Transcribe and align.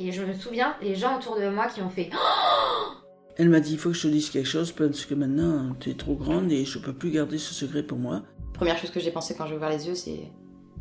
Et 0.00 0.12
je 0.12 0.22
me 0.22 0.32
souviens, 0.32 0.76
les 0.80 0.94
gens 0.94 1.18
autour 1.18 1.36
de 1.36 1.48
moi 1.48 1.66
qui 1.66 1.82
ont 1.82 1.90
fait 1.90 2.08
Elle 3.36 3.48
m'a 3.48 3.58
dit 3.58 3.72
il 3.72 3.78
faut 3.78 3.88
que 3.88 3.96
je 3.96 4.02
te 4.02 4.06
dise 4.06 4.30
quelque 4.30 4.46
chose 4.46 4.70
parce 4.70 5.04
que 5.04 5.14
maintenant 5.14 5.74
tu 5.80 5.90
es 5.90 5.94
trop 5.94 6.14
grande 6.14 6.52
et 6.52 6.64
je 6.64 6.78
peux 6.78 6.92
plus 6.92 7.10
garder 7.10 7.36
ce 7.36 7.52
secret 7.52 7.82
pour 7.82 7.98
moi. 7.98 8.22
Première 8.54 8.78
chose 8.78 8.90
que 8.90 9.00
j'ai 9.00 9.10
pensé 9.10 9.34
quand 9.36 9.46
j'ai 9.46 9.56
ouvert 9.56 9.70
les 9.70 9.88
yeux, 9.88 9.96
c'est 9.96 10.30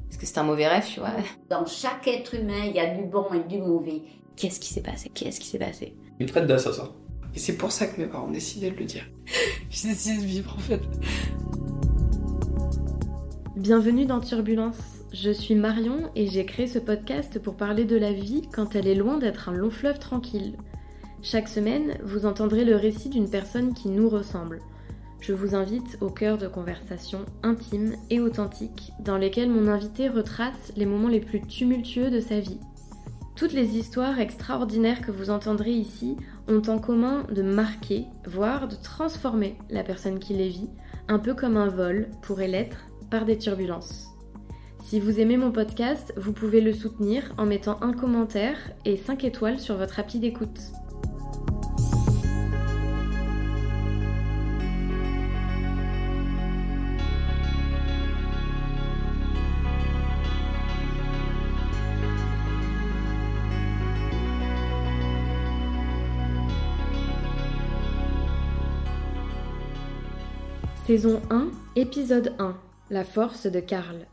est-ce 0.09 0.19
que 0.19 0.25
c'est 0.27 0.37
un 0.37 0.43
mauvais 0.43 0.67
rêve, 0.67 0.85
tu 0.87 0.99
vois? 0.99 1.13
Dans 1.49 1.65
chaque 1.65 2.07
être 2.07 2.35
humain, 2.35 2.65
il 2.67 2.75
y 2.75 2.79
a 2.79 2.95
du 2.95 3.05
bon 3.05 3.25
et 3.33 3.39
du 3.47 3.57
mauvais. 3.57 4.03
Qu'est-ce 4.35 4.59
qui 4.59 4.71
s'est 4.71 4.83
passé? 4.83 5.09
Qu'est-ce 5.13 5.39
qui 5.39 5.47
s'est 5.47 5.57
passé? 5.57 5.95
Il 6.19 6.27
me 6.27 6.31
traite 6.31 6.45
d'assassin. 6.45 6.91
Et 7.33 7.39
c'est 7.39 7.57
pour 7.57 7.71
ça 7.71 7.87
que 7.87 7.99
mes 7.99 8.05
parents 8.05 8.27
ont 8.27 8.31
décidé 8.31 8.69
de 8.69 8.77
le 8.77 8.85
dire. 8.85 9.05
J'ai 9.71 9.89
décidé 9.89 10.21
de 10.21 10.27
vivre 10.27 10.53
en 10.55 10.59
fait. 10.59 10.81
Bienvenue 13.55 14.05
dans 14.05 14.19
Turbulence. 14.19 14.96
Je 15.13 15.31
suis 15.31 15.55
Marion 15.55 16.11
et 16.15 16.27
j'ai 16.27 16.45
créé 16.45 16.67
ce 16.67 16.79
podcast 16.79 17.39
pour 17.39 17.55
parler 17.55 17.85
de 17.85 17.95
la 17.95 18.11
vie 18.11 18.41
quand 18.53 18.75
elle 18.75 18.87
est 18.87 18.95
loin 18.95 19.17
d'être 19.17 19.47
un 19.47 19.53
long 19.53 19.69
fleuve 19.69 19.99
tranquille. 19.99 20.57
Chaque 21.21 21.47
semaine, 21.47 21.97
vous 22.03 22.25
entendrez 22.25 22.65
le 22.65 22.75
récit 22.75 23.07
d'une 23.09 23.29
personne 23.29 23.73
qui 23.73 23.87
nous 23.87 24.09
ressemble. 24.09 24.59
Je 25.21 25.31
vous 25.31 25.55
invite 25.55 25.97
au 26.01 26.09
cœur 26.09 26.37
de 26.37 26.47
conversations 26.47 27.25
intimes 27.41 27.95
et 28.09 28.19
authentiques 28.19 28.91
dans 28.99 29.17
lesquelles 29.17 29.49
mon 29.49 29.67
invité 29.67 30.09
retrace 30.09 30.73
les 30.75 30.85
moments 30.85 31.07
les 31.07 31.21
plus 31.21 31.41
tumultueux 31.41 32.09
de 32.09 32.19
sa 32.19 32.41
vie. 32.41 32.59
Toutes 33.37 33.53
les 33.53 33.77
histoires 33.77 34.19
extraordinaires 34.19 35.01
que 35.01 35.11
vous 35.11 35.29
entendrez 35.29 35.71
ici 35.71 36.17
ont 36.49 36.61
en 36.67 36.79
commun 36.79 37.23
de 37.33 37.43
marquer, 37.43 38.05
voire 38.25 38.67
de 38.67 38.75
transformer 38.75 39.57
la 39.69 39.83
personne 39.83 40.19
qui 40.19 40.33
les 40.33 40.49
vit, 40.49 40.69
un 41.07 41.19
peu 41.19 41.33
comme 41.33 41.55
un 41.55 41.69
vol 41.69 42.09
pourrait 42.21 42.49
l'être 42.49 42.89
par 43.09 43.23
des 43.23 43.37
turbulences. 43.37 44.16
Si 44.87 45.01
vous 45.01 45.19
aimez 45.19 45.35
mon 45.35 45.51
podcast, 45.51 46.13
vous 46.15 46.31
pouvez 46.31 46.61
le 46.61 46.71
soutenir 46.71 47.33
en 47.37 47.45
mettant 47.45 47.77
un 47.81 47.91
commentaire 47.91 48.55
et 48.85 48.95
5 48.95 49.25
étoiles 49.25 49.59
sur 49.59 49.75
votre 49.75 49.99
appli 49.99 50.17
d'écoute. 50.17 50.61
Saison 70.85 71.21
1, 71.29 71.49
épisode 71.75 72.33
1 72.39 72.55
La 72.89 73.03
force 73.03 73.47
de 73.47 73.59
Karl. 73.59 74.07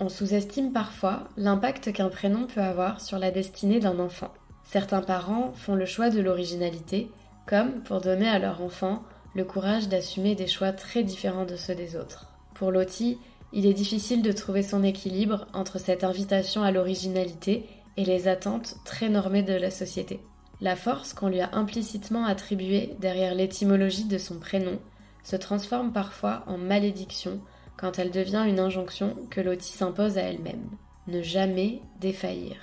On 0.00 0.08
sous-estime 0.08 0.72
parfois 0.72 1.28
l'impact 1.36 1.92
qu'un 1.92 2.08
prénom 2.08 2.46
peut 2.46 2.60
avoir 2.60 3.00
sur 3.00 3.18
la 3.18 3.30
destinée 3.30 3.80
d'un 3.80 3.98
enfant. 3.98 4.32
Certains 4.64 5.02
parents 5.02 5.52
font 5.52 5.74
le 5.74 5.86
choix 5.86 6.10
de 6.10 6.20
l'originalité, 6.20 7.10
comme 7.46 7.82
pour 7.82 8.00
donner 8.00 8.28
à 8.28 8.38
leur 8.38 8.62
enfant 8.62 9.02
le 9.34 9.44
courage 9.44 9.88
d'assumer 9.88 10.34
des 10.34 10.46
choix 10.46 10.72
très 10.72 11.02
différents 11.02 11.46
de 11.46 11.56
ceux 11.56 11.74
des 11.74 11.96
autres. 11.96 12.26
Pour 12.54 12.70
Lottie, 12.70 13.18
il 13.52 13.66
est 13.66 13.74
difficile 13.74 14.22
de 14.22 14.32
trouver 14.32 14.62
son 14.62 14.82
équilibre 14.82 15.46
entre 15.52 15.78
cette 15.78 16.04
invitation 16.04 16.62
à 16.62 16.70
l'originalité 16.70 17.66
et 17.96 18.04
les 18.04 18.28
attentes 18.28 18.76
très 18.84 19.08
normées 19.08 19.42
de 19.42 19.52
la 19.52 19.70
société. 19.70 20.20
La 20.60 20.76
force 20.76 21.12
qu'on 21.12 21.28
lui 21.28 21.40
a 21.40 21.50
implicitement 21.52 22.24
attribuée 22.24 22.94
derrière 23.00 23.34
l'étymologie 23.34 24.04
de 24.04 24.18
son 24.18 24.38
prénom 24.38 24.78
se 25.24 25.36
transforme 25.36 25.92
parfois 25.92 26.44
en 26.46 26.56
malédiction 26.56 27.40
quand 27.82 27.98
elle 27.98 28.12
devient 28.12 28.44
une 28.46 28.60
injonction 28.60 29.16
que 29.28 29.40
Lottie 29.40 29.72
s'impose 29.72 30.16
à 30.16 30.22
elle-même. 30.22 30.70
Ne 31.08 31.20
jamais 31.20 31.80
défaillir. 31.98 32.54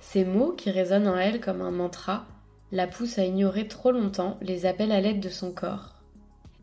Ces 0.00 0.24
mots, 0.24 0.52
qui 0.52 0.70
résonnent 0.70 1.08
en 1.08 1.18
elle 1.18 1.42
comme 1.42 1.60
un 1.60 1.70
mantra, 1.70 2.24
la 2.72 2.86
poussent 2.86 3.18
à 3.18 3.26
ignorer 3.26 3.68
trop 3.68 3.90
longtemps 3.90 4.38
les 4.40 4.64
appels 4.64 4.90
à 4.90 5.02
l'aide 5.02 5.20
de 5.20 5.28
son 5.28 5.52
corps. 5.52 5.96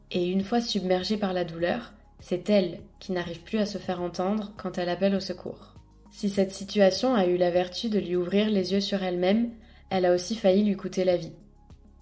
Et 0.09 0.27
une 0.27 0.43
fois 0.43 0.59
submergée 0.59 1.17
par 1.17 1.33
la 1.33 1.43
douleur, 1.43 1.93
c'est 2.19 2.49
elle 2.49 2.79
qui 2.97 3.11
n'arrive 3.11 3.43
plus 3.43 3.59
à 3.59 3.67
se 3.67 3.77
faire 3.77 4.01
entendre 4.01 4.53
quand 4.57 4.79
elle 4.79 4.89
appelle 4.89 5.13
au 5.13 5.19
secours. 5.19 5.75
Si 6.09 6.29
cette 6.29 6.51
situation 6.51 7.13
a 7.13 7.27
eu 7.27 7.37
la 7.37 7.51
vertu 7.51 7.89
de 7.89 7.99
lui 7.99 8.15
ouvrir 8.15 8.49
les 8.49 8.73
yeux 8.73 8.81
sur 8.81 9.03
elle-même, 9.03 9.51
elle 9.91 10.07
a 10.07 10.15
aussi 10.15 10.35
failli 10.35 10.63
lui 10.63 10.75
coûter 10.75 11.03
la 11.05 11.15
vie. 11.15 11.33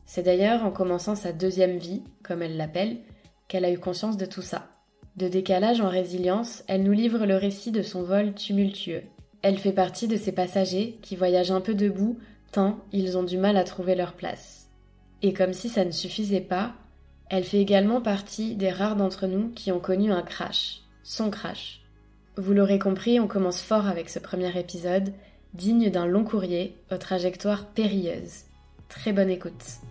C'est 0.06 0.24
d'ailleurs 0.24 0.64
en 0.64 0.72
commençant 0.72 1.16
sa 1.16 1.34
deuxième 1.34 1.78
vie, 1.78 2.02
comme 2.24 2.42
elle 2.42 2.56
l'appelle, 2.56 3.00
qu'elle 3.50 3.66
a 3.66 3.72
eu 3.72 3.78
conscience 3.78 4.16
de 4.16 4.26
tout 4.26 4.42
ça. 4.42 4.70
De 5.18 5.28
décalage 5.28 5.82
en 5.82 5.90
résilience, 5.90 6.64
elle 6.68 6.84
nous 6.84 6.92
livre 6.92 7.26
le 7.26 7.36
récit 7.36 7.72
de 7.72 7.82
son 7.82 8.04
vol 8.04 8.34
tumultueux. 8.34 9.02
Elle 9.42 9.58
fait 9.58 9.72
partie 9.72 10.08
de 10.08 10.16
ces 10.16 10.32
passagers 10.32 11.00
qui 11.02 11.16
voyagent 11.16 11.52
un 11.52 11.62
peu 11.62 11.74
debout 11.74 12.20
tant 12.52 12.80
ils 12.92 13.18
ont 13.18 13.24
du 13.24 13.38
mal 13.38 13.58
à 13.58 13.64
trouver 13.64 13.96
leur 13.96 14.14
place. 14.14 14.70
Et 15.22 15.34
comme 15.34 15.54
si 15.54 15.70
ça 15.70 15.86
ne 15.86 15.92
suffisait 15.92 16.42
pas, 16.42 16.74
elle 17.30 17.44
fait 17.44 17.60
également 17.60 18.00
partie 18.00 18.56
des 18.56 18.70
rares 18.70 18.96
d'entre 18.96 19.28
nous 19.28 19.50
qui 19.50 19.72
ont 19.72 19.80
connu 19.80 20.12
un 20.12 20.22
crash, 20.22 20.82
son 21.04 21.30
crash. 21.30 21.82
Vous 22.38 22.54
l'aurez 22.54 22.80
compris, 22.80 23.20
on 23.20 23.28
commence 23.28 23.62
fort 23.62 23.88
avec 23.88 24.10
ce 24.10 24.20
premier 24.20 24.58
épisode, 24.58 25.12
digne 25.54 25.90
d'un 25.90 26.06
long 26.06 26.24
courrier 26.24 26.76
aux 26.92 26.98
trajectoires 26.98 27.66
périlleuses. 27.66 28.44
Très 28.88 29.12
bonne 29.14 29.30
écoute. 29.30 29.82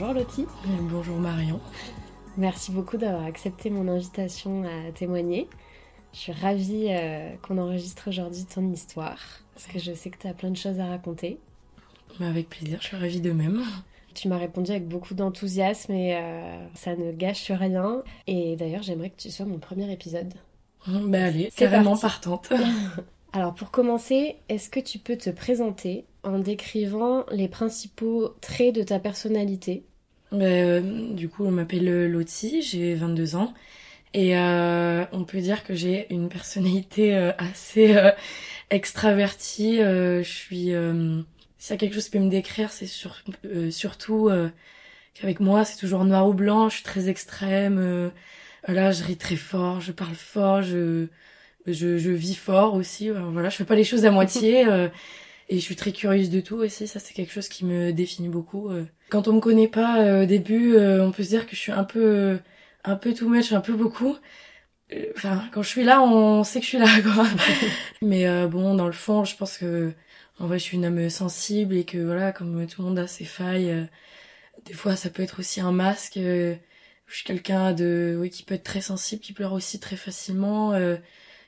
Bonjour 0.00 0.14
Lottie. 0.14 0.46
Bonjour 0.82 1.16
Marion. 1.16 1.58
Merci 2.36 2.70
beaucoup 2.70 2.96
d'avoir 2.98 3.24
accepté 3.24 3.68
mon 3.68 3.88
invitation 3.88 4.62
à 4.62 4.92
témoigner. 4.92 5.48
Je 6.12 6.18
suis 6.18 6.32
ravie 6.32 6.86
euh, 6.90 7.34
qu'on 7.42 7.58
enregistre 7.58 8.06
aujourd'hui 8.06 8.44
ton 8.44 8.70
histoire, 8.70 9.18
parce 9.54 9.66
que 9.66 9.80
je 9.80 9.92
sais 9.92 10.10
que 10.10 10.18
tu 10.18 10.28
as 10.28 10.34
plein 10.34 10.50
de 10.50 10.56
choses 10.56 10.78
à 10.78 10.86
raconter. 10.86 11.40
Mais 12.20 12.26
avec 12.26 12.48
plaisir, 12.48 12.78
je 12.80 12.86
suis 12.86 12.96
ravie 12.96 13.20
de 13.20 13.32
même. 13.32 13.64
Tu 14.14 14.28
m'as 14.28 14.38
répondu 14.38 14.70
avec 14.70 14.86
beaucoup 14.86 15.14
d'enthousiasme 15.14 15.90
et 15.90 16.14
euh, 16.14 16.68
ça 16.74 16.94
ne 16.94 17.10
gâche 17.10 17.50
rien. 17.50 18.04
Et 18.28 18.54
d'ailleurs, 18.54 18.84
j'aimerais 18.84 19.10
que 19.10 19.20
tu 19.20 19.32
sois 19.32 19.46
mon 19.46 19.58
premier 19.58 19.92
épisode. 19.92 20.32
Ben 20.86 21.24
allez, 21.24 21.50
carrément 21.56 21.96
partante. 21.96 22.52
Alors 23.32 23.52
pour 23.52 23.72
commencer, 23.72 24.36
est-ce 24.48 24.70
que 24.70 24.80
tu 24.80 25.00
peux 25.00 25.16
te 25.16 25.30
présenter 25.30 26.06
en 26.22 26.38
décrivant 26.38 27.24
les 27.32 27.48
principaux 27.48 28.28
traits 28.40 28.76
de 28.76 28.84
ta 28.84 29.00
personnalité? 29.00 29.84
Ben, 30.32 31.14
Du 31.14 31.28
coup, 31.28 31.44
on 31.44 31.50
m'appelle 31.50 32.10
Lottie, 32.10 32.62
j'ai 32.62 32.94
22 32.94 33.36
ans. 33.36 33.54
Et 34.14 34.38
euh, 34.38 35.04
on 35.12 35.24
peut 35.24 35.40
dire 35.40 35.64
que 35.64 35.74
j'ai 35.74 36.12
une 36.12 36.28
personnalité 36.28 37.14
euh, 37.14 37.32
assez 37.38 37.96
euh, 37.96 38.10
extravertie. 38.70 39.78
je 39.78 40.22
suis... 40.22 40.72
S'il 41.60 41.72
y 41.72 41.74
a 41.74 41.76
quelque 41.76 41.94
chose 41.94 42.04
qui 42.04 42.12
peut 42.12 42.18
me 42.20 42.30
décrire, 42.30 42.70
c'est 42.70 42.86
sur, 42.86 43.16
surtout 43.70 44.30
qu'avec 45.14 45.40
moi, 45.40 45.64
c'est 45.64 45.76
toujours 45.76 46.04
noir 46.04 46.28
ou 46.28 46.34
blanc. 46.34 46.68
Je 46.68 46.76
suis 46.76 46.84
très 46.84 47.08
extrême. 47.08 48.12
là, 48.68 48.92
je 48.92 49.04
ris 49.04 49.16
très 49.16 49.36
fort, 49.36 49.80
je 49.80 49.92
parle 49.92 50.14
fort, 50.14 50.62
je 50.62 51.08
je, 51.72 51.98
je 51.98 52.10
vis 52.10 52.34
fort 52.34 52.74
aussi. 52.74 53.10
Euh, 53.10 53.20
voilà, 53.32 53.48
je 53.48 53.56
fais 53.56 53.64
pas 53.64 53.74
les 53.74 53.84
choses 53.84 54.04
à 54.04 54.10
moitié. 54.10 54.66
Euh, 55.50 55.54
et 55.54 55.58
je 55.58 55.64
suis 55.64 55.76
très 55.76 55.92
curieuse 55.92 56.30
de 56.30 56.40
tout 56.40 56.56
aussi. 56.56 56.86
Ça, 56.86 57.00
c'est 57.00 57.14
quelque 57.14 57.32
chose 57.32 57.48
qui 57.48 57.64
me 57.64 57.92
définit 57.92 58.28
beaucoup. 58.28 58.70
Euh. 58.70 58.84
Quand 59.10 59.28
on 59.28 59.34
me 59.34 59.40
connaît 59.40 59.68
pas 59.68 60.22
au 60.22 60.26
début, 60.26 60.76
on 60.78 61.12
peut 61.12 61.22
se 61.22 61.30
dire 61.30 61.46
que 61.46 61.56
je 61.56 61.60
suis 61.60 61.72
un 61.72 61.84
peu, 61.84 62.38
un 62.84 62.96
peu 62.96 63.14
too 63.14 63.28
much, 63.28 63.52
un 63.52 63.60
peu 63.60 63.72
beaucoup. 63.72 64.16
Enfin, 65.16 65.44
quand 65.52 65.62
je 65.62 65.68
suis 65.68 65.84
là, 65.84 66.02
on 66.02 66.44
sait 66.44 66.60
que 66.60 66.66
je 66.66 66.70
suis 66.70 66.78
là. 66.78 66.86
Mais 68.02 68.46
bon, 68.48 68.74
dans 68.74 68.86
le 68.86 68.92
fond, 68.92 69.24
je 69.24 69.34
pense 69.34 69.56
que 69.56 69.92
en 70.38 70.46
vrai, 70.46 70.58
je 70.58 70.64
suis 70.64 70.76
une 70.76 70.84
âme 70.84 71.08
sensible 71.08 71.74
et 71.74 71.84
que 71.84 71.96
voilà, 71.96 72.32
comme 72.32 72.66
tout 72.66 72.82
le 72.82 72.88
monde 72.88 72.98
a 72.98 73.06
ses 73.06 73.24
failles, 73.24 73.88
des 74.66 74.74
fois, 74.74 74.94
ça 74.94 75.08
peut 75.08 75.22
être 75.22 75.40
aussi 75.40 75.60
un 75.62 75.72
masque. 75.72 76.16
je 76.16 76.58
suis 77.08 77.24
quelqu'un 77.24 77.72
de, 77.72 78.18
oui, 78.20 78.28
qui 78.28 78.42
peut 78.42 78.56
être 78.56 78.64
très 78.64 78.82
sensible, 78.82 79.22
qui 79.22 79.32
pleure 79.32 79.54
aussi 79.54 79.80
très 79.80 79.96
facilement 79.96 80.74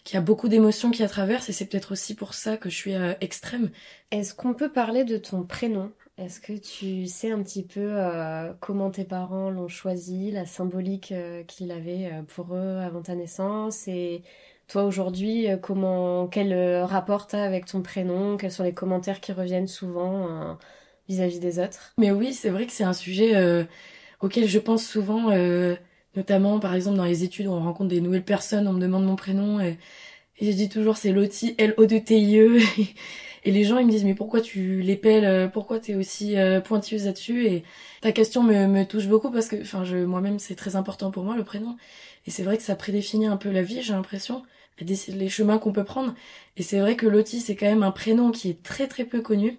qui 0.04 0.16
a 0.16 0.20
beaucoup 0.20 0.48
d'émotions 0.48 0.90
qui 0.90 1.02
la 1.02 1.08
traversent 1.08 1.48
et 1.48 1.52
c'est 1.52 1.66
peut-être 1.66 1.92
aussi 1.92 2.14
pour 2.14 2.34
ça 2.34 2.56
que 2.56 2.70
je 2.70 2.74
suis 2.74 2.94
euh, 2.94 3.14
extrême. 3.20 3.70
Est-ce 4.10 4.34
qu'on 4.34 4.54
peut 4.54 4.72
parler 4.72 5.04
de 5.04 5.16
ton 5.16 5.42
prénom? 5.44 5.92
Est-ce 6.18 6.40
que 6.40 6.52
tu 6.52 7.06
sais 7.06 7.30
un 7.30 7.42
petit 7.42 7.62
peu 7.62 7.80
euh, 7.80 8.52
comment 8.60 8.90
tes 8.90 9.04
parents 9.04 9.50
l'ont 9.50 9.68
choisi, 9.68 10.30
la 10.30 10.46
symbolique 10.46 11.12
euh, 11.12 11.42
qu'il 11.44 11.70
avait 11.72 12.10
pour 12.28 12.54
eux 12.54 12.78
avant 12.78 13.02
ta 13.02 13.14
naissance? 13.14 13.88
Et 13.88 14.22
toi 14.68 14.84
aujourd'hui 14.84 15.48
comment 15.62 16.28
quel 16.28 16.82
rapport 16.82 17.26
t'as 17.26 17.42
avec 17.42 17.66
ton 17.66 17.82
prénom? 17.82 18.36
Quels 18.36 18.52
sont 18.52 18.64
les 18.64 18.74
commentaires 18.74 19.20
qui 19.20 19.32
reviennent 19.32 19.68
souvent 19.68 20.56
vis-à-vis 21.08 21.40
des 21.40 21.58
autres? 21.58 21.92
Mais 21.98 22.10
oui, 22.10 22.32
c'est 22.32 22.50
vrai 22.50 22.66
que 22.66 22.72
c'est 22.72 22.84
un 22.84 22.92
sujet 22.92 23.66
auquel 24.20 24.46
je 24.46 24.58
pense 24.58 24.84
souvent 24.84 25.30
notamment 26.16 26.58
par 26.58 26.74
exemple 26.74 26.96
dans 26.96 27.04
les 27.04 27.24
études 27.24 27.46
où 27.46 27.52
on 27.52 27.62
rencontre 27.62 27.88
des 27.90 28.00
nouvelles 28.00 28.24
personnes, 28.24 28.68
on 28.68 28.72
me 28.72 28.80
demande 28.80 29.04
mon 29.04 29.16
prénom 29.16 29.60
et, 29.60 29.78
je 30.40 30.50
dis 30.50 30.68
toujours 30.70 30.96
c'est 30.96 31.12
Loti, 31.12 31.54
L-O-D-T-I-E. 31.58 32.60
Et 33.44 33.52
les 33.52 33.64
gens, 33.64 33.78
ils 33.78 33.86
me 33.86 33.90
disent, 33.90 34.04
mais 34.04 34.14
pourquoi 34.14 34.42
tu 34.42 34.82
l'épelles, 34.82 35.24
euh, 35.24 35.48
pourquoi 35.48 35.80
t'es 35.80 35.94
aussi 35.94 36.36
euh, 36.36 36.60
pointilleuse 36.60 37.06
là-dessus? 37.06 37.46
Et 37.46 37.64
ta 38.02 38.12
question 38.12 38.42
me, 38.42 38.66
me 38.66 38.84
touche 38.84 39.06
beaucoup 39.06 39.30
parce 39.30 39.48
que, 39.48 39.62
enfin, 39.62 39.82
je, 39.82 39.96
moi-même, 39.96 40.38
c'est 40.38 40.56
très 40.56 40.76
important 40.76 41.10
pour 41.10 41.24
moi, 41.24 41.36
le 41.36 41.44
prénom. 41.44 41.76
Et 42.26 42.30
c'est 42.30 42.42
vrai 42.42 42.58
que 42.58 42.62
ça 42.62 42.76
prédéfinit 42.76 43.26
un 43.26 43.38
peu 43.38 43.50
la 43.50 43.62
vie, 43.62 43.80
j'ai 43.80 43.94
l'impression, 43.94 44.42
les 44.80 45.28
chemins 45.30 45.58
qu'on 45.58 45.72
peut 45.72 45.84
prendre. 45.84 46.14
Et 46.56 46.62
c'est 46.62 46.80
vrai 46.80 46.96
que 46.96 47.06
Loti, 47.06 47.40
c'est 47.40 47.56
quand 47.56 47.66
même 47.66 47.82
un 47.82 47.92
prénom 47.92 48.30
qui 48.30 48.50
est 48.50 48.62
très 48.62 48.86
très 48.88 49.04
peu 49.04 49.22
connu. 49.22 49.58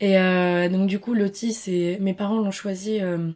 Et 0.00 0.18
euh, 0.18 0.68
donc 0.68 0.88
du 0.88 0.98
coup, 0.98 1.14
Loti, 1.14 1.52
c'est 1.52 1.98
mes 2.00 2.14
parents 2.14 2.40
l'ont 2.40 2.50
choisi 2.50 3.00
euh, 3.00 3.30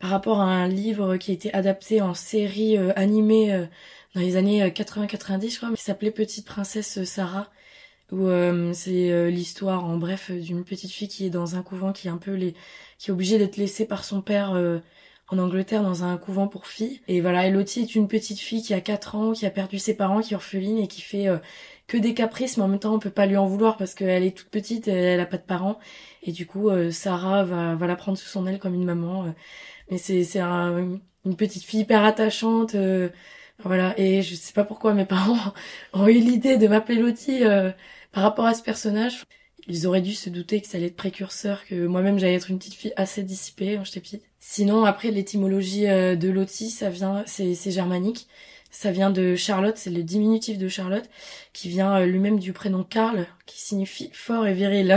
par 0.00 0.10
rapport 0.10 0.40
à 0.40 0.46
un 0.46 0.68
livre 0.68 1.16
qui 1.16 1.30
a 1.30 1.34
été 1.34 1.52
adapté 1.54 2.00
en 2.00 2.14
série 2.14 2.76
animée 2.96 3.66
dans 4.14 4.20
les 4.20 4.36
années 4.36 4.68
80-90, 4.68 5.52
je 5.52 5.56
crois, 5.58 5.72
qui 5.74 5.82
s'appelait 5.82 6.10
Petite 6.10 6.46
princesse 6.46 7.04
Sarah 7.04 7.50
où 8.12 8.26
euh, 8.26 8.72
c'est 8.72 9.10
euh, 9.10 9.30
l'histoire 9.30 9.84
en 9.84 9.96
bref 9.96 10.30
d'une 10.30 10.64
petite 10.64 10.90
fille 10.90 11.08
qui 11.08 11.26
est 11.26 11.30
dans 11.30 11.56
un 11.56 11.62
couvent 11.62 11.92
qui 11.92 12.08
est 12.08 12.10
un 12.10 12.16
peu 12.16 12.32
les 12.32 12.54
qui 12.98 13.10
est 13.10 13.12
obligée 13.12 13.38
d'être 13.38 13.56
laissée 13.56 13.86
par 13.86 14.04
son 14.04 14.20
père 14.20 14.52
euh, 14.54 14.78
en 15.28 15.38
Angleterre 15.38 15.82
dans 15.82 16.02
un 16.02 16.16
couvent 16.16 16.48
pour 16.48 16.66
filles. 16.66 17.00
Et 17.06 17.20
voilà 17.20 17.46
Elodie 17.46 17.80
est 17.80 17.94
une 17.94 18.08
petite 18.08 18.40
fille 18.40 18.62
qui 18.62 18.74
a 18.74 18.80
4 18.80 19.14
ans 19.14 19.32
qui 19.32 19.46
a 19.46 19.50
perdu 19.50 19.78
ses 19.78 19.94
parents 19.94 20.20
qui 20.20 20.34
est 20.34 20.36
orpheline 20.36 20.78
et 20.78 20.88
qui 20.88 21.02
fait 21.02 21.28
que 21.86 21.96
des 21.96 22.14
caprices 22.14 22.56
mais 22.56 22.64
en 22.64 22.68
même 22.68 22.80
temps 22.80 22.94
on 22.94 22.98
peut 22.98 23.10
pas 23.10 23.26
lui 23.26 23.36
en 23.36 23.46
vouloir 23.46 23.76
parce 23.76 23.94
qu'elle 23.94 24.24
est 24.24 24.36
toute 24.36 24.48
petite 24.48 24.88
et 24.88 24.92
elle 24.92 25.20
a 25.20 25.26
pas 25.26 25.36
de 25.38 25.42
parents. 25.42 25.78
Et 26.24 26.32
du 26.32 26.46
coup 26.46 26.68
Sarah 26.90 27.44
va 27.44 27.76
va 27.76 27.86
la 27.86 27.96
prendre 27.96 28.18
sous 28.18 28.28
son 28.28 28.46
aile 28.48 28.58
comme 28.58 28.74
une 28.74 28.84
maman 28.84 29.32
mais 29.90 29.98
c'est 29.98 30.24
c'est 30.24 30.40
un, 30.40 30.98
une 31.24 31.36
petite 31.36 31.64
fille 31.64 31.80
hyper 31.80 32.04
attachante 32.04 32.76
voilà 33.62 33.98
et 33.98 34.22
je 34.22 34.34
sais 34.34 34.52
pas 34.52 34.64
pourquoi 34.64 34.94
mes 34.94 35.04
parents 35.06 35.54
ont 35.92 36.06
eu 36.08 36.18
l'idée 36.20 36.56
de 36.56 36.68
m'appeler 36.68 36.98
Lottie 36.98 37.42
par 38.12 38.22
rapport 38.24 38.46
à 38.46 38.54
ce 38.54 38.62
personnage, 38.62 39.24
ils 39.68 39.86
auraient 39.86 40.00
dû 40.00 40.14
se 40.14 40.30
douter 40.30 40.60
que 40.60 40.66
ça 40.66 40.78
allait 40.78 40.88
être 40.88 40.96
précurseur, 40.96 41.64
que 41.64 41.86
moi-même 41.86 42.18
j'allais 42.18 42.34
être 42.34 42.50
une 42.50 42.58
petite 42.58 42.74
fille 42.74 42.92
assez 42.96 43.22
dissipée 43.22 43.76
quand 43.76 43.84
j'étais. 43.84 44.22
Sinon, 44.38 44.84
après, 44.84 45.10
l'étymologie 45.10 45.86
euh, 45.86 46.16
de 46.16 46.28
Lottie, 46.28 46.70
ça 46.70 46.90
vient, 46.90 47.22
c'est, 47.26 47.54
c'est 47.54 47.70
germanique. 47.70 48.26
Ça 48.70 48.92
vient 48.92 49.10
de 49.10 49.34
Charlotte, 49.36 49.76
c'est 49.76 49.90
le 49.90 50.02
diminutif 50.02 50.58
de 50.58 50.68
Charlotte, 50.68 51.08
qui 51.52 51.68
vient 51.68 51.96
euh, 51.96 52.06
lui-même 52.06 52.38
du 52.38 52.52
prénom 52.52 52.84
Karl, 52.84 53.26
qui 53.46 53.60
signifie 53.60 54.10
fort 54.12 54.46
et 54.46 54.54
viril. 54.54 54.96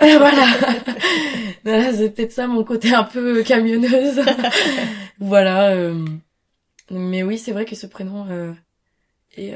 voilà. 0.00 0.46
c'est 1.92 2.10
peut-être 2.10 2.32
ça 2.32 2.46
mon 2.46 2.64
côté 2.64 2.92
un 2.94 3.04
peu 3.04 3.42
camionneuse. 3.42 4.20
voilà. 5.20 5.70
Euh. 5.70 6.04
Mais 6.90 7.22
oui, 7.22 7.38
c'est 7.38 7.52
vrai 7.52 7.64
que 7.64 7.74
ce 7.74 7.86
prénom 7.86 8.26
est 9.36 9.54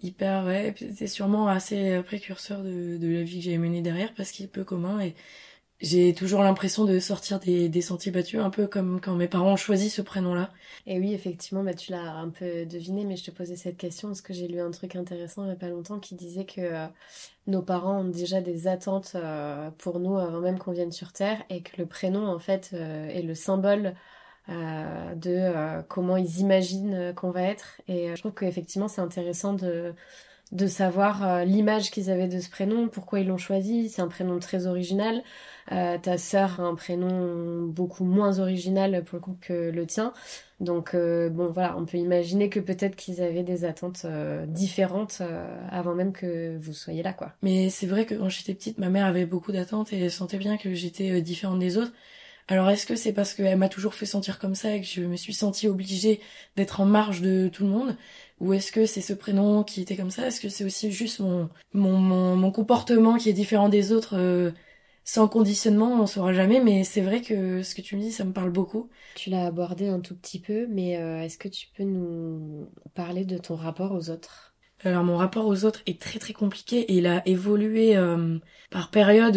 hyper 0.00 0.44
ouais 0.44 0.74
c'est 0.94 1.06
sûrement 1.06 1.48
assez 1.48 1.90
euh, 1.90 2.02
précurseur 2.02 2.62
de, 2.62 2.96
de 2.98 3.08
la 3.08 3.22
vie 3.22 3.38
que 3.38 3.44
j'ai 3.44 3.58
menée 3.58 3.82
derrière 3.82 4.14
parce 4.14 4.30
qu'il 4.30 4.44
est 4.44 4.48
peu 4.48 4.64
commun 4.64 5.00
et 5.00 5.14
j'ai 5.80 6.14
toujours 6.14 6.42
l'impression 6.42 6.84
de 6.84 6.98
sortir 6.98 7.38
des, 7.38 7.68
des 7.68 7.80
sentiers 7.80 8.12
battus 8.12 8.40
un 8.40 8.50
peu 8.50 8.66
comme 8.66 9.00
quand 9.00 9.14
mes 9.14 9.28
parents 9.28 9.52
ont 9.52 9.56
choisi 9.56 9.90
ce 9.90 10.02
prénom 10.02 10.34
là 10.34 10.50
et 10.86 10.98
oui 10.98 11.14
effectivement 11.14 11.62
bah 11.62 11.74
tu 11.74 11.92
l'as 11.92 12.14
un 12.14 12.30
peu 12.30 12.66
deviné 12.66 13.04
mais 13.04 13.16
je 13.16 13.24
te 13.24 13.30
posais 13.30 13.56
cette 13.56 13.76
question 13.76 14.08
parce 14.08 14.20
que 14.20 14.32
j'ai 14.32 14.48
lu 14.48 14.60
un 14.60 14.70
truc 14.70 14.96
intéressant 14.96 15.44
il 15.44 15.48
y 15.48 15.52
a 15.52 15.56
pas 15.56 15.68
longtemps 15.68 16.00
qui 16.00 16.14
disait 16.14 16.44
que 16.44 16.60
euh, 16.60 16.86
nos 17.46 17.62
parents 17.62 18.00
ont 18.00 18.08
déjà 18.08 18.40
des 18.40 18.66
attentes 18.66 19.12
euh, 19.14 19.70
pour 19.78 20.00
nous 20.00 20.18
avant 20.18 20.40
même 20.40 20.58
qu'on 20.58 20.72
vienne 20.72 20.92
sur 20.92 21.12
terre 21.12 21.42
et 21.50 21.62
que 21.62 21.76
le 21.78 21.86
prénom 21.86 22.26
en 22.26 22.38
fait 22.38 22.72
est 22.72 23.22
le 23.22 23.34
symbole 23.34 23.94
euh, 24.50 25.14
de 25.14 25.30
euh, 25.30 25.82
comment 25.88 26.16
ils 26.16 26.40
imaginent 26.40 26.94
euh, 26.94 27.12
qu'on 27.12 27.30
va 27.30 27.42
être. 27.42 27.82
Et 27.86 28.16
je 28.16 28.20
trouve 28.20 28.32
qu'effectivement, 28.32 28.88
c'est 28.88 29.02
intéressant 29.02 29.52
de, 29.52 29.94
de 30.52 30.66
savoir 30.66 31.44
l'image 31.44 31.90
qu'ils 31.90 32.10
avaient 32.10 32.28
de 32.28 32.40
ce 32.40 32.48
prénom, 32.48 32.88
pourquoi 32.88 33.20
ils 33.20 33.26
l'ont 33.26 33.38
choisi. 33.38 33.88
C'est 33.88 34.02
un 34.02 34.08
prénom 34.08 34.38
très 34.38 34.66
original. 34.66 35.22
ta 35.68 36.18
sœur 36.18 36.60
a 36.60 36.64
un 36.64 36.74
prénom 36.74 37.66
beaucoup 37.66 38.04
moins 38.04 38.38
original 38.38 39.04
pour 39.04 39.16
le 39.16 39.20
coup 39.20 39.36
que 39.40 39.70
le 39.70 39.86
tien. 39.86 40.12
Donc 40.60 40.94
bon 40.96 41.50
voilà, 41.52 41.76
on 41.76 41.84
peut 41.84 41.98
imaginer 41.98 42.48
que 42.48 42.60
peut-être 42.60 42.96
qu'ils 42.96 43.22
avaient 43.22 43.42
des 43.42 43.64
attentes 43.64 44.06
différentes 44.46 45.22
avant 45.70 45.94
même 45.94 46.12
que 46.12 46.56
vous 46.58 46.72
soyez 46.72 47.02
là 47.02 47.12
quoi. 47.12 47.32
Mais 47.42 47.70
c'est 47.70 47.86
vrai 47.86 48.06
que 48.06 48.14
quand 48.14 48.28
j'étais 48.28 48.54
petite, 48.54 48.78
ma 48.78 48.88
mère 48.88 49.06
avait 49.06 49.26
beaucoup 49.26 49.52
d'attentes 49.52 49.92
et 49.92 50.00
elle 50.00 50.10
sentait 50.10 50.38
bien 50.38 50.56
que 50.56 50.72
j'étais 50.74 51.20
différente 51.20 51.58
des 51.58 51.76
autres. 51.76 51.92
Alors 52.50 52.70
est-ce 52.70 52.86
que 52.86 52.96
c'est 52.96 53.12
parce 53.12 53.34
qu'elle 53.34 53.58
m'a 53.58 53.68
toujours 53.68 53.92
fait 53.92 54.06
sentir 54.06 54.38
comme 54.38 54.54
ça 54.54 54.74
et 54.74 54.80
que 54.80 54.86
je 54.86 55.02
me 55.02 55.16
suis 55.16 55.34
sentie 55.34 55.68
obligée 55.68 56.20
d'être 56.56 56.80
en 56.80 56.86
marge 56.86 57.20
de 57.20 57.48
tout 57.48 57.64
le 57.64 57.68
monde? 57.70 57.94
Ou 58.40 58.52
est-ce 58.52 58.70
que 58.72 58.86
c'est 58.86 59.00
ce 59.00 59.12
prénom 59.12 59.64
qui 59.64 59.80
était 59.80 59.96
comme 59.96 60.10
ça? 60.10 60.26
Est-ce 60.26 60.40
que 60.40 60.48
c'est 60.48 60.64
aussi 60.64 60.92
juste 60.92 61.20
mon, 61.20 61.48
mon, 61.72 62.36
mon, 62.36 62.50
comportement 62.52 63.16
qui 63.16 63.28
est 63.28 63.32
différent 63.32 63.68
des 63.68 63.92
autres 63.92 64.16
euh, 64.16 64.52
sans 65.04 65.26
conditionnement? 65.28 66.00
On 66.00 66.06
saura 66.06 66.32
jamais, 66.32 66.60
mais 66.60 66.84
c'est 66.84 67.00
vrai 67.00 67.20
que 67.20 67.62
ce 67.62 67.74
que 67.74 67.82
tu 67.82 67.96
me 67.96 68.00
dis, 68.00 68.12
ça 68.12 68.24
me 68.24 68.32
parle 68.32 68.50
beaucoup. 68.50 68.90
Tu 69.16 69.30
l'as 69.30 69.46
abordé 69.46 69.88
un 69.88 70.00
tout 70.00 70.14
petit 70.16 70.40
peu, 70.40 70.66
mais 70.68 70.98
euh, 70.98 71.22
est-ce 71.22 71.38
que 71.38 71.48
tu 71.48 71.66
peux 71.76 71.84
nous 71.84 72.68
parler 72.94 73.24
de 73.24 73.38
ton 73.38 73.56
rapport 73.56 73.92
aux 73.92 74.10
autres? 74.10 74.54
Alors 74.84 75.02
mon 75.02 75.16
rapport 75.16 75.46
aux 75.46 75.64
autres 75.64 75.82
est 75.86 76.00
très 76.00 76.20
très 76.20 76.32
compliqué 76.32 76.78
et 76.78 76.94
il 76.94 77.08
a 77.08 77.26
évolué 77.26 77.96
euh, 77.96 78.38
par 78.70 78.92
période 78.92 79.36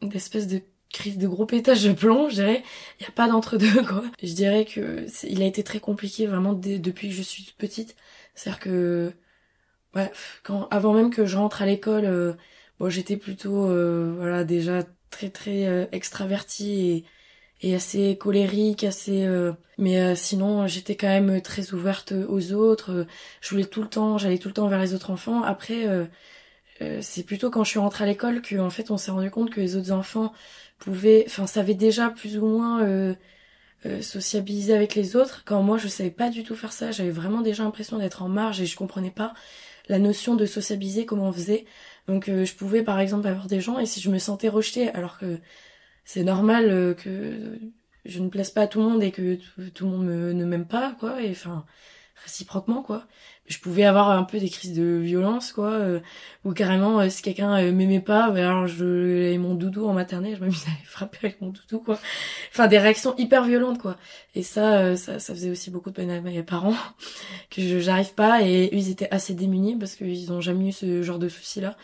d'espèce 0.00 0.46
de 0.46 0.62
crise 0.90 1.18
de 1.18 1.28
gros 1.28 1.46
pétage 1.46 1.84
de 1.84 1.92
plomb, 1.92 2.28
je 2.28 2.36
dirais. 2.36 2.62
Il 2.98 3.04
n'y 3.04 3.08
a 3.08 3.12
pas 3.12 3.28
d'entre-deux, 3.28 3.82
quoi. 3.88 4.04
Je 4.22 4.32
dirais 4.32 4.64
que 4.64 5.06
il 5.24 5.42
a 5.42 5.46
été 5.46 5.62
très 5.62 5.80
compliqué 5.80 6.26
vraiment 6.26 6.52
depuis 6.52 7.08
que 7.08 7.14
je 7.14 7.22
suis 7.22 7.54
petite. 7.58 7.96
C'est-à-dire 8.40 8.60
que, 8.60 9.12
ouais, 9.94 10.10
quand, 10.44 10.66
avant 10.70 10.94
même 10.94 11.10
que 11.10 11.26
je 11.26 11.36
rentre 11.36 11.60
à 11.62 11.66
l'école, 11.66 12.06
euh, 12.06 12.32
bon, 12.78 12.88
j'étais 12.88 13.18
plutôt, 13.18 13.66
euh, 13.66 14.14
voilà, 14.16 14.44
déjà 14.44 14.84
très 15.10 15.28
très 15.30 15.66
euh, 15.66 15.86
extravertie 15.92 17.04
et, 17.60 17.68
et 17.68 17.74
assez 17.74 18.16
colérique, 18.16 18.84
assez. 18.84 19.28
mais 19.76 20.16
sinon, 20.16 20.66
j'étais 20.66 20.96
quand 20.96 21.08
même 21.08 21.42
très 21.42 21.74
ouverte 21.74 22.12
aux 22.12 22.52
autres. 22.52 23.06
Je 23.42 23.50
voulais 23.50 23.66
tout 23.66 23.82
le 23.82 23.88
temps, 23.88 24.16
j'allais 24.18 24.38
tout 24.38 24.48
le 24.48 24.54
temps 24.54 24.68
vers 24.68 24.80
les 24.80 24.94
autres 24.94 25.10
enfants. 25.10 25.42
Après. 25.42 25.86
c'est 27.02 27.24
plutôt 27.24 27.50
quand 27.50 27.64
je 27.64 27.70
suis 27.70 27.78
rentrée 27.78 28.04
à 28.04 28.06
l'école 28.06 28.40
que 28.40 28.56
en 28.56 28.70
fait 28.70 28.90
on 28.90 28.96
s'est 28.96 29.10
rendu 29.10 29.30
compte 29.30 29.50
que 29.50 29.60
les 29.60 29.76
autres 29.76 29.92
enfants 29.92 30.32
pouvait, 30.78 31.24
enfin, 31.26 31.46
savait 31.46 31.74
déjà 31.74 32.08
plus 32.10 32.38
ou 32.38 32.46
moins 32.46 33.14
euh, 33.86 33.98
euh, 33.98 34.02
sociabiliser 34.02 34.74
avec 34.74 34.94
les 34.94 35.16
autres. 35.16 35.42
Quand 35.44 35.62
moi, 35.62 35.78
je 35.78 35.88
savais 35.88 36.10
pas 36.10 36.30
du 36.30 36.44
tout 36.44 36.54
faire 36.54 36.72
ça, 36.72 36.90
j'avais 36.90 37.10
vraiment 37.10 37.40
déjà 37.42 37.64
l'impression 37.64 37.98
d'être 37.98 38.22
en 38.22 38.28
marge 38.28 38.60
et 38.60 38.66
je 38.66 38.76
comprenais 38.76 39.10
pas 39.10 39.34
la 39.88 39.98
notion 39.98 40.36
de 40.36 40.46
sociabiliser, 40.46 41.06
comment 41.06 41.28
on 41.28 41.32
faisait. 41.32 41.64
Donc, 42.06 42.28
euh, 42.28 42.44
je 42.44 42.54
pouvais, 42.54 42.82
par 42.82 43.00
exemple, 43.00 43.26
avoir 43.26 43.46
des 43.46 43.60
gens 43.60 43.78
et 43.78 43.86
si 43.86 44.00
je 44.00 44.10
me 44.10 44.18
sentais 44.18 44.48
rejetée, 44.48 44.90
alors 44.90 45.18
que 45.18 45.38
c'est 46.04 46.24
normal 46.24 46.96
que 46.96 47.58
je 48.04 48.20
ne 48.20 48.28
plaise 48.28 48.50
pas 48.50 48.62
à 48.62 48.66
tout 48.66 48.80
le 48.80 48.86
monde 48.86 49.02
et 49.02 49.12
que 49.12 49.38
tout, 49.74 49.84
le 49.84 49.90
monde 49.90 50.06
ne 50.06 50.44
m'aime 50.44 50.66
pas, 50.66 50.96
quoi. 50.98 51.22
Et 51.22 51.30
enfin, 51.30 51.66
réciproquement, 52.24 52.82
quoi. 52.82 53.06
Je 53.50 53.58
pouvais 53.58 53.84
avoir 53.84 54.10
un 54.10 54.22
peu 54.22 54.38
des 54.38 54.48
crises 54.48 54.74
de 54.74 54.98
violence 54.98 55.52
quoi 55.52 55.70
euh, 55.70 55.98
ou 56.44 56.52
carrément 56.52 57.00
euh, 57.00 57.08
si 57.08 57.20
quelqu'un 57.20 57.58
euh, 57.58 57.72
m'aimait 57.72 57.98
pas 57.98 58.30
ben 58.30 58.46
alors 58.46 58.68
je 58.68 59.36
mon 59.38 59.54
doudou 59.54 59.86
en 59.86 59.92
maternelle 59.92 60.36
je 60.36 60.40
m'amusais 60.40 60.68
à 60.68 60.86
frapper 60.86 61.18
avec 61.24 61.40
mon 61.40 61.48
doudou 61.48 61.80
quoi. 61.80 61.98
Enfin 62.52 62.68
des 62.68 62.78
réactions 62.78 63.12
hyper 63.18 63.42
violentes 63.42 63.80
quoi. 63.80 63.96
Et 64.36 64.44
ça 64.44 64.96
ça, 64.96 65.18
ça 65.18 65.34
faisait 65.34 65.50
aussi 65.50 65.70
beaucoup 65.70 65.90
de 65.90 65.96
peine 65.96 66.12
à 66.12 66.20
mes 66.20 66.44
parents 66.44 66.76
que 67.50 67.80
j'arrive 67.80 68.14
pas 68.14 68.40
et 68.42 68.66
eux 68.66 68.76
ils 68.76 68.88
étaient 68.88 69.10
assez 69.10 69.34
démunis 69.34 69.74
parce 69.74 69.96
qu'ils 69.96 70.32
ont 70.32 70.40
jamais 70.40 70.68
eu 70.68 70.72
ce 70.72 71.02
genre 71.02 71.18
de 71.18 71.28
soucis 71.28 71.60
là 71.60 71.76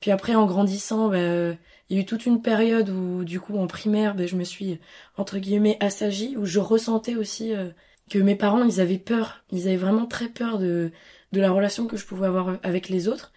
puis 0.00 0.10
après 0.10 0.34
en 0.34 0.46
grandissant 0.46 1.08
ben 1.08 1.56
il 1.88 1.96
y 1.96 2.00
a 2.00 2.02
eu 2.02 2.06
toute 2.06 2.26
une 2.26 2.42
période 2.42 2.90
où 2.90 3.22
du 3.22 3.38
coup 3.38 3.58
en 3.58 3.68
primaire 3.68 4.16
ben, 4.16 4.26
je 4.26 4.34
me 4.34 4.44
suis 4.44 4.80
entre 5.16 5.38
guillemets 5.38 5.76
assagie 5.78 6.36
où 6.36 6.46
je 6.46 6.58
ressentais 6.58 7.14
aussi 7.14 7.52
que 8.12 8.18
mes 8.20 8.36
parents, 8.36 8.64
ils 8.64 8.80
avaient 8.80 8.98
peur, 8.98 9.44
ils 9.52 9.68
avaient 9.68 9.76
vraiment 9.76 10.06
très 10.06 10.28
peur 10.28 10.58
de, 10.58 10.92
de 11.32 11.40
la 11.40 11.50
relation 11.50 11.86
que 11.86 11.96
je 11.96 12.06
pouvais 12.06 12.26
avoir 12.26 12.58
avec 12.62 12.88
les 12.88 13.08
autres. 13.08 13.32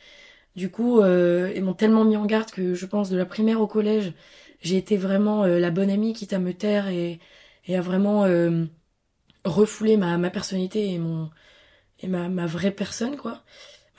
Du 0.55 0.69
coup, 0.71 1.01
euh, 1.01 1.51
ils 1.55 1.63
m'ont 1.63 1.73
tellement 1.73 2.05
mis 2.05 2.17
en 2.17 2.25
garde 2.25 2.51
que 2.51 2.75
je 2.75 2.85
pense 2.87 3.09
de 3.09 3.17
la 3.17 3.25
primaire 3.25 3.61
au 3.61 3.67
collège, 3.67 4.13
j'ai 4.61 4.77
été 4.77 4.97
vraiment 4.97 5.43
euh, 5.45 5.59
la 5.59 5.71
bonne 5.71 5.89
amie 5.91 6.13
quitte 6.13 6.33
à 6.33 6.39
me 6.39 6.53
taire 6.53 6.87
et, 6.89 7.19
et 7.67 7.77
à 7.77 7.81
vraiment 7.81 8.25
euh, 8.25 8.65
refouler 9.45 9.97
ma, 9.97 10.17
ma 10.17 10.29
personnalité 10.31 10.93
et 10.93 10.99
mon 10.99 11.29
et 12.01 12.07
ma, 12.07 12.29
ma 12.29 12.45
vraie 12.47 12.71
personne 12.71 13.17
quoi, 13.17 13.43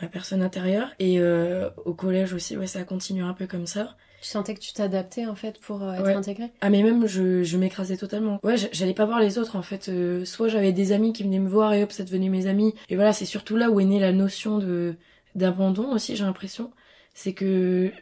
ma 0.02 0.08
personne 0.08 0.42
intérieure. 0.42 0.90
Et 0.98 1.20
euh, 1.20 1.70
au 1.86 1.94
collège 1.94 2.34
aussi, 2.34 2.56
ouais, 2.56 2.66
ça 2.66 2.80
a 2.80 2.84
continué 2.84 3.22
un 3.24 3.34
peu 3.34 3.46
comme 3.46 3.66
ça. 3.66 3.96
Tu 4.22 4.28
sentais 4.28 4.54
que 4.54 4.60
tu 4.60 4.72
t'adaptais 4.72 5.26
en 5.26 5.34
fait 5.34 5.60
pour 5.60 5.82
euh, 5.82 5.92
être 5.92 6.16
intégrée? 6.16 6.50
Ah 6.60 6.70
mais 6.70 6.82
même 6.82 7.06
je, 7.06 7.42
je 7.42 7.56
m'écrasais 7.58 7.96
totalement. 7.96 8.40
Ouais, 8.42 8.56
j'allais 8.72 8.94
pas 8.94 9.04
voir 9.04 9.20
les 9.20 9.38
autres 9.38 9.56
en 9.56 9.62
fait. 9.62 9.88
Euh, 9.88 10.24
soit 10.24 10.48
j'avais 10.48 10.72
des 10.72 10.92
amis 10.92 11.12
qui 11.12 11.22
venaient 11.22 11.38
me 11.38 11.48
voir 11.48 11.74
et 11.74 11.82
hop, 11.82 11.92
ça 11.92 12.04
devenait 12.04 12.28
mes 12.28 12.46
amis. 12.46 12.74
Et 12.88 12.96
voilà, 12.96 13.12
c'est 13.12 13.24
surtout 13.26 13.56
là 13.56 13.70
où 13.70 13.78
est 13.80 13.84
née 13.84 14.00
la 14.00 14.12
notion 14.12 14.58
de 14.58 14.96
d'abandon 15.34 15.92
aussi, 15.92 16.16
j'ai 16.16 16.24
l'impression. 16.24 16.72
C'est 17.14 17.34
que 17.34 17.92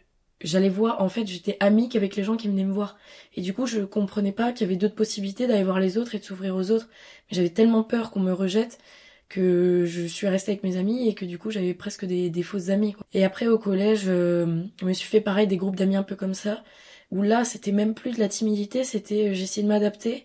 j'allais 0.40 0.68
voir, 0.68 1.00
en 1.02 1.09
fait, 1.09 1.26
j'étais 1.26 1.56
amie 1.61 1.88
qu'avec 1.88 2.16
les 2.16 2.23
gens 2.23 2.37
qui 2.37 2.49
venaient 2.49 2.64
me 2.64 2.73
voir. 2.73 2.97
Et 3.35 3.40
du 3.40 3.54
coup, 3.54 3.66
je 3.66 3.80
comprenais 3.80 4.33
pas 4.33 4.52
qu'il 4.52 4.66
y 4.66 4.71
avait 4.71 4.76
d'autres 4.76 4.94
possibilités 4.94 5.47
d'aller 5.47 5.64
voir 5.64 5.80
les 5.80 5.99
autres 5.99 6.14
et 6.14 6.18
de 6.18 6.25
s'ouvrir 6.25 6.54
aux 6.54 6.71
autres. 6.71 6.88
Mais 7.30 7.37
j'avais 7.37 7.50
tellement 7.50 7.83
peur 7.83 8.11
qu'on 8.11 8.21
me 8.21 8.33
rejette 8.33 8.78
que 9.35 9.85
je 9.85 10.07
suis 10.07 10.29
restée 10.29 10.53
avec 10.53 10.62
mes 10.62 10.76
amis 10.76 11.09
et 11.09 11.14
que 11.14 11.25
du 11.25 11.38
coup 11.38 11.50
j'avais 11.50 11.75
presque 11.75 12.05
des, 12.05 12.31
des 12.31 12.43
fausses 12.45 12.69
amies. 12.69 12.93
Quoi. 12.93 13.05
Et 13.12 13.25
après 13.25 13.49
au 13.49 13.59
collège, 13.59 14.05
euh, 14.07 14.62
je 14.81 14.87
me 14.87 14.93
suis 14.93 15.09
fait 15.09 15.21
pareil 15.21 15.49
des 15.49 15.57
groupes 15.57 15.75
d'amis 15.76 15.97
un 15.97 16.05
peu 16.05 16.14
comme 16.14 16.35
ça, 16.35 16.62
où 17.11 17.23
là 17.23 17.45
c'était 17.45 17.73
même 17.73 17.95
plus 17.95 18.12
de 18.12 18.21
la 18.21 18.29
timidité, 18.29 18.85
c'était 18.85 19.31
euh, 19.31 19.35
j'essayais 19.35 19.64
de 19.64 19.69
m'adapter 19.69 20.25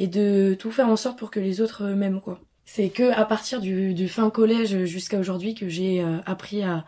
et 0.00 0.08
de 0.08 0.56
tout 0.58 0.72
faire 0.72 0.88
en 0.88 0.96
sorte 0.96 1.18
pour 1.18 1.30
que 1.30 1.40
les 1.40 1.60
autres 1.60 1.84
m'aiment 1.86 2.20
quoi. 2.20 2.40
C'est 2.64 2.88
que 2.88 3.12
à 3.12 3.24
partir 3.24 3.60
du, 3.60 3.94
du 3.94 4.08
fin 4.08 4.28
collège 4.30 4.84
jusqu'à 4.84 5.18
aujourd'hui 5.18 5.54
que 5.54 5.68
j'ai 5.68 6.04
appris 6.26 6.62
à, 6.62 6.84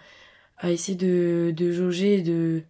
à 0.58 0.70
essayer 0.70 0.96
de, 0.98 1.54
de 1.56 1.72
jauger, 1.72 2.20
de 2.20 2.62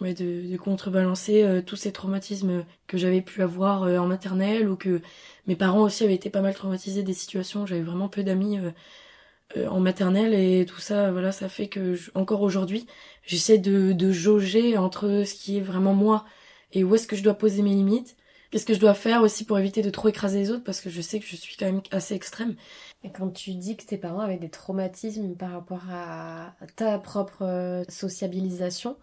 ouais, 0.00 0.14
de, 0.14 0.50
de 0.50 0.56
contrebalancer 0.56 1.62
tous 1.66 1.76
ces 1.76 1.92
traumatismes 1.92 2.64
que 2.86 2.98
j'avais 2.98 3.22
pu 3.22 3.42
avoir 3.42 3.82
en 3.82 4.06
maternelle 4.06 4.68
ou 4.68 4.76
que 4.76 5.00
mes 5.46 5.56
parents 5.56 5.82
aussi 5.82 6.04
avaient 6.04 6.14
été 6.14 6.30
pas 6.30 6.40
mal 6.40 6.54
traumatisés 6.54 7.02
des 7.02 7.12
situations. 7.12 7.66
J'avais 7.66 7.82
vraiment 7.82 8.08
peu 8.08 8.22
d'amis 8.22 8.58
euh, 8.58 8.70
euh, 9.56 9.68
en 9.68 9.80
maternelle 9.80 10.34
et 10.34 10.66
tout 10.66 10.80
ça, 10.80 11.12
voilà, 11.12 11.32
ça 11.32 11.48
fait 11.48 11.68
que 11.68 11.96
encore 12.14 12.42
aujourd'hui, 12.42 12.86
j'essaie 13.24 13.58
de, 13.58 13.92
de 13.92 14.12
jauger 14.12 14.78
entre 14.78 15.24
ce 15.26 15.34
qui 15.34 15.58
est 15.58 15.60
vraiment 15.60 15.94
moi 15.94 16.24
et 16.72 16.84
où 16.84 16.94
est-ce 16.94 17.06
que 17.06 17.16
je 17.16 17.22
dois 17.22 17.34
poser 17.34 17.62
mes 17.62 17.74
limites. 17.74 18.16
Qu'est-ce 18.50 18.66
que 18.66 18.74
je 18.74 18.80
dois 18.80 18.94
faire 18.94 19.22
aussi 19.22 19.44
pour 19.44 19.58
éviter 19.58 19.82
de 19.82 19.90
trop 19.90 20.08
écraser 20.08 20.38
les 20.38 20.50
autres 20.50 20.64
parce 20.64 20.80
que 20.80 20.88
je 20.88 21.00
sais 21.00 21.18
que 21.18 21.26
je 21.26 21.34
suis 21.34 21.56
quand 21.56 21.66
même 21.66 21.82
assez 21.90 22.14
extrême. 22.14 22.54
Et 23.02 23.10
quand 23.10 23.30
tu 23.30 23.54
dis 23.54 23.76
que 23.76 23.84
tes 23.84 23.98
parents 23.98 24.20
avaient 24.20 24.38
des 24.38 24.48
traumatismes 24.48 25.34
par 25.34 25.50
rapport 25.50 25.82
à 25.90 26.54
ta 26.76 26.98
propre 26.98 27.42
euh, 27.42 27.84
sociabilisation, 27.88 28.96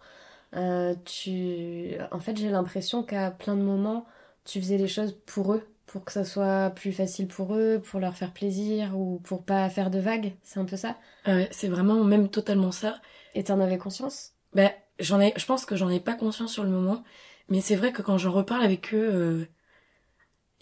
euh, 0.54 0.94
tu, 1.04 1.94
en 2.10 2.20
fait, 2.20 2.36
j'ai 2.36 2.50
l'impression 2.50 3.02
qu'à 3.02 3.30
plein 3.30 3.56
de 3.56 3.62
moments, 3.62 4.06
tu 4.44 4.60
faisais 4.60 4.78
les 4.78 4.88
choses 4.88 5.16
pour 5.26 5.54
eux 5.54 5.66
pour 5.92 6.06
que 6.06 6.12
ça 6.12 6.24
soit 6.24 6.70
plus 6.70 6.90
facile 6.90 7.28
pour 7.28 7.54
eux, 7.54 7.78
pour 7.84 8.00
leur 8.00 8.16
faire 8.16 8.32
plaisir 8.32 8.98
ou 8.98 9.20
pour 9.24 9.44
pas 9.44 9.68
faire 9.68 9.90
de 9.90 9.98
vagues, 9.98 10.32
c'est 10.42 10.58
un 10.58 10.64
peu 10.64 10.76
ça. 10.76 10.96
Ouais, 11.26 11.48
c'est 11.50 11.68
vraiment 11.68 12.02
même 12.02 12.30
totalement 12.30 12.72
ça. 12.72 12.98
Et 13.34 13.44
t'en 13.44 13.60
avais 13.60 13.76
conscience? 13.76 14.32
Ben, 14.54 14.70
j'en 14.98 15.20
ai, 15.20 15.34
je 15.36 15.44
pense 15.44 15.66
que 15.66 15.76
j'en 15.76 15.90
ai 15.90 16.00
pas 16.00 16.14
conscience 16.14 16.50
sur 16.50 16.64
le 16.64 16.70
moment, 16.70 17.04
mais 17.50 17.60
c'est 17.60 17.76
vrai 17.76 17.92
que 17.92 18.00
quand 18.00 18.16
j'en 18.16 18.32
reparle 18.32 18.64
avec 18.64 18.94
eux, 18.94 19.46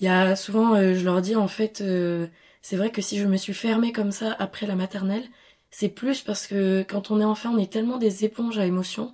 il 0.01 0.07
euh, 0.07 0.07
y 0.07 0.09
a 0.09 0.35
souvent, 0.35 0.75
euh, 0.75 0.95
je 0.95 1.05
leur 1.05 1.23
dis 1.23 1.37
en 1.37 1.47
fait, 1.47 1.81
euh, 1.81 2.27
c'est 2.61 2.77
vrai 2.77 2.91
que 2.91 3.01
si 3.01 3.17
je 3.17 3.27
me 3.27 3.37
suis 3.37 3.55
fermée 3.55 3.93
comme 3.93 4.11
ça 4.11 4.35
après 4.41 4.67
la 4.67 4.75
maternelle, 4.75 5.25
c'est 5.71 5.91
plus 5.91 6.23
parce 6.23 6.49
que 6.49 6.83
quand 6.89 7.13
on 7.13 7.21
est 7.21 7.25
enfant, 7.25 7.51
on 7.55 7.59
est 7.59 7.73
tellement 7.73 7.99
des 7.99 8.25
éponges 8.25 8.59
à 8.59 8.67
émotions 8.67 9.13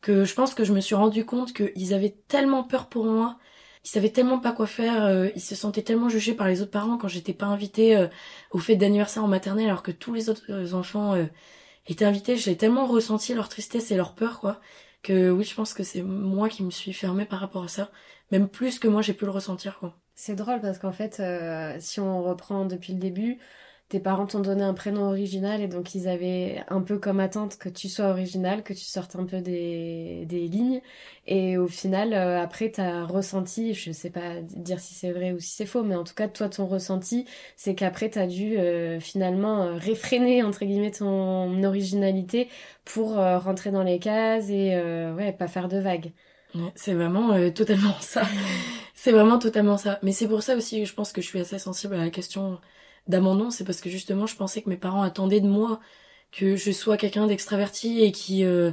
que 0.00 0.24
je 0.24 0.34
pense 0.34 0.54
que 0.54 0.64
je 0.64 0.72
me 0.72 0.80
suis 0.80 0.94
rendu 0.94 1.24
compte 1.24 1.52
qu'ils 1.52 1.94
avaient 1.94 2.16
tellement 2.28 2.64
peur 2.64 2.88
pour 2.88 3.04
moi 3.04 3.38
ils 3.84 3.88
savaient 3.88 4.10
tellement 4.10 4.38
pas 4.38 4.52
quoi 4.52 4.66
faire, 4.66 5.04
euh, 5.04 5.28
ils 5.34 5.40
se 5.40 5.54
sentaient 5.54 5.82
tellement 5.82 6.08
jugés 6.08 6.34
par 6.34 6.48
les 6.48 6.60
autres 6.60 6.70
parents 6.70 6.98
quand 6.98 7.08
j'étais 7.08 7.32
pas 7.32 7.46
invitée 7.46 7.96
euh, 7.96 8.08
au 8.50 8.58
fête 8.58 8.78
d'anniversaire 8.78 9.24
en 9.24 9.28
maternelle 9.28 9.66
alors 9.66 9.82
que 9.82 9.90
tous 9.90 10.12
les 10.12 10.28
autres 10.28 10.44
euh, 10.50 10.74
enfants 10.74 11.14
étaient 11.86 12.04
invités. 12.04 12.36
J'ai 12.36 12.56
tellement 12.56 12.86
ressenti 12.86 13.34
leur 13.34 13.48
tristesse 13.48 13.90
et 13.90 13.96
leur 13.96 14.14
peur 14.14 14.40
quoi 14.40 14.60
que 15.02 15.30
oui, 15.30 15.44
je 15.44 15.54
pense 15.54 15.72
que 15.72 15.82
c'est 15.82 16.02
moi 16.02 16.50
qui 16.50 16.62
me 16.62 16.70
suis 16.70 16.92
fermée 16.92 17.24
par 17.24 17.40
rapport 17.40 17.64
à 17.64 17.68
ça, 17.68 17.90
même 18.32 18.50
plus 18.50 18.78
que 18.78 18.86
moi 18.86 19.00
j'ai 19.00 19.14
pu 19.14 19.24
le 19.24 19.30
ressentir 19.30 19.78
quoi. 19.78 19.96
C'est 20.14 20.34
drôle 20.34 20.60
parce 20.60 20.78
qu'en 20.78 20.92
fait, 20.92 21.22
si 21.80 22.00
on 22.00 22.22
reprend 22.22 22.66
depuis 22.66 22.92
le 22.92 22.98
début, 22.98 23.38
tes 23.90 23.98
parents 23.98 24.24
t'ont 24.24 24.38
donné 24.38 24.62
un 24.62 24.72
prénom 24.72 25.08
original 25.08 25.60
et 25.60 25.66
donc 25.66 25.96
ils 25.96 26.06
avaient 26.06 26.62
un 26.68 26.80
peu 26.80 26.98
comme 26.98 27.18
attente 27.18 27.58
que 27.58 27.68
tu 27.68 27.88
sois 27.88 28.06
original, 28.06 28.62
que 28.62 28.72
tu 28.72 28.84
sortes 28.84 29.16
un 29.16 29.24
peu 29.24 29.40
des, 29.40 30.26
des 30.26 30.46
lignes. 30.46 30.80
Et 31.26 31.58
au 31.58 31.66
final, 31.66 32.14
euh, 32.14 32.40
après, 32.40 32.70
t'as 32.70 33.04
ressenti, 33.04 33.74
je 33.74 33.90
sais 33.90 34.10
pas 34.10 34.40
dire 34.42 34.78
si 34.78 34.94
c'est 34.94 35.10
vrai 35.10 35.32
ou 35.32 35.40
si 35.40 35.50
c'est 35.50 35.66
faux, 35.66 35.82
mais 35.82 35.96
en 35.96 36.04
tout 36.04 36.14
cas, 36.14 36.28
toi, 36.28 36.48
ton 36.48 36.66
ressenti, 36.66 37.26
c'est 37.56 37.74
qu'après, 37.74 38.10
t'as 38.10 38.28
dû 38.28 38.58
euh, 38.58 39.00
finalement 39.00 39.62
euh, 39.64 39.74
réfréner, 39.74 40.44
entre 40.44 40.64
guillemets, 40.64 40.92
ton 40.92 41.64
originalité 41.64 42.48
pour 42.84 43.16
rentrer 43.16 43.72
dans 43.72 43.82
les 43.82 43.98
cases 43.98 44.50
et 44.50 44.76
ouais, 45.16 45.32
pas 45.32 45.48
faire 45.48 45.68
de 45.68 45.78
vagues. 45.78 46.12
c'est 46.76 46.94
vraiment 46.94 47.50
totalement 47.50 47.94
ça. 48.00 48.22
c'est 48.94 49.12
vraiment 49.12 49.38
totalement 49.38 49.76
ça. 49.76 49.98
Mais 50.02 50.12
c'est 50.12 50.28
pour 50.28 50.42
ça 50.42 50.56
aussi 50.56 50.84
je 50.86 50.94
pense 50.94 51.12
que 51.12 51.20
je 51.20 51.26
suis 51.26 51.40
assez 51.40 51.58
sensible 51.58 51.94
à 51.94 51.98
la 51.98 52.10
question 52.10 52.60
d'abandon, 53.10 53.50
c'est 53.50 53.64
parce 53.64 53.80
que 53.80 53.90
justement, 53.90 54.26
je 54.26 54.36
pensais 54.36 54.62
que 54.62 54.70
mes 54.70 54.76
parents 54.76 55.02
attendaient 55.02 55.40
de 55.40 55.48
moi 55.48 55.80
que 56.32 56.56
je 56.56 56.70
sois 56.72 56.96
quelqu'un 56.96 57.26
d'extraverti 57.26 58.02
et 58.02 58.12
qui 58.12 58.44
euh, 58.44 58.72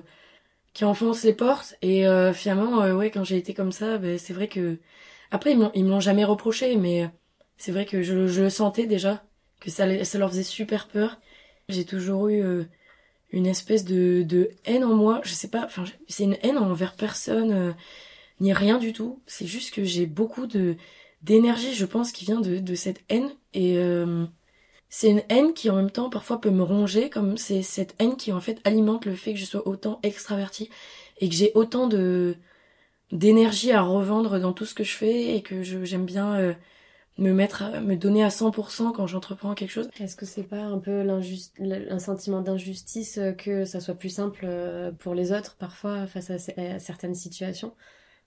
qui 0.74 0.86
enfonce 0.86 1.24
les 1.24 1.34
portes. 1.34 1.76
Et 1.82 2.08
euh, 2.08 2.34
finalement, 2.34 2.82
euh, 2.84 2.94
ouais, 2.96 3.12
quand 3.12 3.24
j'ai 3.24 3.38
été 3.38 3.54
comme 3.54 3.72
ça, 3.72 3.98
ben, 3.98 4.18
c'est 4.20 4.34
vrai 4.34 4.48
que 4.48 4.80
après 5.32 5.54
ils 5.54 5.72
ils 5.76 5.86
m'ont 5.86 6.00
jamais 6.00 6.26
reproché, 6.26 6.78
mais 6.78 7.10
c'est 7.58 7.72
vrai 7.72 7.86
que 7.86 8.02
je, 8.04 8.28
je 8.28 8.44
le 8.44 8.50
sentais 8.50 8.88
déjà 8.88 9.24
que 9.60 9.72
ça 9.72 10.06
ça 10.06 10.18
leur 10.20 10.30
faisait 10.32 10.44
super 10.44 10.88
peur. 10.88 11.20
J'ai 11.70 11.86
toujours 11.86 12.30
eu 12.30 12.44
une 13.32 13.48
espèce 13.48 13.86
de 13.86 14.24
de 14.24 14.52
haine 14.66 14.84
en 14.86 14.96
moi. 14.96 15.22
Je 15.24 15.34
sais 15.34 15.50
pas, 15.50 15.66
enfin 15.66 15.86
c'est 16.08 16.24
une 16.24 16.38
haine 16.44 16.58
envers 16.58 16.96
personne 16.96 17.76
ni 18.40 18.54
rien 18.54 18.78
du 18.78 18.94
tout. 18.94 19.22
C'est 19.28 19.48
juste 19.48 19.74
que 19.74 19.84
j'ai 19.84 20.06
beaucoup 20.06 20.48
de 20.48 20.78
d'énergie, 21.22 21.74
je 21.74 21.86
pense, 21.86 22.12
qui 22.12 22.26
vient 22.26 22.42
de, 22.42 22.60
de 22.60 22.76
cette 22.76 23.02
haine. 23.10 23.30
Et 23.54 23.78
euh, 23.78 24.26
c'est 24.90 25.10
une 25.10 25.24
haine 25.30 25.54
qui 25.54 25.70
en 25.70 25.76
même 25.76 25.92
temps 25.92 26.10
parfois 26.10 26.40
peut 26.40 26.50
me 26.50 26.64
ronger, 26.64 27.10
comme 27.10 27.38
c'est 27.38 27.62
cette 27.62 27.96
haine 28.00 28.16
qui 28.16 28.32
en 28.32 28.40
fait 28.40 28.60
alimente 28.64 29.06
le 29.06 29.16
fait 29.16 29.34
que 29.34 29.40
je 29.40 29.46
sois 29.46 29.68
autant 29.68 30.00
extravertie 30.04 30.70
et 31.20 31.30
que 31.30 31.36
j'ai 31.36 31.52
autant 31.56 31.88
de 31.88 32.36
d'énergie 33.14 33.72
à 33.72 33.82
revendre 33.82 34.38
dans 34.38 34.52
tout 34.52 34.66
ce 34.66 34.74
que 34.74 34.84
je 34.84 34.92
fais 34.92 35.38
et 35.38 35.42
que 35.42 35.64
j'aime 35.64 36.06
bien 36.06 36.36
euh, 36.36 36.54
me 37.18 37.32
mettre 37.32 37.64
à, 37.64 37.80
me 37.80 37.96
donner 37.96 38.22
à 38.22 38.28
100% 38.28 38.92
quand 38.92 39.08
j'entreprends 39.08 39.54
quelque 39.54 39.72
chose. 39.72 39.88
Est-ce 40.02 40.18
que 40.18 40.26
c'est 40.26 40.44
pas 40.44 40.62
un 40.62 40.78
peu 40.78 41.08
un 41.10 42.00
sentiment 42.00 42.42
d'injustice 42.42 43.18
euh, 43.18 43.32
que 43.32 43.64
ça 43.64 43.80
soit 43.80 43.96
plus 43.96 44.10
simple 44.10 44.46
pour 45.00 45.16
les 45.16 45.32
autres 45.32 45.56
parfois 45.56 46.06
face 46.06 46.32
à 46.32 46.80
certaines 46.80 47.16
situations? 47.16 47.74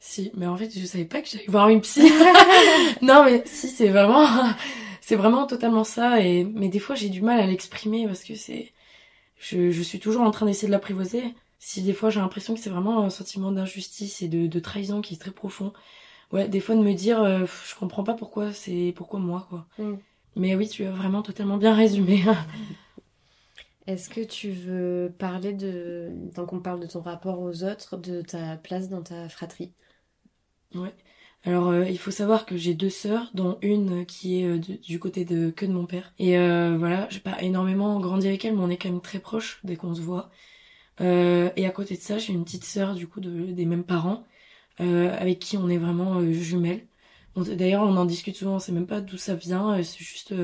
Si, 0.00 0.30
mais 0.34 0.46
en 0.46 0.56
fait, 0.56 0.70
je 0.76 0.84
savais 0.86 1.04
pas 1.04 1.20
que 1.20 1.28
j'allais 1.28 1.44
voir 1.46 1.68
une 1.68 1.82
psy. 1.82 2.10
non, 3.02 3.24
mais 3.24 3.42
si, 3.44 3.68
c'est 3.68 3.90
vraiment, 3.90 4.26
c'est 5.02 5.16
vraiment 5.16 5.46
totalement 5.46 5.84
ça. 5.84 6.20
Et 6.20 6.44
mais 6.44 6.68
des 6.68 6.78
fois, 6.78 6.96
j'ai 6.96 7.10
du 7.10 7.20
mal 7.20 7.38
à 7.38 7.46
l'exprimer 7.46 8.06
parce 8.06 8.24
que 8.24 8.34
c'est, 8.34 8.72
je, 9.38 9.70
je 9.70 9.82
suis 9.82 10.00
toujours 10.00 10.22
en 10.22 10.30
train 10.30 10.46
d'essayer 10.46 10.68
de 10.68 10.72
l'apprivoiser. 10.72 11.34
Si 11.58 11.82
des 11.82 11.92
fois, 11.92 12.08
j'ai 12.08 12.20
l'impression 12.20 12.54
que 12.54 12.60
c'est 12.60 12.70
vraiment 12.70 13.04
un 13.04 13.10
sentiment 13.10 13.52
d'injustice 13.52 14.22
et 14.22 14.28
de, 14.28 14.46
de 14.46 14.60
trahison 14.60 15.02
qui 15.02 15.14
est 15.14 15.18
très 15.18 15.30
profond. 15.30 15.74
Ouais, 16.32 16.48
des 16.48 16.60
fois 16.60 16.76
de 16.76 16.80
me 16.80 16.94
dire, 16.94 17.22
euh, 17.22 17.44
je 17.68 17.74
comprends 17.74 18.04
pas 18.04 18.14
pourquoi 18.14 18.52
c'est, 18.52 18.94
pourquoi 18.96 19.20
moi, 19.20 19.46
quoi. 19.50 19.66
Mm. 19.78 19.96
Mais 20.36 20.54
oui, 20.54 20.68
tu 20.68 20.84
as 20.84 20.92
vraiment 20.92 21.22
totalement 21.22 21.58
bien 21.58 21.74
résumé. 21.74 22.22
Est-ce 23.86 24.08
que 24.08 24.20
tu 24.20 24.50
veux 24.50 25.12
parler 25.18 25.52
de, 25.52 26.12
tant 26.34 26.46
qu'on 26.46 26.60
parle 26.60 26.80
de 26.80 26.86
ton 26.86 27.00
rapport 27.00 27.40
aux 27.40 27.64
autres, 27.64 27.96
de 27.96 28.22
ta 28.22 28.56
place 28.56 28.88
dans 28.88 29.02
ta 29.02 29.28
fratrie? 29.28 29.72
Ouais. 30.74 30.94
Alors 31.44 31.68
euh, 31.68 31.88
il 31.88 31.98
faut 31.98 32.10
savoir 32.10 32.46
que 32.46 32.56
j'ai 32.56 32.74
deux 32.74 32.90
sœurs, 32.90 33.30
dont 33.34 33.58
une 33.62 34.04
qui 34.06 34.40
est 34.42 34.44
euh, 34.46 34.58
du 34.58 34.98
côté 35.00 35.24
de 35.24 35.50
que 35.50 35.66
de 35.66 35.72
mon 35.72 35.86
père. 35.86 36.12
Et 36.18 36.38
euh, 36.38 36.76
voilà, 36.78 37.08
j'ai 37.10 37.20
pas 37.20 37.40
énormément 37.42 37.98
grandi 38.00 38.28
avec 38.28 38.44
elle, 38.44 38.56
mais 38.56 38.62
on 38.62 38.70
est 38.70 38.76
quand 38.76 38.90
même 38.90 39.00
très 39.00 39.20
proches 39.20 39.60
dès 39.64 39.76
qu'on 39.76 39.94
se 39.94 40.00
voit. 40.02 40.30
et 41.00 41.66
à 41.66 41.70
côté 41.70 41.96
de 41.96 42.02
ça, 42.02 42.18
j'ai 42.18 42.32
une 42.32 42.44
petite 42.44 42.64
sœur 42.64 42.94
du 42.94 43.06
coup 43.08 43.20
de, 43.20 43.52
des 43.52 43.66
mêmes 43.66 43.84
parents, 43.84 44.24
avec 44.78 45.38
qui 45.40 45.56
on 45.56 45.68
est 45.70 45.78
vraiment 45.78 46.22
jumelles. 46.32 46.86
D'ailleurs, 47.36 47.84
on 47.84 47.96
en 47.96 48.04
discute 48.06 48.36
souvent, 48.36 48.56
on 48.56 48.58
sait 48.60 48.72
même 48.72 48.86
pas 48.86 49.00
d'où 49.00 49.16
ça 49.18 49.34
vient. 49.34 49.82
c'est 49.82 50.00
juste, 50.04 50.34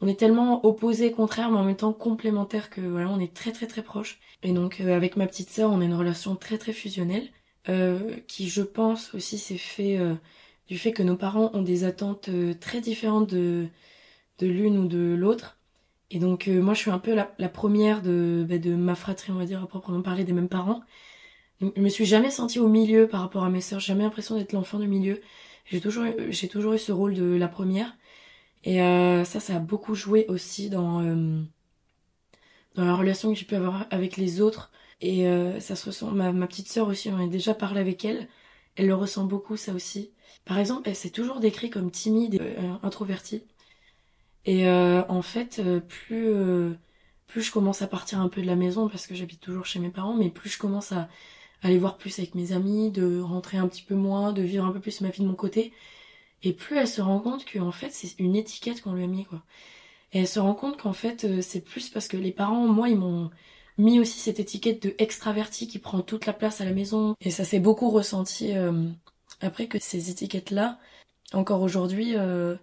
on 0.00 0.08
est 0.08 0.18
tellement 0.18 0.64
opposés, 0.66 1.12
contraires, 1.12 1.50
mais 1.50 1.58
en 1.58 1.64
même 1.64 1.76
temps 1.76 1.92
complémentaires 1.92 2.70
que 2.70 2.80
voilà, 2.80 3.10
on 3.10 3.20
est 3.20 3.34
très 3.34 3.52
très 3.52 3.66
très 3.66 3.82
proches. 3.82 4.20
Et 4.42 4.52
donc 4.52 4.80
avec 4.80 5.16
ma 5.16 5.26
petite 5.26 5.50
sœur, 5.50 5.70
on 5.72 5.80
a 5.80 5.84
une 5.84 5.94
relation 5.94 6.36
très 6.36 6.58
très 6.58 6.72
fusionnelle. 6.72 7.28
Euh, 7.68 7.98
qui 8.26 8.48
je 8.48 8.62
pense 8.62 9.14
aussi 9.14 9.36
s'est 9.36 9.58
fait 9.58 9.98
euh, 9.98 10.14
du 10.68 10.78
fait 10.78 10.92
que 10.92 11.02
nos 11.02 11.16
parents 11.16 11.50
ont 11.52 11.60
des 11.60 11.84
attentes 11.84 12.30
euh, 12.30 12.54
très 12.54 12.80
différentes 12.80 13.28
de, 13.28 13.68
l'une 14.40 14.78
ou 14.78 14.88
de 14.88 15.14
l'autre. 15.14 15.58
Et 16.10 16.18
donc 16.18 16.46
moi 16.48 16.72
je 16.74 16.80
suis 16.80 16.90
un 16.90 16.98
peu 16.98 17.14
la, 17.14 17.26
première 17.48 18.00
de, 18.02 18.46
bah, 18.48 18.58
de 18.58 18.74
ma 18.74 18.94
fratrie, 18.94 19.32
on 19.32 19.36
va 19.36 19.44
dire, 19.44 19.62
à 19.62 19.66
proprement 19.66 20.00
parler 20.02 20.24
des 20.24 20.32
mêmes 20.32 20.48
parents. 20.48 20.80
je 21.60 21.80
me 21.80 21.88
suis 21.90 22.06
jamais 22.06 22.30
sentie 22.30 22.60
au 22.60 22.68
milieu 22.68 23.08
par 23.08 23.20
rapport 23.20 23.44
à 23.44 23.50
mes 23.50 23.60
sœurs, 23.60 23.80
jamais 23.80 24.04
l'impression 24.04 24.36
d'être 24.36 24.52
l'enfant 24.52 24.78
du 24.78 24.88
milieu. 24.88 25.20
J'ai 25.66 25.80
toujours, 25.80 26.06
j'ai 26.30 26.48
toujours 26.48 26.74
eu 26.74 26.78
ce 26.78 26.92
rôle 26.92 27.14
de 27.14 27.36
la 27.36 27.48
première. 27.48 27.96
Et 28.64 28.78
ça, 28.78 29.40
ça 29.40 29.56
a 29.56 29.58
beaucoup 29.58 29.94
joué 29.94 30.26
aussi 30.28 30.70
dans, 30.70 31.02
dans 32.74 32.84
la 32.84 32.94
relation 32.94 33.32
que 33.32 33.38
j'ai 33.38 33.44
pu 33.44 33.56
avoir 33.56 33.86
avec 33.90 34.16
les 34.16 34.40
autres. 34.40 34.70
Et 35.00 35.26
euh, 35.26 35.60
ça 35.60 35.76
se 35.76 35.86
ressent. 35.86 36.10
Ma, 36.10 36.32
petite 36.46 36.68
sœur 36.68 36.88
aussi, 36.88 37.08
on 37.10 37.18
a 37.24 37.26
déjà 37.28 37.54
parlé 37.54 37.80
avec 37.80 38.04
elle. 38.04 38.28
Elle 38.76 38.86
le 38.86 38.94
ressent 38.94 39.24
beaucoup, 39.24 39.56
ça 39.56 39.72
aussi. 39.72 40.10
Par 40.44 40.58
exemple, 40.58 40.88
elle 40.88 40.96
s'est 40.96 41.10
toujours 41.10 41.40
décrite 41.40 41.72
comme 41.72 41.90
timide 41.90 42.34
et 42.34 42.40
euh, 42.40 42.74
introvertie. 42.82 43.44
Et 44.44 44.66
euh, 44.66 45.02
en 45.08 45.22
fait, 45.22 45.62
plus 45.88 46.32
plus 47.26 47.42
je 47.42 47.52
commence 47.52 47.82
à 47.82 47.86
partir 47.86 48.20
un 48.20 48.28
peu 48.28 48.40
de 48.40 48.46
la 48.46 48.56
maison 48.56 48.88
parce 48.88 49.06
que 49.06 49.14
j'habite 49.14 49.40
toujours 49.40 49.66
chez 49.66 49.80
mes 49.80 49.90
parents, 49.90 50.14
mais 50.14 50.30
plus 50.30 50.48
je 50.50 50.58
commence 50.58 50.92
à 50.92 51.08
aller 51.62 51.76
voir 51.76 51.98
plus 51.98 52.18
avec 52.18 52.34
mes 52.34 52.52
amis, 52.52 52.90
de 52.90 53.20
rentrer 53.20 53.58
un 53.58 53.68
petit 53.68 53.82
peu 53.82 53.94
moins, 53.94 54.32
de 54.32 54.42
vivre 54.42 54.64
un 54.64 54.72
peu 54.72 54.80
plus 54.80 55.02
ma 55.02 55.10
vie 55.10 55.22
de 55.22 55.28
mon 55.28 55.34
côté, 55.34 55.72
et 56.42 56.54
plus 56.54 56.78
elle 56.78 56.88
se 56.88 57.02
rend 57.02 57.20
compte 57.20 57.44
que 57.44 57.58
en 57.58 57.72
fait 57.72 57.90
c'est 57.92 58.18
une 58.18 58.36
étiquette 58.36 58.80
qu'on 58.80 58.94
lui 58.94 59.04
a 59.04 59.06
mis 59.06 59.26
quoi. 59.26 59.42
Et 60.12 60.20
elle 60.20 60.28
se 60.28 60.40
rend 60.40 60.54
compte 60.54 60.80
qu'en 60.80 60.92
fait, 60.92 61.42
c'est 61.42 61.60
plus 61.60 61.90
parce 61.90 62.08
que 62.08 62.16
les 62.16 62.32
parents, 62.32 62.66
moi, 62.66 62.88
ils 62.88 62.96
m'ont 62.96 63.30
mis 63.78 64.00
aussi 64.00 64.18
cette 64.18 64.40
étiquette 64.40 64.82
de 64.82 64.94
extraverti 64.98 65.68
qui 65.68 65.78
prend 65.78 66.00
toute 66.00 66.26
la 66.26 66.32
place 66.32 66.60
à 66.60 66.64
la 66.64 66.72
maison. 66.72 67.14
Et 67.20 67.30
ça 67.30 67.44
s'est 67.44 67.60
beaucoup 67.60 67.90
ressenti 67.90 68.56
euh, 68.56 68.88
après 69.40 69.66
que 69.66 69.78
ces 69.78 70.10
étiquettes-là, 70.10 70.78
encore 71.32 71.62
aujourd'hui, 71.62 72.16
euh, 72.16 72.56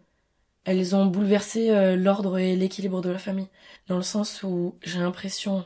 elles 0.65 0.95
ont 0.95 1.05
bouleversé 1.05 1.69
euh, 1.69 1.95
l'ordre 1.95 2.37
et 2.37 2.55
l'équilibre 2.55 3.01
de 3.01 3.09
la 3.09 3.19
famille. 3.19 3.47
Dans 3.87 3.97
le 3.97 4.03
sens 4.03 4.43
où 4.43 4.75
j'ai 4.83 4.99
l'impression 4.99 5.65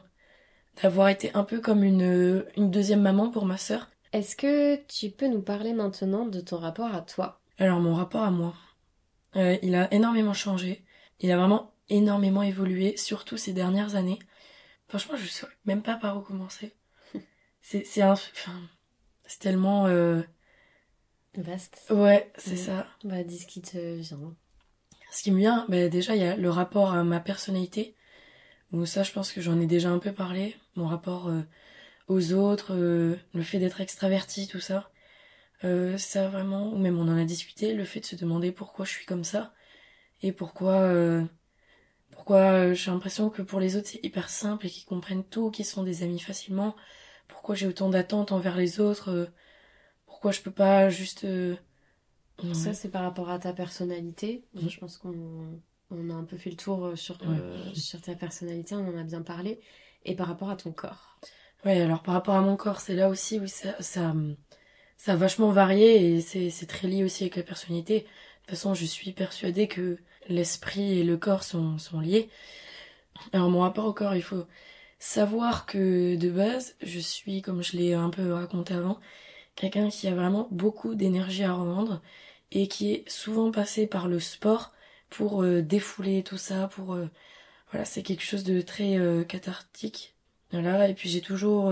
d'avoir 0.81 1.09
été 1.09 1.33
un 1.33 1.43
peu 1.43 1.59
comme 1.59 1.83
une, 1.83 2.45
une 2.55 2.71
deuxième 2.71 3.01
maman 3.01 3.29
pour 3.29 3.45
ma 3.45 3.57
sœur. 3.57 3.89
Est-ce 4.13 4.35
que 4.35 4.75
tu 4.87 5.09
peux 5.09 5.27
nous 5.27 5.41
parler 5.41 5.73
maintenant 5.73 6.25
de 6.25 6.41
ton 6.41 6.57
rapport 6.57 6.93
à 6.93 7.01
toi? 7.01 7.39
Alors 7.57 7.79
mon 7.79 7.95
rapport 7.95 8.23
à 8.23 8.31
moi, 8.31 8.53
euh, 9.35 9.57
il 9.61 9.75
a 9.75 9.93
énormément 9.93 10.33
changé. 10.33 10.83
Il 11.19 11.31
a 11.31 11.37
vraiment 11.37 11.73
énormément 11.89 12.43
évolué, 12.43 12.95
surtout 12.97 13.37
ces 13.37 13.53
dernières 13.53 13.95
années. 13.95 14.19
Franchement, 14.89 15.15
je 15.17 15.27
sais 15.27 15.47
même 15.65 15.81
pas 15.83 15.95
par 15.95 16.17
où 16.17 16.21
commencer. 16.21 16.75
C'est 17.61 17.85
c'est 17.85 18.01
un 18.01 18.13
enfin, 18.13 18.59
c'est 19.25 19.39
tellement 19.39 19.85
euh, 19.87 20.21
Vaste. 21.35 21.85
ouais, 21.91 22.31
c'est 22.37 22.51
Ouais. 22.51 22.57
ça. 22.57 22.87
Bah, 23.03 23.23
dis 23.23 23.39
ce 23.39 23.47
qui 23.47 23.61
te 23.61 23.77
vient. 23.95 24.35
Ce 25.11 25.23
qui 25.23 25.31
me 25.31 25.37
vient, 25.37 25.65
ben 25.69 25.89
déjà 25.89 26.15
il 26.15 26.21
y 26.21 26.25
a 26.25 26.35
le 26.35 26.49
rapport 26.49 26.93
à 26.93 27.03
ma 27.03 27.19
personnalité. 27.19 27.95
Où 28.71 28.85
ça, 28.85 29.03
je 29.03 29.11
pense 29.11 29.31
que 29.31 29.41
j'en 29.41 29.59
ai 29.59 29.65
déjà 29.67 29.89
un 29.89 29.99
peu 29.99 30.11
parlé. 30.13 30.55
Mon 30.75 30.87
rapport 30.87 31.27
euh, 31.29 31.41
aux 32.07 32.33
autres, 32.33 32.73
euh, 32.75 33.15
le 33.33 33.43
fait 33.43 33.59
d'être 33.59 33.81
extraverti, 33.81 34.47
tout 34.47 34.59
ça. 34.59 34.91
Euh, 35.63 35.97
ça 35.97 36.29
vraiment, 36.29 36.71
ou 36.73 36.77
même 36.77 36.99
on 36.99 37.07
en 37.09 37.17
a 37.17 37.25
discuté, 37.25 37.73
le 37.73 37.85
fait 37.85 38.01
de 38.01 38.05
se 38.05 38.15
demander 38.15 38.51
pourquoi 38.51 38.85
je 38.85 38.91
suis 38.91 39.05
comme 39.05 39.23
ça 39.25 39.53
et 40.21 40.31
pourquoi, 40.33 40.73
euh, 40.81 41.23
pourquoi 42.19 42.51
euh, 42.51 42.73
j'ai 42.73 42.91
l'impression 42.91 43.29
que 43.29 43.41
pour 43.41 43.59
les 43.61 43.75
autres 43.77 43.87
c'est 43.87 44.03
hyper 44.03 44.29
simple 44.29 44.65
et 44.67 44.69
qu'ils 44.69 44.85
comprennent 44.85 45.23
tout, 45.23 45.51
qu'ils 45.51 45.65
sont 45.65 45.83
des 45.83 46.03
amis 46.03 46.19
facilement. 46.19 46.75
Pourquoi 47.29 47.55
j'ai 47.55 47.67
autant 47.67 47.89
d'attentes 47.89 48.31
envers 48.33 48.57
les 48.57 48.79
autres. 48.81 49.09
euh, 49.09 49.25
pourquoi 50.05 50.31
je 50.31 50.41
peux 50.41 50.51
pas 50.51 50.89
juste. 50.89 51.23
euh, 51.23 51.55
Ça, 52.53 52.73
c'est 52.73 52.89
par 52.89 53.03
rapport 53.03 53.29
à 53.29 53.39
ta 53.39 53.53
personnalité. 53.53 54.43
Mhm. 54.53 54.69
Je 54.69 54.79
pense 54.79 54.97
qu'on 54.97 55.61
on 55.91 56.09
a 56.09 56.13
un 56.13 56.23
peu 56.25 56.37
fait 56.37 56.49
le 56.49 56.55
tour 56.55 56.91
sur, 56.95 57.17
euh, 57.23 57.73
sur 57.73 58.01
ta 58.01 58.15
personnalité, 58.15 58.75
on 58.75 58.87
en 58.87 58.97
a 58.97 59.03
bien 59.03 59.21
parlé. 59.21 59.59
Et 60.05 60.15
par 60.15 60.27
rapport 60.27 60.49
à 60.49 60.55
ton 60.55 60.71
corps. 60.71 61.17
Ouais, 61.65 61.81
alors 61.81 62.03
par 62.03 62.13
rapport 62.13 62.35
à 62.35 62.41
mon 62.41 62.57
corps, 62.57 62.79
c'est 62.81 62.95
là 62.95 63.09
aussi 63.09 63.39
où 63.39 63.47
ça, 63.47 63.81
ça, 63.81 64.13
ça 64.97 65.13
a 65.13 65.15
vachement 65.15 65.51
varié 65.51 66.15
et 66.15 66.21
c'est, 66.21 66.49
c'est 66.49 66.65
très 66.67 66.87
lié 66.87 67.03
aussi 67.03 67.23
avec 67.23 67.37
la 67.37 67.43
personnalité. 67.43 68.01
De 68.01 68.05
toute 68.05 68.49
façon, 68.51 68.73
je 68.73 68.85
suis 68.85 69.11
persuadée 69.13 69.67
que 69.67 69.97
l'esprit 70.29 70.99
et 70.99 71.03
le 71.03 71.17
corps 71.17 71.43
sont, 71.43 71.77
sont 71.77 71.99
liés. 71.99 72.29
Alors 73.33 73.49
mon 73.49 73.61
rapport 73.61 73.85
au 73.85 73.93
corps, 73.93 74.15
il 74.15 74.23
faut 74.23 74.45
savoir 74.99 75.65
que 75.65 76.15
de 76.15 76.29
base, 76.29 76.75
je 76.81 76.99
suis, 76.99 77.41
comme 77.41 77.63
je 77.63 77.77
l'ai 77.77 77.93
un 77.93 78.09
peu 78.09 78.33
raconté 78.33 78.73
avant, 78.73 78.99
quelqu'un 79.55 79.89
qui 79.89 80.07
a 80.07 80.15
vraiment 80.15 80.47
beaucoup 80.51 80.95
d'énergie 80.95 81.43
à 81.43 81.53
revendre 81.53 82.01
et 82.51 82.67
qui 82.67 82.93
est 82.93 83.09
souvent 83.09 83.51
passé 83.51 83.87
par 83.87 84.07
le 84.07 84.19
sport 84.19 84.71
pour 85.09 85.43
euh, 85.43 85.61
défouler 85.61 86.23
tout 86.23 86.37
ça, 86.37 86.67
pour... 86.67 86.93
euh, 86.93 87.07
voilà, 87.71 87.85
c'est 87.85 88.03
quelque 88.03 88.23
chose 88.23 88.43
de 88.43 88.61
très 88.61 88.97
euh, 88.97 89.23
cathartique. 89.23 90.15
Voilà, 90.51 90.89
et 90.89 90.95
puis 90.95 91.09
j'ai 91.09 91.21
toujours 91.21 91.71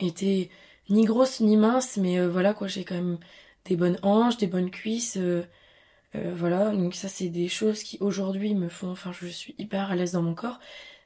été 0.00 0.50
ni 0.88 1.04
grosse 1.04 1.40
ni 1.40 1.58
mince, 1.58 1.98
mais 1.98 2.26
voilà 2.26 2.54
quoi, 2.54 2.68
j'ai 2.68 2.84
quand 2.84 2.94
même 2.94 3.18
des 3.66 3.76
bonnes 3.76 3.98
hanches, 4.02 4.38
des 4.38 4.46
bonnes 4.46 4.70
cuisses, 4.70 5.18
euh, 6.14 6.32
voilà, 6.36 6.70
donc 6.72 6.94
ça 6.94 7.08
c'est 7.08 7.28
des 7.28 7.48
choses 7.48 7.82
qui 7.82 7.98
aujourd'hui 8.00 8.54
me 8.54 8.68
font, 8.68 8.90
enfin 8.90 9.12
je 9.12 9.26
suis 9.26 9.54
hyper 9.58 9.90
à 9.90 9.96
l'aise 9.96 10.12
dans 10.12 10.22
mon 10.22 10.34
corps, 10.34 10.60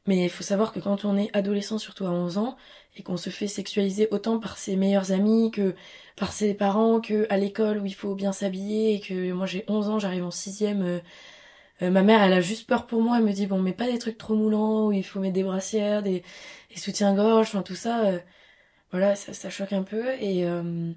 mais 0.06 0.24
il 0.24 0.30
faut 0.30 0.42
savoir 0.42 0.72
que 0.72 0.80
quand 0.80 1.04
on 1.04 1.16
est 1.16 1.34
adolescent, 1.36 1.78
surtout 1.78 2.06
à 2.06 2.10
11 2.10 2.38
ans, 2.38 2.56
et 2.96 3.02
qu'on 3.02 3.16
se 3.16 3.30
fait 3.30 3.46
sexualiser 3.48 4.08
autant 4.10 4.38
par 4.40 4.58
ses 4.58 4.76
meilleurs 4.76 5.12
amis 5.12 5.50
que 5.50 5.74
par 6.16 6.32
ses 6.32 6.54
parents, 6.54 7.00
que 7.00 7.26
à 7.30 7.38
l'école 7.38 7.78
où 7.78 7.86
il 7.86 7.94
faut 7.94 8.14
bien 8.14 8.32
s'habiller, 8.32 8.94
et 8.94 9.00
que 9.00 9.32
moi 9.32 9.46
j'ai 9.46 9.64
11 9.68 9.88
ans, 9.88 9.98
j'arrive 9.98 10.24
en 10.24 10.30
sixième, 10.30 10.82
euh, 10.82 11.00
euh, 11.82 11.90
ma 11.90 12.02
mère, 12.02 12.22
elle 12.22 12.32
a 12.32 12.40
juste 12.40 12.66
peur 12.68 12.86
pour 12.86 13.02
moi. 13.02 13.18
Elle 13.18 13.24
me 13.24 13.32
dit 13.32 13.46
bon, 13.46 13.60
mais 13.60 13.72
pas 13.72 13.86
des 13.90 13.98
trucs 13.98 14.18
trop 14.18 14.34
moulants 14.34 14.88
où 14.88 14.92
il 14.92 15.04
faut 15.04 15.20
mettre 15.20 15.34
des 15.34 15.44
brassières, 15.44 16.02
des, 16.02 16.22
soutiens-gorge, 16.76 17.48
enfin 17.48 17.62
tout 17.62 17.74
ça. 17.74 18.06
euh, 18.06 18.18
voilà, 18.92 19.16
ça, 19.16 19.34
ça 19.34 19.50
choque 19.50 19.72
un 19.72 19.82
peu. 19.84 20.10
Et, 20.20 20.46
euh, 20.46 20.92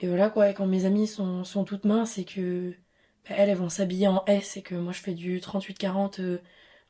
et 0.00 0.08
voilà 0.08 0.30
quoi. 0.30 0.50
Et 0.50 0.54
quand 0.54 0.66
mes 0.66 0.84
amies 0.84 1.06
sont, 1.06 1.44
sont 1.44 1.64
toutes 1.64 1.84
minces 1.84 2.18
et 2.18 2.24
que 2.24 2.74
bah, 3.28 3.34
elles, 3.38 3.54
vont 3.56 3.68
s'habiller 3.68 4.08
en 4.08 4.24
S 4.26 4.56
et 4.56 4.62
que 4.62 4.74
moi 4.74 4.92
je 4.92 5.00
fais 5.00 5.14
du 5.14 5.40
38-40 5.40 6.20
euh, 6.20 6.38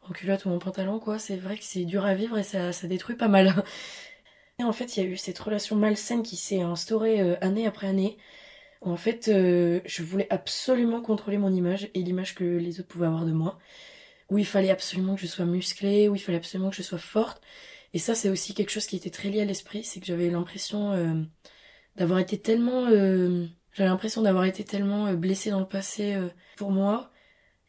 en 0.03 0.13
culotte 0.13 0.45
ou 0.45 0.51
en 0.51 0.59
pantalon, 0.59 0.99
quoi. 1.01 1.19
C'est 1.19 1.37
vrai 1.37 1.57
que 1.57 1.65
c'est 1.65 1.85
dur 1.85 2.05
à 2.05 2.15
vivre 2.15 2.39
et 2.39 2.43
ça, 2.43 2.73
ça 2.73 2.87
détruit 2.87 3.17
pas 3.17 3.29
mal. 3.29 3.55
Et 4.59 4.65
en 4.65 4.73
fait, 4.73 4.97
il 4.97 5.05
y 5.05 5.07
a 5.07 5.11
eu 5.11 5.17
cette 5.19 5.39
relation 5.39 5.77
malsaine 5.77 6.23
qui 6.23 6.37
s'est 6.37 6.63
instaurée 6.63 7.21
euh, 7.21 7.37
année 7.43 7.67
après 7.67 7.89
année. 7.89 8.17
En 8.81 8.97
fait, 8.97 9.29
euh, 9.29 9.81
je 9.85 10.03
voulais 10.03 10.29
absolument 10.31 11.03
contrôler 11.03 11.39
mon 11.39 11.53
image 11.53 11.91
et 11.95 12.03
l'image 12.03 12.35
que 12.35 12.45
les 12.45 12.81
autres 12.81 12.89
pouvaient 12.89 13.07
avoir 13.07 13.27
de 13.27 13.33
moi. 13.33 13.59
Où 14.31 14.39
il 14.39 14.47
fallait 14.47 14.71
absolument 14.71 15.15
que 15.17 15.21
je 15.23 15.27
sois 15.27 15.45
musclée, 15.47 16.09
où 16.09 16.15
il 16.17 16.21
fallait 16.21 16.39
absolument 16.39 16.71
que 16.71 16.77
je 16.77 16.83
sois 16.83 16.99
forte. 16.99 17.43
Et 17.95 17.99
ça, 17.99 18.15
c'est 18.15 18.31
aussi 18.31 18.55
quelque 18.55 18.71
chose 18.71 18.87
qui 18.87 18.97
était 18.97 19.11
très 19.11 19.29
lié 19.31 19.43
à 19.43 19.45
l'esprit, 19.45 19.85
c'est 19.85 20.01
que 20.01 20.07
j'avais 20.07 20.31
l'impression 20.31 21.27
d'avoir 21.97 22.19
été 22.19 22.39
tellement... 22.39 22.87
j'avais 23.77 23.91
l'impression 23.91 24.23
d'avoir 24.23 24.45
été 24.45 24.65
tellement 24.65 25.07
euh, 25.07 25.17
blessée 25.17 25.51
dans 25.51 25.61
le 25.61 25.67
passé 25.67 26.15
euh, 26.15 26.29
pour 26.57 26.71
moi. 26.71 27.11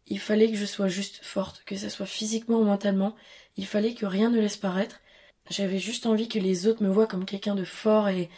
Il 0.07 0.19
fallait 0.19 0.49
que 0.49 0.57
je 0.57 0.65
sois 0.65 0.87
juste 0.87 1.19
forte, 1.23 1.63
que 1.65 1.75
ça 1.75 1.89
soit 1.89 2.05
physiquement 2.05 2.59
ou 2.59 2.63
mentalement. 2.63 3.13
Il 3.57 3.67
fallait 3.67 3.93
que 3.93 4.05
rien 4.05 4.29
ne 4.29 4.39
laisse 4.39 4.55
paraître. 4.55 5.01
J'avais 5.49 5.79
juste 5.79 6.05
envie 6.05 6.29
que 6.29 6.39
les 6.39 6.65
autres 6.65 6.81
me 6.81 6.89
voient 6.89 7.07
comme 7.07 7.25
quelqu'un 7.25 7.55
de 7.55 7.65
fort 7.65 8.07
et, 8.07 8.29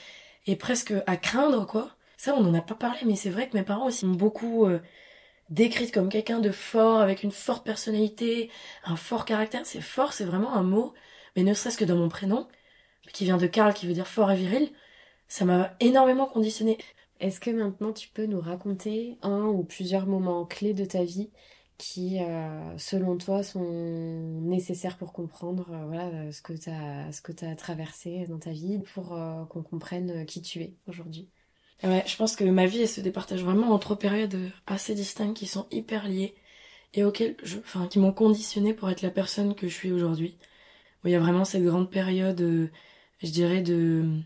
et 0.48 0.56
presque 0.56 0.94
à 1.06 1.16
craindre, 1.16 1.68
quoi. 1.68 1.96
Ça, 2.18 2.34
on 2.36 2.42
n'en 2.42 2.54
a 2.56 2.62
pas 2.62 2.76
parlé, 2.76 3.00
mais 3.06 3.16
c'est 3.16 3.30
vrai 3.30 3.48
que 3.48 3.56
mes 3.56 3.64
parents 3.64 3.86
aussi 3.86 4.06
m'ont 4.06 4.16
beaucoup 4.16 4.66
euh, 4.66 4.80
décrite 5.50 5.94
comme 5.94 6.10
quelqu'un 6.10 6.40
de 6.40 6.52
fort, 6.52 7.02
avec 7.02 7.24
une 7.24 7.32
forte 7.32 7.64
personnalité, 7.64 8.50
un 8.84 8.96
fort 8.96 9.26
caractère. 9.26 9.62
C'est 9.66 9.82
fort, 9.82 10.14
c'est 10.14 10.26
vraiment 10.26 10.54
un 10.56 10.64
mot, 10.64 10.94
mais 11.36 11.44
ne 11.44 11.54
serait-ce 11.54 11.78
que 11.78 11.86
dans 11.86 11.96
mon 11.98 12.10
prénom, 12.10 12.48
qui 13.14 13.26
vient 13.26 13.38
de 13.38 13.48
Karl, 13.48 13.74
qui 13.74 13.88
veut 13.88 13.94
dire 13.94 14.08
fort 14.08 14.32
et 14.32 14.36
viril, 14.36 14.72
ça 15.28 15.46
m'a 15.46 15.76
énormément 15.80 16.26
conditionné. 16.26 16.80
Est-ce 17.20 17.40
que 17.40 17.50
maintenant 17.52 17.92
tu 17.92 18.10
peux 18.10 18.26
nous 18.26 18.40
raconter 18.40 19.18
un 19.22 19.46
ou 19.46 19.64
plusieurs 19.64 20.08
moments 20.08 20.46
clés 20.46 20.74
de 20.74 20.86
ta 20.86 21.04
vie 21.04 21.30
qui, 21.80 22.20
euh, 22.22 22.78
selon 22.78 23.18
toi, 23.18 23.42
sont 23.42 24.40
nécessaires 24.42 24.98
pour 24.98 25.14
comprendre 25.14 25.72
euh, 25.72 25.86
voilà, 25.86 26.32
ce 26.32 26.42
que 26.42 26.54
tu 27.32 27.46
as, 27.46 27.56
traversé 27.56 28.26
dans 28.28 28.38
ta 28.38 28.52
vie, 28.52 28.80
pour 28.94 29.14
euh, 29.14 29.46
qu'on 29.46 29.64
comprenne 29.64 30.26
qui 30.26 30.42
tu 30.42 30.62
es 30.62 30.76
aujourd'hui? 30.88 31.30
Je 31.82 32.18
pense 32.18 32.36
que 32.36 32.44
ma 32.44 32.66
vie, 32.66 32.86
se 32.88 33.00
départage 33.00 33.42
vraiment 33.42 33.72
en 33.72 33.80
trois 33.80 33.98
périodes 33.98 34.38
assez 34.68 34.94
distinctes 34.94 35.38
qui 35.38 35.48
sont 35.48 35.66
hyper 35.72 36.10
liées 36.10 36.36
et 36.94 37.06
auxquelles 37.06 37.38
je, 37.44 37.60
enfin, 37.60 37.88
qui 37.88 38.00
m'ont 38.00 38.12
conditionné 38.12 38.74
pour 38.74 38.90
être 38.90 39.02
la 39.02 39.12
personne 39.12 39.56
que 39.56 39.70
je 39.70 39.74
suis 39.74 39.92
aujourd'hui. 39.94 40.38
Il 41.06 41.12
y 41.12 41.16
a 41.16 41.20
vraiment 41.20 41.46
cette 41.46 41.64
grande 41.64 41.90
période, 41.90 42.42
je 43.24 43.30
dirais, 43.30 43.62
de, 43.62 44.20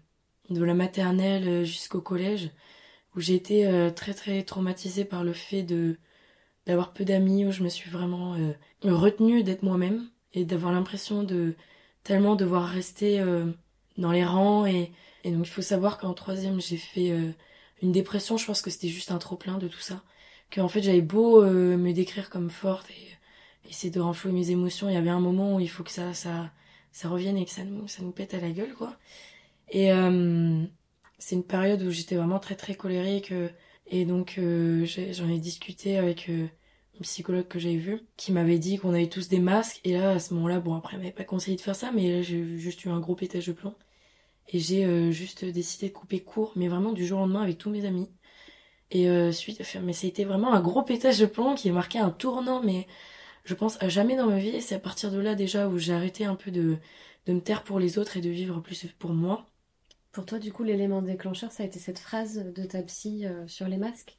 la 0.49 0.73
maternelle 0.73 1.63
jusqu'au 1.63 2.01
collège, 2.01 2.49
où 3.15 3.21
j'ai 3.21 3.35
été 3.35 3.67
euh, 3.67 3.89
très 3.91 4.13
très 4.13 4.43
traumatisée 4.43 5.05
par 5.05 5.23
le 5.23 5.33
fait 5.33 5.63
de, 5.63 5.97
d'avoir 6.65 6.93
peu 6.93 7.05
d'amis, 7.05 7.45
où 7.45 7.51
je 7.51 7.63
me 7.63 7.69
suis 7.69 7.89
vraiment 7.89 8.35
euh, 8.35 8.53
retenue 8.83 9.43
d'être 9.43 9.63
moi-même 9.63 10.09
et 10.33 10.45
d'avoir 10.45 10.71
l'impression 10.71 11.23
de 11.23 11.55
tellement 12.03 12.35
devoir 12.35 12.67
rester 12.67 13.19
euh, 13.19 13.45
dans 13.97 14.11
les 14.11 14.25
rangs 14.25 14.65
et, 14.65 14.91
et 15.23 15.31
donc 15.31 15.45
il 15.47 15.49
faut 15.49 15.61
savoir 15.61 15.97
qu'en 15.97 16.13
troisième 16.13 16.59
j'ai 16.61 16.77
fait 16.77 17.11
euh, 17.11 17.31
une 17.81 17.91
dépression, 17.91 18.37
je 18.37 18.45
pense 18.45 18.61
que 18.61 18.69
c'était 18.69 18.87
juste 18.87 19.11
un 19.11 19.17
trop 19.19 19.35
plein 19.35 19.57
de 19.57 19.67
tout 19.67 19.79
ça, 19.79 20.01
que 20.49 20.61
en 20.61 20.67
fait 20.67 20.81
j'avais 20.81 21.01
beau 21.01 21.43
euh, 21.43 21.77
me 21.77 21.93
décrire 21.93 22.29
comme 22.29 22.49
forte 22.49 22.89
et 22.91 23.69
essayer 23.69 23.91
de 23.91 23.99
renflouer 23.99 24.31
mes 24.33 24.51
émotions, 24.51 24.89
il 24.89 24.93
y 24.93 24.97
avait 24.97 25.09
un 25.09 25.19
moment 25.19 25.55
où 25.55 25.59
il 25.59 25.69
faut 25.69 25.83
que 25.83 25.91
ça 25.91 26.13
ça 26.13 26.51
ça 26.91 27.09
revienne 27.09 27.37
et 27.37 27.45
que 27.45 27.51
ça 27.51 27.63
nous 27.63 27.87
ça 27.87 28.01
nous 28.03 28.11
pète 28.11 28.33
à 28.33 28.39
la 28.39 28.51
gueule 28.51 28.73
quoi. 28.73 28.95
Et 29.69 29.91
euh, 29.91 30.63
c'est 31.23 31.35
une 31.35 31.43
période 31.45 31.81
où 31.83 31.89
j'étais 31.89 32.15
vraiment 32.15 32.39
très 32.39 32.55
très 32.55 32.75
colérique 32.75 33.31
euh, 33.31 33.47
et 33.87 34.03
donc 34.05 34.35
euh, 34.37 34.85
j'en 35.13 35.29
ai 35.29 35.39
discuté 35.39 35.97
avec 35.97 36.27
euh, 36.29 36.47
une 36.95 37.01
psychologue 37.01 37.47
que 37.47 37.59
j'avais 37.59 37.77
vue 37.77 38.01
qui 38.17 38.33
m'avait 38.33 38.59
dit 38.59 38.77
qu'on 38.77 38.93
avait 38.93 39.07
tous 39.07 39.29
des 39.29 39.39
masques 39.39 39.79
et 39.85 39.93
là 39.93 40.11
à 40.11 40.19
ce 40.19 40.33
moment-là 40.33 40.59
bon 40.59 40.75
après 40.75 40.95
elle 40.95 40.99
m'avait 40.99 41.13
pas 41.13 41.23
conseillé 41.23 41.55
de 41.55 41.61
faire 41.61 41.77
ça 41.77 41.91
mais 41.93 42.23
j'ai 42.23 42.57
juste 42.57 42.83
eu 42.83 42.89
un 42.89 42.99
gros 42.99 43.15
pétage 43.15 43.47
de 43.47 43.53
plomb 43.53 43.73
et 44.49 44.59
j'ai 44.59 44.85
euh, 44.85 45.11
juste 45.11 45.45
décidé 45.45 45.87
de 45.87 45.93
couper 45.93 46.19
court 46.19 46.51
mais 46.57 46.67
vraiment 46.67 46.91
du 46.91 47.05
jour 47.05 47.19
au 47.19 47.21
lendemain 47.21 47.43
avec 47.43 47.57
tous 47.57 47.69
mes 47.69 47.85
amis 47.85 48.09
et 48.91 49.31
suite 49.31 49.61
mais 49.81 49.93
été 50.03 50.23
vraiment 50.25 50.53
un 50.53 50.61
gros 50.61 50.83
pétage 50.83 51.19
de 51.19 51.25
plomb 51.25 51.55
qui 51.55 51.69
a 51.69 51.73
marqué 51.73 51.99
un 51.99 52.11
tournant 52.11 52.61
mais 52.61 52.85
je 53.45 53.55
pense 53.55 53.81
à 53.81 53.89
jamais 53.89 54.15
dans 54.15 54.27
ma 54.27 54.37
vie 54.39 54.49
et 54.49 54.61
c'est 54.61 54.75
à 54.75 54.79
partir 54.79 55.09
de 55.11 55.19
là 55.19 55.35
déjà 55.35 55.67
où 55.67 55.77
j'ai 55.79 55.93
arrêté 55.93 56.25
un 56.25 56.35
peu 56.35 56.51
de 56.51 56.77
de 57.25 57.33
me 57.33 57.41
taire 57.41 57.63
pour 57.63 57.79
les 57.79 57.97
autres 57.97 58.17
et 58.17 58.21
de 58.21 58.29
vivre 58.29 58.59
plus 58.61 58.85
pour 58.99 59.13
moi 59.13 59.47
Pour 60.13 60.25
toi, 60.25 60.39
du 60.39 60.53
coup, 60.53 60.63
l'élément 60.63 61.01
déclencheur, 61.01 61.51
ça 61.51 61.63
a 61.63 61.65
été 61.65 61.77
cette 61.79 61.99
phrase 61.99 62.37
de 62.37 62.63
ta 62.65 62.81
psy 62.83 63.25
euh, 63.25 63.45
sur 63.49 63.67
les 63.67 63.75
masques? 63.77 64.17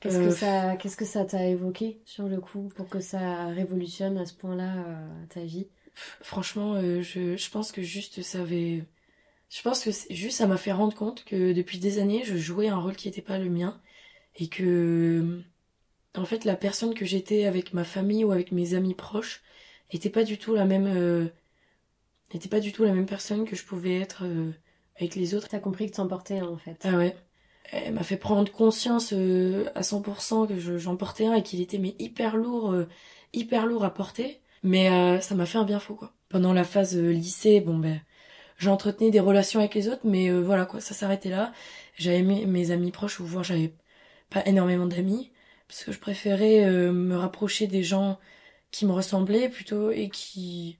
Qu'est-ce 0.00 0.18
Euh, 0.18 0.20
que 0.20 0.30
ça, 0.30 0.76
qu'est-ce 0.78 0.96
que 0.98 1.04
ça 1.06 1.24
t'a 1.26 1.46
évoqué 1.48 2.02
sur 2.06 2.28
le 2.28 2.40
coup 2.40 2.68
pour 2.76 2.88
que 2.90 3.00
ça 3.00 3.48
révolutionne 3.48 4.18
à 4.18 4.26
ce 4.26 4.34
point-là 4.34 4.86
euh, 4.86 5.26
ta 5.28 5.42
vie? 5.44 5.68
Franchement, 6.22 6.80
je, 6.80 7.36
je 7.36 7.50
pense 7.50 7.72
que 7.72 7.82
juste 7.82 8.22
ça 8.22 8.40
avait. 8.42 8.84
Je 9.50 9.62
pense 9.62 9.84
que 9.84 9.90
juste 10.14 10.38
ça 10.38 10.46
m'a 10.46 10.56
fait 10.58 10.72
rendre 10.72 10.96
compte 10.96 11.24
que 11.24 11.52
depuis 11.52 11.78
des 11.78 11.98
années, 12.00 12.24
je 12.24 12.36
jouais 12.36 12.68
un 12.68 12.78
rôle 12.78 12.96
qui 12.96 13.08
n'était 13.08 13.22
pas 13.22 13.38
le 13.38 13.50
mien. 13.50 13.80
Et 14.36 14.48
que. 14.48 15.42
En 16.16 16.24
fait, 16.26 16.44
la 16.46 16.56
personne 16.56 16.94
que 16.94 17.06
j'étais 17.06 17.46
avec 17.46 17.74
ma 17.74 17.84
famille 17.84 18.24
ou 18.24 18.32
avec 18.32 18.52
mes 18.52 18.74
amis 18.74 18.94
proches 18.94 19.42
était 19.92 20.10
pas 20.10 20.24
du 20.24 20.38
tout 20.38 20.54
la 20.54 20.64
même. 20.66 20.86
euh, 20.88 21.28
était 22.32 22.48
pas 22.48 22.58
du 22.60 22.72
tout 22.72 22.82
la 22.84 22.92
même 22.92 23.06
personne 23.06 23.44
que 23.44 23.54
je 23.56 23.64
pouvais 23.64 23.98
être 24.00 24.24
euh, 24.24 24.52
avec 24.96 25.14
les 25.14 25.34
autres. 25.34 25.48
T'as 25.48 25.58
compris 25.58 25.90
que 25.90 25.96
t'en 25.96 26.06
portais 26.08 26.38
un 26.38 26.46
en 26.48 26.56
fait. 26.58 26.78
Ah 26.84 26.96
ouais. 26.96 27.16
Elle 27.72 27.94
m'a 27.94 28.02
fait 28.02 28.16
prendre 28.16 28.50
conscience 28.52 29.12
euh, 29.12 29.66
à 29.74 29.82
100% 29.82 30.46
que 30.46 30.58
je- 30.58 30.78
j'en 30.78 30.96
portais 30.96 31.26
un 31.26 31.34
et 31.34 31.42
qu'il 31.42 31.60
était 31.60 31.78
mais 31.78 31.94
hyper 31.98 32.36
lourd, 32.36 32.72
euh, 32.72 32.88
hyper 33.32 33.66
lourd 33.66 33.84
à 33.84 33.94
porter. 33.94 34.40
Mais 34.62 34.90
euh, 34.90 35.20
ça 35.20 35.34
m'a 35.34 35.46
fait 35.46 35.58
un 35.58 35.64
bien 35.64 35.80
fou 35.80 35.94
quoi. 35.94 36.12
Pendant 36.28 36.52
la 36.52 36.64
phase 36.64 36.96
euh, 36.96 37.10
lycée, 37.12 37.60
bon 37.60 37.78
ben, 37.78 38.00
j'entretenais 38.58 39.10
des 39.10 39.20
relations 39.20 39.60
avec 39.60 39.74
les 39.74 39.88
autres, 39.88 40.02
mais 40.04 40.30
euh, 40.30 40.40
voilà 40.42 40.66
quoi, 40.66 40.80
ça 40.80 40.94
s'arrêtait 40.94 41.30
là. 41.30 41.52
J'avais 41.96 42.22
mes, 42.22 42.46
mes 42.46 42.70
amis 42.72 42.92
proches, 42.92 43.20
ou 43.20 43.26
voir 43.26 43.44
j'avais 43.44 43.74
pas 44.30 44.44
énormément 44.46 44.86
d'amis, 44.86 45.32
parce 45.68 45.84
que 45.84 45.92
je 45.92 45.98
préférais 46.00 46.64
euh, 46.66 46.92
me 46.92 47.16
rapprocher 47.16 47.66
des 47.66 47.82
gens 47.84 48.18
qui 48.72 48.86
me 48.86 48.92
ressemblaient 48.92 49.48
plutôt 49.50 49.90
et 49.92 50.10
qui 50.10 50.78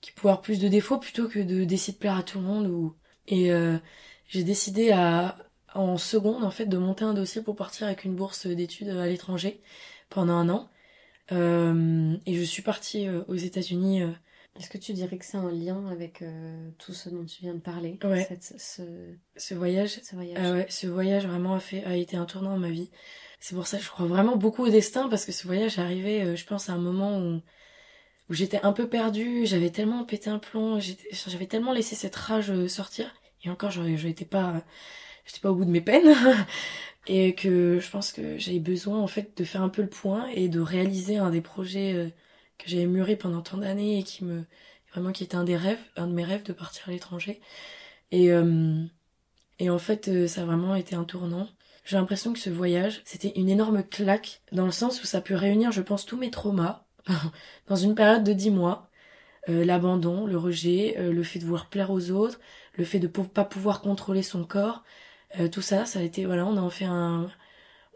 qui 0.00 0.12
pouvaient 0.12 0.30
avoir 0.32 0.42
plus 0.42 0.60
de 0.60 0.68
défauts 0.68 0.98
plutôt 0.98 1.28
que 1.28 1.38
de 1.38 1.64
d'essayer 1.64 1.92
de 1.94 1.98
plaire 1.98 2.16
à 2.16 2.22
tout 2.22 2.38
le 2.38 2.44
monde 2.44 2.66
ou 2.66 2.96
et 3.30 3.52
euh, 3.52 3.78
j'ai 4.28 4.44
décidé 4.44 4.90
à 4.92 5.36
en 5.74 5.98
seconde 5.98 6.44
en 6.44 6.50
fait 6.50 6.66
de 6.66 6.76
monter 6.76 7.04
un 7.04 7.14
dossier 7.14 7.42
pour 7.42 7.56
partir 7.56 7.86
avec 7.86 8.04
une 8.04 8.16
bourse 8.16 8.46
d'études 8.46 8.88
à 8.90 9.06
l'étranger 9.06 9.60
pendant 10.10 10.34
un 10.34 10.48
an. 10.50 10.68
Euh, 11.32 12.16
et 12.26 12.34
je 12.34 12.42
suis 12.42 12.62
partie 12.62 13.06
euh, 13.06 13.22
aux 13.28 13.36
États-Unis 13.36 14.02
euh, 14.02 14.10
Est-ce 14.58 14.68
que 14.68 14.78
tu 14.78 14.92
dirais 14.92 15.16
que 15.16 15.24
c'est 15.24 15.36
un 15.36 15.52
lien 15.52 15.86
avec 15.88 16.22
euh, 16.22 16.70
tout 16.78 16.92
ce 16.92 17.08
dont 17.08 17.24
tu 17.24 17.42
viens 17.42 17.54
de 17.54 17.60
parler? 17.60 17.98
Ouais. 18.02 18.26
cette- 18.28 18.60
ce, 18.60 18.82
ce 19.36 19.54
voyage? 19.54 20.00
ce 20.02 20.16
voyage. 20.16 20.38
Ah 20.44 20.52
ouais, 20.52 20.66
ce 20.68 20.88
voyage 20.88 21.26
vraiment 21.26 21.54
a 21.54 21.60
fait 21.60 21.84
a 21.84 21.94
été 21.96 22.16
un 22.16 22.24
tournant 22.24 22.50
dans 22.50 22.58
ma 22.58 22.70
vie. 22.70 22.90
C'est 23.38 23.54
pour 23.54 23.66
ça 23.68 23.78
que 23.78 23.84
je 23.84 23.88
crois 23.90 24.06
vraiment 24.06 24.36
beaucoup 24.36 24.64
au 24.64 24.70
destin 24.70 25.08
parce 25.08 25.24
que 25.24 25.32
ce 25.32 25.46
voyage 25.46 25.78
est 25.78 25.82
arrivé, 25.82 26.22
euh, 26.22 26.36
je 26.36 26.44
pense, 26.44 26.68
à 26.68 26.72
un 26.72 26.78
moment 26.78 27.18
où 27.20 27.40
où 28.28 28.34
j'étais 28.34 28.60
un 28.62 28.72
peu 28.72 28.88
perdue, 28.88 29.44
j'avais 29.44 29.70
tellement 29.70 30.04
pété 30.04 30.30
un 30.30 30.38
plomb, 30.38 30.78
j'avais 31.26 31.46
tellement 31.46 31.72
laissé 31.72 31.96
cette 31.96 32.14
rage 32.16 32.50
euh, 32.50 32.68
sortir 32.68 33.12
et 33.44 33.50
encore 33.50 33.70
je 33.70 33.96
j'étais 33.96 34.24
pas 34.24 34.62
j'étais 35.26 35.40
pas 35.40 35.50
au 35.50 35.54
bout 35.54 35.64
de 35.64 35.70
mes 35.70 35.80
peines 35.80 36.14
et 37.06 37.34
que 37.34 37.78
je 37.80 37.90
pense 37.90 38.12
que 38.12 38.38
j'avais 38.38 38.60
besoin 38.60 38.98
en 39.00 39.06
fait 39.06 39.36
de 39.36 39.44
faire 39.44 39.62
un 39.62 39.68
peu 39.68 39.82
le 39.82 39.88
point 39.88 40.28
et 40.34 40.48
de 40.48 40.60
réaliser 40.60 41.16
un 41.18 41.30
des 41.30 41.40
projets 41.40 41.94
euh, 41.94 42.08
que 42.58 42.68
j'avais 42.68 42.86
mûri 42.86 43.16
pendant 43.16 43.42
tant 43.42 43.58
d'années 43.58 43.98
et 43.98 44.02
qui 44.02 44.24
me 44.24 44.44
vraiment 44.92 45.12
qui 45.12 45.24
était 45.24 45.36
un 45.36 45.44
des 45.44 45.56
rêves, 45.56 45.78
un 45.96 46.06
de 46.06 46.12
mes 46.12 46.24
rêves 46.24 46.42
de 46.42 46.52
partir 46.52 46.88
à 46.88 46.92
l'étranger. 46.92 47.40
Et 48.10 48.32
euh, 48.32 48.84
et 49.60 49.70
en 49.70 49.78
fait, 49.78 50.08
euh, 50.08 50.26
ça 50.26 50.42
a 50.42 50.44
vraiment 50.46 50.74
été 50.74 50.96
un 50.96 51.04
tournant. 51.04 51.46
J'ai 51.84 51.96
l'impression 51.96 52.32
que 52.32 52.38
ce 52.38 52.50
voyage, 52.50 53.02
c'était 53.04 53.32
une 53.36 53.48
énorme 53.50 53.84
claque, 53.84 54.42
dans 54.52 54.64
le 54.64 54.72
sens 54.72 55.02
où 55.02 55.06
ça 55.06 55.18
a 55.18 55.20
pu 55.20 55.34
réunir, 55.34 55.70
je 55.70 55.82
pense, 55.82 56.06
tous 56.06 56.16
mes 56.16 56.30
traumas, 56.30 56.84
dans 57.68 57.76
une 57.76 57.94
période 57.94 58.24
de 58.24 58.32
dix 58.32 58.50
mois. 58.50 58.89
Euh, 59.48 59.64
L'abandon, 59.64 60.26
le 60.26 60.36
rejet, 60.36 60.96
euh, 60.98 61.12
le 61.12 61.22
fait 61.22 61.38
de 61.38 61.44
vouloir 61.44 61.68
plaire 61.70 61.90
aux 61.90 62.10
autres, 62.10 62.38
le 62.76 62.84
fait 62.84 62.98
de 62.98 63.06
pou- 63.08 63.24
pas 63.24 63.44
pouvoir 63.44 63.80
contrôler 63.80 64.22
son 64.22 64.44
corps, 64.44 64.84
euh, 65.38 65.48
tout 65.48 65.62
ça, 65.62 65.86
ça 65.86 66.00
a 66.00 66.02
été, 66.02 66.26
voilà, 66.26 66.44
on 66.46 66.56
a 66.56 66.60
en 66.60 66.70
fait 66.70 66.84
un... 66.84 67.30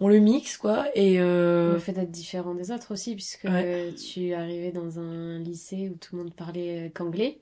On 0.01 0.09
le 0.09 0.19
mixe, 0.19 0.57
quoi, 0.57 0.87
et... 0.97 1.21
Euh... 1.21 1.75
Le 1.75 1.79
fait 1.79 1.93
d'être 1.93 2.11
différent 2.11 2.55
des 2.55 2.73
autres 2.73 2.93
aussi, 2.93 3.15
puisque 3.15 3.45
Ouais. 3.45 3.93
tu 3.95 4.33
arrivais 4.35 4.73
dans 4.73 4.99
un 4.99 5.39
lycée 5.39 5.89
où 5.91 5.97
tout 5.99 6.17
le 6.17 6.23
monde 6.25 6.35
parlait 6.35 6.87
euh, 6.87 6.89
qu'anglais. 6.93 7.41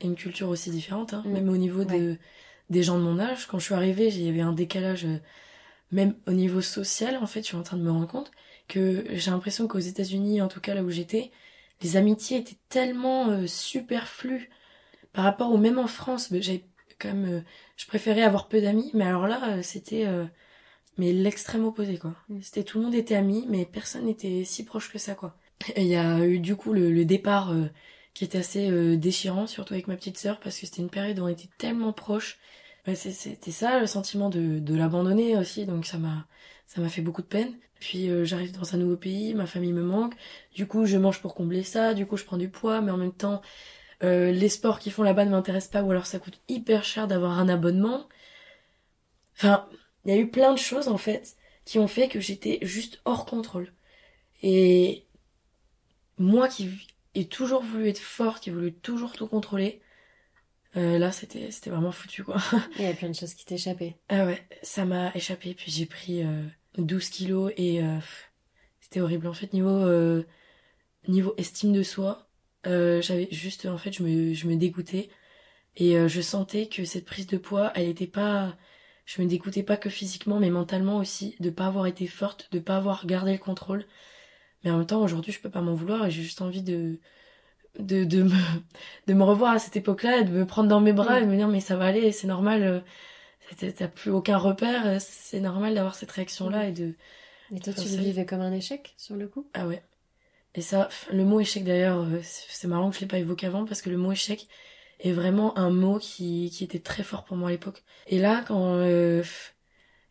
et 0.00 0.06
une 0.06 0.14
culture 0.14 0.48
aussi 0.50 0.70
différente, 0.70 1.14
hein. 1.14 1.22
Mm. 1.24 1.32
même 1.32 1.48
au 1.48 1.56
niveau 1.56 1.84
de, 1.84 2.16
des 2.68 2.82
gens 2.82 2.98
de 2.98 3.02
mon 3.04 3.18
âge. 3.18 3.46
Quand 3.46 3.58
je 3.58 3.64
suis 3.64 3.74
arrivée, 3.74 4.08
il 4.08 4.20
y 4.22 4.28
avait 4.28 4.42
un 4.42 4.52
décalage, 4.52 5.06
euh, 5.06 5.16
même 5.90 6.14
au 6.26 6.32
niveau 6.32 6.60
social, 6.60 7.16
en 7.16 7.26
fait, 7.26 7.40
je 7.40 7.46
suis 7.46 7.56
en 7.56 7.62
train 7.62 7.78
de 7.78 7.82
me 7.82 7.90
rendre 7.90 8.08
compte 8.08 8.30
que 8.68 9.04
j'ai 9.14 9.30
l'impression 9.30 9.66
qu'aux 9.68 9.78
États-Unis, 9.78 10.42
en 10.42 10.48
tout 10.48 10.60
cas 10.60 10.74
là 10.74 10.82
où 10.82 10.90
j'étais, 10.90 11.30
les 11.82 11.96
amitiés 11.96 12.38
étaient 12.38 12.58
tellement 12.68 13.28
euh, 13.28 13.46
superflues 13.46 14.50
par 15.12 15.24
rapport 15.24 15.52
au 15.52 15.58
même 15.58 15.78
en 15.78 15.86
France. 15.86 16.28
J'avais 16.40 16.64
quand 16.98 17.08
même, 17.08 17.38
euh, 17.38 17.40
je 17.76 17.86
préférais 17.86 18.22
avoir 18.22 18.48
peu 18.48 18.60
d'amis, 18.60 18.90
mais 18.94 19.04
alors 19.04 19.26
là, 19.26 19.58
euh, 19.58 19.62
c'était 19.62 20.06
euh, 20.06 20.26
mais 20.98 21.12
l'extrême 21.12 21.64
opposé 21.64 21.98
quoi. 21.98 22.14
Mm. 22.28 22.42
C'était 22.42 22.64
tout 22.64 22.78
le 22.78 22.84
monde 22.84 22.94
était 22.94 23.14
ami, 23.16 23.46
mais 23.48 23.64
personne 23.64 24.04
n'était 24.06 24.44
si 24.44 24.64
proche 24.64 24.90
que 24.92 24.98
ça 24.98 25.14
quoi. 25.14 25.36
Et 25.76 25.82
il 25.82 25.88
y 25.88 25.96
a 25.96 26.24
eu 26.26 26.38
du 26.40 26.56
coup 26.56 26.72
le, 26.72 26.90
le 26.92 27.04
départ 27.04 27.52
euh, 27.52 27.66
qui 28.14 28.24
était 28.24 28.38
assez 28.38 28.70
euh, 28.70 28.96
déchirant, 28.96 29.46
surtout 29.46 29.74
avec 29.74 29.88
ma 29.88 29.96
petite 29.96 30.18
sœur, 30.18 30.40
parce 30.40 30.58
que 30.58 30.66
c'était 30.66 30.82
une 30.82 30.90
période 30.90 31.18
où 31.20 31.24
on 31.24 31.28
était 31.28 31.48
tellement 31.58 31.92
proches. 31.92 32.38
C'était 32.94 33.50
ça, 33.50 33.80
le 33.80 33.86
sentiment 33.86 34.30
de, 34.30 34.60
de 34.60 34.74
l'abandonner 34.74 35.36
aussi, 35.36 35.66
donc 35.66 35.84
ça 35.84 35.98
m'a 35.98 36.26
ça 36.68 36.80
m'a 36.80 36.88
fait 36.88 37.02
beaucoup 37.02 37.22
de 37.22 37.26
peine. 37.26 37.58
Puis 37.80 38.10
euh, 38.10 38.24
j'arrive 38.24 38.52
dans 38.52 38.74
un 38.74 38.78
nouveau 38.78 38.96
pays, 38.96 39.34
ma 39.34 39.46
famille 39.46 39.72
me 39.72 39.82
manque, 39.82 40.14
du 40.54 40.66
coup 40.66 40.86
je 40.86 40.96
mange 40.96 41.20
pour 41.20 41.34
combler 41.34 41.62
ça, 41.64 41.94
du 41.94 42.06
coup 42.06 42.16
je 42.16 42.24
prends 42.24 42.36
du 42.36 42.48
poids, 42.48 42.80
mais 42.80 42.92
en 42.92 42.96
même 42.96 43.12
temps 43.12 43.40
euh, 44.04 44.30
les 44.30 44.48
sports 44.48 44.78
qu'ils 44.78 44.92
font 44.92 45.02
là-bas 45.02 45.24
ne 45.24 45.30
m'intéressent 45.30 45.72
pas, 45.72 45.82
ou 45.82 45.90
alors 45.90 46.06
ça 46.06 46.18
coûte 46.18 46.40
hyper 46.48 46.84
cher 46.84 47.08
d'avoir 47.08 47.38
un 47.38 47.48
abonnement. 47.48 48.08
Enfin, 49.36 49.68
il 50.04 50.12
y 50.12 50.16
a 50.16 50.20
eu 50.20 50.28
plein 50.30 50.52
de 50.52 50.58
choses 50.58 50.88
en 50.88 50.98
fait 50.98 51.36
qui 51.64 51.78
ont 51.78 51.88
fait 51.88 52.08
que 52.08 52.20
j'étais 52.20 52.58
juste 52.62 53.00
hors 53.04 53.26
contrôle. 53.26 53.72
Et 54.42 55.06
moi 56.18 56.48
qui 56.48 56.70
ai 57.14 57.26
toujours 57.26 57.62
voulu 57.62 57.88
être 57.88 57.98
forte, 57.98 58.42
qui 58.42 58.50
ai 58.50 58.52
voulu 58.52 58.72
toujours 58.72 59.12
tout 59.12 59.26
contrôler, 59.28 59.80
euh, 60.76 60.98
là 60.98 61.12
c'était 61.12 61.50
c'était 61.50 61.70
vraiment 61.70 61.92
foutu 61.92 62.24
quoi. 62.24 62.38
Il 62.76 62.82
y 62.82 62.84
avait 62.86 62.94
plein 62.94 63.08
de 63.08 63.14
choses 63.14 63.34
qui 63.34 63.44
t'échappaient. 63.44 63.96
Ah 64.08 64.26
ouais, 64.26 64.46
ça 64.62 64.84
m'a 64.84 65.12
échappé, 65.14 65.54
puis 65.54 65.70
j'ai 65.70 65.86
pris 65.86 66.24
euh, 66.24 66.42
12 66.82 67.10
kilos 67.10 67.52
et 67.56 67.82
euh, 67.82 67.98
c'était 68.80 69.00
horrible. 69.00 69.26
En 69.28 69.32
fait, 69.34 69.52
niveau, 69.52 69.70
euh, 69.70 70.24
niveau 71.08 71.34
estime 71.36 71.72
de 71.72 71.82
soi, 71.82 72.28
euh, 72.66 73.02
j'avais 73.02 73.28
juste, 73.32 73.66
en 73.66 73.78
fait, 73.78 73.92
je 73.92 74.02
me, 74.02 74.34
je 74.34 74.46
me 74.48 74.56
dégoûtais 74.56 75.10
et 75.76 76.08
je 76.08 76.20
sentais 76.20 76.68
que 76.68 76.84
cette 76.84 77.04
prise 77.06 77.26
de 77.28 77.38
poids, 77.38 77.72
elle 77.76 77.88
était 77.88 78.08
pas, 78.08 78.56
je 79.06 79.22
me 79.22 79.28
dégoûtais 79.28 79.62
pas 79.62 79.76
que 79.76 79.90
physiquement, 79.90 80.40
mais 80.40 80.50
mentalement 80.50 80.98
aussi, 80.98 81.36
de 81.40 81.50
pas 81.50 81.66
avoir 81.66 81.86
été 81.86 82.06
forte, 82.08 82.48
de 82.52 82.58
pas 82.58 82.76
avoir 82.78 83.06
gardé 83.06 83.32
le 83.32 83.38
contrôle. 83.38 83.86
Mais 84.64 84.70
en 84.72 84.78
même 84.78 84.86
temps, 84.86 85.02
aujourd'hui, 85.02 85.32
je 85.32 85.40
peux 85.40 85.50
pas 85.50 85.60
m'en 85.62 85.74
vouloir 85.74 86.06
et 86.06 86.10
j'ai 86.10 86.22
juste 86.22 86.42
envie 86.42 86.62
de, 86.62 86.98
de, 87.78 88.04
de 88.04 88.22
me, 88.24 88.36
de 89.08 89.14
me 89.14 89.24
revoir 89.24 89.52
à 89.54 89.58
cette 89.60 89.76
époque-là 89.76 90.18
et 90.20 90.24
de 90.24 90.32
me 90.32 90.46
prendre 90.46 90.68
dans 90.68 90.80
mes 90.80 90.92
bras 90.92 91.20
et 91.20 91.24
de 91.24 91.30
me 91.30 91.36
dire, 91.36 91.48
mais 91.48 91.60
ça 91.60 91.76
va 91.76 91.86
aller, 91.86 92.12
c'est 92.12 92.26
normal, 92.28 92.84
t'as- 93.56 93.88
plus 93.88 94.10
aucun 94.10 94.36
repère, 94.36 94.86
euh, 94.86 94.96
c'est 95.00 95.40
normal 95.40 95.74
d'avoir 95.74 95.94
cette 95.94 96.10
réaction-là 96.10 96.68
et 96.68 96.72
de, 96.72 96.94
Et 97.54 97.60
toi, 97.60 97.72
tu 97.72 97.88
le 97.88 97.96
vivais 97.96 98.26
comme 98.26 98.40
un 98.40 98.52
échec 98.52 98.94
sur 98.96 99.16
le 99.16 99.28
coup? 99.28 99.46
Ah 99.54 99.66
ouais. 99.66 99.82
Et 100.54 100.60
ça, 100.60 100.88
le 101.12 101.24
mot 101.24 101.40
échec 101.40 101.64
d'ailleurs, 101.64 102.00
euh, 102.00 102.20
c'est 102.22 102.68
marrant 102.68 102.90
que 102.90 102.96
je 102.96 103.00
l'ai 103.00 103.06
pas 103.06 103.18
évoqué 103.18 103.46
avant 103.46 103.64
parce 103.64 103.82
que 103.82 103.90
le 103.90 103.96
mot 103.96 104.12
échec 104.12 104.48
est 105.00 105.12
vraiment 105.12 105.56
un 105.58 105.70
mot 105.70 105.98
qui, 105.98 106.50
qui 106.50 106.64
était 106.64 106.80
très 106.80 107.02
fort 107.04 107.24
pour 107.24 107.36
moi 107.36 107.48
à 107.48 107.52
l'époque. 107.52 107.84
Et 108.06 108.18
là, 108.18 108.44
quand, 108.46 108.74
euh, 108.76 109.22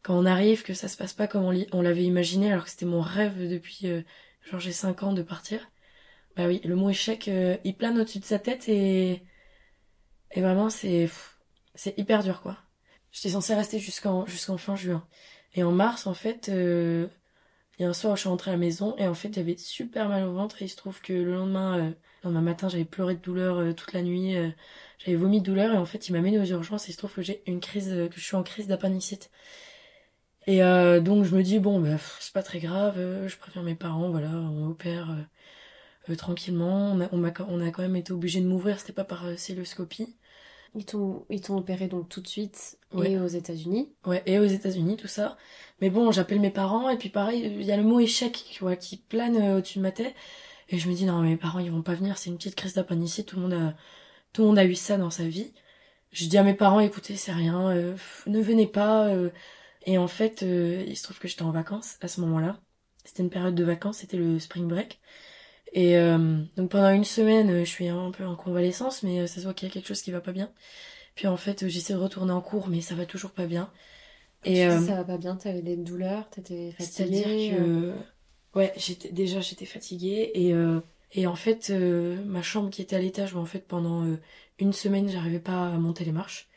quand 0.04 0.18
on 0.18 0.26
arrive, 0.26 0.64
que 0.64 0.74
ça 0.74 0.88
se 0.88 0.98
passe 0.98 1.14
pas 1.14 1.28
comme 1.28 1.46
on, 1.74 1.82
l'avait 1.82 2.04
imaginé, 2.04 2.52
alors 2.52 2.66
que 2.66 2.70
c'était 2.72 2.86
mon 2.86 3.02
rêve 3.02 3.50
depuis, 3.50 3.88
euh, 3.88 4.02
genre 4.44 4.60
j'ai 4.60 4.72
5 4.72 5.04
ans 5.04 5.14
de 5.14 5.22
partir, 5.24 5.70
bah 6.38 6.48
oui, 6.48 6.62
le 6.66 6.76
mot 6.76 6.90
échec, 6.90 7.28
euh, 7.30 7.58
il 7.66 7.76
plane 7.76 8.00
au-dessus 8.00 8.20
de 8.20 8.26
sa 8.26 8.40
tête 8.40 8.70
et, 8.70 9.24
et 10.32 10.42
vraiment 10.42 10.70
c'est, 10.70 11.10
c'est 11.76 11.98
hyper 11.98 12.24
dur 12.24 12.42
quoi. 12.42 12.58
J'étais 13.18 13.30
censée 13.30 13.56
rester 13.56 13.80
jusqu'en, 13.80 14.26
fin 14.58 14.76
juin. 14.76 15.04
Et 15.56 15.64
en 15.64 15.72
mars, 15.72 16.06
en 16.06 16.14
fait, 16.14 16.50
euh, 16.50 17.08
il 17.80 17.82
y 17.82 17.86
a 17.86 17.90
un 17.90 17.94
soir 17.94 18.16
je 18.16 18.20
suis 18.22 18.30
rentrée 18.30 18.52
à 18.52 18.54
la 18.54 18.60
maison 18.60 18.96
et 18.98 19.08
en 19.08 19.16
fait 19.16 19.34
j'avais 19.34 19.58
super 19.58 20.08
mal 20.08 20.24
au 20.26 20.34
ventre 20.34 20.62
et 20.62 20.66
il 20.66 20.70
se 20.70 20.76
trouve 20.76 21.02
que 21.02 21.14
le 21.14 21.34
lendemain, 21.34 21.80
euh, 21.80 21.90
le 21.90 21.96
lendemain 22.26 22.42
matin 22.42 22.70
j'avais 22.70 22.86
pleuré 22.86 23.16
de 23.16 23.20
douleur 23.20 23.58
euh, 23.58 23.74
toute 23.74 23.94
la 23.94 24.04
nuit, 24.04 24.36
j'avais 25.00 25.18
vomi 25.18 25.40
de 25.42 25.46
douleur 25.46 25.74
et 25.74 25.78
en 25.78 25.86
fait 25.86 26.10
il 26.10 26.14
m'a 26.14 26.22
mené 26.22 26.40
aux 26.40 26.46
urgences 26.46 26.88
et 26.88 26.92
il 26.92 26.94
se 26.94 26.98
trouve 27.00 27.14
que 27.14 27.24
j'ai 27.24 27.42
une 27.48 27.60
crise, 27.60 27.90
que 27.90 28.20
je 28.20 28.24
suis 28.24 28.36
en 28.36 28.44
crise 28.44 28.68
d'appendicite. 28.68 29.32
Et 30.46 30.60
donc 30.60 31.24
je 31.24 31.36
me 31.36 31.42
dis 31.42 31.60
bon 31.60 31.80
bah 31.80 31.98
c'est 32.20 32.34
pas 32.34 32.44
très 32.44 32.60
grave, 32.60 32.96
je 33.28 33.38
préfère 33.38 33.64
mes 33.64 33.76
parents, 33.76 34.10
voilà, 34.10 34.30
on 34.30 34.70
opère 34.70 35.10
tranquillement, 36.18 36.92
on 36.92 37.02
a, 37.02 37.10
on, 37.40 37.72
quand 37.72 37.80
même 37.80 37.96
été 37.96 38.14
obligé 38.14 38.42
de 38.42 38.48
m'ouvrir, 38.48 38.80
c'était 38.80 38.94
pas 38.94 39.04
par 39.06 39.26
celluloscopie. 39.38 40.16
Ils 40.76 40.86
t'ont 40.86 41.26
ils 41.30 41.42
t'ont 41.42 41.58
opéré 41.58 41.88
donc 41.88 42.10
tout 42.10 42.22
de 42.22 42.28
suite 42.28 42.78
Ouais. 42.94 43.12
et 43.12 43.20
aux 43.20 43.28
États-Unis. 43.28 43.92
Ouais, 44.06 44.24
et 44.26 44.40
aux 44.40 44.46
États-Unis, 44.46 44.96
tout 44.98 45.08
ça. 45.08 45.38
Mais 45.82 45.90
bon, 45.90 46.12
j'appelle 46.12 46.40
mes 46.40 46.50
parents, 46.52 46.90
et 46.90 46.98
puis 46.98 47.10
pareil, 47.10 47.42
il 47.46 47.64
y 47.64 47.72
a 47.72 47.78
le 47.78 47.84
mot 47.84 48.00
échec, 48.00 48.46
tu 48.52 48.64
vois, 48.64 48.76
qui 48.76 48.98
plane 48.98 49.36
euh, 49.38 49.58
au-dessus 49.58 49.80
de 49.80 49.84
ma 49.84 49.92
tête. 49.92 50.16
Et 50.70 50.78
je 50.80 50.90
me 50.90 50.94
dis, 50.94 51.06
non, 51.06 51.22
mes 51.22 51.38
parents, 51.38 51.60
ils 51.60 51.72
vont 51.72 51.82
pas 51.82 51.94
venir, 51.96 52.18
c'est 52.18 52.30
une 52.30 52.38
petite 52.38 52.56
crise 52.56 52.74
d'appendicite, 52.74 53.28
tout 53.28 53.36
le 53.38 53.42
monde 53.44 53.54
a, 53.54 53.76
tout 54.34 54.42
le 54.44 54.48
monde 54.50 54.60
a 54.60 54.66
eu 54.66 54.76
ça 54.76 54.98
dans 54.98 55.10
sa 55.10 55.24
vie. 55.28 55.54
Je 56.12 56.26
dis 56.28 56.38
à 56.38 56.44
mes 56.44 56.54
parents, 56.54 56.80
écoutez, 56.80 57.16
c'est 57.16 57.32
rien, 57.34 57.70
euh, 57.72 57.96
ne 58.28 58.42
venez 58.42 58.68
pas. 58.68 59.08
euh. 59.08 59.30
Et 59.86 59.98
en 59.98 60.08
fait, 60.08 60.42
il 60.42 60.96
se 60.98 61.04
trouve 61.04 61.18
que 61.20 61.28
j'étais 61.30 61.44
en 61.44 61.52
vacances 61.52 61.96
à 62.02 62.08
ce 62.10 62.20
moment-là. 62.22 62.60
C'était 63.06 63.24
une 63.24 63.30
période 63.30 63.56
de 63.56 63.64
vacances, 63.64 64.00
c'était 64.00 64.18
le 64.18 64.38
spring 64.40 64.68
break. 64.68 65.00
Et 65.74 65.98
euh, 65.98 66.44
donc 66.56 66.72
pendant 66.72 66.90
une 66.92 67.04
semaine, 67.04 67.50
euh, 67.50 67.60
je 67.66 67.70
suis 67.70 67.88
un 67.88 68.12
peu 68.12 68.26
en 68.26 68.36
convalescence, 68.36 69.04
mais 69.04 69.20
euh, 69.22 69.28
ça 69.28 69.36
se 69.38 69.42
voit 69.46 69.54
qu'il 69.54 69.68
y 69.68 69.72
a 69.72 69.74
quelque 69.74 69.88
chose 69.88 70.02
qui 70.02 70.12
va 70.12 70.22
pas 70.22 70.32
bien. 70.32 70.52
Puis 71.16 71.28
en 71.28 71.38
fait, 71.38 71.68
j'essaie 71.68 71.94
de 71.94 72.00
retourner 72.00 72.32
en 72.32 72.42
cours, 72.42 72.68
mais 72.68 72.82
ça 72.82 72.96
va 72.96 73.06
toujours 73.06 73.32
pas 73.32 73.48
bien. 73.48 73.72
Et 74.46 74.60
Et 74.60 74.68
euh, 74.68 74.80
ça 74.80 74.96
va 74.96 75.04
pas 75.04 75.18
bien, 75.18 75.36
t'avais 75.36 75.62
des 75.62 75.76
douleurs, 75.78 76.30
t'étais 76.30 76.72
fatiguée. 76.72 77.52
c'est-à-dire 77.52 77.94
que 78.54 78.58
ouais, 78.58 78.74
j'étais 78.78 79.10
déjà 79.12 79.42
j'étais 79.42 79.66
fatiguée 79.66 80.32
et 80.34 80.54
euh, 80.54 80.80
et 81.14 81.28
en 81.28 81.36
fait 81.36 81.70
ma 81.72 82.42
chambre 82.42 82.70
qui 82.70 82.82
était 82.82 82.96
à 82.96 83.00
l'étage, 83.00 83.34
bah, 83.34 83.40
en 83.40 83.46
fait 83.46 83.68
pendant 83.68 84.06
une 84.60 84.74
semaine, 84.74 85.10
j'arrivais 85.10 85.40
pas 85.40 85.68
à 85.68 85.78
monter 85.78 86.06
les 86.06 86.12
marches. 86.12 86.48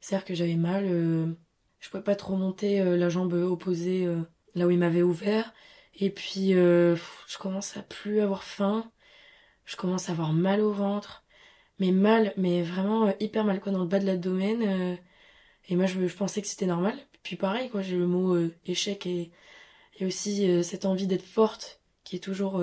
C'est-à-dire 0.00 0.24
que 0.26 0.34
j'avais 0.34 0.56
mal, 0.56 0.86
je 0.86 1.90
pouvais 1.90 2.02
pas 2.02 2.16
trop 2.16 2.36
monter 2.36 2.82
la 2.96 3.08
jambe 3.08 3.32
opposée 3.34 4.06
là 4.54 4.66
où 4.66 4.70
il 4.70 4.78
m'avait 4.78 5.02
ouvert. 5.02 5.52
Et 5.98 6.10
puis 6.10 6.54
euh, 6.54 6.96
je 7.28 7.38
commence 7.38 7.76
à 7.76 7.82
plus 7.82 8.20
avoir 8.20 8.44
faim, 8.44 8.90
je 9.64 9.76
commence 9.76 10.08
à 10.08 10.12
avoir 10.12 10.32
mal 10.32 10.60
au 10.60 10.72
ventre, 10.72 11.24
mais 11.78 11.92
mal, 11.92 12.32
mais 12.36 12.62
vraiment 12.62 13.08
euh, 13.08 13.12
hyper 13.20 13.44
mal 13.44 13.60
quoi 13.60 13.72
dans 13.72 13.80
le 13.82 13.88
bas 13.88 13.98
de 14.00 14.06
l'abdomen. 14.06 14.62
euh, 14.62 14.96
et 15.68 15.76
moi 15.76 15.86
je, 15.86 16.00
pensais 16.16 16.42
que 16.42 16.48
c'était 16.48 16.66
normal. 16.66 16.98
Puis 17.22 17.36
pareil 17.36 17.70
quoi, 17.70 17.82
j'ai 17.82 17.96
le 17.96 18.06
mot 18.06 18.34
euh, 18.34 18.54
échec 18.66 19.06
et 19.06 19.32
et 20.00 20.06
aussi 20.06 20.62
cette 20.64 20.86
envie 20.86 21.08
d'être 21.08 21.24
forte 21.24 21.82
qui 22.04 22.16
est 22.16 22.20
toujours 22.20 22.62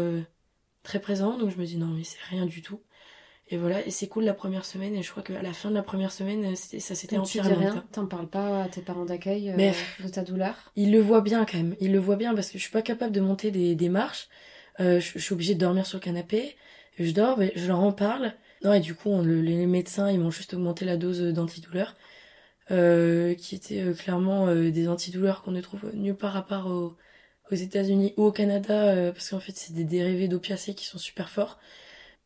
très 0.83 1.01
présent. 1.01 1.37
Donc 1.37 1.51
je 1.51 1.57
me 1.57 1.65
dis 1.65 1.77
non 1.77 1.87
mais 1.87 2.03
c'est 2.05 2.21
rien 2.29 2.45
du 2.45 2.61
tout. 2.61 2.81
Et 3.49 3.57
voilà, 3.57 3.85
et 3.85 3.91
c'est 3.91 4.07
cool 4.07 4.23
la 4.23 4.33
première 4.33 4.65
semaine. 4.65 4.95
Et 4.95 5.03
je 5.03 5.11
crois 5.11 5.21
qu'à 5.21 5.41
la 5.41 5.53
fin 5.53 5.69
de 5.69 5.75
la 5.75 5.83
première 5.83 6.11
semaine, 6.11 6.45
euh, 6.45 6.55
ça 6.55 6.95
s'était 6.95 7.15
donc 7.15 7.27
tu 7.27 7.39
empiré. 7.39 7.55
dis 7.55 7.61
rien, 7.61 7.85
t'en 7.91 8.07
parles 8.07 8.27
pas 8.27 8.63
à 8.63 8.67
tes 8.69 8.81
parents 8.81 9.05
d'accueil 9.05 9.51
euh, 9.51 9.55
de 10.03 10.09
ta 10.09 10.23
douleur. 10.23 10.55
Il 10.75 10.91
le 10.91 10.99
voit 10.99 11.21
bien 11.21 11.45
quand 11.45 11.57
même. 11.57 11.75
Il 11.79 11.91
le 11.91 11.99
voit 11.99 12.15
bien 12.15 12.33
parce 12.33 12.49
que 12.49 12.57
je 12.57 12.63
suis 12.63 12.71
pas 12.71 12.81
capable 12.81 13.11
de 13.11 13.21
monter 13.21 13.51
des, 13.51 13.75
des 13.75 13.89
marches. 13.89 14.29
Euh, 14.79 14.99
je, 14.99 15.11
je 15.15 15.19
suis 15.19 15.33
obligée 15.33 15.53
de 15.53 15.59
dormir 15.59 15.85
sur 15.85 15.97
le 15.99 16.03
canapé. 16.03 16.55
Je 16.97 17.11
dors, 17.11 17.37
mais 17.37 17.51
je 17.55 17.67
leur 17.67 17.79
en 17.81 17.91
parle. 17.91 18.33
Non, 18.63 18.73
et 18.73 18.79
du 18.79 18.95
coup, 18.95 19.09
on- 19.09 19.21
le- 19.21 19.41
les 19.41 19.67
médecins, 19.67 20.09
ils 20.09 20.19
m'ont 20.19 20.31
juste 20.31 20.53
augmenté 20.55 20.83
la 20.85 20.97
dose 20.97 21.21
d'antidouleur. 21.21 21.95
Euh, 22.71 23.35
qui 23.35 23.53
était 23.53 23.81
euh, 23.81 23.93
clairement 23.93 24.47
euh, 24.47 24.71
des 24.71 24.87
antidouleurs 24.87 25.43
qu'on 25.43 25.51
ne 25.51 25.61
trouve 25.61 25.91
nulle 25.93 26.15
part 26.15 26.35
à 26.35 26.43
part 26.47 26.65
au- 26.65 26.97
aux 27.51 27.55
États-Unis 27.55 28.15
ou 28.17 28.23
au 28.23 28.31
Canada, 28.31 28.85
euh, 28.87 29.11
parce 29.11 29.29
qu'en 29.29 29.39
fait, 29.39 29.51
c'est 29.55 29.73
des 29.73 29.83
dérivés 29.83 30.27
d'opiacés 30.27 30.73
qui 30.73 30.85
sont 30.85 30.97
super 30.97 31.29
forts. 31.29 31.59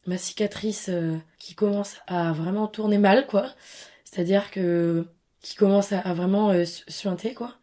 Ma 0.10 0.18
cicatrice 0.18 0.90
euh, 0.90 1.18
qui 1.40 1.56
commence 1.56 1.98
à 2.08 2.34
vraiment 2.34 2.68
tourner 2.68 2.98
mal, 2.98 3.28
quoi. 3.28 3.54
C'est-à-dire 4.06 4.52
que 4.52 5.06
qui 5.42 5.56
commence 5.56 5.92
à, 5.94 6.14
vraiment 6.14 6.50
euh, 6.52 6.66
su- 6.66 6.84
suinter, 6.88 7.34
quoi. 7.34 7.58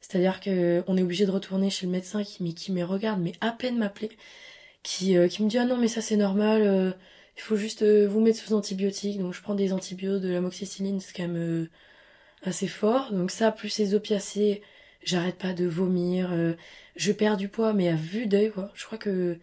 C'est-à-dire 0.00 0.40
que 0.40 0.82
on 0.88 0.96
est 0.96 1.02
obligé 1.02 1.26
de 1.26 1.30
retourner 1.30 1.70
chez 1.70 1.86
le 1.86 1.92
médecin 1.92 2.24
qui, 2.24 2.42
mais, 2.42 2.52
qui 2.54 2.72
me 2.72 2.84
regarde, 2.84 3.20
mais 3.20 3.32
à 3.40 3.52
peine 3.52 3.78
m'appeler, 3.78 4.10
qui, 4.82 5.16
euh, 5.16 5.28
qui 5.28 5.42
me 5.44 5.48
dit 5.50 5.58
ah 5.58 5.66
non 5.66 5.76
mais 5.78 5.88
ça 5.88 6.00
c'est 6.02 6.16
normal, 6.16 6.62
il 7.36 7.42
faut 7.42 7.56
juste 7.56 7.84
vous 7.84 8.20
mettre 8.20 8.38
sous 8.38 8.54
antibiotiques. 8.54 9.18
Donc 9.20 9.34
je 9.34 9.42
prends 9.42 9.54
des 9.54 9.72
antibiotiques, 9.72 10.22
de 10.22 10.30
l'amoxicilline, 10.32 11.00
c'est 11.00 11.14
quand 11.16 11.28
même 11.28 11.68
assez 12.42 12.68
fort. 12.68 13.12
Donc 13.12 13.30
ça 13.30 13.52
plus 13.52 13.78
les 13.78 13.94
opiacés, 13.94 14.62
j'arrête 15.04 15.38
pas 15.38 15.52
de 15.54 15.66
vomir, 15.66 16.30
je 16.96 17.12
perds 17.12 17.36
du 17.36 17.48
poids 17.48 17.72
mais 17.74 17.88
à 17.88 17.96
vue 17.96 18.26
d'œil 18.26 18.50
quoi. 18.52 18.70
Je 18.74 18.84
crois 18.86 18.98
que 18.98 19.38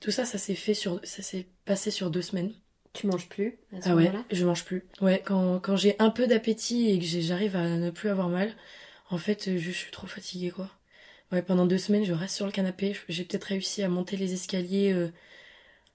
tout 0.00 0.10
ça 0.10 0.24
ça 0.24 0.38
s'est 0.38 0.54
fait 0.54 0.74
sur 0.74 1.00
ça 1.04 1.22
s'est 1.22 1.46
passé 1.64 1.90
sur 1.90 2.10
deux 2.10 2.22
semaines. 2.22 2.52
Tu 2.92 3.06
manges 3.06 3.28
plus 3.28 3.58
à 3.76 3.80
ce 3.82 3.88
Ah 3.88 3.96
ouais, 3.96 4.12
je 4.30 4.44
mange 4.46 4.64
plus. 4.64 4.84
Ouais, 5.00 5.22
quand, 5.24 5.58
quand 5.60 5.76
j'ai 5.76 5.96
un 5.98 6.10
peu 6.10 6.26
d'appétit 6.26 6.90
et 6.90 6.98
que 6.98 7.04
j'arrive 7.04 7.56
à 7.56 7.66
ne 7.68 7.90
plus 7.90 8.08
avoir 8.08 8.28
mal, 8.28 8.52
en 9.10 9.18
fait, 9.18 9.48
euh, 9.48 9.58
je, 9.58 9.70
suis 9.70 9.90
trop 9.90 10.06
fatiguée, 10.06 10.50
quoi. 10.50 10.70
Ouais, 11.32 11.42
pendant 11.42 11.66
deux 11.66 11.78
semaines, 11.78 12.04
je 12.04 12.12
reste 12.12 12.36
sur 12.36 12.46
le 12.46 12.52
canapé. 12.52 12.94
Je- 12.94 13.00
J'ai 13.08 13.24
peut-être 13.24 13.44
réussi 13.44 13.82
à 13.82 13.88
monter 13.88 14.16
les 14.16 14.32
escaliers 14.34 14.92
euh, 14.92 15.08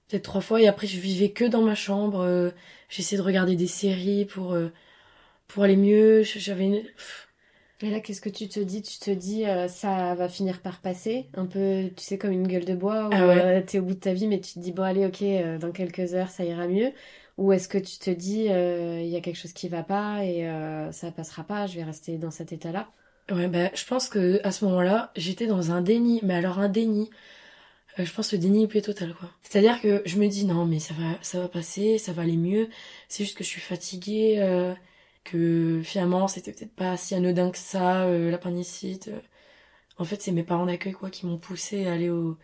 peut-être 0.08 0.24
trois 0.24 0.40
fois 0.40 0.60
et 0.60 0.68
après, 0.68 0.86
je 0.86 0.98
vivais 1.00 1.30
que 1.30 1.44
dans 1.44 1.62
ma 1.62 1.74
chambre. 1.74 2.20
euh, 2.20 2.50
J'essayais 2.88 3.18
de 3.18 3.26
regarder 3.26 3.56
des 3.56 3.66
séries 3.68 4.24
pour, 4.26 4.52
euh, 4.54 4.68
pour 5.48 5.64
aller 5.64 5.76
mieux. 5.76 6.22
Je- 6.24 6.38
J'avais 6.40 6.66
une... 6.66 6.82
pff, 6.82 7.28
Et 7.82 7.90
là, 7.90 8.00
qu'est-ce 8.00 8.20
que 8.20 8.28
tu 8.28 8.48
te 8.48 8.60
dis? 8.60 8.82
Tu 8.82 8.98
te 8.98 9.10
dis, 9.10 9.46
euh, 9.46 9.66
ça 9.68 10.14
va 10.14 10.28
finir 10.28 10.60
par 10.60 10.80
passer 10.80 11.26
Un 11.34 11.46
peu, 11.46 11.90
tu 11.96 12.04
sais, 12.04 12.18
comme 12.18 12.32
une 12.32 12.46
gueule 12.46 12.64
de 12.64 12.74
bois, 12.74 13.10
où 13.10 13.14
Ah 13.14 13.26
ouais. 13.26 13.42
euh, 13.42 13.62
t'es 13.62 13.78
au 13.78 13.82
bout 13.84 13.94
de 13.94 14.00
ta 14.00 14.12
vie, 14.12 14.26
mais 14.26 14.40
tu 14.40 14.54
te 14.54 14.58
dis, 14.58 14.72
bon, 14.72 14.82
allez, 14.82 15.06
ok, 15.06 15.22
euh, 15.22 15.58
dans 15.58 15.72
quelques 15.72 16.14
heures, 16.14 16.28
ça 16.30 16.44
ira 16.44 16.66
mieux. 16.68 16.92
Ou 17.38 17.52
est-ce 17.52 17.68
que 17.68 17.78
tu 17.78 17.98
te 17.98 18.10
dis, 18.10 18.44
il 18.44 19.08
y 19.08 19.16
a 19.16 19.20
quelque 19.22 19.36
chose 19.36 19.52
qui 19.54 19.68
va 19.68 19.82
pas 19.82 20.24
et 20.24 20.46
ça 20.92 21.10
passera 21.10 21.42
pas, 21.44 21.66
je 21.66 21.76
vais 21.76 21.84
rester 21.84 22.18
dans 22.18 22.30
cet 22.30 22.52
état-là? 22.52 22.92
Ouais, 23.30 23.46
bah, 23.48 23.70
je 23.74 23.84
pense 23.86 24.08
que 24.08 24.40
à 24.44 24.50
ce 24.50 24.64
moment-là, 24.64 25.12
j'étais 25.16 25.46
dans 25.46 25.70
un 25.70 25.82
déni, 25.82 26.20
mais 26.24 26.34
alors 26.34 26.58
un 26.58 26.68
déni. 26.68 27.10
je 27.98 28.12
pense 28.12 28.32
le 28.32 28.38
déni 28.38 28.66
plus 28.68 28.82
total, 28.82 29.14
quoi. 29.14 29.30
C'est-à-dire 29.42 29.80
que 29.80 30.02
je 30.06 30.18
me 30.18 30.28
dis 30.28 30.44
non, 30.46 30.66
mais 30.66 30.78
ça 30.80 30.94
va, 30.94 31.18
ça 31.22 31.40
va 31.40 31.48
passer, 31.48 31.98
ça 31.98 32.12
va 32.12 32.22
aller 32.22 32.36
mieux. 32.36 32.68
C'est 33.08 33.24
juste 33.24 33.36
que 33.36 33.44
je 33.44 33.48
suis 33.48 33.60
fatiguée, 33.60 34.38
que 35.30 35.82
finalement 35.84 36.28
c'était 36.28 36.52
peut-être 36.52 36.74
pas 36.74 36.96
si 36.96 37.14
anodin 37.14 37.50
que 37.50 37.58
ça, 37.58 38.04
euh, 38.06 38.30
l'appendicite. 38.30 39.08
euh. 39.08 39.20
En 39.98 40.04
fait, 40.04 40.20
c'est 40.22 40.32
mes 40.32 40.42
parents 40.44 40.66
d'accueil, 40.66 40.92
quoi, 40.92 41.10
qui 41.10 41.26
m'ont 41.26 41.38
poussé 41.38 41.86
à 41.86 41.92
aller 41.92 42.10
au- 42.10 42.38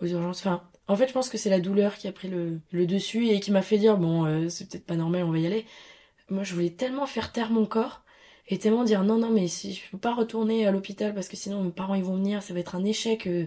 aux 0.00 0.06
urgences. 0.06 0.40
Enfin, 0.40 0.62
en 0.88 0.96
fait, 0.96 1.08
je 1.08 1.12
pense 1.12 1.28
que 1.28 1.38
c'est 1.38 1.50
la 1.50 1.60
douleur 1.60 1.96
qui 1.96 2.08
a 2.08 2.12
pris 2.12 2.28
le, 2.28 2.60
dessus 2.86 3.28
et 3.28 3.40
qui 3.40 3.50
m'a 3.52 3.62
fait 3.62 3.78
dire 3.78 3.98
bon, 3.98 4.24
euh, 4.26 4.48
c'est 4.48 4.68
peut-être 4.70 4.86
pas 4.86 4.96
normal, 4.96 5.24
on 5.24 5.32
va 5.32 5.38
y 5.38 5.46
aller. 5.46 5.66
Moi, 6.30 6.44
je 6.44 6.54
voulais 6.54 6.70
tellement 6.70 7.06
faire 7.06 7.32
taire 7.32 7.50
mon 7.50 7.66
corps 7.66 8.02
et 8.48 8.58
tellement 8.58 8.84
dire 8.84 9.04
non 9.04 9.18
non 9.18 9.30
mais 9.30 9.48
si 9.48 9.74
je 9.74 9.82
peux 9.90 9.98
pas 9.98 10.14
retourner 10.14 10.66
à 10.66 10.72
l'hôpital 10.72 11.14
parce 11.14 11.28
que 11.28 11.36
sinon 11.36 11.62
mes 11.62 11.70
parents 11.70 11.94
ils 11.94 12.02
vont 12.04 12.16
venir 12.16 12.42
ça 12.42 12.54
va 12.54 12.60
être 12.60 12.74
un 12.74 12.84
échec 12.84 13.26
euh. 13.28 13.46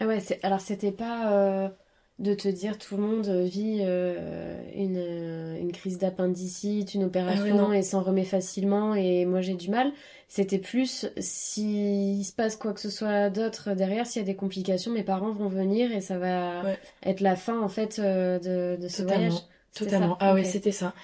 Ah 0.00 0.06
ouais, 0.06 0.20
alors 0.42 0.60
c'était 0.60 0.92
pas 0.92 1.70
de 2.18 2.32
te 2.34 2.48
dire 2.48 2.78
tout 2.78 2.96
le 2.96 3.02
monde 3.02 3.28
vit 3.28 3.80
euh, 3.82 4.58
une, 4.74 4.96
euh, 4.96 5.60
une 5.60 5.70
crise 5.70 5.98
d'appendicite, 5.98 6.94
une 6.94 7.04
opération 7.04 7.54
non. 7.56 7.72
et 7.72 7.82
s'en 7.82 8.00
remet 8.02 8.24
facilement 8.24 8.94
et 8.94 9.26
moi 9.26 9.42
j'ai 9.42 9.54
du 9.54 9.68
mal. 9.70 9.92
C'était 10.28 10.58
plus 10.58 11.06
s'il 11.18 12.24
se 12.24 12.32
passe 12.32 12.56
quoi 12.56 12.72
que 12.72 12.80
ce 12.80 12.88
soit 12.90 13.28
d'autre 13.30 13.74
derrière, 13.74 14.06
s'il 14.06 14.22
y 14.22 14.24
a 14.24 14.26
des 14.26 14.34
complications, 14.34 14.92
mes 14.92 15.02
parents 15.04 15.30
vont 15.32 15.48
venir 15.48 15.92
et 15.92 16.00
ça 16.00 16.18
va 16.18 16.62
Ouais. 16.64 16.78
être 17.04 17.20
la 17.20 17.36
fin 17.36 17.60
en 17.60 17.68
fait 17.68 17.98
euh, 17.98 18.38
de, 18.38 18.80
de 18.82 18.88
ce 18.88 19.02
Totalement. 19.02 19.24
voyage. 19.28 19.42
Totalement 19.74 20.18
ça 20.18 20.26
ah 20.26 20.34
Ok. 20.34 20.44
c'était 20.46 20.72
ça 20.72 20.94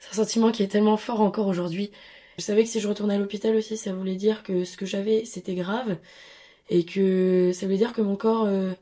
c'est 0.00 0.10
un 0.10 0.24
sentiment 0.24 0.50
qui 0.50 0.64
est 0.64 0.68
tellement 0.68 0.96
fort 0.96 1.20
encore 1.20 1.46
aujourd'hui 1.46 1.92
je 2.36 2.42
savais 2.42 2.64
que 2.64 2.68
si 2.68 2.80
je 2.80 2.88
retournais 2.88 3.14
à 3.14 3.18
l'hôpital 3.18 3.54
aussi 3.54 3.76
ça 3.76 3.92
voulait 3.92 4.16
dire 4.16 4.42
que 4.42 4.64
ce 4.64 4.76
que 4.76 4.86
j'avais 4.86 5.24
c'était 5.24 5.54
grave 5.54 5.98
et 6.70 6.84
que 6.84 7.52
ça 7.54 7.66
voulait 7.66 7.78
dire 7.78 7.92
que 7.92 8.02
mon 8.02 8.16
corps 8.16 8.44
euh, 8.46 8.72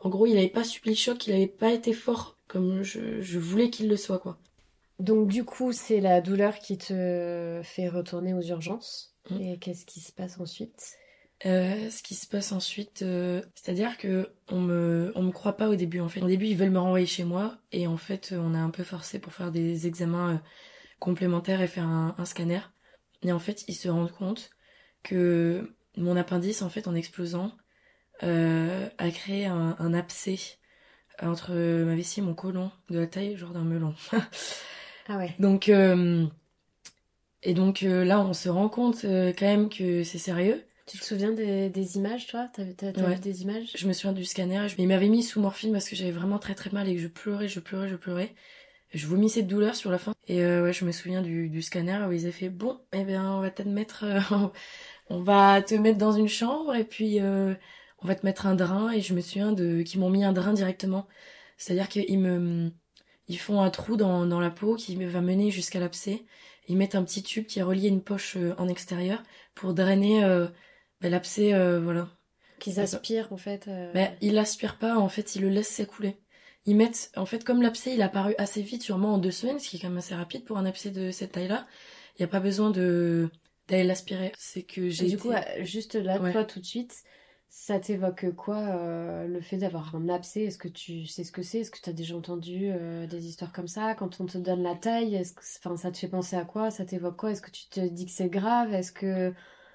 en 0.00 0.08
gros 0.08 0.26
il 0.26 0.36
avait 0.36 0.48
pas 0.48 0.64
subi 0.64 0.90
le 0.90 0.94
choc 0.96 1.26
il 1.26 1.32
avait 1.32 1.46
pas 1.46 1.72
été 1.72 1.92
fort 1.92 2.36
comme 2.50 2.82
je, 2.82 3.20
je 3.20 3.38
voulais 3.38 3.70
qu'il 3.70 3.88
le 3.88 3.96
soit 3.96 4.18
quoi 4.18 4.38
Donc 4.98 5.28
du 5.28 5.44
coup, 5.44 5.72
c'est 5.72 6.00
la 6.00 6.20
douleur 6.20 6.58
qui 6.58 6.78
te 6.78 7.60
fait 7.62 7.88
retourner 7.88 8.34
aux 8.34 8.42
urgences. 8.42 9.14
Mm. 9.30 9.40
Et 9.40 9.58
qu'est-ce 9.58 9.86
qui 9.86 10.00
se 10.00 10.10
passe 10.10 10.40
ensuite? 10.40 10.96
Euh, 11.46 11.88
ce 11.90 12.02
qui 12.02 12.14
se 12.14 12.26
passe 12.26 12.52
ensuite, 12.52 13.02
euh, 13.02 13.40
c'est-à-dire 13.54 13.96
que 13.96 14.30
on 14.48 14.60
me, 14.60 15.12
on 15.14 15.22
me 15.22 15.30
croit 15.30 15.56
pas 15.56 15.68
au 15.68 15.76
début 15.76 16.00
en 16.00 16.08
fait. 16.08 16.20
Au 16.20 16.26
début, 16.26 16.46
ils 16.46 16.56
veulent 16.56 16.70
me 16.70 16.80
renvoyer 16.80 17.06
chez 17.06 17.24
moi 17.24 17.56
et 17.70 17.86
en 17.86 17.96
fait, 17.96 18.34
on 18.36 18.52
est 18.54 18.58
un 18.58 18.70
peu 18.70 18.82
forcé 18.82 19.20
pour 19.20 19.32
faire 19.32 19.52
des 19.52 19.86
examens 19.86 20.34
euh, 20.34 20.38
complémentaires 20.98 21.62
et 21.62 21.68
faire 21.68 21.86
un, 21.86 22.16
un 22.18 22.24
scanner. 22.24 22.60
Et 23.22 23.30
en 23.32 23.38
fait, 23.38 23.64
ils 23.68 23.74
se 23.74 23.88
rendent 23.88 24.12
compte 24.12 24.50
que 25.04 25.72
mon 25.96 26.16
appendice, 26.16 26.62
en 26.62 26.68
fait, 26.68 26.88
en 26.88 26.94
explosant, 26.96 27.52
a 28.22 29.10
créé 29.10 29.46
un, 29.46 29.76
un 29.78 29.94
abcès 29.94 30.38
entre 31.22 31.52
ma 31.52 31.94
vessie 31.96 32.20
et 32.20 32.22
mon 32.24 32.34
côlon 32.34 32.70
de 32.90 32.98
la 33.00 33.06
taille 33.08 33.36
genre 33.36 33.52
d'un 33.52 33.64
melon. 33.64 33.94
Ah 35.06 35.16
ouais. 35.18 35.38
Donc, 35.38 35.68
euh, 35.68 36.26
et 37.42 37.54
donc 37.54 37.82
euh, 37.82 38.04
là, 38.04 38.20
on 38.20 38.32
se 38.32 38.48
rend 38.48 38.68
compte 38.68 39.04
euh, 39.04 39.32
quand 39.36 39.46
même 39.46 39.68
que 39.68 40.04
c'est 40.04 40.18
sérieux. 40.18 40.62
Tu 40.86 40.98
te 40.98 41.04
souviens 41.04 41.32
des, 41.32 41.70
des 41.70 41.96
images, 41.96 42.26
toi? 42.26 42.48
T'as, 42.52 42.64
t'as, 42.76 42.92
t'as 42.92 43.02
Ouais. 43.02 43.14
vu 43.14 43.20
des 43.20 43.42
images? 43.42 43.72
Je 43.76 43.86
me 43.86 43.92
souviens 43.92 44.12
du 44.12 44.24
scanner. 44.24 44.68
je- 44.68 44.74
Il 44.78 44.88
m'avait 44.88 45.08
mis 45.08 45.22
sous 45.22 45.40
morphine 45.40 45.72
parce 45.72 45.88
que 45.88 45.96
j'avais 45.96 46.10
vraiment 46.10 46.38
très 46.38 46.54
très 46.54 46.70
mal 46.70 46.88
et 46.88 46.94
que 46.96 47.00
je 47.00 47.08
pleurais, 47.08 47.48
je 47.48 47.60
pleurais, 47.60 47.88
je 47.88 47.96
pleurais. 47.96 48.34
Je 48.94 49.06
vomissais 49.06 49.42
de 49.42 49.48
douleur 49.48 49.76
sur 49.76 49.90
la 49.90 49.98
fin. 49.98 50.14
Et 50.28 50.42
euh, 50.44 50.64
ouais, 50.64 50.72
je 50.72 50.84
me 50.84 50.92
souviens 50.92 51.22
du, 51.22 51.48
du 51.50 51.62
scanner 51.62 51.98
où 52.08 52.12
ils 52.12 52.22
avaient 52.24 52.32
fait 52.32 52.50
bon, 52.50 52.80
eh 52.92 53.04
bien, 53.04 53.32
on 53.36 53.40
va 53.40 53.50
te 53.50 53.62
mettre, 53.62 54.04
euh, 54.04 54.20
on 55.10 55.22
va 55.22 55.62
te 55.62 55.74
mettre 55.76 55.98
dans 55.98 56.12
une 56.12 56.28
chambre 56.28 56.74
et 56.76 56.84
puis 56.84 57.20
euh, 57.20 57.54
on 58.02 58.06
va 58.06 58.14
te 58.14 58.24
mettre 58.26 58.46
un 58.46 58.54
drain. 58.54 58.90
Et 58.92 59.00
je 59.00 59.14
me 59.14 59.20
souviens 59.20 59.52
de 59.52 59.82
qu'ils 59.82 60.00
m'ont 60.00 60.10
mis 60.10 60.24
un 60.24 60.32
drain 60.32 60.52
directement. 60.52 61.06
C'est-à-dire 61.56 61.88
qu'ils 61.88 62.18
me, 62.18 62.70
ils 63.28 63.38
font 63.38 63.60
un 63.60 63.70
trou 63.70 63.96
dans, 63.96 64.26
dans 64.26 64.40
la 64.40 64.50
peau 64.50 64.76
qui 64.76 64.96
va 64.96 65.20
mener 65.20 65.50
jusqu'à 65.50 65.80
l'abcès. 65.80 66.24
Ils 66.68 66.76
mettent 66.76 66.94
un 66.94 67.02
petit 67.04 67.22
tube 67.22 67.46
qui 67.46 67.58
est 67.58 67.62
relié 67.62 67.86
à 67.86 67.90
une 67.90 68.02
poche 68.02 68.36
euh, 68.36 68.54
en 68.58 68.68
extérieur 68.68 69.22
pour 69.54 69.74
drainer 69.74 70.24
euh, 70.24 70.46
bah, 71.00 71.08
l'abcès, 71.08 71.52
euh, 71.52 71.80
voilà. 71.80 72.08
Qu'ils 72.60 72.78
aspirent, 72.78 73.32
en 73.32 73.36
fait. 73.38 73.66
euh, 73.68 73.90
Mais 73.94 74.16
ils 74.20 74.34
l'aspirent 74.34 74.78
pas, 74.78 74.96
en 74.98 75.08
fait, 75.08 75.34
ils 75.34 75.42
le 75.42 75.48
laissent 75.48 75.68
s'écouler. 75.68 76.16
Ils 76.66 76.76
mettent, 76.76 77.10
en 77.16 77.24
fait, 77.24 77.42
comme 77.42 77.62
l'abcès, 77.62 77.94
il 77.94 78.02
a 78.02 78.06
apparu 78.06 78.34
assez 78.36 78.60
vite, 78.62 78.82
sûrement 78.82 79.14
en 79.14 79.18
deux 79.18 79.30
semaines, 79.30 79.58
ce 79.58 79.68
qui 79.70 79.76
est 79.76 79.80
quand 79.80 79.88
même 79.88 79.96
assez 79.98 80.14
rapide 80.14 80.44
pour 80.44 80.58
un 80.58 80.66
abcès 80.66 80.90
de 80.90 81.10
cette 81.10 81.32
taille-là. 81.32 81.66
Il 82.18 82.22
n'y 82.22 82.24
a 82.24 82.28
pas 82.28 82.40
besoin 82.40 82.70
de 82.70 83.30
d'aller 83.68 83.84
l'aspirer. 83.84 84.32
C'est 84.36 84.62
que 84.62 84.90
j'ai 84.90 85.06
Du 85.06 85.14
été- 85.14 85.22
coup, 85.22 85.30
euh, 85.32 85.40
juste 85.64 85.94
là, 85.94 86.20
Ouais. 86.20 86.32
toi, 86.32 86.44
tout 86.44 86.60
de 86.60 86.66
suite, 86.66 86.94
ça 87.50 87.80
t'évoque 87.80 88.30
quoi 88.36 88.58
euh, 88.58 89.26
le 89.26 89.40
fait 89.40 89.58
d'avoir 89.58 89.94
un 89.96 90.08
abcès? 90.08 90.44
Est-ce 90.44 90.58
que 90.58 90.68
tu 90.68 91.06
sais 91.06 91.24
ce 91.24 91.32
que 91.32 91.42
c'est? 91.42 91.60
Est-ce 91.60 91.70
que 91.70 91.80
tu 91.82 91.90
as 91.90 91.92
déjà 91.92 92.16
entendu 92.16 92.70
euh, 92.70 93.06
des 93.06 93.26
histoires 93.26 93.52
comme 93.52 93.68
ça? 93.68 93.94
Quand 93.94 94.20
on 94.20 94.26
te 94.26 94.38
donne 94.38 94.62
la 94.62 94.76
taille, 94.76 95.16
est-ce 95.16 95.32
que 95.34 95.42
enfin, 95.58 95.76
ça 95.76 95.90
te 95.90 95.98
fait 95.98 96.08
penser 96.08 96.36
à 96.36 96.44
quoi? 96.44 96.70
Ça 96.70 96.84
t'évoque 96.84 97.16
quoi? 97.16 97.32
Est-ce 97.32 97.42
que 97.42 97.50
tu 97.50 97.66
te 97.68 97.80
dis 97.80 98.06
que 98.06 98.12
c'est 98.12 98.28
grave? 98.28 98.72
Est-ce 98.72 98.92
que 98.92 99.34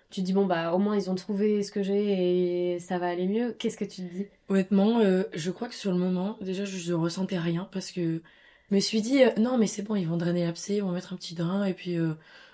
tu 0.09 0.21
dis, 0.21 0.33
bon, 0.33 0.45
bah, 0.45 0.73
au 0.73 0.77
moins 0.77 0.95
ils 0.95 1.09
ont 1.09 1.15
trouvé 1.15 1.63
ce 1.63 1.71
que 1.71 1.83
j'ai 1.83 2.75
et 2.75 2.79
ça 2.79 2.97
va 2.97 3.07
aller 3.07 3.27
mieux? 3.27 3.53
Qu'est-ce 3.59 3.77
que 3.77 3.85
tu 3.85 4.07
te 4.07 4.13
dis? 4.13 4.27
Honnêtement, 4.47 4.99
euh, 4.99 5.23
je 5.33 5.51
crois 5.51 5.67
que 5.67 5.75
sur 5.75 5.91
le 5.91 5.97
moment, 5.97 6.37
déjà, 6.41 6.63
je 6.65 6.91
ne 6.91 6.95
ressentais 6.95 7.39
rien 7.39 7.67
parce 7.71 7.91
que 7.91 8.21
je 8.69 8.75
me 8.75 8.79
suis 8.79 9.01
dit, 9.01 9.23
euh, 9.23 9.31
non, 9.37 9.57
mais 9.57 9.67
c'est 9.67 9.81
bon, 9.83 9.95
ils 9.95 10.07
vont 10.07 10.17
drainer 10.17 10.45
l'abcès, 10.45 10.77
ils 10.77 10.83
vont 10.83 10.91
mettre 10.91 11.13
un 11.13 11.17
petit 11.17 11.35
drain 11.35 11.65
et 11.65 11.73
puis 11.73 11.97
euh, 11.97 12.13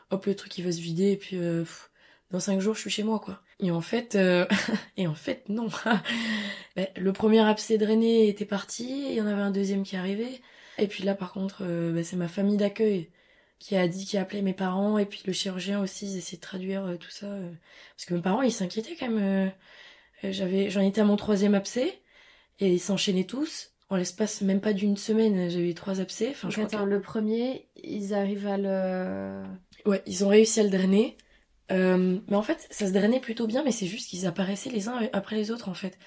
hop, 0.10 0.26
le 0.26 0.36
truc 0.36 0.58
il 0.58 0.66
va 0.66 0.72
se 0.72 0.82
vider 0.82 1.12
et 1.12 1.18
puis 1.18 1.38
euh, 1.38 1.64
dans 2.32 2.40
cinq 2.40 2.60
jours, 2.62 2.74
je 2.76 2.82
suis 2.82 2.90
chez 2.90 3.04
moi, 3.04 3.20
quoi. 3.20 3.42
Et 3.60 3.72
en 3.72 3.82
fait, 3.82 4.16
euh, 4.16 4.46
et 4.98 5.08
en 5.08 5.14
fait, 5.16 5.48
non. 5.50 5.68
Ben, 6.76 6.88
le 6.96 7.12
premier 7.12 7.40
abcès 7.42 7.78
drainé 7.78 8.30
était 8.30 8.46
parti, 8.46 9.08
il 9.10 9.14
y 9.16 9.22
en 9.22 9.28
avait 9.28 9.42
un 9.42 9.52
deuxième 9.52 9.84
qui 9.84 9.98
arrivait. 9.98 10.40
Et 10.78 10.88
puis 10.88 11.04
là, 11.04 11.16
par 11.16 11.34
contre, 11.34 11.64
euh, 11.64 11.92
ben, 11.92 12.04
c'est 12.04 12.16
ma 12.16 12.30
famille 12.30 12.56
d'accueil 12.58 13.10
qui 13.60 13.76
a 13.76 13.88
dit, 13.90 14.06
qui 14.06 14.18
a 14.18 14.22
appelé 14.22 14.42
mes 14.42 14.54
parents 14.54 14.98
et 14.98 15.06
puis 15.06 15.22
le 15.26 15.34
chirurgien 15.34 15.82
aussi, 15.82 16.06
ils 16.06 16.18
essaient 16.18 16.38
de 16.38 16.42
traduire 16.42 16.86
euh, 16.86 16.96
tout 16.96 17.10
ça. 17.12 17.26
euh, 17.28 17.52
parce 17.98 18.06
que 18.06 18.14
mes 18.14 18.22
parents, 18.22 18.42
ils 18.42 18.54
s'inquiétaient 18.54 18.96
quand 18.96 19.10
même. 19.10 19.52
euh, 20.24 20.32
j'avais, 20.32 20.70
j'en 20.70 20.82
étais 20.82 21.02
à 21.02 21.04
mon 21.04 21.18
troisième 21.18 21.56
abcès 21.56 22.00
et 22.60 22.72
ils 22.72 22.80
s'enchaînaient 22.80 23.26
tous. 23.26 23.72
En 23.90 23.98
l'espace 23.98 24.40
même 24.42 24.62
pas 24.62 24.72
d'une 24.72 24.96
semaine, 24.96 25.50
j'avais 25.50 25.70
eu 25.72 25.74
trois 25.76 26.00
abcès. 26.00 26.30
Enfin, 26.32 26.50
je 26.50 26.56
crois 26.56 26.68
attends, 26.68 26.86
le 26.86 27.02
premier, 27.02 27.68
ils 27.84 28.14
arrivent 28.14 28.48
à 28.48 28.58
le. 28.58 29.44
que- 29.84 29.90
Ouais, 29.90 30.02
ils 30.08 30.24
ont 30.24 30.30
réussi 30.30 30.62
à 30.62 30.64
le 30.64 30.70
drainer. 30.70 31.18
Euh, 31.72 32.20
mais 32.30 32.36
en 32.36 32.44
fait, 32.44 32.68
ça 32.72 32.88
se 32.88 32.94
drainait 32.94 33.20
plutôt 33.20 33.48
bien, 33.48 33.64
mais 33.64 33.72
c'est 33.72 33.88
juste 33.88 34.10
qu'ils 34.10 34.26
apparaissaient 34.28 34.70
les 34.70 34.88
uns 34.90 35.00
après 35.14 35.36
les 35.38 35.52
autres, 35.52 35.70
en 35.70 35.74
fait. 35.74 35.98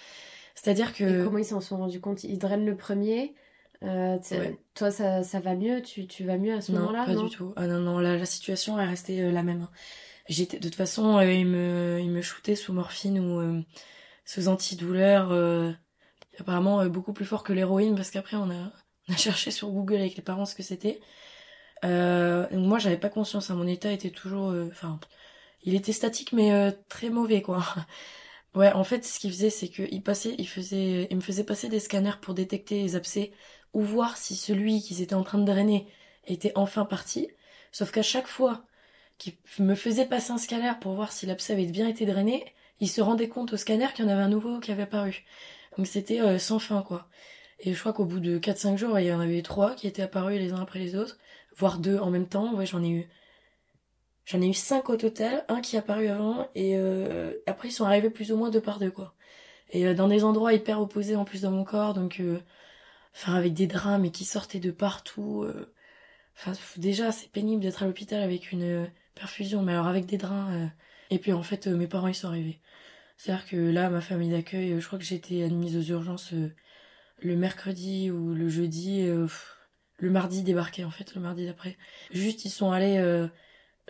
C'est-à-dire 0.54 0.92
Et 1.06 1.06
que... 1.06 1.24
comment 1.24 1.38
ils 1.38 1.44
s'en 1.44 1.60
sont 1.60 1.76
rendus 1.78 2.00
compte? 2.00 2.24
Ils 2.24 2.38
drainent 2.38 2.66
le 2.66 2.76
premier. 2.76 3.34
euh, 3.82 4.18
Ouais. 4.30 4.58
Toi, 4.74 4.90
ça, 4.90 5.22
ça 5.22 5.40
va 5.40 5.54
mieux? 5.54 5.82
Tu, 5.82 6.06
tu 6.06 6.24
vas 6.24 6.38
mieux 6.38 6.54
à 6.54 6.60
ce 6.60 6.74
Non, 6.74 6.76
moment-là 6.76 7.04
pas 7.04 7.14
du 7.16 7.30
tout. 7.30 7.52
Ah 7.56 7.66
non, 7.66 7.80
non, 7.80 7.98
la, 7.98 8.16
la 8.16 8.26
situation 8.26 8.78
est 8.80 8.86
restée 8.86 9.22
euh, 9.22 9.30
la 9.32 9.42
même. 9.42 9.62
hein. 9.62 9.70
J'étais, 10.28 10.58
de 10.58 10.64
toute 10.68 10.76
façon, 10.76 11.20
ils 11.20 11.46
me, 11.46 12.00
ils 12.02 12.10
me 12.10 12.22
shootaient 12.22 12.56
sous 12.56 12.72
morphine 12.74 13.20
ou 13.20 13.64
sous 14.26 14.48
antidouleur, 14.48 15.32
apparemment 16.38 16.86
beaucoup 16.86 17.12
plus 17.12 17.24
fort 17.24 17.42
que 17.44 17.52
l'héroïne, 17.52 17.94
parce 17.96 18.10
qu'après 18.10 18.36
on 18.36 18.50
a, 18.50 18.72
on 19.08 19.12
a 19.14 19.16
cherché 19.16 19.50
sur 19.50 19.70
Google 19.70 19.96
avec 19.96 20.16
les 20.16 20.22
parents 20.22 20.46
ce 20.46 20.54
que 20.54 20.62
c'était. 20.62 21.00
Euh, 21.84 22.46
moi, 22.58 22.78
j'avais 22.78 22.98
pas 22.98 23.10
conscience, 23.10 23.50
hein, 23.50 23.56
mon 23.56 23.66
état 23.66 23.92
était 23.92 24.10
toujours, 24.10 24.50
euh, 24.50 24.68
enfin, 24.72 25.00
il 25.64 25.74
était 25.74 25.92
statique 25.92 26.32
mais 26.32 26.52
euh, 26.52 26.70
très 26.88 27.10
mauvais 27.10 27.42
quoi. 27.42 27.64
Ouais, 28.54 28.72
en 28.72 28.84
fait, 28.84 29.04
ce 29.04 29.18
qu'il 29.18 29.32
faisait, 29.32 29.50
c'est 29.50 29.68
qu'il 29.68 30.02
passait, 30.02 30.36
il 30.38 30.48
faisait, 30.48 31.08
il 31.10 31.16
me 31.16 31.20
faisait 31.20 31.44
passer 31.44 31.68
des 31.68 31.80
scanners 31.80 32.18
pour 32.22 32.34
détecter 32.34 32.82
les 32.82 32.96
abcès 32.96 33.32
ou 33.72 33.82
voir 33.82 34.16
si 34.16 34.36
celui 34.36 34.80
qu'ils 34.80 35.02
étaient 35.02 35.14
en 35.14 35.24
train 35.24 35.38
de 35.38 35.44
drainer 35.44 35.88
était 36.26 36.52
enfin 36.54 36.84
parti. 36.84 37.28
Sauf 37.72 37.90
qu'à 37.90 38.02
chaque 38.02 38.28
fois 38.28 38.64
qu'il 39.18 39.34
me 39.58 39.74
faisait 39.74 40.06
passer 40.06 40.32
un 40.32 40.38
scanner 40.38 40.72
pour 40.80 40.94
voir 40.94 41.12
si 41.12 41.26
l'abcès 41.26 41.54
avait 41.54 41.66
bien 41.66 41.88
été 41.88 42.06
drainé, 42.06 42.44
il 42.80 42.88
se 42.88 43.00
rendait 43.00 43.28
compte 43.28 43.52
au 43.52 43.56
scanner 43.56 43.88
qu'il 43.94 44.04
y 44.04 44.08
en 44.08 44.12
avait 44.12 44.22
un 44.22 44.28
nouveau 44.28 44.60
qui 44.60 44.72
avait 44.72 44.84
apparu. 44.84 45.24
Donc 45.76 45.86
c'était 45.88 46.20
euh, 46.20 46.38
sans 46.38 46.58
fin, 46.60 46.82
quoi. 46.82 47.08
Et 47.60 47.74
je 47.74 47.80
crois 47.80 47.92
qu'au 47.92 48.04
bout 48.04 48.20
de 48.20 48.38
4-5 48.38 48.76
jours, 48.76 48.98
il 48.98 49.06
y 49.06 49.12
en 49.12 49.20
avait 49.20 49.42
trois 49.42 49.74
qui 49.74 49.86
étaient 49.88 50.02
apparus 50.02 50.38
les 50.40 50.52
uns 50.52 50.62
après 50.62 50.78
les 50.80 50.96
autres, 50.96 51.18
voire 51.56 51.78
deux 51.78 51.98
en 51.98 52.10
même 52.10 52.28
temps. 52.28 52.54
Ouais, 52.54 52.66
j'en 52.66 52.82
ai 52.84 52.90
eu. 52.90 53.08
J'en 54.26 54.40
ai 54.40 54.48
eu 54.48 54.54
cinq 54.54 54.88
au 54.90 54.96
total, 54.96 55.44
un 55.48 55.60
qui 55.60 55.76
est 55.76 55.78
apparu 55.78 56.08
avant, 56.08 56.48
et 56.54 56.76
euh, 56.78 57.32
après 57.46 57.68
ils 57.68 57.72
sont 57.72 57.84
arrivés 57.84 58.10
plus 58.10 58.32
ou 58.32 58.36
moins 58.36 58.50
deux 58.50 58.60
par 58.60 58.78
deux, 58.78 58.90
quoi. 58.90 59.14
Et 59.70 59.86
euh, 59.86 59.94
dans 59.94 60.08
des 60.08 60.24
endroits 60.24 60.52
hyper 60.54 60.80
opposés 60.80 61.16
en 61.16 61.24
plus 61.24 61.42
dans 61.42 61.50
mon 61.50 61.64
corps, 61.64 61.94
donc 61.94 62.20
euh, 62.20 62.40
enfin 63.14 63.34
avec 63.34 63.54
des 63.54 63.66
drames 63.66 64.02
mais 64.02 64.10
qui 64.10 64.24
sortaient 64.24 64.60
de 64.60 64.70
partout. 64.70 65.42
euh, 65.44 65.72
Enfin 66.36 66.52
déjà 66.78 67.12
c'est 67.12 67.30
pénible 67.30 67.62
d'être 67.62 67.82
à 67.84 67.86
l'hôpital 67.86 68.22
avec 68.22 68.52
une 68.52 68.62
euh, 68.62 68.86
perfusion, 69.14 69.62
mais 69.62 69.72
alors 69.72 69.86
avec 69.88 70.06
des 70.06 70.18
drains. 70.18 70.52
euh, 70.54 70.66
Et 71.10 71.18
puis 71.18 71.32
en 71.32 71.42
fait 71.42 71.66
mes 71.68 71.86
parents 71.86 72.08
ils 72.08 72.14
sont 72.14 72.28
arrivés. 72.28 72.60
C'est-à-dire 73.16 73.46
que 73.46 73.56
là 73.56 73.90
ma 73.90 74.00
famille 74.00 74.30
d'accueil, 74.30 74.80
je 74.80 74.86
crois 74.86 74.98
que 74.98 75.14
été 75.14 75.44
admise 75.44 75.76
aux 75.76 75.92
urgences 75.94 76.34
le 77.22 77.36
mercredi 77.36 78.10
ou 78.10 78.34
le 78.34 78.48
jeudi, 78.48 79.06
le 79.98 80.10
mardi 80.10 80.42
débarqué 80.42 80.84
en 80.84 80.90
fait, 80.90 81.14
le 81.14 81.20
mardi 81.20 81.46
d'après. 81.46 81.76
Juste 82.12 82.44
ils 82.44 82.50
sont 82.50 82.72
allés 82.72 82.98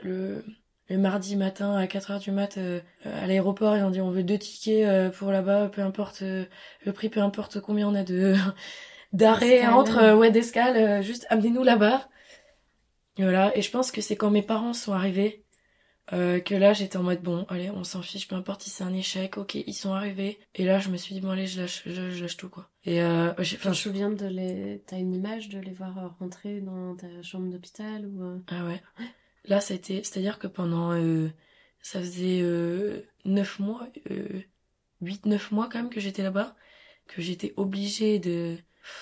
le 0.03 0.45
le 0.91 0.99
mardi 0.99 1.35
matin 1.37 1.75
à 1.77 1.87
4h 1.87 2.21
du 2.21 2.31
mat 2.31 2.59
euh, 2.59 2.81
à 3.05 3.27
l'aéroport, 3.27 3.75
ils 3.77 3.83
ont 3.85 3.91
dit 3.91 4.01
on 4.03 4.11
veut 4.11 4.23
deux 4.23 4.39
tickets 4.39 4.87
euh, 4.87 5.11
pour 5.11 5.31
là-bas, 5.33 5.69
peu 5.71 5.81
importe 5.83 6.21
euh, 6.23 6.45
le 6.85 6.93
prix, 6.93 7.09
peu 7.09 7.21
importe 7.21 7.61
combien 7.61 7.89
on 7.89 7.95
a 7.95 8.05
de 8.05 8.35
d'arrêt 9.15 9.67
entre 9.67 9.99
euh, 9.99 10.17
ouais 10.17 10.31
d'escale, 10.31 10.77
euh, 10.77 11.03
juste 11.03 11.27
amenez-nous 11.31 11.65
là-bas. 11.65 12.09
Et 13.17 13.23
Voilà, 13.23 13.57
et 13.57 13.63
je 13.63 13.71
pense 13.71 13.91
que 13.93 14.01
c'est 14.01 14.17
quand 14.17 14.31
mes 14.31 14.43
parents 14.43 14.73
sont 14.73 14.93
arrivés 14.93 15.45
euh, 16.13 16.41
que 16.41 16.55
là 16.55 16.73
j'étais 16.75 16.99
en 16.99 17.03
mode 17.05 17.23
bon, 17.23 17.47
allez, 17.49 17.71
on 17.71 17.85
s'en 17.85 18.03
fiche, 18.03 18.29
peu 18.29 18.37
importe 18.37 18.63
si 18.63 18.71
c'est 18.71 18.85
un 18.85 18.95
échec, 18.95 19.39
ok, 19.39 19.55
ils 19.57 19.75
sont 19.75 19.95
arrivés. 19.95 20.39
Et 20.55 20.65
là 20.65 20.81
je 20.81 20.91
me 20.91 20.97
suis 20.99 21.15
dit 21.15 21.21
bon 21.23 21.31
allez, 21.31 21.47
je 21.47 21.63
lâche, 21.63 21.83
je, 21.87 22.11
je 22.11 22.23
lâche 22.23 22.37
tout 22.37 22.51
quoi. 22.51 22.71
Et 22.85 23.03
euh, 23.03 23.33
je- 23.43 23.57
souviens 23.73 24.11
de 24.11 24.27
les... 24.27 24.83
T'as 24.87 24.99
une 24.99 25.15
image 25.15 25.49
de 25.49 25.59
les 25.61 25.73
voir 25.73 26.17
rentrer 26.19 26.61
dans 26.61 26.97
ta 26.97 27.23
chambre 27.23 27.51
d'hôpital 27.51 28.07
ou... 28.07 28.43
Ah 28.49 28.65
ouais. 28.65 28.81
Là, 29.45 29.61
été, 29.71 30.03
c'est-à-dire 30.05 30.39
que 30.39 30.47
pendant, 30.47 30.93
euh, 30.93 31.29
ça 31.83 32.01
faisait 32.01 32.41
euh, 32.43 33.03
9 33.25 33.59
mois, 33.59 33.89
euh, 34.11 34.43
8-9 35.03 35.53
mois 35.53 35.69
quand 35.71 35.79
même 35.79 35.91
que 35.91 36.01
j'étais 36.01 36.23
là-bas, 36.23 36.57
que 37.07 37.21
j'étais 37.23 37.53
obligée 37.57 38.19
de, 38.19 38.57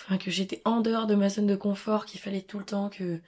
enfin, 0.06 0.18
que 0.18 0.30
j'étais 0.30 0.60
en 0.64 0.80
dehors 0.80 1.06
de 1.06 1.14
ma 1.14 1.28
zone 1.28 1.46
de 1.46 1.56
confort, 1.56 2.06
qu'il 2.06 2.20
fallait 2.20 2.42
tout 2.42 2.58
le 2.58 2.64
temps 2.64 2.90
que 2.90 3.20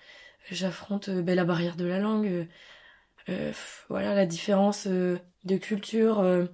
j'affronte 0.50 1.09
euh, 1.09 1.22
ben, 1.22 1.37
la 1.37 1.44
barrière 1.44 1.77
de 1.77 1.85
la 1.85 1.98
langue, 2.00 2.27
euh, 2.27 2.44
euh, 3.31 3.53
voilà, 3.88 4.14
la 4.14 4.27
différence 4.27 4.87
de 4.87 5.57
culture, 5.61 6.48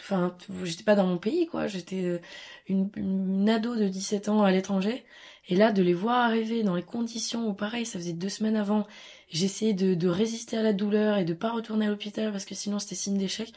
enfin, 0.00 0.36
j'étais 0.64 0.84
pas 0.84 0.94
dans 0.94 1.06
mon 1.06 1.18
pays, 1.18 1.46
quoi, 1.46 1.66
j'étais 1.66 2.02
euh, 2.04 2.20
une, 2.68 2.90
une 2.96 3.48
ado 3.48 3.76
de 3.76 3.88
17 3.88 4.28
ans 4.28 4.42
à 4.42 4.50
l'étranger, 4.50 5.04
et 5.48 5.56
là, 5.56 5.72
de 5.72 5.82
les 5.82 5.94
voir 5.94 6.24
arriver 6.24 6.62
dans 6.62 6.74
les 6.74 6.82
conditions 6.82 7.48
où, 7.48 7.54
pareil, 7.54 7.86
ça 7.86 7.98
faisait 7.98 8.12
deux 8.12 8.28
semaines 8.28 8.56
avant, 8.56 8.86
J'essayais 9.34 9.74
de, 9.74 9.94
de 9.94 10.08
résister 10.08 10.56
à 10.56 10.62
la 10.62 10.72
douleur 10.72 11.18
et 11.18 11.24
de 11.24 11.34
pas 11.34 11.50
retourner 11.50 11.86
à 11.86 11.88
l'hôpital 11.88 12.30
parce 12.30 12.44
que 12.44 12.54
sinon 12.54 12.78
c'était 12.78 12.94
signe 12.94 13.18
d'échec. 13.18 13.52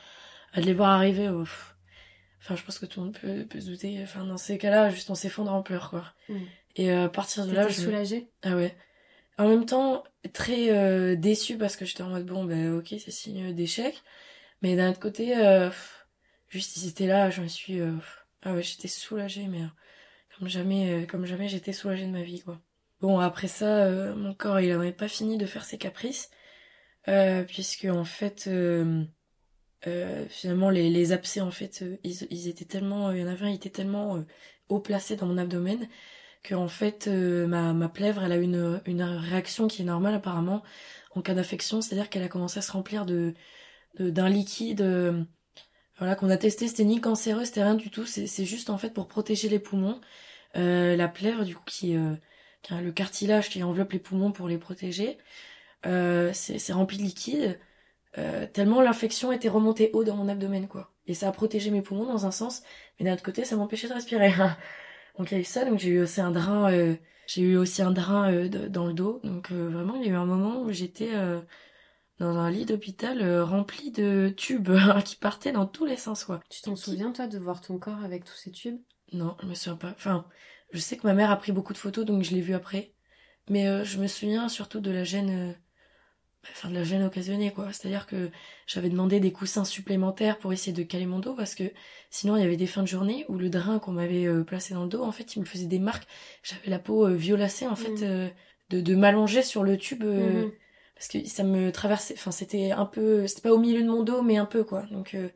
De 0.55 0.61
les 0.61 0.73
voir 0.73 0.89
arriver, 0.89 1.29
oh, 1.29 1.43
enfin 2.39 2.55
je 2.55 2.63
pense 2.63 2.79
que 2.79 2.87
tout 2.87 2.99
le 2.99 3.05
monde 3.05 3.17
peut, 3.21 3.45
peut 3.45 3.59
se 3.59 3.69
douter. 3.69 3.99
Enfin 4.01 4.25
dans 4.25 4.37
ces 4.37 4.57
cas-là, 4.57 4.89
juste 4.89 5.11
on 5.11 5.15
s'effondre 5.15 5.53
en 5.53 5.61
pleurs 5.61 5.91
quoi. 5.91 6.05
Mm. 6.29 6.35
Et 6.77 6.91
euh, 6.91 7.05
à 7.05 7.09
partir 7.09 7.45
de 7.45 7.51
là, 7.51 7.67
je... 7.67 7.73
soulagée? 7.73 8.27
Ah 8.41 8.55
ouais. 8.55 8.75
En 9.37 9.47
même 9.47 9.67
temps, 9.67 10.03
très 10.33 10.71
euh, 10.71 11.15
déçue 11.15 11.59
parce 11.59 11.75
que 11.75 11.85
j'étais 11.85 12.01
en 12.01 12.09
mode 12.09 12.25
bon 12.25 12.43
ben 12.43 12.75
ok 12.75 12.95
c'est 12.97 13.11
signe 13.11 13.53
d'échec, 13.53 14.01
mais 14.63 14.75
d'un 14.75 14.89
autre 14.89 14.99
côté, 14.99 15.37
euh, 15.37 15.69
juste 16.49 16.77
ils 16.77 16.87
étaient 16.89 17.07
là, 17.07 17.29
je 17.29 17.41
me 17.41 17.47
suis, 17.47 17.79
euh, 17.79 17.93
ah 18.43 18.53
ouais 18.53 18.63
j'étais 18.63 18.87
soulagée 18.87 19.47
mais 19.47 19.63
euh, 19.63 19.67
comme 20.37 20.47
jamais, 20.47 21.03
euh, 21.03 21.05
comme 21.05 21.25
jamais 21.25 21.47
j'étais 21.49 21.73
soulagée 21.73 22.05
de 22.05 22.11
ma 22.11 22.23
vie 22.23 22.41
quoi. 22.41 22.59
Bon, 23.01 23.19
après 23.19 23.47
ça, 23.47 23.85
euh, 23.85 24.15
mon 24.15 24.33
corps, 24.33 24.59
il 24.59 24.69
n'avait 24.69 24.91
pas 24.91 25.07
fini 25.07 25.37
de 25.37 25.45
faire 25.45 25.63
ses 25.65 25.77
caprices, 25.77 26.31
euh, 27.07 27.43
puisque 27.43 27.85
en 27.85 28.03
fait, 28.05 28.47
euh, 28.47 29.05
finalement, 30.29 30.69
les, 30.69 30.89
les 30.89 31.11
abcès, 31.13 31.41
en 31.41 31.51
fait, 31.51 31.83
ils, 32.03 32.27
ils 32.31 32.47
étaient 32.47 32.65
tellement, 32.65 33.11
il 33.11 33.19
y 33.21 33.23
en 33.23 33.27
avait 33.27 33.45
un, 33.45 33.49
était 33.49 33.69
tellement 33.69 34.23
haut 34.69 34.79
placé 34.79 35.15
dans 35.15 35.27
mon 35.27 35.37
abdomen 35.37 35.87
que 36.43 36.55
en 36.55 36.67
fait, 36.67 37.07
ma, 37.07 37.73
ma 37.73 37.89
plèvre, 37.89 38.23
elle 38.23 38.31
a 38.31 38.37
une, 38.37 38.81
une 38.85 39.03
réaction 39.03 39.67
qui 39.67 39.81
est 39.81 39.85
normale 39.85 40.15
apparemment 40.15 40.63
en 41.15 41.21
cas 41.21 41.33
d'infection, 41.33 41.81
c'est-à-dire 41.81 42.09
qu'elle 42.09 42.23
a 42.23 42.29
commencé 42.29 42.59
à 42.59 42.61
se 42.61 42.71
remplir 42.71 43.05
de 43.05 43.33
d'un 43.99 44.29
liquide, 44.29 44.81
voilà, 45.97 46.15
qu'on 46.15 46.29
a 46.29 46.37
testé, 46.37 46.67
c'était 46.67 46.83
ni 46.85 47.01
cancéreux, 47.01 47.45
c'était 47.45 47.63
rien 47.63 47.75
du 47.75 47.89
tout, 47.89 48.05
c'est 48.05 48.45
juste 48.45 48.69
en 48.69 48.77
fait 48.77 48.93
pour 48.93 49.07
protéger 49.07 49.49
les 49.49 49.59
poumons, 49.59 49.99
Euh, 50.57 50.95
la 50.97 51.07
plèvre 51.09 51.45
du 51.45 51.55
coup 51.55 51.63
qui 51.67 51.95
euh, 51.97 52.15
le 52.71 52.91
cartilage 52.91 53.49
qui 53.49 53.63
enveloppe 53.63 53.93
les 53.93 53.99
poumons 53.99 54.31
pour 54.31 54.47
les 54.47 54.57
protéger, 54.57 55.17
euh, 55.85 56.31
c'est 56.33 56.73
rempli 56.73 56.97
de 56.97 57.03
liquide, 57.03 57.59
euh, 58.17 58.47
tellement 58.47 58.81
l'infection 58.81 59.31
était 59.31 59.49
remontée 59.49 59.91
haut 59.93 60.03
dans 60.03 60.15
mon 60.15 60.29
abdomen, 60.29 60.67
quoi. 60.67 60.91
Et 61.07 61.13
ça 61.13 61.29
a 61.29 61.31
protégé 61.31 61.71
mes 61.71 61.81
poumons 61.81 62.05
dans 62.05 62.25
un 62.25 62.31
sens, 62.31 62.63
mais 62.99 63.05
d'un 63.05 63.13
autre 63.13 63.23
côté, 63.23 63.45
ça 63.45 63.55
m'empêchait 63.55 63.87
de 63.89 63.93
respirer. 63.93 64.33
donc 65.17 65.31
il 65.31 65.35
y 65.35 65.37
a 65.37 65.41
eu 65.41 65.43
ça, 65.43 65.65
donc 65.65 65.79
j'ai 65.79 65.89
eu 65.89 66.01
aussi 66.01 66.21
un 66.21 66.31
drain, 66.31 66.71
euh, 66.71 66.95
j'ai 67.27 67.41
eu 67.43 67.57
aussi 67.57 67.81
un 67.81 67.91
drain 67.91 68.31
euh, 68.31 68.49
dans 68.69 68.87
le 68.87 68.93
dos, 68.93 69.19
donc 69.23 69.51
vraiment 69.51 69.95
il 69.95 70.03
y 70.05 70.09
a 70.09 70.13
eu 70.13 70.15
un 70.15 70.25
moment 70.25 70.61
où 70.61 70.71
j'étais 70.71 71.11
dans 72.19 72.37
un 72.37 72.49
lit 72.49 72.65
d'hôpital 72.65 73.21
euh, 73.21 73.43
rempli 73.45 73.91
de 73.91 74.33
tubes 74.35 74.69
qui 75.05 75.15
partaient 75.15 75.51
dans 75.51 75.65
tous 75.65 75.85
les 75.85 75.97
sens, 75.97 76.23
quoi. 76.23 76.39
Tu 76.49 76.61
t'en 76.61 76.75
souviens, 76.75 77.11
toi, 77.11 77.27
de 77.27 77.37
voir 77.37 77.61
ton 77.61 77.77
corps 77.77 78.03
avec 78.03 78.23
tous 78.25 78.35
ces 78.35 78.51
tubes? 78.51 78.79
Non, 79.13 79.35
je 79.41 79.47
me 79.47 79.53
souviens 79.53 79.77
pas. 79.77 79.91
Enfin, 79.91 80.27
je 80.71 80.79
sais 80.79 80.97
que 80.97 81.07
ma 81.07 81.13
mère 81.13 81.31
a 81.31 81.37
pris 81.37 81.51
beaucoup 81.51 81.73
de 81.73 81.77
photos, 81.77 82.05
donc 82.05 82.23
je 82.23 82.31
l'ai 82.31 82.41
vu 82.41 82.53
après. 82.53 82.93
Mais 83.49 83.67
euh, 83.67 83.83
je 83.85 83.97
me 83.99 84.07
souviens 84.07 84.49
surtout 84.49 84.81
de 84.81 84.91
la 84.91 85.03
gêne, 85.05 85.29
euh, 85.51 85.53
enfin 86.51 86.69
de 86.69 86.75
la 86.75 86.83
gêne 86.83 87.03
occasionnée 87.03 87.51
quoi. 87.53 87.71
C'est-à-dire 87.73 88.05
que 88.07 88.29
j'avais 88.67 88.89
demandé 88.89 89.19
des 89.19 89.31
coussins 89.31 89.65
supplémentaires 89.65 90.37
pour 90.39 90.53
essayer 90.53 90.73
de 90.73 90.83
caler 90.83 91.05
mon 91.05 91.19
dos 91.19 91.35
parce 91.35 91.55
que 91.55 91.63
sinon 92.09 92.35
il 92.37 92.41
y 92.41 92.45
avait 92.45 92.57
des 92.57 92.67
fins 92.67 92.83
de 92.83 92.87
journée 92.87 93.25
où 93.29 93.37
le 93.37 93.49
drain 93.49 93.79
qu'on 93.79 93.91
m'avait 93.93 94.27
placé 94.45 94.73
dans 94.73 94.83
le 94.83 94.89
dos 94.89 95.03
en 95.03 95.11
fait 95.11 95.35
il 95.35 95.39
me 95.41 95.45
faisait 95.45 95.65
des 95.67 95.79
marques. 95.79 96.07
J'avais 96.43 96.69
la 96.69 96.79
peau 96.79 97.07
violacée 97.09 97.67
en 97.67 97.75
fait 97.75 98.01
euh, 98.03 98.29
de, 98.69 98.81
de 98.81 98.95
m'allonger 98.95 99.43
sur 99.43 99.63
le 99.63 99.77
tube 99.77 100.03
euh, 100.03 100.43
Mhm. 100.43 100.51
Parce 100.97 101.09
que 101.09 101.25
ça 101.27 101.43
me 101.43 101.71
traversait. 101.71 102.15
Enfin 102.17 102.31
c'était 102.31 102.71
un 102.71 102.85
peu 102.85 103.27
c'était 103.27 103.41
pas 103.43 103.53
au 103.53 103.59
milieu 103.59 103.83
de 103.83 103.89
mon 103.89 104.03
dos 104.03 104.21
mais 104.23 104.37
un 104.37 104.45
peu 104.47 104.63
quoi. 104.63 104.83
Donc 104.91 105.13
euh, 105.15 105.29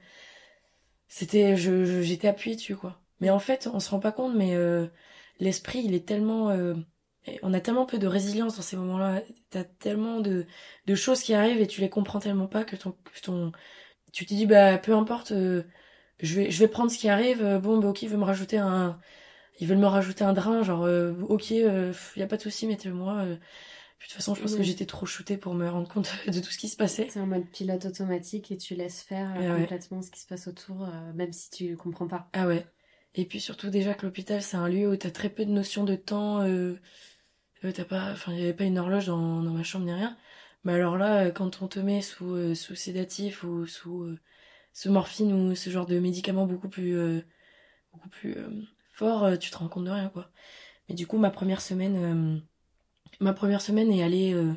c'était 1.07 1.57
j'étais 1.57 2.27
appuyée 2.27 2.55
dessus 2.55 2.75
quoi. 2.75 2.99
Mais 3.19 3.29
en 3.29 3.39
fait 3.39 3.67
on 3.73 3.79
se 3.79 3.89
rend 3.89 3.99
pas 3.99 4.11
compte 4.11 4.35
mais 4.35 4.55
euh, 4.55 4.87
l'esprit 5.39 5.81
il 5.83 5.93
est 5.93 6.07
tellement 6.07 6.49
euh, 6.49 6.75
on 7.43 7.53
a 7.53 7.59
tellement 7.61 7.85
peu 7.85 7.99
de 7.99 8.07
résilience 8.07 8.55
dans 8.57 8.61
ces 8.63 8.77
moments-là. 8.77 9.21
T'as 9.49 9.63
tellement 9.63 10.19
de, 10.21 10.45
de 10.87 10.95
choses 10.95 11.21
qui 11.21 11.33
arrivent 11.33 11.61
et 11.61 11.67
tu 11.67 11.81
les 11.81 11.89
comprends 11.89 12.19
tellement 12.19 12.47
pas 12.47 12.63
que 12.63 12.75
ton, 12.75 13.51
tu 14.13 14.25
te 14.25 14.33
dis 14.33 14.45
bah 14.47 14.77
peu 14.79 14.93
importe, 14.95 15.31
euh, 15.33 15.63
je 16.21 16.35
vais 16.35 16.51
je 16.51 16.59
vais 16.59 16.67
prendre 16.69 16.91
ce 16.91 16.97
qui 16.99 17.09
arrive. 17.09 17.43
euh, 17.43 17.59
bon 17.59 17.79
bah 17.79 17.89
ok, 17.89 18.03
ils 18.03 18.09
veulent 18.09 18.19
me 18.19 18.25
rajouter 18.25 18.57
un, 18.59 18.99
ils 19.59 19.67
veulent 19.67 19.77
me 19.79 19.87
rajouter 19.87 20.23
un 20.25 20.33
drain, 20.33 20.63
genre 20.63 20.83
ok, 21.29 21.51
euh, 21.53 21.93
y 22.17 22.23
a 22.23 22.27
pas 22.27 22.37
de 22.37 22.43
souci, 22.43 22.67
mettez-le-moi. 22.67 23.25
Puis 24.01 24.07
de 24.07 24.13
toute 24.13 24.23
façon, 24.23 24.33
je 24.33 24.41
pense 24.41 24.55
que 24.55 24.63
j'étais 24.63 24.87
trop 24.87 25.05
shootée 25.05 25.37
pour 25.37 25.53
me 25.53 25.69
rendre 25.69 25.87
compte 25.87 26.11
de 26.27 26.39
tout 26.39 26.49
ce 26.49 26.57
qui 26.57 26.69
se 26.69 26.75
passait. 26.75 27.07
C'est 27.11 27.19
en 27.19 27.27
mode 27.27 27.45
pilote 27.45 27.85
automatique 27.85 28.51
et 28.51 28.57
tu 28.57 28.73
laisses 28.73 29.03
faire 29.03 29.31
euh, 29.37 29.53
ouais. 29.53 29.61
complètement 29.61 30.01
ce 30.01 30.09
qui 30.09 30.19
se 30.19 30.25
passe 30.25 30.47
autour, 30.47 30.85
euh, 30.85 31.13
même 31.13 31.31
si 31.31 31.51
tu 31.51 31.77
comprends 31.77 32.07
pas. 32.07 32.27
Ah 32.33 32.47
ouais. 32.47 32.65
Et 33.13 33.25
puis 33.25 33.39
surtout 33.39 33.69
déjà 33.69 33.93
que 33.93 34.07
l'hôpital 34.07 34.41
c'est 34.41 34.57
un 34.57 34.67
lieu 34.67 34.89
où 34.89 34.95
t'as 34.95 35.11
très 35.11 35.29
peu 35.29 35.45
de 35.45 35.51
notions 35.51 35.83
de 35.83 35.95
temps. 35.95 36.41
Euh, 36.41 36.79
euh, 37.63 37.71
t'as 37.71 37.85
pas, 37.85 38.11
enfin 38.11 38.33
il 38.33 38.39
y 38.39 38.43
avait 38.43 38.55
pas 38.55 38.63
une 38.63 38.79
horloge 38.79 39.05
dans, 39.05 39.43
dans 39.43 39.51
ma 39.51 39.61
chambre 39.61 39.85
ni 39.85 39.93
rien. 39.93 40.17
Mais 40.63 40.73
alors 40.73 40.97
là, 40.97 41.29
quand 41.29 41.61
on 41.61 41.67
te 41.67 41.77
met 41.77 42.01
sous 42.01 42.33
euh, 42.33 42.55
sous 42.55 42.73
sédatif 42.73 43.43
ou 43.43 43.67
sous 43.67 44.17
sous 44.73 44.91
morphine 44.91 45.31
ou 45.31 45.53
ce 45.53 45.69
genre 45.69 45.85
de 45.85 45.99
médicaments 45.99 46.47
beaucoup 46.47 46.69
plus 46.69 46.97
euh, 46.97 47.21
beaucoup 47.93 48.09
plus 48.09 48.35
euh, 48.37 49.37
tu 49.37 49.51
te 49.51 49.57
rends 49.57 49.67
compte 49.67 49.85
de 49.85 49.91
rien 49.91 50.09
quoi. 50.09 50.31
Mais 50.89 50.95
du 50.95 51.05
coup 51.05 51.17
ma 51.17 51.29
première 51.29 51.61
semaine, 51.61 52.41
ma 53.19 53.33
première 53.33 53.61
semaine 53.61 53.91
est 53.91 54.03
allée, 54.03 54.33
euh, 54.33 54.53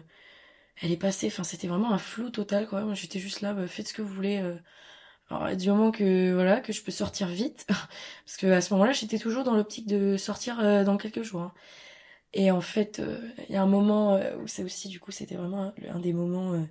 elle 0.82 0.92
est 0.92 0.96
passée. 0.96 1.28
Enfin 1.28 1.44
c'était 1.44 1.68
vraiment 1.68 1.92
un 1.92 1.98
flou 1.98 2.30
total 2.30 2.68
quoi. 2.68 2.82
Moi 2.84 2.94
j'étais 2.94 3.18
juste 3.18 3.40
là, 3.42 3.54
bah, 3.54 3.66
faites 3.68 3.88
ce 3.88 3.94
que 3.94 4.02
vous 4.02 4.14
voulez. 4.14 4.38
euh. 4.42 4.56
Du 5.56 5.68
moment 5.70 5.90
que 5.90 6.32
voilà 6.34 6.60
que 6.60 6.72
je 6.72 6.82
peux 6.82 6.92
sortir 6.92 7.28
vite. 7.28 7.66
Parce 8.26 8.36
que 8.38 8.46
à 8.48 8.60
ce 8.60 8.72
moment-là, 8.74 8.92
j'étais 8.92 9.18
toujours 9.18 9.44
dans 9.44 9.54
l'optique 9.56 9.86
de 9.88 10.16
sortir 10.16 10.60
euh, 10.60 10.84
dans 10.84 10.96
quelques 10.98 11.22
jours. 11.22 11.42
hein. 11.42 11.54
Et 12.34 12.50
en 12.50 12.60
fait, 12.60 13.00
euh, 13.00 13.18
il 13.48 13.54
y 13.54 13.56
a 13.56 13.62
un 13.62 13.66
moment 13.66 14.20
où 14.42 14.46
c'est 14.48 14.64
aussi, 14.64 14.88
du 14.88 15.00
coup, 15.00 15.12
c'était 15.12 15.36
vraiment 15.36 15.72
un, 15.88 16.00
des 16.00 16.12
moments 16.12 16.66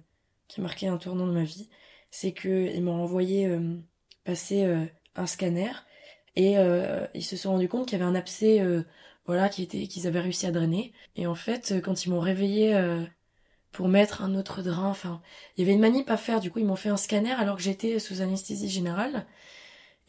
qui 0.48 0.60
a 0.62 0.64
marqué 0.64 0.88
un 0.88 0.98
tournant 0.98 1.28
de 1.28 1.32
ma 1.34 1.44
vie. 1.44 1.70
C'est 2.12 2.34
que 2.34 2.68
ils 2.74 2.84
m'ont 2.84 3.02
envoyé 3.04 3.50
passer 4.26 4.66
un 5.16 5.26
scanner 5.26 5.72
et 6.36 6.58
euh, 6.58 7.06
ils 7.14 7.24
se 7.24 7.38
sont 7.38 7.52
rendus 7.52 7.68
compte 7.70 7.88
qu'il 7.88 7.98
y 7.98 8.02
avait 8.02 8.10
un 8.10 8.16
abcès, 8.16 8.60
euh, 8.62 8.84
voilà, 9.26 9.50
qui 9.50 9.64
était, 9.64 9.88
qu'ils 9.88 10.08
avaient 10.08 10.20
réussi 10.20 10.46
à 10.48 10.52
drainer. 10.52 10.94
Et 11.16 11.28
en 11.28 11.36
fait, 11.36 11.72
euh, 11.74 11.82
quand 11.82 12.06
ils 12.06 12.10
m'ont 12.10 12.20
réveillé 12.20 12.76
euh, 12.76 13.04
pour 13.72 13.88
mettre 13.88 14.24
un 14.24 14.36
autre 14.36 14.62
drain, 14.62 14.90
enfin, 14.90 15.22
il 15.58 15.62
y 15.62 15.64
avait 15.64 15.74
une 15.74 15.82
manip 15.82 16.10
à 16.10 16.18
faire. 16.18 16.40
Du 16.40 16.52
coup, 16.52 16.60
ils 16.60 16.66
m'ont 16.66 16.76
fait 16.76 16.90
un 16.90 16.98
scanner 16.98 17.32
alors 17.32 17.58
que 17.58 17.64
j'étais 17.64 18.00
sous 18.00 18.22
anesthésie 18.22 18.70
générale. 18.70 19.26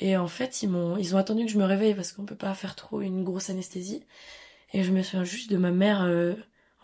Et 0.00 0.16
en 0.16 0.28
fait, 0.28 0.62
ils 0.62 0.68
m'ont, 0.68 0.96
ils 0.98 1.14
ont 1.14 1.18
attendu 1.18 1.46
que 1.46 1.52
je 1.52 1.58
me 1.58 1.64
réveille 1.64 1.94
parce 1.94 2.12
qu'on 2.12 2.26
peut 2.26 2.36
pas 2.36 2.54
faire 2.54 2.76
trop 2.76 3.00
une 3.00 3.24
grosse 3.24 3.50
anesthésie. 3.50 4.04
Et 4.72 4.82
je 4.84 4.92
me 4.92 5.02
souviens 5.02 5.24
juste 5.24 5.50
de 5.50 5.56
ma 5.58 5.70
mère 5.70 6.02
euh, 6.02 6.34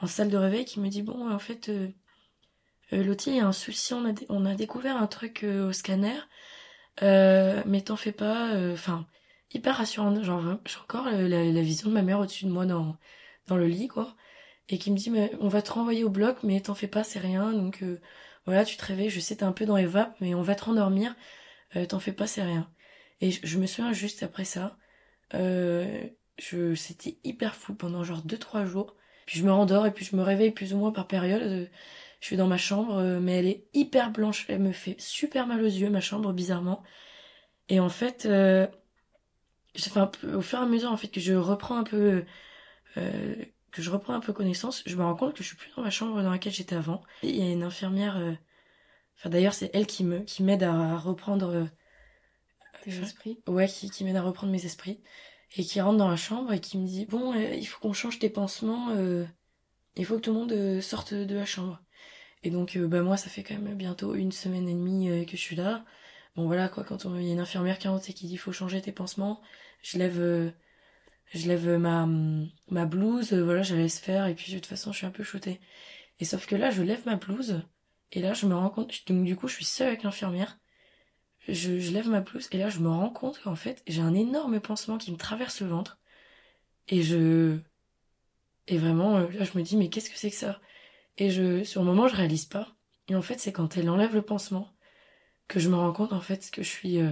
en 0.00 0.06
salle 0.06 0.30
de 0.30 0.36
réveil 0.36 0.64
qui 0.64 0.80
me 0.80 0.88
dit 0.88 1.02
bon, 1.02 1.30
en 1.30 1.38
fait, 1.38 1.68
euh, 1.70 1.88
Lottie, 2.92 3.30
il 3.30 3.36
y 3.36 3.40
a 3.40 3.46
un 3.46 3.52
souci, 3.52 3.94
on 3.94 4.04
a, 4.08 4.12
on 4.28 4.46
a 4.46 4.54
découvert 4.54 4.96
un 4.96 5.06
truc 5.06 5.44
au 5.44 5.72
scanner, 5.72 6.18
mais 7.02 7.82
t'en 7.84 7.96
fais 7.96 8.12
pas. 8.12 8.52
Enfin, 8.72 9.06
hyper 9.52 9.76
rassurante. 9.76 10.22
Genre, 10.22 10.42
j'ai 10.66 10.78
encore 10.78 11.06
euh, 11.08 11.28
la, 11.28 11.44
la 11.44 11.62
vision 11.62 11.88
de 11.88 11.94
ma 11.94 12.02
mère 12.02 12.20
au-dessus 12.20 12.44
de 12.46 12.50
moi 12.50 12.66
dans 12.66 12.96
dans 13.46 13.56
le 13.56 13.66
lit, 13.66 13.88
quoi, 13.88 14.16
et 14.68 14.78
qui 14.78 14.90
me 14.92 14.96
dit 14.96 15.10
mais 15.10 15.32
on 15.40 15.48
va 15.48 15.62
te 15.62 15.72
renvoyer 15.72 16.04
au 16.04 16.10
bloc, 16.10 16.38
mais 16.44 16.60
t'en 16.60 16.74
fais 16.74 16.88
pas, 16.88 17.04
c'est 17.04 17.18
rien. 17.20 17.52
Donc 17.52 17.82
euh, 17.82 18.00
voilà, 18.46 18.64
tu 18.64 18.76
te 18.76 18.84
réveilles. 18.84 19.10
Je 19.10 19.20
sais 19.20 19.36
t'es 19.36 19.44
un 19.44 19.52
peu 19.52 19.66
dans 19.66 19.76
les 19.76 19.86
vapes, 19.86 20.16
mais 20.20 20.34
on 20.34 20.42
va 20.42 20.54
te 20.54 20.64
rendormir. 20.64 21.16
Euh, 21.76 21.86
t'en 21.86 22.00
fais 22.00 22.12
pas, 22.12 22.26
c'est 22.26 22.42
rien. 22.42 22.70
Et 23.20 23.30
je, 23.32 23.40
je 23.46 23.58
me 23.58 23.66
souviens 23.66 23.92
juste 23.92 24.22
après 24.22 24.44
ça, 24.44 24.78
euh, 25.34 26.08
je 26.38 26.74
c'était 26.74 27.18
hyper 27.24 27.54
fou 27.54 27.74
pendant 27.74 28.04
genre 28.04 28.22
2-3 28.24 28.66
jours. 28.66 28.96
Puis 29.26 29.38
je 29.38 29.44
me 29.44 29.52
rendors 29.52 29.86
et 29.86 29.92
puis 29.92 30.04
je 30.04 30.16
me 30.16 30.22
réveille 30.22 30.50
plus 30.52 30.74
ou 30.74 30.78
moins 30.78 30.92
par 30.92 31.06
période. 31.06 31.42
Euh, 31.42 31.66
Je 32.20 32.26
suis 32.26 32.36
dans 32.36 32.48
ma 32.48 32.58
chambre, 32.58 32.96
euh, 32.98 33.20
mais 33.20 33.34
elle 33.38 33.46
est 33.48 33.66
hyper 33.74 34.10
blanche. 34.12 34.46
Elle 34.48 34.60
me 34.60 34.72
fait 34.72 34.96
super 35.00 35.46
mal 35.46 35.62
aux 35.62 35.66
yeux, 35.66 35.90
ma 35.90 36.00
chambre, 36.00 36.32
bizarrement. 36.32 36.82
Et 37.68 37.80
en 37.80 37.88
fait, 37.88 38.26
euh, 38.26 38.66
fait 39.78 40.00
un 40.00 40.06
peu, 40.06 40.34
au 40.34 40.42
fur 40.42 40.58
et 40.58 40.62
à 40.62 40.66
mesure 40.66 40.90
en 40.92 40.96
fait 40.96 41.08
que 41.08 41.20
je 41.20 41.34
reprends 41.34 41.76
un 41.78 41.84
peu, 41.84 42.24
euh, 42.96 43.34
que 43.72 43.82
je 43.82 43.90
reprends 43.90 44.14
un 44.14 44.20
peu 44.20 44.32
connaissance, 44.32 44.82
je 44.86 44.96
me 44.96 45.02
rends 45.04 45.16
compte 45.16 45.34
que 45.34 45.42
je 45.42 45.48
suis 45.48 45.56
plus 45.56 45.70
dans 45.76 45.82
ma 45.82 45.90
chambre 45.90 46.22
dans 46.22 46.30
laquelle 46.30 46.52
j'étais 46.52 46.76
avant. 46.76 47.02
Et 47.22 47.30
il 47.30 47.36
y 47.36 47.42
a 47.42 47.50
une 47.52 47.62
infirmière, 47.62 48.16
euh, 48.16 48.32
enfin 49.18 49.30
d'ailleurs 49.30 49.54
c'est 49.54 49.70
elle 49.74 49.86
qui 49.86 50.04
me, 50.04 50.20
qui 50.20 50.42
m'aide 50.42 50.62
à 50.64 50.96
reprendre. 50.98 51.48
euh, 51.50 51.64
Tes 52.84 52.98
esprits. 52.98 53.38
Ouais, 53.46 53.68
qui, 53.68 53.90
qui 53.90 54.04
m'aide 54.04 54.16
à 54.16 54.22
reprendre 54.22 54.52
mes 54.52 54.64
esprits. 54.64 55.00
Et 55.56 55.64
qui 55.64 55.80
rentre 55.80 55.98
dans 55.98 56.08
la 56.08 56.16
chambre 56.16 56.52
et 56.52 56.60
qui 56.60 56.78
me 56.78 56.86
dit 56.86 57.06
Bon, 57.06 57.34
il 57.34 57.66
faut 57.66 57.80
qu'on 57.80 57.92
change 57.92 58.18
tes 58.20 58.30
pansements, 58.30 58.90
il 59.96 60.04
faut 60.06 60.16
que 60.16 60.20
tout 60.20 60.32
le 60.32 60.38
monde 60.38 60.80
sorte 60.80 61.12
de 61.14 61.34
la 61.34 61.44
chambre. 61.44 61.80
Et 62.42 62.50
donc, 62.50 62.78
bah, 62.78 63.02
moi, 63.02 63.16
ça 63.16 63.28
fait 63.30 63.42
quand 63.42 63.58
même 63.58 63.74
bientôt 63.76 64.14
une 64.14 64.32
semaine 64.32 64.68
et 64.68 64.74
demie 64.74 65.26
que 65.26 65.32
je 65.36 65.42
suis 65.42 65.56
là. 65.56 65.84
Bon, 66.36 66.46
voilà, 66.46 66.68
quoi, 66.68 66.84
quand 66.84 67.04
il 67.04 67.22
y 67.26 67.30
a 67.30 67.32
une 67.32 67.40
infirmière 67.40 67.78
qui 67.78 67.88
rentre 67.88 68.08
et 68.10 68.12
qui 68.14 68.26
dit 68.26 68.36
faut 68.36 68.52
changer 68.52 68.80
tes 68.80 68.92
pansements, 68.92 69.40
je 69.82 69.98
lève, 69.98 70.20
euh, 70.20 70.50
je 71.34 71.48
lève 71.48 71.68
ma, 71.78 72.06
ma 72.70 72.86
blouse, 72.86 73.32
euh, 73.32 73.44
voilà, 73.44 73.62
je 73.62 73.74
la 73.74 73.82
laisse 73.82 73.98
faire, 73.98 74.26
et 74.26 74.34
puis 74.34 74.52
de 74.52 74.58
toute 74.58 74.66
façon, 74.66 74.92
je 74.92 74.98
suis 74.98 75.06
un 75.06 75.10
peu 75.10 75.22
shootée. 75.24 75.60
Et 76.20 76.24
sauf 76.24 76.46
que 76.46 76.56
là, 76.56 76.70
je 76.70 76.82
lève 76.82 77.04
ma 77.06 77.16
blouse, 77.16 77.62
et 78.12 78.20
là, 78.22 78.34
je 78.34 78.46
me 78.46 78.54
rends 78.54 78.70
compte, 78.70 78.92
donc 79.08 79.24
du 79.24 79.36
coup, 79.36 79.48
je 79.48 79.54
suis 79.56 79.64
seule 79.64 79.88
avec 79.88 80.02
l'infirmière. 80.04 80.58
Je, 81.48 81.78
je 81.80 81.90
lève 81.92 82.08
ma 82.08 82.20
blouse 82.20 82.48
et 82.52 82.58
là 82.58 82.68
je 82.68 82.80
me 82.80 82.88
rends 82.88 83.10
compte 83.10 83.40
qu'en 83.42 83.56
fait 83.56 83.82
j'ai 83.86 84.02
un 84.02 84.14
énorme 84.14 84.60
pansement 84.60 84.98
qui 84.98 85.10
me 85.10 85.16
traverse 85.16 85.60
le 85.62 85.68
ventre 85.68 85.98
et 86.88 87.02
je 87.02 87.58
et 88.66 88.78
vraiment 88.78 89.16
euh, 89.18 89.28
là 89.32 89.44
je 89.44 89.56
me 89.58 89.62
dis 89.62 89.76
mais 89.76 89.88
qu'est-ce 89.88 90.10
que 90.10 90.18
c'est 90.18 90.30
que 90.30 90.36
ça? 90.36 90.60
Et 91.18 91.30
je 91.30 91.64
sur 91.64 91.82
le 91.82 91.86
moment 91.86 92.08
je 92.08 92.16
réalise 92.16 92.44
pas. 92.46 92.76
Et 93.08 93.14
en 93.16 93.22
fait 93.22 93.40
c'est 93.40 93.52
quand 93.52 93.76
elle 93.76 93.90
enlève 93.90 94.14
le 94.14 94.22
pansement 94.22 94.68
que 95.50 95.58
je 95.58 95.68
me 95.68 95.74
rends 95.74 95.92
compte 95.92 96.12
en 96.12 96.20
fait 96.20 96.48
que 96.52 96.62
je 96.62 96.68
suis 96.68 97.00
euh, 97.00 97.10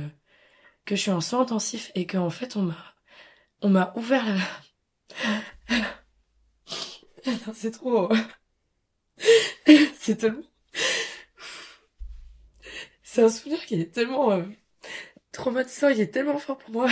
que 0.86 0.95
je 0.95 1.03
suis 1.03 1.11
en 1.11 1.20
soins 1.20 1.41
intensifs 1.41 1.91
et 1.97 2.07
qu'en 2.07 2.30
fait 2.30 2.55
on 2.57 2.62
m'a 2.62 2.95
on 3.62 3.68
m'a 3.68 3.93
ouvert 3.97 4.24
la 4.24 5.84
c'est 7.53 7.72
trop 7.72 8.09
c'est 9.99 10.16
tellement 10.16 10.43
c'est 13.03 13.24
un 13.24 13.28
souvenir 13.28 13.66
qui 13.66 13.80
est 13.80 13.93
tellement 13.93 14.30
euh, 14.30 14.45
traumatisant, 15.32 15.89
il 15.89 16.01
est 16.01 16.12
tellement 16.12 16.39
fort 16.39 16.59
pour 16.59 16.70
moi. 16.70 16.89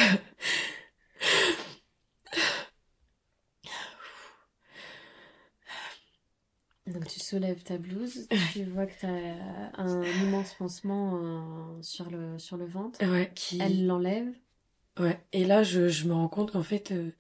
Tu 7.37 7.43
soulèves 7.43 7.63
ta 7.63 7.79
blouse, 7.79 8.29
tu 8.53 8.65
vois 8.73 8.87
que 8.87 8.93
t'as 9.01 9.83
un 9.83 10.03
immense 10.03 10.55
pansement 10.55 11.21
euh, 11.23 11.83
sur, 11.83 12.11
le, 12.11 12.39
sur 12.39 12.57
le 12.57 12.65
ventre. 12.65 12.99
Ouais, 13.05 13.31
qui... 13.35 13.61
Elle 13.61 13.87
l'enlève. 13.87 14.29
Ouais, 14.99 15.21
et 15.33 15.45
là 15.45 15.63
je, 15.63 15.89
je 15.89 16.07
me 16.07 16.15
rends 16.15 16.29
compte 16.29 16.53
qu'en 16.53 16.63
fait 16.63 16.93
euh, 16.93 17.11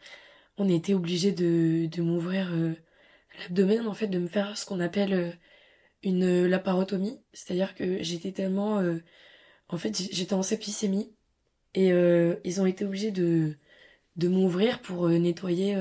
on 0.56 0.68
était 0.68 0.94
obligé 0.94 1.32
de, 1.32 1.86
de 1.86 2.02
m'ouvrir 2.02 2.50
euh, 2.52 2.72
l'abdomen, 3.40 3.86
en 3.86 3.92
fait 3.92 4.06
de 4.06 4.18
me 4.18 4.26
faire 4.26 4.56
ce 4.56 4.64
qu'on 4.64 4.80
appelle 4.80 5.12
euh, 5.12 5.30
une 6.02 6.46
laparotomie, 6.46 7.20
c'est-à-dire 7.34 7.74
que 7.74 8.02
j'étais 8.02 8.32
tellement... 8.32 8.82
en 9.68 9.76
fait 9.76 10.00
j'étais 10.12 10.34
en 10.34 10.42
septicémie 10.42 11.12
et 11.74 11.88
ils 12.44 12.60
ont 12.60 12.66
été 12.66 12.84
obligés 12.84 13.10
de, 13.10 13.56
de 14.16 14.28
m'ouvrir 14.28 14.80
pour 14.82 15.08
nettoyer 15.08 15.76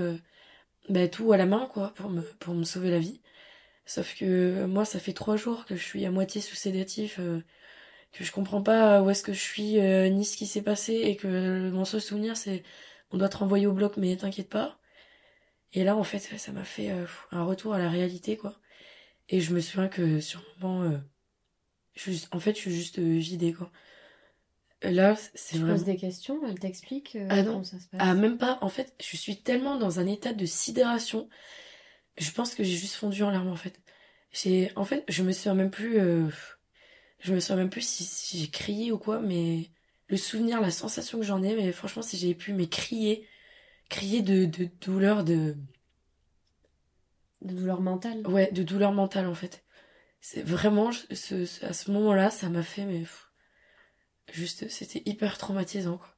bah, 0.89 1.07
tout 1.07 1.31
à 1.31 1.37
la 1.37 1.45
main, 1.45 1.67
quoi, 1.71 1.93
pour 1.95 2.09
me, 2.09 2.21
pour 2.39 2.53
me 2.53 2.63
sauver 2.63 2.89
la 2.89 2.99
vie. 2.99 3.21
Sauf 3.85 4.15
que 4.17 4.25
euh, 4.25 4.67
moi, 4.67 4.85
ça 4.85 4.99
fait 4.99 5.13
trois 5.13 5.37
jours 5.37 5.65
que 5.65 5.75
je 5.75 5.83
suis 5.83 6.05
à 6.05 6.11
moitié 6.11 6.41
sous 6.41 6.55
sédatif, 6.55 7.19
euh, 7.19 7.41
que 8.13 8.23
je 8.23 8.31
comprends 8.31 8.61
pas 8.63 9.01
où 9.01 9.09
est-ce 9.09 9.23
que 9.23 9.33
je 9.33 9.39
suis, 9.41 9.79
euh, 9.79 10.09
ni 10.09 10.25
ce 10.25 10.37
qui 10.37 10.47
s'est 10.47 10.61
passé, 10.63 10.93
et 10.93 11.15
que 11.15 11.69
mon 11.71 11.85
seul 11.85 12.01
souvenir, 12.01 12.37
c'est 12.37 12.63
on 13.11 13.17
doit 13.17 13.29
te 13.29 13.37
renvoyer 13.37 13.67
au 13.67 13.73
bloc, 13.73 13.97
mais 13.97 14.15
t'inquiète 14.17 14.49
pas. 14.49 14.79
Et 15.73 15.83
là, 15.83 15.95
en 15.95 16.03
fait, 16.03 16.19
ça 16.19 16.51
m'a 16.51 16.63
fait 16.63 16.91
euh, 16.91 17.05
un 17.31 17.43
retour 17.43 17.73
à 17.73 17.79
la 17.79 17.89
réalité, 17.89 18.37
quoi. 18.37 18.55
Et 19.29 19.41
je 19.41 19.53
me 19.53 19.59
souviens 19.59 19.87
que 19.87 20.19
sur 20.19 20.41
le 20.41 20.61
moment, 20.67 21.01
je 21.95 21.99
suis- 22.01 22.27
en 22.31 22.39
fait, 22.39 22.55
je 22.55 22.61
suis 22.61 22.75
juste 22.75 22.99
vidée, 22.99 23.53
quoi. 23.53 23.71
Là, 24.83 25.15
c'est 25.33 25.57
vraiment... 25.57 25.73
poses 25.73 25.85
des 25.85 25.95
questions, 25.97 26.39
elle 26.47 26.59
t'explique 26.59 27.17
Ah 27.29 27.41
non. 27.41 27.53
comment 27.53 27.63
ça 27.63 27.79
se 27.79 27.87
passe? 27.87 28.01
Ah, 28.01 28.13
même 28.13 28.37
pas. 28.37 28.59
En 28.61 28.69
fait, 28.69 28.93
je 29.03 29.17
suis 29.17 29.37
tellement 29.37 29.77
dans 29.77 29.99
un 29.99 30.05
état 30.05 30.33
de 30.33 30.45
sidération. 30.45 31.27
Je 32.17 32.31
pense 32.31 32.55
que 32.55 32.63
j'ai 32.63 32.75
juste 32.77 32.95
fondu 32.95 33.23
en 33.23 33.29
larmes, 33.31 33.49
en 33.49 33.55
fait. 33.55 33.79
J'ai, 34.31 34.71
en 34.75 34.85
fait, 34.85 35.03
je 35.09 35.23
me 35.23 35.31
souviens 35.31 35.53
même 35.55 35.71
plus, 35.71 35.99
euh, 35.99 36.29
je 37.19 37.33
me 37.33 37.39
souviens 37.39 37.57
même 37.57 37.69
plus 37.69 37.87
si, 37.87 38.03
si 38.05 38.39
j'ai 38.39 38.49
crié 38.49 38.91
ou 38.91 38.97
quoi, 38.99 39.19
mais 39.21 39.71
le 40.09 40.17
souvenir, 40.17 40.61
la 40.61 40.71
sensation 40.71 41.19
que 41.19 41.25
j'en 41.25 41.43
ai, 41.43 41.55
mais 41.55 41.71
franchement, 41.73 42.03
si 42.03 42.17
j'avais 42.17 42.35
pu, 42.35 42.53
mais 42.53 42.67
crier, 42.69 43.27
crier 43.89 44.21
de, 44.23 44.45
de 44.45 44.69
douleur, 44.81 45.23
de, 45.25 45.57
De 47.41 47.53
douleur 47.53 47.79
mentale. 47.79 48.27
ouais, 48.27 48.51
de 48.51 48.61
douleur 48.63 48.91
mentale, 48.91 49.27
en 49.27 49.35
fait. 49.35 49.63
C'est 50.21 50.43
vraiment, 50.43 50.91
ce, 50.91 51.45
ce- 51.45 51.65
à 51.65 51.73
ce 51.73 51.91
moment-là, 51.91 52.31
ça 52.31 52.49
m'a 52.49 52.63
fait, 52.63 52.85
mais, 52.85 52.99
pff, 53.01 53.29
juste, 54.31 54.69
c'était 54.69 55.01
hyper 55.05 55.37
traumatisant, 55.39 55.97
quoi. 55.97 56.15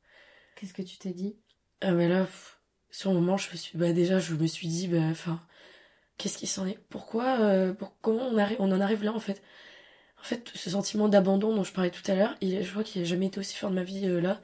Qu'est-ce 0.55 0.73
que 0.73 0.81
tu 0.81 0.97
t'es 0.97 1.13
dit? 1.13 1.37
Ah, 1.81 1.91
mais 1.91 2.07
là, 2.07 2.23
pff, 2.25 2.59
sur 2.91 3.11
le 3.11 3.19
moment, 3.19 3.37
je 3.37 3.51
me 3.51 3.55
suis, 3.57 3.77
bah, 3.77 3.93
déjà, 3.93 4.19
je 4.19 4.35
me 4.35 4.47
suis 4.47 4.67
dit, 4.67 4.87
bah, 4.87 4.99
enfin, 5.11 5.39
qu'est-ce 6.17 6.37
qui 6.37 6.47
s'en 6.47 6.65
est? 6.67 6.79
Pourquoi, 6.89 7.39
euh, 7.41 7.73
pour, 7.73 7.93
comment 8.01 8.27
on 8.27 8.37
arrive, 8.37 8.57
on 8.59 8.71
en 8.71 8.81
arrive 8.81 9.03
là, 9.03 9.13
en 9.13 9.19
fait? 9.19 9.41
En 10.19 10.23
fait, 10.23 10.51
ce 10.55 10.69
sentiment 10.71 11.09
d'abandon 11.09 11.55
dont 11.55 11.63
je 11.63 11.73
parlais 11.73 11.91
tout 11.91 12.03
à 12.11 12.15
l'heure, 12.15 12.35
il, 12.41 12.63
je 12.63 12.71
crois 12.71 12.83
qu'il 12.83 13.01
n'a 13.01 13.07
jamais 13.07 13.27
été 13.27 13.39
aussi 13.39 13.55
fort 13.57 13.69
de 13.71 13.75
ma 13.75 13.83
vie, 13.83 14.07
euh, 14.07 14.21
là. 14.21 14.41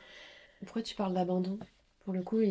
Pourquoi 0.65 0.81
tu 0.81 0.95
parles 0.95 1.13
d'abandon? 1.13 1.59
Pour 2.03 2.13
le 2.13 2.21
coup, 2.23 2.41
ils- 2.41 2.49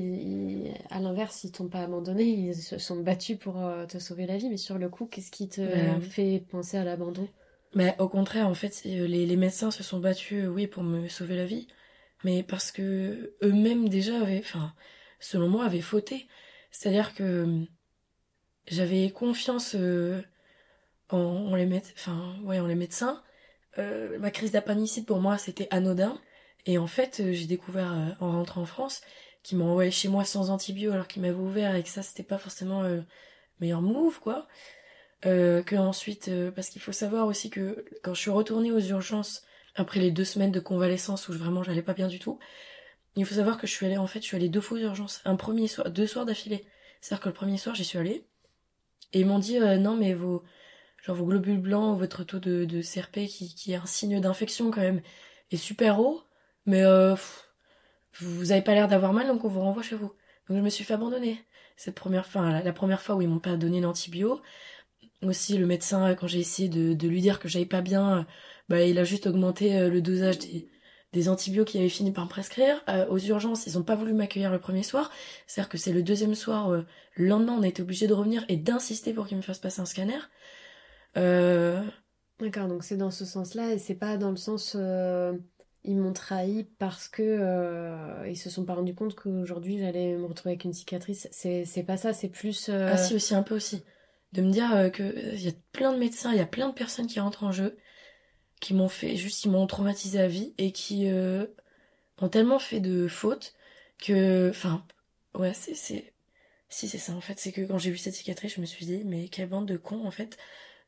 ils- 0.68 0.74
à 0.90 1.00
l'inverse, 1.00 1.44
ils 1.44 1.52
t'ont 1.52 1.68
pas 1.68 1.82
abandonné, 1.82 2.24
ils 2.24 2.54
se 2.54 2.78
sont 2.78 2.96
battus 3.00 3.38
pour 3.38 3.58
euh, 3.58 3.86
te 3.86 3.98
sauver 3.98 4.26
la 4.26 4.36
vie. 4.36 4.48
Mais 4.48 4.56
sur 4.56 4.78
le 4.78 4.88
coup, 4.88 5.06
qu'est-ce 5.06 5.30
qui 5.30 5.48
te 5.48 5.60
Ouais. 5.60 6.00
fait 6.00 6.40
penser 6.50 6.76
à 6.78 6.84
l'abandon? 6.84 7.28
Mais 7.74 7.96
au 7.98 8.08
contraire, 8.08 8.48
en 8.48 8.54
fait, 8.54 8.82
les, 8.84 9.26
les 9.26 9.36
médecins 9.36 9.70
se 9.70 9.82
sont 9.82 9.98
battus, 10.00 10.46
oui, 10.48 10.66
pour 10.66 10.82
me 10.82 11.08
sauver 11.08 11.36
la 11.36 11.46
vie, 11.46 11.66
mais 12.24 12.42
parce 12.42 12.70
que 12.72 13.34
eux-mêmes 13.42 13.88
déjà 13.88 14.20
avaient, 14.20 14.40
enfin, 14.40 14.74
selon 15.20 15.48
moi, 15.48 15.64
avaient 15.64 15.80
fauté. 15.80 16.26
C'est-à-dire 16.70 17.14
que 17.14 17.64
j'avais 18.66 19.10
confiance 19.10 19.74
euh, 19.74 20.20
en, 21.10 21.54
les 21.54 21.66
médecins. 21.66 23.22
Euh, 23.78 24.18
ma 24.18 24.30
crise 24.30 24.52
d'appendicite 24.52 25.06
pour 25.06 25.20
moi, 25.20 25.38
c'était 25.38 25.68
anodin. 25.70 26.20
Et 26.66 26.78
en 26.78 26.86
fait, 26.86 27.20
euh, 27.20 27.32
j'ai 27.32 27.46
découvert 27.46 28.16
en 28.20 28.32
rentrant 28.32 28.62
en 28.62 28.66
France 28.66 29.02
qu'ils 29.42 29.58
m'ont 29.58 29.70
envoyé 29.70 29.90
chez 29.90 30.08
moi 30.08 30.24
sans 30.24 30.50
antibio 30.50 30.92
alors 30.92 31.08
qu'ils 31.08 31.22
m'avaient 31.22 31.34
ouvert 31.34 31.74
et 31.74 31.82
que 31.82 31.88
ça, 31.88 32.02
c'était 32.02 32.22
pas 32.22 32.38
forcément 32.38 32.82
le 32.82 33.04
meilleur 33.60 33.82
move, 33.82 34.20
quoi. 34.20 34.46
Que 35.22 35.76
ensuite, 35.76 36.30
parce 36.54 36.68
qu'il 36.68 36.82
faut 36.82 36.92
savoir 36.92 37.26
aussi 37.28 37.48
que 37.48 37.84
quand 38.02 38.12
je 38.14 38.20
suis 38.20 38.30
retournée 38.30 38.72
aux 38.72 38.80
urgences 38.80 39.44
après 39.76 40.00
les 40.00 40.10
deux 40.10 40.24
semaines 40.24 40.50
de 40.50 40.60
convalescence 40.60 41.28
où 41.28 41.32
vraiment 41.32 41.62
j'allais 41.62 41.82
pas 41.82 41.94
bien 41.94 42.08
du 42.08 42.18
tout, 42.18 42.40
il 43.14 43.24
faut 43.24 43.36
savoir 43.36 43.58
que 43.58 43.66
je 43.66 43.72
suis 43.72 43.86
allée 43.86 43.98
en 43.98 44.08
fait, 44.08 44.20
je 44.20 44.26
suis 44.26 44.36
allée 44.36 44.48
deux 44.48 44.60
fois 44.60 44.78
aux 44.78 44.80
urgences, 44.80 45.20
un 45.24 45.36
premier 45.36 45.68
soir, 45.68 45.90
deux 45.90 46.06
soirs 46.08 46.26
d'affilée. 46.26 46.64
C'est-à-dire 47.00 47.22
que 47.22 47.28
le 47.28 47.34
premier 47.34 47.56
soir 47.58 47.74
j'y 47.74 47.84
suis 47.84 47.98
allée 47.98 48.24
et 49.12 49.20
ils 49.20 49.26
m'ont 49.26 49.38
dit 49.38 49.58
euh, 49.58 49.78
non 49.78 49.96
mais 49.96 50.14
vos 50.14 50.42
genre 51.04 51.16
vos 51.16 51.26
globules 51.26 51.60
blancs, 51.60 51.98
votre 51.98 52.24
taux 52.24 52.38
de, 52.38 52.82
CRP 52.82 53.26
qui, 53.26 53.54
qui 53.54 53.72
est 53.72 53.76
un 53.76 53.86
signe 53.86 54.20
d'infection 54.20 54.70
quand 54.70 54.80
même 54.80 55.02
est 55.50 55.56
super 55.56 56.00
haut, 56.00 56.22
mais 56.66 56.82
euh, 56.84 57.14
vous 58.20 58.52
avez 58.52 58.62
pas 58.62 58.74
l'air 58.74 58.88
d'avoir 58.88 59.12
mal 59.12 59.26
donc 59.26 59.44
on 59.44 59.48
vous 59.48 59.60
renvoie 59.60 59.82
chez 59.82 59.96
vous. 59.96 60.12
Donc 60.48 60.58
je 60.58 60.62
me 60.62 60.70
suis 60.70 60.84
fait 60.84 60.94
abandonner. 60.94 61.44
Cette 61.76 61.94
première, 61.94 62.22
enfin 62.22 62.62
la, 62.62 62.72
première 62.72 63.00
fois 63.02 63.16
où 63.16 63.22
ils 63.22 63.28
m'ont 63.28 63.38
pas 63.40 63.56
donné 63.56 63.80
d'antibio. 63.80 64.40
Aussi 65.22 65.56
le 65.56 65.66
médecin 65.66 66.14
quand 66.16 66.26
j'ai 66.26 66.40
essayé 66.40 66.68
de, 66.68 66.94
de 66.94 67.08
lui 67.08 67.20
dire 67.20 67.38
que 67.38 67.48
j'allais 67.48 67.66
pas 67.66 67.80
bien 67.80 68.26
bah 68.68 68.82
il 68.82 68.98
a 68.98 69.04
juste 69.04 69.26
augmenté 69.26 69.76
euh, 69.76 69.90
le 69.90 70.00
dosage 70.00 70.38
des 70.38 70.68
des 71.12 71.28
antibiotiques 71.28 71.72
qu'il 71.72 71.80
avait 71.80 71.88
fini 71.88 72.10
par 72.10 72.24
me 72.24 72.28
prescrire 72.28 72.82
Euh, 72.88 73.06
aux 73.08 73.18
urgences 73.18 73.66
ils 73.66 73.78
ont 73.78 73.82
pas 73.82 73.96
voulu 73.96 74.12
m'accueillir 74.12 74.50
le 74.50 74.58
premier 74.58 74.82
soir 74.82 75.10
c'est 75.46 75.60
à 75.60 75.64
dire 75.64 75.68
que 75.68 75.78
c'est 75.78 75.92
le 75.92 76.02
deuxième 76.02 76.34
soir 76.34 76.70
euh, 76.70 76.82
le 77.16 77.26
lendemain 77.26 77.54
on 77.58 77.62
a 77.62 77.68
été 77.68 77.82
obligé 77.82 78.06
de 78.06 78.14
revenir 78.14 78.44
et 78.48 78.56
d'insister 78.56 79.12
pour 79.12 79.26
qu'il 79.26 79.36
me 79.36 79.42
fasse 79.42 79.58
passer 79.58 79.80
un 79.80 79.84
scanner 79.86 80.18
euh, 81.16 81.82
D'accord, 82.40 82.66
donc 82.66 82.82
c'est 82.82 82.96
dans 82.96 83.10
ce 83.10 83.24
sens-là 83.24 83.72
et 83.72 83.78
c'est 83.78 83.94
pas 83.94 84.16
dans 84.16 84.30
le 84.30 84.36
sens 84.36 84.76
ils 85.84 85.96
m'ont 85.96 86.12
trahi 86.12 86.64
parce 86.78 87.08
que 87.08 88.26
ils 88.28 88.36
se 88.36 88.50
sont 88.50 88.64
pas 88.64 88.74
rendus 88.74 88.94
compte 88.94 89.14
qu'aujourd'hui 89.14 89.78
j'allais 89.78 90.16
me 90.16 90.26
retrouver 90.26 90.52
avec 90.52 90.64
une 90.64 90.72
cicatrice. 90.72 91.28
C'est 91.30 91.84
pas 91.86 91.96
ça, 91.96 92.12
c'est 92.12 92.28
plus. 92.28 92.68
ah 92.68 92.96
si 92.96 93.14
aussi 93.14 93.34
un 93.34 93.42
peu 93.42 93.54
aussi 93.54 93.82
de 94.32 94.42
me 94.42 94.50
dire 94.50 94.90
que 94.92 95.34
il 95.34 95.42
y 95.44 95.48
a 95.48 95.52
plein 95.72 95.92
de 95.92 95.98
médecins 95.98 96.32
il 96.32 96.38
y 96.38 96.40
a 96.40 96.46
plein 96.46 96.68
de 96.68 96.74
personnes 96.74 97.06
qui 97.06 97.20
rentrent 97.20 97.44
en 97.44 97.52
jeu 97.52 97.76
qui 98.62 98.74
m'ont 98.74 98.88
fait 98.88 99.16
juste 99.16 99.44
ils 99.44 99.50
m'ont 99.52 99.66
traumatisé 99.66 100.20
à 100.20 100.28
vie 100.28 100.54
et 100.58 100.72
qui 100.72 101.10
euh, 101.10 101.46
ont 102.20 102.28
tellement 102.30 102.58
fait 102.60 102.80
de 102.80 103.08
fautes 103.08 103.54
que 103.98 104.50
enfin 104.50 104.86
ouais 105.34 105.54
c'est 105.54 105.74
c'est 105.74 106.14
si 106.70 106.88
c'est 106.88 106.98
ça 106.98 107.12
en 107.14 107.20
fait. 107.20 107.38
C'est 107.38 107.52
que 107.52 107.62
quand 107.62 107.78
j'ai 107.78 107.90
vu 107.90 107.98
cette 107.98 108.14
cicatrice 108.14 108.54
je 108.56 108.60
me 108.62 108.66
suis 108.66 108.86
dit 108.86 109.02
mais 109.04 109.28
quelle 109.28 109.48
bande 109.48 109.66
de 109.68 109.76
cons 109.76 110.06
en 110.06 110.10
fait 110.12 110.38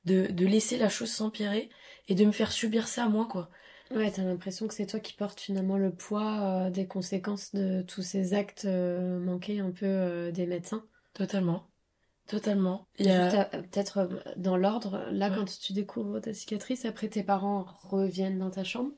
de 0.07 0.27
de 0.29 0.47
laisser 0.47 0.79
la 0.79 0.89
chose 0.89 1.13
s'empirer 1.13 1.71
et 2.09 2.15
de 2.15 2.25
me 2.25 2.33
faire 2.33 2.53
subir 2.53 2.89
ça 2.89 3.05
à 3.05 3.09
moi 3.09 3.27
quoi. 3.27 3.51
Ouais, 3.91 4.11
t'as 4.11 4.25
l'impression 4.25 4.67
que 4.69 4.75
c'est 4.75 4.87
toi 4.87 5.01
qui 5.01 5.13
portes 5.15 5.41
finalement 5.41 5.77
le 5.79 5.95
poids 5.95 6.67
euh, 6.67 6.71
des 6.71 6.87
conséquences 6.87 7.55
de 7.55 7.83
tous 7.83 8.03
ces 8.03 8.35
actes 8.35 8.65
euh, 8.67 9.19
manqués 9.21 9.61
un 9.61 9.71
peu 9.71 9.87
euh, 9.87 10.31
des 10.33 10.47
médecins. 10.47 10.85
totalement 11.15 11.74
totalement 12.27 12.87
il 12.99 13.07
y 13.07 13.11
a 13.11 13.31
Juste, 13.31 13.51
peut-être 13.71 13.99
euh, 13.99 14.21
dans 14.37 14.57
l'ordre, 14.57 15.07
là 15.11 15.31
Ouais. 15.31 15.37
quand 15.37 15.45
tu 15.61 15.73
découvres 15.73 16.21
ta 16.21 16.33
cicatrice, 16.35 16.85
après 16.85 17.09
tes 17.09 17.23
parents 17.23 17.67
reviennent 17.83 18.39
dans 18.39 18.51
ta 18.51 18.65
chambre. 18.65 18.93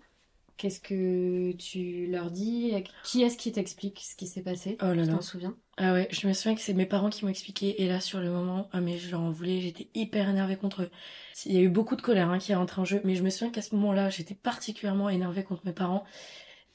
Qu'est-ce 0.57 0.81
que 0.81 1.53
tu 1.53 2.07
leur 2.07 2.31
dis? 2.31 2.72
Qui 3.03 3.22
est-ce 3.22 3.37
qui 3.37 3.53
t'explique 3.53 4.01
ce 4.01 4.16
qui 4.16 4.27
s'est 4.27 4.43
passé? 4.43 4.79
Oh 4.81 4.87
là 4.87 5.03
Tu 5.03 5.09
là. 5.09 5.14
t'en 5.16 5.20
souviens? 5.20 5.55
Ah 5.77 5.93
ouais, 5.93 6.09
je 6.11 6.27
me 6.27 6.33
souviens 6.33 6.55
que 6.55 6.62
c'est 6.62 6.72
mes 6.72 6.87
parents 6.87 7.11
qui 7.11 7.22
m'ont 7.24 7.31
expliqué, 7.31 7.83
et 7.83 7.87
là, 7.89 8.01
sur 8.01 8.20
le 8.20 8.31
moment, 8.31 8.70
ah 8.72 8.81
mais 8.81 8.97
je 8.97 9.11
leur 9.11 9.20
en 9.20 9.31
voulais, 9.31 9.61
j'étais 9.61 9.91
hyper 9.95 10.31
énervée 10.31 10.57
contre 10.57 10.83
eux. 10.85 10.91
Il 11.45 11.53
y 11.53 11.59
a 11.59 11.61
eu 11.61 11.68
beaucoup 11.68 11.97
de 11.97 12.01
colère 12.01 12.31
hein, 12.31 12.39
qui 12.39 12.53
est 12.53 12.55
rentrée 12.55 12.81
en 12.81 12.87
jeu, 12.87 13.03
mais 13.05 13.14
je 13.14 13.22
me 13.22 13.29
souviens 13.29 13.51
qu'à 13.53 13.61
ce 13.61 13.74
moment-là, 13.74 14.09
j'étais 14.09 14.35
particulièrement 14.35 15.11
énervée 15.11 15.45
contre 15.45 15.66
mes 15.66 15.74
parents, 15.74 16.05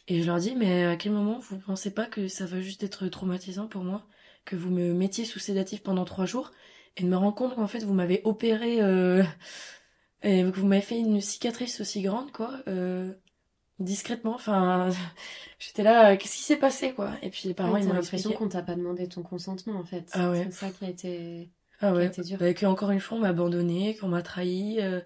et 0.08 0.22
je 0.22 0.28
leur 0.28 0.38
dis, 0.38 0.56
mais 0.56 0.86
à 0.86 0.96
quel 0.98 1.14
moment 1.14 1.40
vous 1.40 1.58
pensez 1.60 1.92
pas 1.92 2.06
que 2.06 2.28
ça 2.28 2.46
va 2.46 2.62
juste 2.62 2.84
être 2.84 3.08
traumatisant 3.08 3.68
pour 3.68 3.84
moi, 3.84 4.08
que 4.46 4.56
vous 4.56 4.70
me 4.72 4.94
mettiez 4.94 5.26
sous 5.26 5.40
sédatif 5.40 5.84
pendant 5.84 6.06
trois 6.06 6.26
jours, 6.26 6.52
et 6.98 7.04
de 7.04 7.08
me 7.08 7.18
rendre 7.18 7.36
compte 7.36 7.56
qu'en 7.56 7.68
fait, 7.68 7.84
vous 7.84 7.94
m'avez 7.94 8.22
opéré, 8.26 8.82
euh, 8.82 9.24
et 10.24 10.44
que 10.44 10.60
vous 10.60 10.68
m'avez 10.68 10.82
fait 10.82 11.00
une 11.00 11.22
cicatrice 11.22 11.82
aussi 11.82 12.02
grande, 12.02 12.32
quoi, 12.32 12.60
euh, 12.68 13.14
discrètement, 13.80 14.36
enfin, 14.36 14.90
j'étais 15.60 15.84
là, 15.84 16.12
euh, 16.12 16.18
qu'est-ce 16.18 16.36
qui 16.38 16.44
s'est 16.44 16.58
passé, 16.58 16.94
quoi, 16.94 17.14
et 17.22 17.30
puis 17.30 17.48
les 17.48 17.54
parents, 17.54 17.74
Ouais, 17.74 17.82
ils 17.82 17.88
m'ont 17.88 17.94
l'impression 17.94 18.32
qu'on 18.34 18.50
t'a 18.50 18.62
pas 18.62 18.76
demandé 18.76 19.08
ton 19.08 19.24
consentement 19.24 19.80
en 19.80 19.84
fait. 19.84 20.10
Ah 20.14 20.30
ouais. 20.32 20.44
C'est 20.46 20.52
ça 20.52 20.70
qui 20.72 20.86
a 20.86 20.90
été, 20.90 21.50
Ah 21.80 21.88
qui 21.88 21.88
a 21.88 21.96
ouais, 21.96 22.06
été 22.06 22.22
dur. 22.24 22.38
bah, 22.40 22.54
que 22.54 22.66
encore 22.66 22.92
une 22.92 23.00
fois 23.00 23.18
on 23.18 23.22
m'a 23.22 23.30
abandonné, 23.30 23.96
qu'on 23.98 24.08
m'a 24.10 24.22
trahi, 24.22 24.80
euh, 24.82 25.02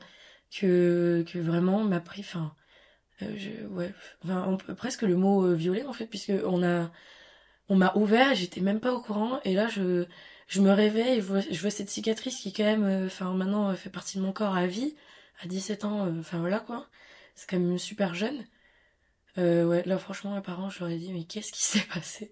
que 0.51 1.23
que 1.27 1.39
vraiment 1.39 1.77
on 1.79 1.83
m'a 1.85 1.99
pris, 2.01 2.21
enfin, 2.21 2.53
euh, 3.21 3.33
je, 3.37 3.65
ouais, 3.67 3.93
enfin 4.23 4.45
on 4.47 4.57
presque 4.75 5.03
le 5.03 5.15
mot 5.17 5.45
euh, 5.45 5.53
violé 5.55 5.83
en 5.83 5.93
fait 5.93 6.07
puisque 6.07 6.33
on 6.45 6.63
a, 6.63 6.91
on 7.69 7.75
m'a 7.75 7.93
ouvert 7.95 8.35
j'étais 8.35 8.61
même 8.61 8.79
pas 8.79 8.93
au 8.93 9.01
courant 9.01 9.39
et 9.43 9.53
là 9.53 9.67
je 9.67 10.05
je 10.47 10.61
me 10.61 10.71
réveille, 10.71 11.17
je 11.21 11.25
vois, 11.25 11.39
je 11.39 11.59
vois 11.59 11.69
cette 11.71 11.89
cicatrice 11.89 12.37
qui 12.39 12.53
quand 12.53 12.63
même, 12.63 12.83
euh, 12.83 13.07
enfin 13.07 13.33
maintenant 13.33 13.69
euh, 13.69 13.75
fait 13.75 13.89
partie 13.89 14.17
de 14.17 14.23
mon 14.23 14.31
corps 14.31 14.55
à 14.55 14.67
vie, 14.67 14.95
à 15.41 15.47
17 15.47 15.85
ans, 15.85 16.05
euh, 16.05 16.19
enfin 16.19 16.39
voilà 16.39 16.59
quoi, 16.59 16.87
c'est 17.35 17.49
quand 17.49 17.59
même 17.59 17.77
super 17.79 18.13
jeune. 18.15 18.45
Ouais, 19.37 19.83
là 19.85 19.97
franchement 19.97 20.33
mes 20.35 20.41
parents 20.41 20.69
je 20.69 20.79
leur 20.79 20.89
ai 20.89 20.97
dit 20.97 21.11
mais 21.11 21.23
qu'est-ce 21.25 21.51
qui 21.51 21.63
s'est 21.63 21.85
passé? 21.93 22.31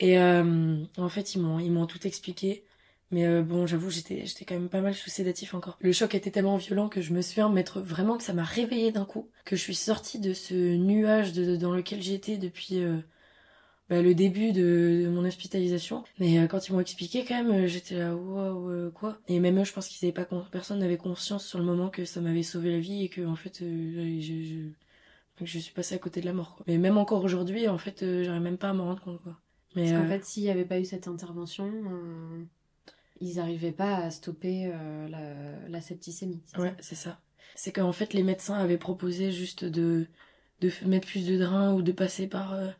Et 0.00 0.18
en 0.18 1.08
fait 1.10 1.34
ils 1.34 1.40
m'ont 1.40 1.58
ils 1.60 1.70
m'ont 1.72 1.86
tout 1.86 2.06
expliqué. 2.06 2.64
Mais 3.10 3.42
bon, 3.42 3.66
j'avoue, 3.66 3.90
j'étais 3.90 4.24
j'étais 4.24 4.46
quand 4.46 4.54
même 4.54 4.70
pas 4.70 4.80
mal 4.80 4.94
sous 4.94 5.10
sédatif 5.10 5.54
encore. 5.54 5.76
Le 5.80 5.92
choc 5.92 6.14
était 6.14 6.30
tellement 6.30 6.56
violent 6.56 6.88
que 6.88 7.02
je 7.02 7.12
me 7.12 7.20
souviens 7.20 7.50
mettre 7.50 7.80
vraiment 7.80 8.16
que 8.16 8.24
ça 8.24 8.32
m'a 8.32 8.44
réveillée 8.44 8.90
d'un 8.90 9.04
coup, 9.04 9.28
que 9.44 9.54
je 9.54 9.60
suis 9.60 9.74
sortie 9.74 10.18
de 10.18 10.32
ce 10.32 10.54
nuage 10.76 11.34
de, 11.34 11.56
dans 11.56 11.72
lequel 11.72 12.02
j'étais 12.02 12.38
depuis 12.38 12.82
bah, 13.88 14.00
le 14.02 14.14
début 14.14 14.52
de, 14.52 15.02
de 15.04 15.08
mon 15.08 15.24
hospitalisation. 15.24 16.04
Mais 16.18 16.38
euh, 16.38 16.46
quand 16.46 16.68
ils 16.68 16.72
m'ont 16.72 16.80
expliqué, 16.80 17.24
quand 17.24 17.42
même, 17.42 17.64
euh, 17.64 17.66
j'étais 17.66 17.96
là, 17.98 18.14
waouh, 18.14 18.70
euh, 18.70 18.90
quoi 18.90 19.18
Et 19.28 19.40
même 19.40 19.58
eux, 19.60 19.64
je 19.64 19.72
pense 19.72 19.88
qu'ils 19.88 20.06
avaient 20.06 20.14
pas, 20.14 20.26
personne 20.50 20.78
n'avait 20.78 20.96
conscience 20.96 21.46
sur 21.46 21.58
le 21.58 21.64
moment 21.64 21.90
que 21.90 22.04
ça 22.04 22.20
m'avait 22.20 22.42
sauvé 22.42 22.72
la 22.72 22.78
vie 22.78 23.04
et 23.04 23.08
que 23.08 23.26
en 23.26 23.36
fait, 23.36 23.58
je, 23.60 24.20
je, 24.20 25.44
je 25.44 25.58
suis 25.58 25.72
passée 25.72 25.94
à 25.94 25.98
côté 25.98 26.20
de 26.20 26.26
la 26.26 26.32
mort. 26.32 26.56
Quoi. 26.56 26.64
Mais 26.68 26.78
même 26.78 26.96
encore 26.96 27.24
aujourd'hui, 27.24 27.68
en 27.68 27.78
fait, 27.78 28.00
j'arrive 28.00 28.42
même 28.42 28.58
pas 28.58 28.70
à 28.70 28.72
m'en 28.72 28.84
rendre 28.84 29.02
compte, 29.02 29.22
quoi. 29.22 29.38
Mais 29.74 29.90
Parce 29.90 30.02
qu'en 30.02 30.08
fait, 30.08 30.24
s'il 30.24 30.42
n'y 30.42 30.50
avait 30.50 30.66
pas 30.66 30.78
eu 30.78 30.84
cette 30.84 31.08
intervention, 31.08 31.72
ils 33.20 33.36
n'arrivaient 33.36 33.72
pas 33.72 33.96
à 33.96 34.10
stopper 34.10 34.70
la, 35.08 35.68
la 35.68 35.80
septicémie. 35.80 36.42
Ouais, 36.58 36.74
c'est 36.80 36.94
ça. 36.94 37.18
C'est 37.54 37.72
qu'en 37.72 37.92
fait, 37.92 38.12
les 38.12 38.22
médecins 38.22 38.54
avaient 38.54 38.78
proposé 38.78 39.32
juste 39.32 39.64
de, 39.64 40.06
de 40.60 40.70
mettre 40.86 41.06
plus 41.08 41.26
de 41.26 41.38
drains 41.38 41.72
ou 41.72 41.82
de 41.82 41.92
passer 41.92 42.26
par, 42.26 42.54
euh, 42.54 42.70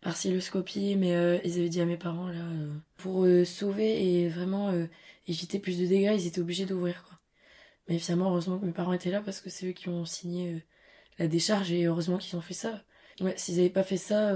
par 0.00 0.16
cystoscopie, 0.16 0.96
mais 0.96 1.14
euh, 1.16 1.38
ils 1.44 1.58
avaient 1.58 1.68
dit 1.68 1.80
à 1.80 1.84
mes 1.84 1.96
parents, 1.96 2.28
là, 2.28 2.40
euh, 2.40 2.72
pour 2.96 3.24
euh, 3.24 3.44
sauver 3.44 4.22
et 4.22 4.28
vraiment 4.28 4.72
éviter 5.26 5.58
plus 5.58 5.78
de 5.78 5.86
dégâts, 5.86 6.14
ils 6.14 6.26
étaient 6.26 6.40
obligés 6.40 6.66
d'ouvrir, 6.66 7.04
quoi. 7.04 7.18
Mais 7.88 7.98
finalement, 7.98 8.30
heureusement 8.30 8.58
que 8.58 8.66
mes 8.66 8.72
parents 8.72 8.92
étaient 8.92 9.10
là 9.10 9.22
parce 9.22 9.40
que 9.40 9.48
c'est 9.50 9.66
eux 9.66 9.72
qui 9.72 9.88
ont 9.88 10.04
signé 10.04 10.62
la 11.18 11.26
décharge 11.26 11.72
et 11.72 11.86
heureusement 11.86 12.18
qu'ils 12.18 12.36
ont 12.36 12.42
fait 12.42 12.54
ça. 12.54 12.84
Ouais, 13.20 13.34
s'ils 13.38 13.58
avaient 13.60 13.70
pas 13.70 13.82
fait 13.82 13.96
ça, 13.96 14.34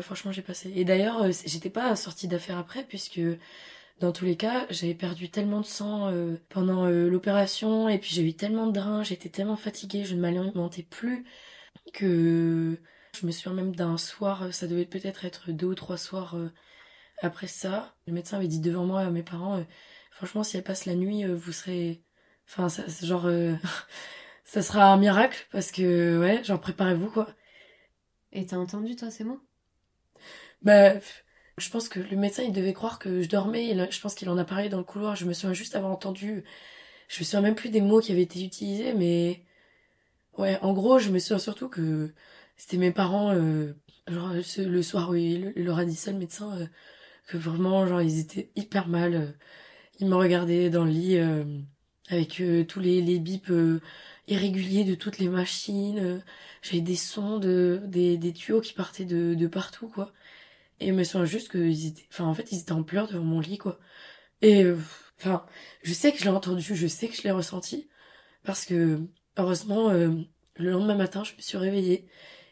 franchement, 0.00 0.30
j'ai 0.30 0.42
passé. 0.42 0.72
Et 0.76 0.84
d'ailleurs, 0.84 1.28
j'étais 1.32 1.70
pas 1.70 1.96
sortie 1.96 2.28
d'affaires 2.28 2.58
après 2.58 2.84
puisque 2.84 3.20
dans 3.98 4.12
tous 4.12 4.24
les 4.24 4.36
cas, 4.36 4.66
j'avais 4.70 4.94
perdu 4.94 5.28
tellement 5.28 5.60
de 5.60 5.66
sang 5.66 6.12
pendant 6.50 6.86
l'opération 6.88 7.88
et 7.88 7.98
puis 7.98 8.14
j'ai 8.14 8.22
eu 8.22 8.34
tellement 8.34 8.68
de 8.68 8.72
drains, 8.72 9.02
j'étais 9.02 9.28
tellement 9.28 9.56
fatiguée, 9.56 10.04
je 10.04 10.14
ne 10.14 10.20
m'alimentais 10.20 10.84
plus 10.84 11.24
que 11.94 12.78
je 13.20 13.26
me 13.26 13.32
souviens 13.32 13.54
même 13.54 13.74
d'un 13.74 13.98
soir, 13.98 14.52
ça 14.52 14.66
devait 14.66 14.86
peut-être 14.86 15.24
être 15.24 15.52
deux 15.52 15.66
ou 15.66 15.74
trois 15.74 15.96
soirs 15.98 16.36
euh, 16.36 16.50
après 17.22 17.46
ça. 17.48 17.94
Le 18.06 18.12
médecin 18.12 18.36
avait 18.38 18.48
dit 18.48 18.60
devant 18.60 18.86
moi 18.86 19.02
à 19.02 19.10
mes 19.10 19.22
parents, 19.22 19.64
franchement, 20.10 20.44
si 20.44 20.56
elle 20.56 20.64
passe 20.64 20.86
la 20.86 20.94
nuit, 20.94 21.24
vous 21.24 21.52
serez, 21.52 22.02
enfin, 22.48 22.68
ça, 22.68 22.84
genre, 23.06 23.28
ça 24.44 24.62
sera 24.62 24.92
un 24.92 24.96
miracle 24.98 25.46
parce 25.52 25.72
que 25.72 26.18
ouais, 26.20 26.44
genre 26.44 26.60
préparez-vous 26.60 27.10
quoi. 27.10 27.28
Et 28.32 28.46
t'as 28.46 28.56
entendu 28.56 28.96
toi 28.96 29.10
ces 29.10 29.24
mots? 29.24 29.40
Bah 30.62 30.94
je 31.58 31.70
pense 31.70 31.88
que 31.88 32.00
le 32.00 32.16
médecin, 32.16 32.42
il 32.42 32.52
devait 32.52 32.72
croire 32.74 32.98
que 32.98 33.22
je 33.22 33.28
dormais. 33.28 33.74
je 33.90 34.00
pense 34.00 34.14
qu'il 34.14 34.28
en 34.28 34.38
a 34.38 34.44
parlé 34.44 34.68
dans 34.68 34.78
le 34.78 34.84
couloir. 34.84 35.16
Je 35.16 35.24
me 35.24 35.32
souviens 35.32 35.54
juste 35.54 35.74
avoir 35.76 35.92
entendu. 35.92 36.44
Je 37.08 37.20
me 37.20 37.24
souviens 37.24 37.40
même 37.40 37.54
plus 37.54 37.70
des 37.70 37.80
mots 37.80 38.00
qui 38.00 38.12
avaient 38.12 38.22
été 38.22 38.44
utilisés, 38.44 38.92
mais 38.94 39.44
ouais, 40.38 40.58
en 40.62 40.72
gros, 40.74 40.98
je 40.98 41.10
me 41.10 41.18
souviens 41.18 41.38
surtout 41.38 41.68
que 41.68 42.14
c'était 42.56 42.76
mes 42.78 42.92
parents, 42.92 43.32
euh, 43.34 43.74
genre 44.08 44.32
le 44.32 44.82
soir 44.82 45.10
où 45.10 45.14
il, 45.14 45.52
leur 45.56 45.78
a 45.78 45.84
dit 45.84 45.96
ça, 45.96 46.12
le 46.12 46.18
médecin, 46.18 46.56
euh, 46.58 46.66
que 47.28 47.36
vraiment, 47.36 47.86
genre, 47.86 48.02
ils 48.02 48.18
étaient 48.20 48.50
hyper 48.56 48.88
mal. 48.88 49.14
Euh. 49.14 49.32
ils 50.00 50.08
me 50.08 50.16
regardaient 50.16 50.70
dans 50.70 50.84
le 50.84 50.90
lit 50.90 51.18
avec 52.08 52.42
tous 52.68 52.80
les, 52.80 53.02
les 53.02 53.18
bips 53.18 53.52
irréguliers 54.28 54.84
de 54.84 54.94
toutes 54.94 55.18
les 55.18 55.28
machines. 55.28 56.22
J'avais 56.62 56.80
des 56.82 56.96
sons 56.96 57.38
de 57.38 57.80
des, 57.86 58.18
des 58.18 58.32
tuyaux 58.32 58.60
qui 58.60 58.72
partaient 58.74 59.04
de, 59.04 59.34
de 59.34 59.46
partout, 59.46 59.88
quoi. 59.88 60.12
Et 60.80 60.92
me 60.92 61.04
souviens 61.04 61.24
juste 61.24 61.50
qu'ils 61.50 61.86
étaient, 61.86 62.06
enfin, 62.12 62.24
en 62.24 62.34
fait, 62.34 62.52
ils 62.52 62.60
étaient 62.60 62.72
en 62.72 62.82
pleurs 62.82 63.08
devant 63.08 63.24
mon 63.24 63.40
lit, 63.40 63.58
quoi. 63.58 63.78
Et, 64.42 64.64
euh, 64.64 64.78
enfin, 65.18 65.46
je 65.82 65.92
sais 65.94 66.12
que 66.12 66.18
je 66.18 66.24
l'ai 66.24 66.30
entendu, 66.30 66.74
je 66.74 66.86
sais 66.86 67.08
que 67.08 67.16
je 67.16 67.22
l'ai 67.22 67.30
ressenti. 67.30 67.88
Parce 68.44 68.66
que, 68.66 69.00
heureusement, 69.38 69.90
euh, 69.90 70.10
le 70.56 70.70
lendemain 70.70 70.94
matin, 70.96 71.24
je 71.24 71.34
me 71.34 71.40
suis 71.40 71.58
réveillée. 71.58 72.08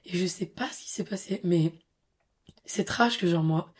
Et 0.07 0.17
je 0.19 0.27
sais 0.27 0.47
pas 0.47 0.69
ce 0.71 0.83
qui 0.83 0.91
s'est 0.91 1.05
passé, 1.05 1.41
mais 1.45 1.73
c'est 2.65 2.85
trash 2.85 3.19
que 3.19 3.27
genre 3.27 3.43
moi, 3.43 3.73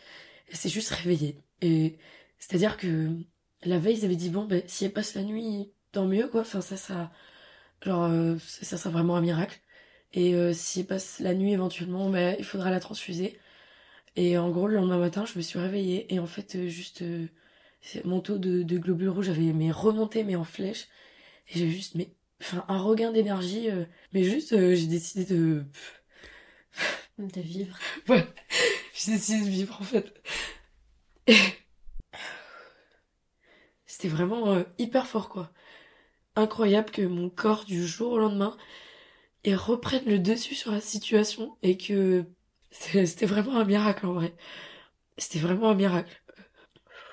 elle 0.49 0.57
s'est 0.57 0.69
juste 0.69 0.89
réveillée. 0.89 1.37
Et, 1.61 1.97
c'est-à-dire 2.39 2.77
que, 2.77 3.09
la 3.63 3.79
veille, 3.79 3.97
ils 3.99 4.05
avaient 4.05 4.15
dit, 4.15 4.29
bon, 4.29 4.45
ben, 4.45 4.63
si 4.67 4.85
elle 4.85 4.93
passe 4.93 5.15
la 5.15 5.23
nuit, 5.23 5.71
tant 5.91 6.05
mieux, 6.05 6.27
quoi. 6.27 6.41
Enfin, 6.41 6.61
ça, 6.61 6.77
ça, 6.77 7.11
genre, 7.83 8.05
euh, 8.05 8.37
ça, 8.39 8.77
ça 8.77 8.89
vraiment 8.89 9.15
un 9.15 9.21
miracle. 9.21 9.59
Et 10.13 10.35
euh, 10.35 10.53
si 10.53 10.81
elle 10.81 10.87
passe 10.87 11.19
la 11.19 11.33
nuit, 11.35 11.53
éventuellement, 11.53 12.09
ben, 12.09 12.35
il 12.39 12.45
faudra 12.45 12.71
la 12.71 12.79
transfuser. 12.79 13.39
Et 14.15 14.37
en 14.37 14.49
gros, 14.51 14.67
le 14.67 14.75
lendemain 14.75 14.99
matin, 14.99 15.25
je 15.25 15.37
me 15.37 15.43
suis 15.43 15.59
réveillée 15.59 16.13
et 16.13 16.19
en 16.19 16.27
fait, 16.27 16.55
euh, 16.55 16.67
juste, 16.67 17.01
euh, 17.03 17.27
mon 18.05 18.21
taux 18.21 18.37
de, 18.37 18.63
globules 18.77 19.09
rouges 19.09 19.29
avait 19.29 19.53
mais 19.53 19.71
remonté, 19.71 20.23
mais 20.23 20.35
en 20.35 20.45
flèche. 20.45 20.87
Et 21.49 21.59
j'ai 21.59 21.69
juste, 21.69 21.95
mais, 21.95 22.09
enfin, 22.41 22.65
un 22.69 22.79
regain 22.79 23.11
d'énergie. 23.11 23.69
Mais 24.13 24.23
juste, 24.23 24.51
j'ai 24.75 24.87
décidé 24.87 25.25
de... 25.25 25.65
de 27.17 27.41
vivre. 27.41 27.77
Ouais, 28.07 28.27
j'ai 28.93 29.13
décidé 29.13 29.45
de 29.45 29.49
vivre 29.49 29.79
en 29.79 29.83
fait. 29.83 30.13
C'était 33.85 34.09
vraiment 34.09 34.63
hyper 34.77 35.07
fort 35.07 35.29
quoi. 35.29 35.51
Incroyable 36.35 36.91
que 36.91 37.01
mon 37.01 37.29
corps 37.29 37.65
du 37.65 37.85
jour 37.87 38.11
au 38.13 38.19
lendemain 38.19 38.57
et 39.45 39.55
reprenne 39.55 40.05
le 40.05 40.19
dessus 40.19 40.55
sur 40.55 40.71
la 40.71 40.81
situation 40.81 41.57
et 41.61 41.77
que 41.77 42.25
c'était 42.71 43.25
vraiment 43.25 43.57
un 43.57 43.65
miracle 43.65 44.05
en 44.05 44.13
vrai. 44.13 44.35
C'était 45.17 45.39
vraiment 45.39 45.69
un 45.69 45.75
miracle. 45.75 46.21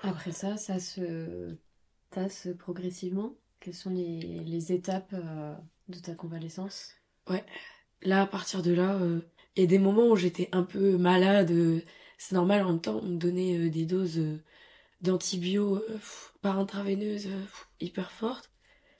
Après 0.02 0.32
ça, 0.32 0.56
ça 0.56 0.80
se 0.80 1.56
tasse 2.10 2.48
progressivement. 2.58 3.36
Quelles 3.60 3.74
sont 3.74 3.90
les, 3.90 4.72
étapes 4.72 5.12
euh, 5.12 5.54
de 5.88 5.98
ta 5.98 6.14
convalescence? 6.14 6.94
Ouais, 7.28 7.44
là 8.00 8.22
à 8.22 8.26
partir 8.26 8.62
de 8.62 8.72
là, 8.72 8.94
euh, 8.94 9.20
il 9.56 9.62
y 9.62 9.64
a 9.64 9.66
des 9.66 9.78
moments 9.78 10.08
où 10.08 10.16
j'étais 10.16 10.48
un 10.52 10.62
peu 10.62 10.96
malade. 10.96 11.50
Euh, 11.50 11.80
c'est 12.18 12.34
normal 12.34 12.62
en 12.62 12.70
même 12.70 12.80
temps, 12.80 13.00
on 13.02 13.08
me 13.08 13.18
donnait 13.18 13.68
des 13.70 13.84
doses 13.84 14.20
d'antibio 15.00 15.82
par 16.40 16.58
intraveineuse 16.58 17.28
hyper 17.80 18.12
fortes. 18.12 18.50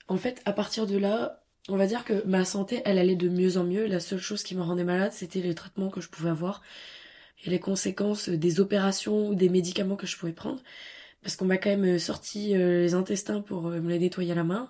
En 0.09 0.17
fait, 0.17 0.41
à 0.45 0.51
partir 0.53 0.87
de 0.87 0.97
là, 0.97 1.43
on 1.69 1.77
va 1.77 1.87
dire 1.87 2.03
que 2.03 2.25
ma 2.27 2.43
santé, 2.43 2.81
elle 2.85 2.97
allait 2.97 3.15
de 3.15 3.29
mieux 3.29 3.57
en 3.57 3.63
mieux. 3.63 3.85
La 3.85 3.99
seule 4.01 4.19
chose 4.19 4.43
qui 4.43 4.55
me 4.55 4.61
rendait 4.61 4.83
malade, 4.83 5.13
c'était 5.13 5.39
les 5.39 5.55
traitements 5.55 5.89
que 5.89 6.01
je 6.01 6.09
pouvais 6.09 6.29
avoir 6.29 6.61
et 7.45 7.49
les 7.49 7.59
conséquences 7.59 8.29
des 8.29 8.59
opérations 8.59 9.29
ou 9.29 9.35
des 9.35 9.49
médicaments 9.49 9.95
que 9.95 10.07
je 10.07 10.17
pouvais 10.17 10.33
prendre. 10.33 10.61
Parce 11.21 11.35
qu'on 11.35 11.45
m'a 11.45 11.57
quand 11.57 11.69
même 11.69 11.99
sorti 11.99 12.55
euh, 12.55 12.81
les 12.81 12.93
intestins 12.95 13.41
pour 13.41 13.67
euh, 13.67 13.79
me 13.81 13.89
les 13.89 13.99
nettoyer 13.99 14.33
à 14.33 14.35
la 14.35 14.43
main. 14.43 14.69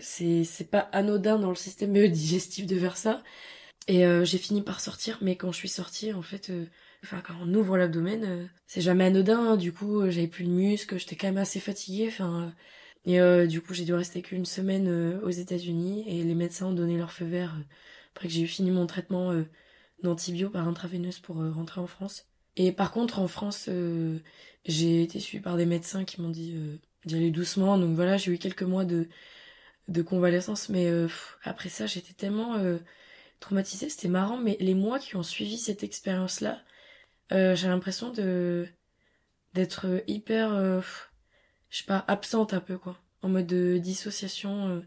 c'est 0.00 0.70
pas 0.70 0.88
anodin 0.92 1.38
dans 1.38 1.50
le 1.50 1.56
système 1.56 1.92
digestif 2.08 2.66
de 2.66 2.78
faire 2.78 2.96
ça. 2.96 3.22
Et 3.88 4.06
euh, 4.06 4.24
j'ai 4.24 4.38
fini 4.38 4.62
par 4.62 4.80
sortir, 4.80 5.18
mais 5.22 5.36
quand 5.36 5.50
je 5.52 5.56
suis 5.56 5.68
sortie, 5.68 6.12
en 6.12 6.22
fait, 6.22 6.52
enfin 7.02 7.20
quand 7.20 7.34
on 7.42 7.52
ouvre 7.54 7.76
l'abdomen, 7.76 8.48
c'est 8.66 8.80
jamais 8.80 9.04
anodin. 9.04 9.52
Hein. 9.52 9.56
Du 9.56 9.72
coup, 9.72 10.08
j'avais 10.10 10.28
plus 10.28 10.44
de 10.44 10.50
muscles, 10.50 10.98
j'étais 10.98 11.16
quand 11.16 11.26
même 11.26 11.38
assez 11.38 11.60
fatiguée. 11.60 12.06
Enfin, 12.08 12.52
et 13.04 13.20
euh, 13.20 13.46
du 13.46 13.60
coup, 13.60 13.74
j'ai 13.74 13.84
dû 13.84 13.94
rester 13.94 14.22
qu'une 14.22 14.46
semaine 14.46 14.86
euh, 14.88 15.20
aux 15.22 15.30
États-Unis 15.30 16.04
et 16.06 16.22
les 16.22 16.34
médecins 16.34 16.66
ont 16.66 16.72
donné 16.72 16.96
leur 16.96 17.12
feu 17.12 17.24
vert 17.24 17.54
euh, 17.58 17.64
après 18.14 18.28
que 18.28 18.34
j'ai 18.34 18.42
eu 18.42 18.46
fini 18.46 18.70
mon 18.70 18.86
traitement 18.86 19.32
d'antibio 20.02 20.50
par 20.50 20.68
intraveineuse 20.68 21.18
pour 21.18 21.36
rentrer 21.36 21.80
en 21.80 21.86
France. 21.86 22.26
Et 22.56 22.70
par 22.70 22.90
contre, 22.92 23.20
en 23.20 23.26
France, 23.28 23.70
j'ai 24.66 25.02
été 25.02 25.18
suivie 25.18 25.42
par 25.42 25.56
des 25.56 25.64
médecins 25.64 26.04
qui 26.04 26.20
m'ont 26.20 26.28
dit 26.28 26.54
d'y 27.06 27.14
aller 27.14 27.30
doucement. 27.30 27.78
Donc 27.78 27.94
voilà, 27.94 28.18
j'ai 28.18 28.32
eu 28.32 28.36
quelques 28.36 28.64
mois 28.64 28.84
de, 28.84 29.08
de 29.88 30.02
convalescence, 30.02 30.68
mais 30.68 30.92
après 31.42 31.70
ça, 31.70 31.86
j'étais 31.86 32.12
tellement 32.12 32.58
traumatisée. 33.42 33.88
C'était 33.90 34.08
marrant, 34.08 34.38
mais 34.38 34.56
les 34.60 34.74
mois 34.74 34.98
qui 34.98 35.16
ont 35.16 35.22
suivi 35.22 35.58
cette 35.58 35.82
expérience-là, 35.82 36.62
j'ai 37.30 37.68
l'impression 37.68 38.10
de 38.10 38.66
d'être 39.54 40.02
hyper 40.06 40.82
je 41.72 41.78
sais 41.78 41.84
pas, 41.84 42.04
absente 42.06 42.54
un 42.54 42.60
peu, 42.60 42.78
quoi. 42.78 42.98
En 43.22 43.28
mode 43.30 43.46
de 43.46 43.78
dissociation 43.78 44.68
euh, 44.68 44.80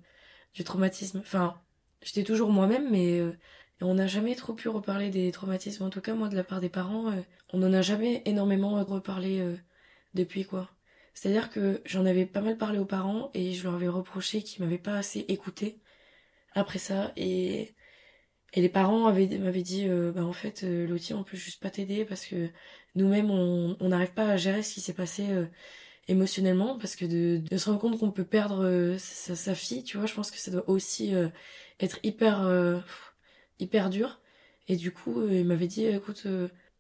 du 0.54 0.64
traumatisme. 0.64 1.20
Enfin, 1.20 1.60
j'étais 2.04 2.24
toujours 2.24 2.52
moi-même, 2.52 2.92
mais 2.92 3.20
euh, 3.20 3.36
on 3.82 3.96
n'a 3.96 4.08
jamais 4.08 4.36
trop 4.36 4.54
pu 4.54 4.70
reparler 4.70 5.10
des 5.10 5.32
traumatismes. 5.32 5.84
En 5.84 5.90
tout 5.90 6.02
cas, 6.02 6.14
moi, 6.14 6.30
de 6.30 6.36
la 6.36 6.44
part 6.44 6.62
des 6.62 6.70
parents, 6.70 7.12
euh, 7.12 7.22
on 7.54 7.58
n'en 7.58 7.74
a 7.74 7.82
jamais 7.82 8.22
énormément 8.26 8.84
reparlé 8.84 9.44
depuis, 10.14 10.46
quoi. 10.46 10.70
C'est-à-dire 11.16 11.50
que 11.50 11.82
j'en 11.86 12.06
avais 12.06 12.26
pas 12.26 12.42
mal 12.42 12.58
parlé 12.58 12.78
aux 12.78 12.86
parents 12.86 13.32
et 13.34 13.54
je 13.54 13.64
leur 13.64 13.76
avais 13.76 13.88
reproché 13.88 14.44
qu'ils 14.44 14.64
m'avaient 14.64 14.78
pas 14.78 14.96
assez 14.98 15.26
écouté 15.28 15.80
après 16.54 16.80
ça. 16.80 17.14
Et, 17.18 17.75
et 18.54 18.62
les 18.62 18.70
parents 18.70 19.06
avaient, 19.08 19.28
m'avaient 19.38 19.62
dit, 19.64 19.88
bah 20.16 20.24
en 20.24 20.34
fait, 20.34 20.64
Lottie, 20.64 21.14
on 21.14 21.24
peut 21.24 21.38
juste 21.38 21.62
pas 21.62 21.70
t'aider 21.70 22.06
parce 22.06 22.26
que 22.26 22.50
nous-mêmes, 22.96 23.30
on 23.30 23.76
n'arrive 23.82 24.14
pas 24.14 24.30
à 24.30 24.38
gérer 24.38 24.64
ce 24.64 24.74
qui 24.74 24.82
s'est 24.82 24.94
passé 24.94 25.26
émotionnellement 26.08 26.78
parce 26.78 26.96
que 26.96 27.06
de, 27.06 27.42
de 27.50 27.58
se 27.58 27.66
rendre 27.70 27.82
compte 27.82 28.00
qu'on 28.00 28.12
peut 28.12 28.24
perdre 28.26 28.64
euh, 28.64 28.98
sa, 28.98 29.36
sa, 29.36 29.56
fille 29.56 29.84
tu 29.84 29.98
vois 29.98 30.06
je 30.06 30.14
pense 30.14 30.30
que 30.32 30.38
ça 30.38 30.52
doit 30.52 30.70
aussi 30.70 31.16
euh, 31.16 31.30
être 31.80 32.00
hyper 32.04 32.46
euh, 32.46 32.80
hyper 33.60 33.90
dur. 33.90 34.20
Et 34.68 34.76
du 34.76 34.92
coup 34.92 35.28
il 35.28 35.46
m'avait 35.46 35.68
dit 35.68 35.86
écoute 35.86 36.28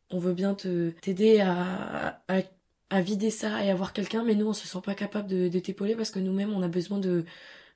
on 0.09 0.19
veut 0.19 0.33
bien 0.33 0.55
te 0.55 0.89
t'aider 1.01 1.39
à, 1.39 2.21
à, 2.27 2.41
à 2.89 3.01
vider 3.01 3.29
ça 3.29 3.63
et 3.63 3.69
avoir 3.69 3.93
quelqu'un 3.93 4.23
mais 4.23 4.35
nous 4.35 4.47
on 4.47 4.53
se 4.53 4.67
sent 4.67 4.81
pas 4.83 4.95
capable 4.95 5.27
de, 5.27 5.47
de 5.49 5.59
t'épauler 5.59 5.95
parce 5.95 6.09
que 6.09 6.19
nous-mêmes 6.19 6.53
on 6.53 6.63
a 6.63 6.67
besoin 6.67 6.97
de 6.97 7.25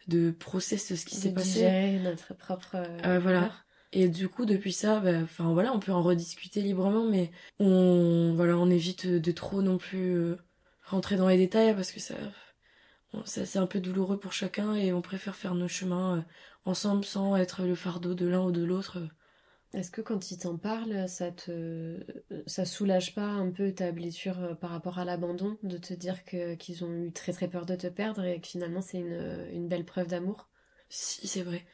de 0.07 0.31
process 0.31 0.95
ce 0.95 1.05
qui 1.05 1.15
s'est 1.15 1.33
passé. 1.33 1.99
notre 2.03 2.33
propre 2.33 2.77
voilà 3.21 3.51
et 3.91 4.07
du 4.09 4.29
coup, 4.29 4.45
depuis 4.45 4.73
ça, 4.73 4.99
bah, 4.99 5.21
enfin 5.23 5.51
voilà, 5.53 5.73
on 5.73 5.79
peut 5.79 5.91
en 5.91 6.01
rediscuter 6.03 6.61
librement, 6.61 7.05
mais 7.05 7.31
on 7.59 8.33
voilà, 8.35 8.57
on 8.57 8.69
évite 8.69 9.07
de 9.07 9.31
trop 9.31 9.61
non 9.61 9.77
plus 9.77 10.35
rentrer 10.83 11.17
dans 11.17 11.27
les 11.27 11.37
détails 11.37 11.75
parce 11.75 11.91
que 11.91 11.99
ça, 11.99 12.15
ça 13.25 13.45
c'est 13.45 13.59
un 13.59 13.67
peu 13.67 13.79
douloureux 13.79 14.19
pour 14.19 14.33
chacun 14.33 14.73
et 14.75 14.93
on 14.93 15.01
préfère 15.01 15.35
faire 15.35 15.55
nos 15.55 15.67
chemins 15.67 16.17
euh, 16.17 16.21
ensemble 16.65 17.05
sans 17.05 17.35
être 17.35 17.63
le 17.63 17.75
fardeau 17.75 18.13
de 18.13 18.27
l'un 18.27 18.41
ou 18.43 18.51
de 18.51 18.63
l'autre. 18.63 18.99
Est-ce 19.73 19.91
que 19.91 20.01
quand 20.01 20.31
ils 20.31 20.39
t'en 20.39 20.57
parlent, 20.57 21.07
ça 21.07 21.31
te 21.31 21.99
ça 22.47 22.65
soulage 22.65 23.13
pas 23.13 23.25
un 23.25 23.51
peu 23.51 23.71
ta 23.73 23.91
blessure 23.91 24.39
euh, 24.39 24.55
par 24.55 24.71
rapport 24.71 24.99
à 24.99 25.05
l'abandon, 25.05 25.57
de 25.63 25.77
te 25.77 25.93
dire 25.93 26.23
que 26.25 26.55
qu'ils 26.55 26.83
ont 26.83 26.93
eu 26.93 27.11
très 27.11 27.33
très 27.33 27.47
peur 27.47 27.65
de 27.65 27.75
te 27.75 27.87
perdre 27.87 28.23
et 28.25 28.39
que 28.41 28.47
finalement 28.47 28.81
c'est 28.81 28.99
une, 28.99 29.47
une 29.51 29.67
belle 29.67 29.85
preuve 29.85 30.07
d'amour? 30.07 30.49
Si, 30.89 31.27
c'est 31.27 31.43
vrai. 31.43 31.65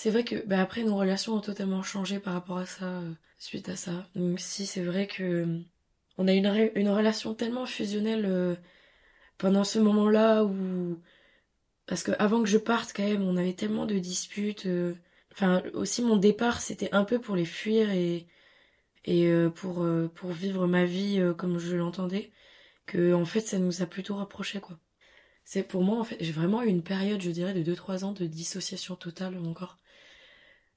C'est 0.00 0.10
vrai 0.10 0.22
que 0.22 0.46
bah 0.46 0.60
après 0.62 0.84
nos 0.84 0.96
relations 0.96 1.34
ont 1.34 1.40
totalement 1.40 1.82
changé 1.82 2.20
par 2.20 2.34
rapport 2.34 2.58
à 2.58 2.66
ça 2.66 2.84
euh, 2.84 3.12
suite 3.36 3.68
à 3.68 3.74
ça. 3.74 4.08
Donc 4.14 4.38
si 4.38 4.64
c'est 4.64 4.84
vrai 4.84 5.08
que 5.08 5.58
on 6.18 6.28
a 6.28 6.34
une, 6.34 6.70
une 6.76 6.88
relation 6.88 7.34
tellement 7.34 7.66
fusionnelle 7.66 8.24
euh, 8.24 8.54
pendant 9.38 9.64
ce 9.64 9.80
moment-là 9.80 10.44
où 10.44 11.00
parce 11.86 12.04
que 12.04 12.12
avant 12.20 12.42
que 12.42 12.48
je 12.48 12.58
parte 12.58 12.92
quand 12.94 13.02
même 13.02 13.22
on 13.24 13.36
avait 13.36 13.54
tellement 13.54 13.86
de 13.86 13.98
disputes 13.98 14.66
euh, 14.66 14.94
enfin 15.32 15.64
aussi 15.74 16.02
mon 16.02 16.16
départ 16.16 16.60
c'était 16.60 16.90
un 16.94 17.04
peu 17.04 17.20
pour 17.20 17.34
les 17.34 17.44
fuir 17.44 17.90
et 17.90 18.28
et 19.04 19.32
pour 19.56 19.84
pour 20.14 20.30
vivre 20.32 20.68
ma 20.68 20.84
vie 20.84 21.20
comme 21.38 21.58
je 21.58 21.74
l'entendais 21.76 22.30
que 22.86 23.14
en 23.14 23.24
fait 23.24 23.40
ça 23.40 23.58
nous 23.58 23.82
a 23.82 23.86
plutôt 23.86 24.14
rapprochés 24.14 24.60
quoi. 24.60 24.78
C'est 25.44 25.62
pour 25.62 25.82
moi 25.82 25.98
en 25.98 26.04
fait, 26.04 26.18
j'ai 26.20 26.32
vraiment 26.32 26.62
eu 26.62 26.68
une 26.68 26.82
période, 26.82 27.22
je 27.22 27.30
dirais, 27.30 27.54
de 27.54 27.62
2-3 27.74 28.04
ans 28.04 28.12
de 28.12 28.26
dissociation 28.26 28.96
totale 28.96 29.34
de 29.34 29.38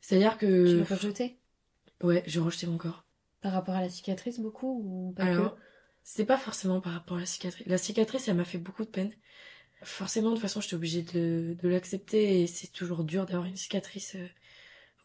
C'est-à-dire 0.01 0.37
Tu 0.37 0.39
que 0.41 0.83
l'as 0.89 0.95
rejeté? 0.95 1.37
Ouais, 2.03 2.23
je 2.27 2.39
rejetais 2.39 2.67
mon 2.67 2.77
corps. 2.77 3.03
Par 3.41 3.53
rapport 3.53 3.75
à 3.75 3.81
la 3.81 3.89
cicatrice 3.89 4.39
beaucoup 4.39 4.81
ou 4.83 5.13
pas 5.13 5.25
Alors, 5.25 5.57
c'était 6.03 6.25
pas 6.25 6.37
forcément 6.37 6.81
par 6.81 6.93
rapport 6.93 7.17
à 7.17 7.21
la 7.21 7.25
cicatrice. 7.25 7.65
La 7.67 7.77
cicatrice, 7.77 8.27
elle 8.27 8.35
m'a 8.35 8.45
fait 8.45 8.57
beaucoup 8.57 8.85
de 8.85 8.89
peine. 8.89 9.11
Forcément, 9.83 10.29
de 10.29 10.35
toute 10.35 10.43
façon, 10.43 10.61
j'étais 10.61 10.75
obligée 10.75 11.01
de, 11.03 11.55
de 11.61 11.69
l'accepter 11.69 12.41
et 12.41 12.47
c'est 12.47 12.71
toujours 12.71 13.03
dur 13.03 13.25
d'avoir 13.25 13.45
une 13.47 13.55
cicatrice 13.55 14.15
euh, 14.15 14.27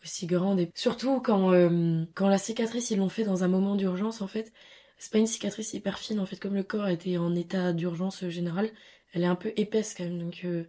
aussi 0.04 0.26
grande. 0.26 0.60
Et 0.60 0.70
surtout 0.74 1.20
quand, 1.20 1.52
euh, 1.52 2.04
quand 2.14 2.28
la 2.28 2.38
cicatrice, 2.38 2.90
ils 2.90 2.98
l'ont 2.98 3.08
fait 3.08 3.24
dans 3.24 3.44
un 3.44 3.48
moment 3.48 3.74
d'urgence, 3.76 4.20
en 4.20 4.26
fait. 4.28 4.52
C'est 4.98 5.12
pas 5.12 5.18
une 5.18 5.26
cicatrice 5.26 5.74
hyper 5.74 5.98
fine, 5.98 6.20
en 6.20 6.26
fait, 6.26 6.36
comme 6.36 6.54
le 6.54 6.62
corps 6.62 6.88
était 6.88 7.18
en 7.18 7.34
état 7.34 7.72
d'urgence 7.72 8.24
euh, 8.24 8.30
générale. 8.30 8.70
Elle 9.12 9.22
est 9.22 9.26
un 9.26 9.36
peu 9.36 9.52
épaisse 9.56 9.94
quand 9.96 10.04
même, 10.04 10.18
donc 10.18 10.42
euh. 10.44 10.64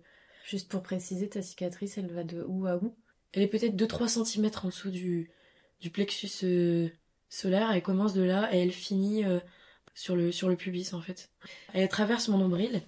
Juste 0.45 0.69
pour 0.69 0.81
préciser, 0.81 1.27
ta 1.27 1.41
cicatrice, 1.41 1.97
elle 1.97 2.11
va 2.13 2.23
de 2.23 2.43
où 2.47 2.67
à 2.67 2.77
où? 2.77 2.95
Elle 3.33 3.43
est 3.43 3.47
peut-être 3.47 3.75
2-3 3.75 4.23
cm 4.23 4.49
en 4.63 4.67
dessous 4.67 4.89
du, 4.89 5.31
du 5.79 5.89
plexus 5.89 6.43
euh, 6.43 6.89
solaire. 7.29 7.71
Elle 7.71 7.81
commence 7.83 8.13
de 8.13 8.23
là 8.23 8.53
et 8.53 8.59
elle 8.59 8.71
finit 8.71 9.25
euh, 9.25 9.39
sur, 9.93 10.15
le, 10.15 10.31
sur 10.31 10.49
le 10.49 10.55
pubis 10.55 10.93
en 10.93 11.01
fait. 11.01 11.31
Elle 11.73 11.87
traverse 11.89 12.27
mon 12.27 12.37
nombril. 12.37 12.81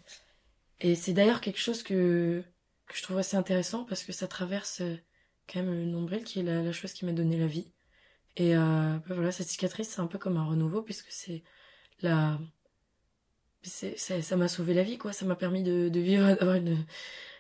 Et 0.80 0.96
c'est 0.96 1.14
d'ailleurs 1.14 1.42
quelque 1.42 1.60
chose 1.60 1.84
que, 1.84 2.44
que 2.88 2.98
je 2.98 3.04
trouve 3.04 3.18
assez 3.18 3.38
intéressant 3.38 3.84
parce 3.84 4.04
que 4.04 4.14
ça 4.14 4.28
traverse 4.28 4.82
euh, 4.82 4.96
quand 5.48 5.62
même 5.62 5.74
le 5.74 5.86
nombril 5.86 6.24
qui 6.24 6.40
est 6.40 6.44
la, 6.44 6.72
chose 6.72 6.94
qui 6.94 7.06
m'a 7.06 7.12
donné 7.12 7.38
la 7.38 7.48
vie. 7.48 7.72
Et 8.36 8.54
bah 8.54 9.02
voilà, 9.08 9.32
cette 9.34 9.50
cicatrice, 9.50 9.90
c'est 9.90 10.00
un 10.00 10.08
peu 10.08 10.18
comme 10.18 10.38
un 10.38 10.46
renouveau 10.46 10.82
puisque 10.82 11.12
c'est 11.12 11.44
la... 12.02 12.40
ça 13.64 14.36
m'a 14.38 14.48
sauvé 14.48 14.74
la 14.74 14.84
vie 14.84 14.98
quoi, 14.98 15.12
ça 15.12 15.26
m'a 15.26 15.36
permis 15.36 15.62
de, 15.64 15.90
de 15.90 16.00
vivre, 16.00 16.26
d'avoir 16.40 16.56
une, 16.56 16.86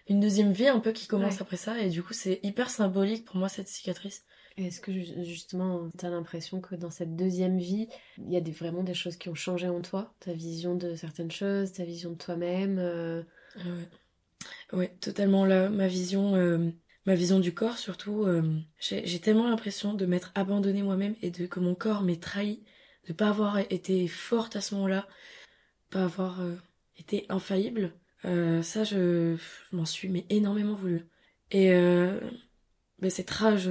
une 0.09 0.19
deuxième 0.19 0.51
vie 0.51 0.67
un 0.67 0.79
peu 0.79 0.91
qui 0.91 1.07
commence 1.07 1.35
Ouais. 1.35 1.41
après 1.41 1.57
ça 1.57 1.79
et 1.79 1.89
du 1.89 2.03
coup 2.03 2.13
c'est 2.13 2.39
hyper 2.43 2.69
symbolique 2.69 3.25
pour 3.25 3.37
moi 3.37 3.49
cette 3.49 3.67
cicatrice. 3.69 4.25
Est-ce 4.57 4.81
que 4.81 4.91
ju- 4.91 5.23
justement, 5.23 5.89
t'as 5.97 6.09
l'impression 6.09 6.59
que 6.61 6.75
dans 6.75 6.91
cette 6.91 7.15
deuxième 7.15 7.57
vie, 7.57 7.87
il 8.17 8.29
y 8.31 8.35
a 8.37 8.41
des, 8.41 8.51
vraiment 8.51 8.83
des 8.83 8.93
choses 8.93 9.15
qui 9.17 9.29
ont 9.29 9.35
changé 9.35 9.67
en 9.69 9.81
toi? 9.81 10.13
Ta 10.19 10.33
vision 10.33 10.75
de 10.75 10.95
certaines 10.95 11.31
choses, 11.31 11.71
ta 11.71 11.85
vision 11.85 12.11
de 12.11 12.15
toi-même 12.17 12.77
euh, 12.79 13.23
Ah 13.55 13.61
Ouais, 14.73 14.79
ouais 14.79 14.97
totalement 15.01 15.45
là, 15.45 15.69
ma 15.69 15.87
vision, 15.87 16.35
euh, 16.35 16.71
ma 17.05 17.15
vision 17.15 17.39
du 17.39 17.53
corps 17.53 17.77
surtout, 17.77 18.23
euh, 18.25 18.43
j'ai 18.79 19.19
tellement 19.19 19.47
l'impression 19.49 19.93
de 19.93 20.05
m'être 20.05 20.31
abandonnée 20.35 20.83
moi-même 20.83 21.15
et 21.21 21.31
de 21.31 21.45
que 21.47 21.59
mon 21.59 21.75
corps 21.75 22.01
m'ait 22.03 22.19
trahi, 22.19 22.63
de 23.07 23.13
pas 23.13 23.29
avoir 23.29 23.59
été 23.59 24.07
forte 24.07 24.55
à 24.55 24.61
ce 24.61 24.75
moment-là, 24.75 25.07
pas 25.91 26.05
avoir 26.05 26.41
euh, 26.41 26.55
été 26.97 27.25
infaillible. 27.29 27.93
Euh, 28.25 28.61
ça, 28.61 28.83
je, 28.83 29.37
m'en 29.71 29.85
suis 29.85 30.09
mais 30.09 30.25
énormément 30.29 30.73
voulu. 30.75 31.05
Et 31.51 31.71
euh, 31.71 32.19
ben, 32.99 33.09
cette 33.09 33.29
rage 33.29 33.69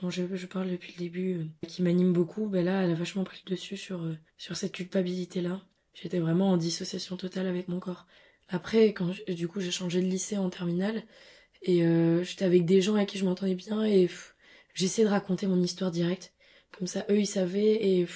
dont 0.00 0.10
je, 0.10 0.22
je 0.34 0.46
parle 0.46 0.70
depuis 0.70 0.92
le 0.92 0.98
début, 0.98 1.34
euh, 1.34 1.66
qui 1.66 1.82
m'anime 1.82 2.12
beaucoup, 2.12 2.46
ben 2.46 2.64
là, 2.64 2.82
elle 2.82 2.90
a 2.90 2.94
vachement 2.94 3.24
pris 3.24 3.42
le 3.46 3.50
dessus 3.50 3.76
sur, 3.76 4.02
euh, 4.02 4.16
sur 4.38 4.56
cette 4.56 4.72
culpabilité-là. 4.72 5.62
J'étais 5.94 6.18
vraiment 6.18 6.50
en 6.50 6.56
dissociation 6.56 7.16
totale 7.16 7.46
avec 7.46 7.68
mon 7.68 7.80
corps. 7.80 8.06
Après, 8.48 8.92
quand 8.92 9.12
du 9.28 9.48
coup 9.48 9.60
j'ai 9.60 9.70
changé 9.70 10.00
de 10.00 10.06
lycée 10.06 10.36
en 10.38 10.50
terminale, 10.50 11.02
et 11.62 11.80
j'étais 12.22 12.44
avec 12.44 12.64
des 12.64 12.82
gens 12.82 12.94
avec 12.94 13.08
qui 13.08 13.18
je 13.18 13.24
m'entendais 13.24 13.54
bien, 13.54 13.82
et 13.84 14.08
j'essayais 14.74 15.06
de 15.06 15.10
raconter 15.10 15.46
mon 15.46 15.60
histoire 15.60 15.90
directe. 15.90 16.32
Comme 16.72 16.86
ça, 16.86 17.04
eux, 17.10 17.18
ils 17.18 17.26
savaient, 17.26 17.74
et, 17.74 18.06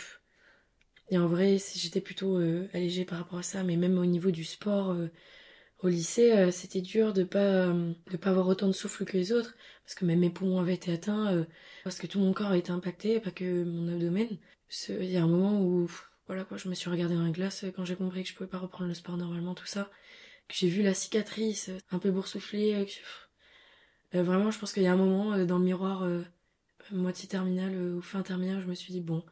et 1.08 1.18
en 1.18 1.26
vrai, 1.26 1.56
j'étais 1.74 2.00
plutôt 2.00 2.36
allégée 2.74 3.04
par 3.04 3.18
rapport 3.18 3.38
à 3.38 3.42
ça, 3.42 3.64
mais 3.64 3.76
même 3.76 3.98
au 3.98 4.06
niveau 4.06 4.30
du 4.30 4.44
sport, 4.44 4.94
au 5.82 5.88
lycée, 5.88 6.32
euh, 6.32 6.50
c'était 6.50 6.80
dur 6.82 7.12
de 7.12 7.24
pas, 7.24 7.38
euh, 7.68 7.92
de 8.10 8.16
pas 8.16 8.30
avoir 8.30 8.48
autant 8.48 8.66
de 8.68 8.72
souffle 8.72 9.04
que 9.04 9.16
les 9.16 9.32
autres, 9.32 9.54
parce 9.84 9.94
que 9.94 10.04
même 10.04 10.20
mes 10.20 10.30
poumons 10.30 10.60
avaient 10.60 10.74
été 10.74 10.92
atteints, 10.92 11.32
euh, 11.34 11.44
parce 11.84 11.98
que 11.98 12.06
tout 12.06 12.18
mon 12.20 12.32
corps 12.32 12.50
a 12.52 12.58
été 12.58 12.70
impacté, 12.72 13.20
pas 13.20 13.30
que 13.30 13.64
mon 13.64 13.88
abdomen. 13.92 14.28
Il 14.88 15.04
y 15.10 15.16
a 15.16 15.22
un 15.22 15.26
moment 15.28 15.60
où, 15.62 15.88
voilà 16.26 16.44
quoi, 16.44 16.56
je 16.58 16.68
me 16.68 16.74
suis 16.74 16.90
regardée 16.90 17.14
dans 17.14 17.24
la 17.24 17.30
glace 17.30 17.64
euh, 17.64 17.70
quand 17.72 17.84
j'ai 17.84 17.96
compris 17.96 18.22
que 18.22 18.28
je 18.28 18.34
pouvais 18.34 18.48
pas 18.50 18.58
reprendre 18.58 18.88
le 18.88 18.94
sport 18.94 19.16
normalement, 19.16 19.54
tout 19.54 19.66
ça 19.66 19.90
que 20.48 20.54
j'ai 20.56 20.68
vu 20.68 20.82
la 20.82 20.94
cicatrice 20.94 21.70
euh, 21.70 21.78
un 21.92 21.98
peu 21.98 22.10
boursouflée. 22.12 22.72
que- 22.86 22.90
pff. 22.92 23.28
Vraiment, 24.12 24.50
je 24.50 24.58
pense 24.58 24.72
qu'il 24.72 24.82
y 24.82 24.86
a 24.86 24.92
un 24.92 24.96
moment 24.96 25.38
dans 25.44 25.58
le 25.58 25.64
miroir, 25.64 26.04
moitié 26.92 27.28
terminale 27.28 27.74
ou 27.76 28.00
fin 28.02 28.22
terminale, 28.22 28.60
je 28.62 28.66
me 28.66 28.74
suis 28.74 28.92
dit, 28.92 29.00
bon, 29.00 29.24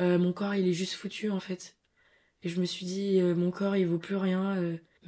mon 0.00 0.32
corps, 0.32 0.54
il 0.54 0.68
est 0.68 0.72
juste 0.74 0.94
foutu 0.94 1.30
en 1.30 1.40
fait. 1.40 1.76
Et 2.42 2.48
je 2.50 2.60
me 2.60 2.66
suis 2.66 2.86
dit, 2.86 3.20
mon 3.22 3.50
corps, 3.50 3.76
il 3.76 3.86
vaut 3.86 3.98
plus 3.98 4.16
rien, 4.16 4.56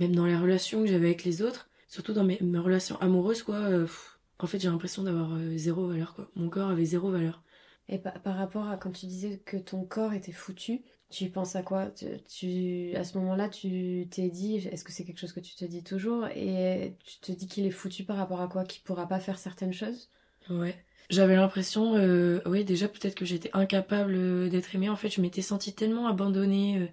même 0.01 0.15
dans 0.17 0.27
les 0.27 0.37
relations 0.37 0.81
que 0.83 0.89
j'avais 0.89 1.07
avec 1.09 1.25
les 1.25 1.43
autres, 1.43 1.69
surtout 1.89 2.13
dans 2.13 2.25
mes, 2.25 2.39
mes 2.41 2.59
relations 2.59 2.99
amoureuses, 3.01 3.43
quoi. 3.45 3.57
euh, 3.57 3.83
pff. 3.85 4.19
en 4.41 4.47
fait, 4.47 4.59
j'ai 4.61 4.69
l'impression 4.69 5.03
d'avoir 5.05 5.35
euh, 5.35 5.57
zéro 5.57 5.87
valeur, 5.87 6.15
quoi. 6.15 6.31
Mon 6.37 6.49
corps 6.51 6.71
avait 6.71 6.85
zéro 6.87 7.11
valeur. 7.11 7.43
Et 7.89 7.99
pa- 7.99 8.13
par 8.13 8.37
rapport 8.37 8.69
à 8.69 8.77
quand 8.77 8.93
tu 8.93 9.07
disais 9.07 9.39
que 9.45 9.57
ton 9.57 9.85
corps 9.85 10.13
était 10.15 10.33
foutu, 10.33 10.83
tu 11.11 11.29
penses 11.31 11.57
à 11.57 11.63
quoi? 11.63 11.91
Tu, 11.91 12.07
tu- 12.29 12.95
À 12.97 13.05
ce 13.05 13.19
moment-là, 13.19 13.49
tu 13.49 14.07
t'es 14.11 14.29
dit, 14.31 14.57
est-ce 14.57 14.85
que 14.85 14.93
c'est 14.93 15.05
quelque 15.05 15.19
chose 15.19 15.33
que 15.33 15.41
tu 15.41 15.55
te 15.57 15.65
dis 15.65 15.83
toujours? 15.83 16.27
Et 16.29 16.97
tu 17.05 17.19
te 17.21 17.33
dis 17.33 17.47
qu'il 17.49 17.67
est 17.67 17.71
foutu 17.71 18.05
par 18.05 18.17
rapport 18.17 18.41
à 18.41 18.49
quoi? 18.49 18.65
Qu'il 18.65 18.83
pourra 18.83 19.07
pas 19.09 19.21
faire 19.21 19.39
certaines 19.39 19.73
choses? 19.73 20.11
Ouais. 20.49 20.85
J'avais 21.11 21.35
l'impression, 21.37 21.97
euh, 21.97 22.41
oui, 22.47 22.65
déjà 22.65 22.89
peut-être 22.89 23.15
que 23.17 23.25
j'étais 23.25 23.51
incapable 23.53 24.49
d'être 24.49 24.75
aimée. 24.75 24.89
En 24.89 24.97
fait, 24.97 25.09
je 25.11 25.21
m'étais 25.21 25.43
sentie 25.43 25.75
tellement 25.75 26.07
abandonnée 26.07 26.91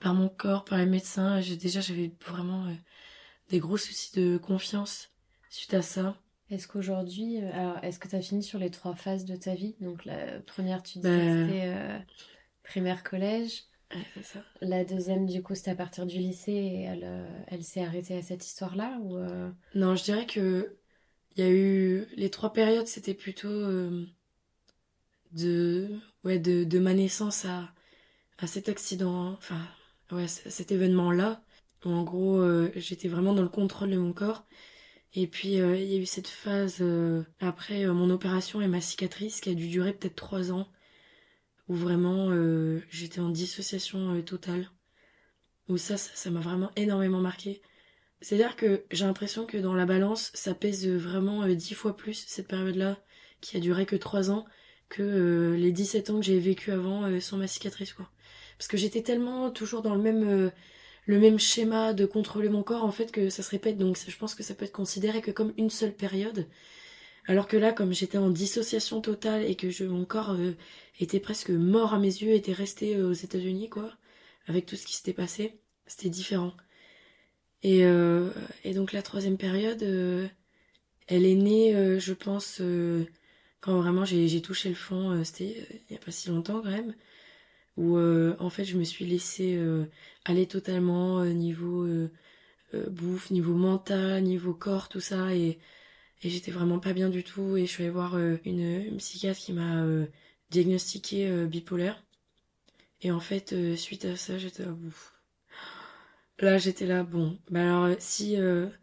par 0.00 0.14
mon 0.14 0.28
corps, 0.28 0.64
par 0.64 0.78
les 0.78 0.86
médecins. 0.86 1.40
J'ai 1.40 1.56
déjà 1.56 1.80
j'avais 1.80 2.12
vraiment 2.26 2.66
euh, 2.66 2.74
des 3.50 3.58
gros 3.58 3.76
soucis 3.76 4.14
de 4.18 4.38
confiance 4.38 5.10
suite 5.50 5.74
à 5.74 5.82
ça. 5.82 6.16
Est-ce 6.50 6.68
qu'aujourd'hui, 6.68 7.42
euh, 7.42 7.52
alors 7.52 7.78
est-ce 7.82 7.98
que 7.98 8.08
tu 8.08 8.16
as 8.16 8.20
fini 8.22 8.42
sur 8.42 8.58
les 8.58 8.70
trois 8.70 8.94
phases 8.94 9.24
de 9.24 9.36
ta 9.36 9.54
vie? 9.54 9.74
Donc 9.80 10.04
la 10.04 10.40
première, 10.40 10.82
tu 10.82 10.98
dis 10.98 11.04
Ben- 11.04 11.46
c'était 11.46 11.66
euh, 11.66 11.98
primaire, 12.62 13.02
collège. 13.02 13.64
Ouais, 13.94 14.22
ça. 14.22 14.40
La 14.60 14.84
deuxième, 14.84 15.26
du 15.26 15.42
coup, 15.42 15.54
c'était 15.54 15.72
à 15.72 15.76
partir 15.76 16.06
du 16.06 16.18
lycée 16.18 16.52
et 16.52 16.82
elle, 16.82 17.26
elle 17.48 17.64
s'est 17.64 17.84
arrêtée 17.84 18.16
à 18.16 18.22
cette 18.22 18.44
histoire-là 18.44 18.98
ou 19.00 19.16
euh, 19.16 19.50
Non, 19.74 19.94
je 19.96 20.04
dirais 20.04 20.26
que 20.26 20.76
il 21.36 21.44
y 21.44 21.46
a 21.46 21.50
eu 21.50 22.06
les 22.16 22.30
trois 22.30 22.52
périodes, 22.52 22.86
c'était 22.86 23.14
plutôt 23.14 23.48
euh, 23.48 24.06
de 25.32 25.88
ouais 26.24 26.38
de, 26.38 26.64
de 26.64 26.78
ma 26.78 26.94
naissance 26.94 27.44
à 27.44 27.70
à 28.38 28.46
cet 28.46 28.68
accident, 28.68 29.32
enfin 29.34 29.60
ouais 30.12 30.28
cet 30.28 30.72
événement-là 30.72 31.42
où 31.84 31.90
en 31.90 32.02
gros 32.02 32.40
euh, 32.40 32.70
j'étais 32.76 33.08
vraiment 33.08 33.34
dans 33.34 33.42
le 33.42 33.48
contrôle 33.48 33.90
de 33.90 33.96
mon 33.96 34.12
corps. 34.12 34.44
Et 35.14 35.26
puis 35.26 35.60
euh, 35.60 35.76
il 35.76 35.90
y 35.90 35.96
a 35.96 35.98
eu 35.98 36.06
cette 36.06 36.28
phase 36.28 36.78
euh, 36.80 37.22
après 37.40 37.86
mon 37.86 38.10
opération 38.10 38.60
et 38.60 38.68
ma 38.68 38.80
cicatrice 38.80 39.40
qui 39.40 39.50
a 39.50 39.54
dû 39.54 39.68
durer 39.68 39.92
peut-être 39.92 40.16
trois 40.16 40.52
ans 40.52 40.68
où 41.68 41.74
vraiment 41.74 42.30
j'étais 42.90 43.20
en 43.20 43.28
dissociation 43.28 44.20
totale. 44.22 44.70
Où 45.68 45.78
ça 45.78 45.96
ça 45.96 46.30
m'a 46.30 46.38
vraiment 46.40 46.70
énormément 46.76 47.20
marqué. 47.20 47.60
C'est-à-dire 48.20 48.54
que 48.54 48.84
j'ai 48.92 49.04
l'impression 49.04 49.46
que 49.46 49.58
dans 49.58 49.74
la 49.74 49.84
balance, 49.84 50.30
ça 50.34 50.54
pèse 50.54 50.88
vraiment 50.88 51.46
dix 51.48 51.74
fois 51.74 51.96
plus 51.96 52.24
cette 52.28 52.46
période-là, 52.46 52.98
qui 53.40 53.56
a 53.56 53.60
duré 53.60 53.84
que 53.84 53.96
trois 53.96 54.30
ans, 54.30 54.46
que 54.88 55.56
les 55.58 55.72
17 55.72 56.10
ans 56.10 56.20
que 56.20 56.24
j'ai 56.24 56.38
vécu 56.38 56.70
avant 56.70 57.20
sans 57.20 57.36
ma 57.36 57.48
cicatrice, 57.48 57.92
quoi. 57.92 58.08
Parce 58.58 58.68
que 58.68 58.76
j'étais 58.76 59.02
tellement 59.02 59.50
toujours 59.50 59.82
dans 59.82 59.94
le 59.94 60.02
même, 60.02 60.28
euh, 60.28 60.50
le 61.06 61.18
même 61.18 61.38
schéma 61.38 61.92
de 61.92 62.06
contrôler 62.06 62.48
mon 62.48 62.62
corps, 62.62 62.84
en 62.84 62.92
fait, 62.92 63.12
que 63.12 63.28
ça 63.30 63.42
se 63.42 63.50
répète. 63.50 63.78
Donc 63.78 63.98
je 64.06 64.16
pense 64.16 64.34
que 64.34 64.42
ça 64.42 64.54
peut 64.54 64.64
être 64.64 64.72
considéré 64.72 65.20
que 65.20 65.30
comme 65.30 65.52
une 65.56 65.70
seule 65.70 65.94
période. 65.94 66.46
Alors 67.26 67.48
que 67.48 67.56
là, 67.56 67.72
comme 67.72 67.92
j'étais 67.92 68.18
en 68.18 68.30
dissociation 68.30 69.00
totale 69.00 69.44
et 69.44 69.56
que 69.56 69.84
mon 69.84 70.04
corps 70.04 70.32
euh, 70.32 70.52
était 71.00 71.20
presque 71.20 71.50
mort 71.50 71.94
à 71.94 71.98
mes 71.98 72.06
yeux, 72.06 72.32
était 72.32 72.52
resté 72.52 72.96
euh, 72.96 73.10
aux 73.10 73.12
États-Unis, 73.12 73.68
quoi, 73.68 73.92
avec 74.46 74.66
tout 74.66 74.76
ce 74.76 74.86
qui 74.86 74.94
s'était 74.94 75.12
passé, 75.12 75.58
c'était 75.86 76.08
différent. 76.08 76.52
Et, 77.62 77.80
et 77.80 78.74
donc 78.74 78.92
la 78.92 79.02
troisième 79.02 79.38
période, 79.38 79.82
elle 79.82 81.26
est 81.26 81.34
née, 81.34 81.98
je 81.98 82.12
pense, 82.12 82.62
quand 83.60 83.80
vraiment 83.80 84.04
j'ai 84.04 84.40
touché 84.40 84.68
le 84.68 84.76
fond, 84.76 85.24
c'était 85.24 85.66
il 85.88 85.94
y 85.94 85.96
a 85.96 85.98
pas 85.98 86.12
si 86.12 86.28
longtemps 86.28 86.60
quand 86.62 86.70
même, 86.70 86.94
où 87.76 87.96
euh, 87.96 88.36
en 88.40 88.50
fait 88.50 88.64
je 88.64 88.76
me 88.76 88.84
suis 88.84 89.04
laissée 89.04 89.56
euh, 89.56 89.86
aller 90.24 90.46
totalement 90.46 91.20
euh, 91.20 91.30
niveau 91.32 91.86
bouffe, 92.90 93.30
niveau 93.30 93.54
mental, 93.54 94.22
niveau 94.22 94.52
corps, 94.54 94.88
tout 94.88 95.00
ça, 95.00 95.34
et, 95.34 95.58
j'étais 96.22 96.50
vraiment 96.50 96.78
pas 96.80 96.92
bien 96.92 97.08
du 97.08 97.24
tout, 97.24 97.56
et 97.56 97.66
je 97.66 97.70
suis 97.70 97.84
allée 97.84 97.92
voir 97.92 98.18
une, 98.44 98.96
psychiatre 98.98 99.38
qui 99.38 99.52
m'a 99.52 99.84
diagnostiqué 100.50 101.46
bipolaire. 101.46 102.04
Et 103.02 103.10
en 103.12 103.20
fait, 103.20 103.54
suite 103.76 104.04
à 104.04 104.16
ça, 104.16 104.36
j'étais 104.38 104.64
à 104.64 104.72
bout. 104.72 104.96
Là, 106.40 106.58
j'étais 106.58 106.86
là, 106.86 107.02
bon, 107.04 107.38
bah 107.50 107.60
alors 107.60 107.96
si 107.98 108.36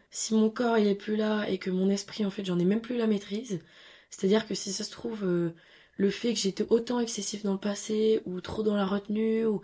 si 0.10 0.34
mon 0.34 0.50
corps 0.50 0.78
il 0.78 0.88
est 0.88 0.96
plus 0.96 1.16
là 1.18 1.46
et 1.50 1.58
que 1.58 1.70
mon 1.70 1.90
esprit 1.90 2.26
en 2.26 2.32
fait 2.32 2.46
j'en 2.46 2.60
ai 2.60 2.66
même 2.66 2.82
plus 2.82 2.98
la 2.98 3.08
maîtrise, 3.08 3.60
c'est-à-dire 4.10 4.48
que 4.48 4.56
si 4.56 4.72
ça 4.72 4.84
se 4.84 4.92
trouve 4.92 5.54
le 5.98 6.10
fait 6.10 6.34
que 6.34 6.40
j'étais 6.40 6.66
autant 6.70 7.00
excessif 7.00 7.44
dans 7.44 7.54
le 7.54 7.60
passé 7.60 8.22
ou 8.26 8.42
trop 8.42 8.64
dans 8.64 8.76
la 8.76 8.86
retenue 8.86 9.46
ou, 9.46 9.62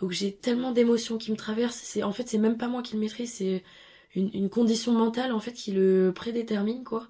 ou 0.00 0.08
que 0.08 0.14
j'ai 0.14 0.34
tellement 0.36 0.72
d'émotions 0.72 1.18
qui 1.18 1.30
me 1.32 1.36
traversent. 1.36 1.80
C'est 1.82 2.02
en 2.02 2.12
fait 2.12 2.28
c'est 2.28 2.38
même 2.38 2.58
pas 2.58 2.68
moi 2.68 2.82
qui 2.82 2.94
le 2.94 3.00
maîtrise, 3.00 3.32
c'est 3.34 3.64
une, 4.14 4.30
une 4.34 4.50
condition 4.50 4.92
mentale 4.92 5.32
en 5.32 5.40
fait 5.40 5.52
qui 5.52 5.72
le 5.72 6.12
prédétermine 6.14 6.84
quoi. 6.84 7.08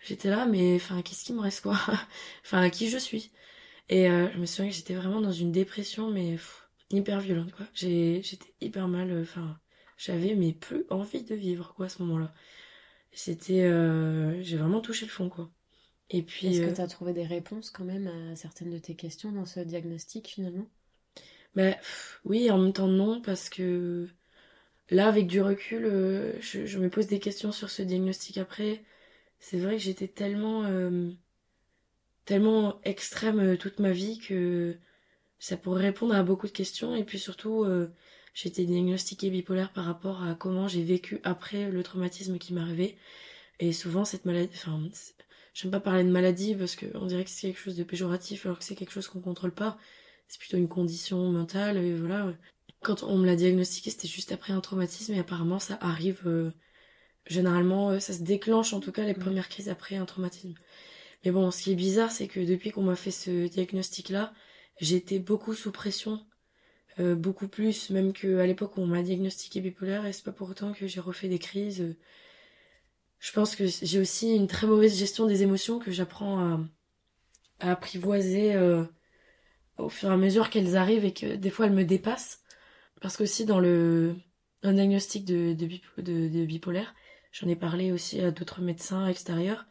J'étais 0.00 0.30
là 0.30 0.46
mais 0.46 0.76
enfin 0.76 1.02
qu'est-ce 1.02 1.24
qui 1.24 1.32
me 1.32 1.40
reste 1.40 1.62
quoi? 1.62 1.78
Enfin 2.44 2.68
qui 2.70 2.88
je 2.90 2.98
suis? 2.98 3.32
Et 3.90 4.08
euh, 4.10 4.30
je 4.34 4.38
me 4.38 4.46
souviens 4.46 4.70
que 4.70 4.76
j'étais 4.76 4.94
vraiment 4.94 5.20
dans 5.22 5.32
une 5.32 5.52
dépression 5.52 6.10
mais 6.10 6.32
pff, 6.34 6.68
hyper 6.90 7.20
violente 7.20 7.52
quoi. 7.52 7.66
J'étais 7.74 8.54
hyper 8.62 8.88
mal 8.88 9.10
euh, 9.12 9.22
enfin 9.22 9.58
j'avais 9.98 10.34
mais 10.36 10.52
plus 10.54 10.84
envie 10.90 11.24
de 11.24 11.34
vivre 11.36 11.74
quoi 11.76 11.86
à 11.86 11.90
ce 11.90 12.02
moment-là. 12.04 12.34
C'était 13.12 13.62
euh, 13.64 14.42
j'ai 14.42 14.58
vraiment 14.58 14.80
touché 14.82 15.06
le 15.06 15.12
fond 15.12 15.30
quoi. 15.30 15.50
Et 16.14 16.22
puis 16.22 16.46
Est-ce 16.46 16.60
euh, 16.60 16.70
que 16.70 16.76
tu 16.76 16.80
as 16.80 16.86
trouvé 16.86 17.12
des 17.12 17.26
réponses 17.26 17.70
quand 17.70 17.84
même 17.84 18.06
à 18.06 18.36
certaines 18.36 18.70
de 18.70 18.78
tes 18.78 18.94
questions 18.94 19.32
dans 19.32 19.46
ce 19.46 19.60
diagnostic 19.60 20.28
finalement? 20.28 20.66
Bah, 21.54 21.76
oui, 22.24 22.50
en 22.50 22.58
même 22.58 22.72
temps 22.72 22.88
non, 22.88 23.20
parce 23.20 23.48
que 23.48 24.08
là, 24.90 25.08
avec 25.08 25.26
du 25.26 25.40
recul, 25.42 25.84
euh, 25.86 26.40
je, 26.40 26.66
je 26.66 26.78
me 26.78 26.90
pose 26.90 27.06
des 27.06 27.20
questions 27.20 27.52
sur 27.52 27.70
ce 27.70 27.82
diagnostic 27.82 28.38
après. 28.38 28.84
C'est 29.40 29.58
vrai 29.58 29.76
que 29.76 29.82
j'étais 29.82 30.08
tellement, 30.08 30.64
euh, 30.64 31.10
tellement 32.24 32.80
extrême 32.84 33.40
euh, 33.40 33.56
toute 33.56 33.78
ma 33.80 33.92
vie 33.92 34.18
que 34.18 34.76
ça 35.38 35.56
pourrait 35.56 35.84
répondre 35.84 36.14
à 36.14 36.22
beaucoup 36.22 36.46
de 36.46 36.52
questions. 36.52 36.96
Et 36.96 37.04
puis 37.04 37.18
surtout, 37.18 37.64
euh, 37.64 37.92
j'ai 38.34 38.48
été 38.48 38.64
diagnostiquée 38.66 39.30
bipolaire 39.30 39.72
par 39.72 39.84
rapport 39.86 40.22
à 40.24 40.34
comment 40.34 40.68
j'ai 40.68 40.84
vécu 40.84 41.20
après 41.24 41.70
le 41.70 41.82
traumatisme 41.82 42.38
qui 42.38 42.56
arrivé. 42.58 42.96
Et 43.60 43.72
souvent, 43.72 44.04
cette 44.04 44.26
maladie, 44.26 44.52
enfin, 44.54 44.80
j'aime 45.54 45.70
pas 45.70 45.80
parler 45.80 46.04
de 46.04 46.10
maladie 46.10 46.54
parce 46.54 46.76
que 46.76 46.86
on 46.94 47.06
dirait 47.06 47.24
que 47.24 47.30
c'est 47.30 47.48
quelque 47.48 47.60
chose 47.60 47.76
de 47.76 47.84
péjoratif 47.84 48.46
alors 48.46 48.58
que 48.58 48.64
c'est 48.64 48.74
quelque 48.74 48.92
chose 48.92 49.08
qu'on 49.08 49.20
contrôle 49.20 49.54
pas. 49.54 49.78
C'est 50.28 50.38
plutôt 50.38 50.56
une 50.58 50.68
condition 50.68 51.30
mentale 51.30 51.78
et 51.78 51.94
voilà. 51.96 52.34
Quand 52.82 53.02
on 53.04 53.16
me 53.18 53.26
l'a 53.26 53.36
diagnostiqué, 53.36 53.90
c'était 53.90 54.08
juste 54.08 54.32
après 54.32 54.52
un 54.52 54.60
traumatisme 54.60 55.14
et 55.14 55.18
apparemment 55.18 55.58
ça 55.58 55.78
arrive 55.80 56.22
euh, 56.26 56.50
généralement, 57.26 57.90
euh, 57.90 58.00
ça 58.00 58.12
se 58.12 58.22
déclenche 58.22 58.72
en 58.74 58.80
tout 58.80 58.92
cas 58.92 59.04
les 59.04 59.14
premières 59.14 59.48
crises 59.48 59.68
après 59.68 59.96
un 59.96 60.04
traumatisme. 60.06 60.54
Mais 61.24 61.30
bon, 61.30 61.50
ce 61.50 61.62
qui 61.62 61.72
est 61.72 61.76
bizarre, 61.76 62.10
c'est 62.10 62.28
que 62.28 62.40
depuis 62.40 62.70
qu'on 62.70 62.82
m'a 62.82 62.96
fait 62.96 63.10
ce 63.10 63.48
diagnostic-là, 63.48 64.34
j'étais 64.80 65.18
beaucoup 65.18 65.54
sous 65.54 65.72
pression, 65.72 66.20
euh, 66.98 67.14
beaucoup 67.14 67.48
plus, 67.48 67.90
même 67.90 68.12
qu'à 68.12 68.46
l'époque 68.46 68.76
où 68.76 68.82
on 68.82 68.86
m'a 68.86 69.02
diagnostiqué 69.02 69.60
bipolaire, 69.60 70.06
et 70.06 70.12
c'est 70.12 70.24
pas 70.24 70.32
pour 70.32 70.50
autant 70.50 70.72
que 70.72 70.86
j'ai 70.86 71.00
refait 71.00 71.28
des 71.28 71.38
crises. 71.38 71.96
Je 73.24 73.32
pense 73.32 73.56
que 73.56 73.64
j'ai 73.66 73.98
aussi 73.98 74.36
une 74.36 74.48
très 74.48 74.66
mauvaise 74.66 74.98
gestion 74.98 75.26
des 75.26 75.42
émotions 75.42 75.78
que 75.78 75.90
j'apprends 75.90 76.40
à, 77.58 77.70
apprivoiser 77.70 78.54
euh, 78.54 78.84
au 79.78 79.88
fur 79.88 80.10
et 80.10 80.12
à 80.12 80.18
mesure 80.18 80.50
qu'elles 80.50 80.76
arrivent 80.76 81.06
et 81.06 81.14
que 81.14 81.34
des 81.34 81.48
fois 81.48 81.64
elles 81.64 81.72
me 81.72 81.86
dépassent. 81.86 82.42
Parce 83.00 83.16
qu'aussi 83.16 83.46
dans 83.46 83.60
le 83.60 84.14
un 84.62 84.74
diagnostic 84.74 85.24
de 85.24 86.44
bipolaire, 86.44 86.94
j'en 87.32 87.48
ai 87.48 87.56
parlé 87.56 87.92
aussi 87.92 88.20
à 88.20 88.30
d'autres 88.30 88.60
médecins 88.60 89.06
extérieurs 89.06 89.64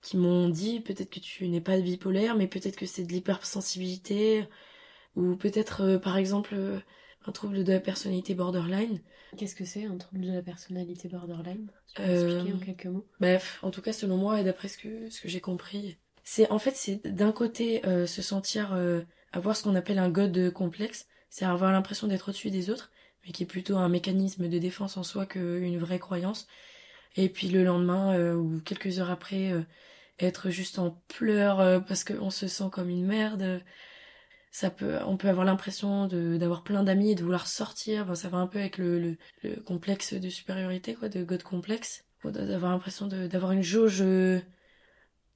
qui 0.00 0.16
m'ont 0.16 0.48
dit 0.48 0.80
peut-être 0.80 1.10
que 1.10 1.20
tu 1.20 1.46
n'es 1.48 1.60
pas 1.60 1.78
bipolaire, 1.78 2.34
mais 2.36 2.46
peut-être 2.46 2.76
que 2.76 2.86
c'est 2.86 3.04
de 3.04 3.12
l'hypersensibilité, 3.12 4.46
ou 5.14 5.36
peut-être 5.36 5.82
euh, 5.82 5.98
par 5.98 6.16
exemple 6.16 6.54
euh, 6.54 6.80
un 7.26 7.32
trouble 7.32 7.64
de 7.64 7.72
la 7.72 7.80
personnalité 7.80 8.34
borderline. 8.34 9.02
Qu'est-ce 9.36 9.54
que 9.54 9.64
c'est 9.64 9.84
un 9.84 9.96
trouble 9.96 10.22
de 10.22 10.32
la 10.32 10.42
personnalité 10.42 11.08
borderline? 11.08 11.68
Tu 11.88 12.02
peux 12.02 12.08
Euh, 12.08 12.36
expliquer 12.36 12.52
en 12.54 12.58
quelques 12.66 12.86
mots? 12.86 13.06
Bref, 13.20 13.58
en 13.62 13.70
tout 13.70 13.82
cas 13.82 13.92
selon 13.92 14.16
moi 14.16 14.40
et 14.40 14.44
d'après 14.44 14.68
ce 14.68 14.78
que 14.78 15.10
ce 15.10 15.20
que 15.20 15.28
j'ai 15.28 15.40
compris, 15.40 15.96
c'est 16.22 16.50
en 16.50 16.58
fait 16.58 16.74
c'est 16.76 17.06
d'un 17.06 17.32
côté 17.32 17.84
euh, 17.86 18.06
se 18.06 18.22
sentir 18.22 18.72
euh, 18.74 19.02
avoir 19.32 19.56
ce 19.56 19.62
qu'on 19.64 19.74
appelle 19.74 19.98
un 19.98 20.10
god 20.10 20.50
complexe, 20.52 21.06
c'est 21.30 21.44
avoir 21.44 21.72
l'impression 21.72 22.06
d'être 22.06 22.28
au-dessus 22.28 22.50
des 22.50 22.70
autres, 22.70 22.90
mais 23.24 23.32
qui 23.32 23.42
est 23.42 23.46
plutôt 23.46 23.76
un 23.76 23.88
mécanisme 23.88 24.48
de 24.48 24.58
défense 24.58 24.96
en 24.96 25.02
soi 25.02 25.26
qu'une 25.26 25.78
vraie 25.78 25.98
croyance. 25.98 26.46
Et 27.16 27.28
puis 27.28 27.48
le 27.48 27.62
lendemain 27.64 28.34
ou 28.34 28.60
quelques 28.64 28.98
heures 28.98 29.10
après 29.10 29.52
être 30.18 30.50
juste 30.50 30.78
en 30.78 31.00
pleurs 31.08 31.84
parce 31.84 32.02
qu'on 32.04 32.30
se 32.30 32.48
sent 32.48 32.70
comme 32.72 32.88
une 32.88 33.06
merde. 33.06 33.62
Ça 34.54 34.70
peut, 34.70 34.98
on 35.06 35.16
peut 35.16 35.28
avoir 35.28 35.44
l'impression 35.44 36.06
de 36.06 36.36
d'avoir 36.38 36.62
plein 36.62 36.84
d'amis 36.84 37.10
et 37.12 37.14
de 37.16 37.22
vouloir 37.24 37.46
sortir. 37.48 38.06
Bon, 38.06 38.14
ça 38.14 38.28
va 38.30 38.38
un 38.38 38.46
peu 38.46 38.60
avec 38.60 38.78
le, 38.78 39.00
le, 39.00 39.16
le 39.42 39.56
complexe 39.62 40.14
de 40.14 40.28
supériorité, 40.30 40.94
quoi, 40.94 41.08
de 41.10 41.24
god 41.24 41.42
complexe. 41.42 42.04
D'avoir 42.24 42.72
l'impression 42.72 43.06
d'avoir 43.08 43.52
une 43.52 43.62
jauge, 43.62 44.02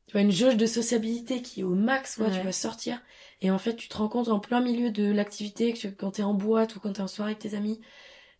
tu 0.06 0.12
vois, 0.12 0.22
une 0.22 0.32
jauge 0.32 0.56
de 0.56 0.66
sociabilité 0.66 1.42
qui 1.42 1.60
est 1.60 1.64
au 1.64 1.74
max, 1.74 2.16
quoi. 2.16 2.30
Tu 2.30 2.42
vas 2.42 2.52
sortir 2.52 3.00
et 3.40 3.50
en 3.52 3.58
fait, 3.58 3.76
tu 3.76 3.88
te 3.88 3.96
rends 3.96 4.08
compte 4.08 4.28
en 4.28 4.40
plein 4.40 4.60
milieu 4.60 4.90
de 4.90 5.12
l'activité 5.12 5.72
que 5.72 5.78
tu- 5.78 5.94
quand 5.94 6.12
t'es 6.12 6.22
en 6.24 6.34
boîte 6.34 6.74
ou 6.76 6.80
quand 6.80 6.92
t'es 6.94 7.02
en 7.02 7.06
soirée 7.08 7.32
avec 7.32 7.38
tes 7.42 7.54
amis, 7.56 7.80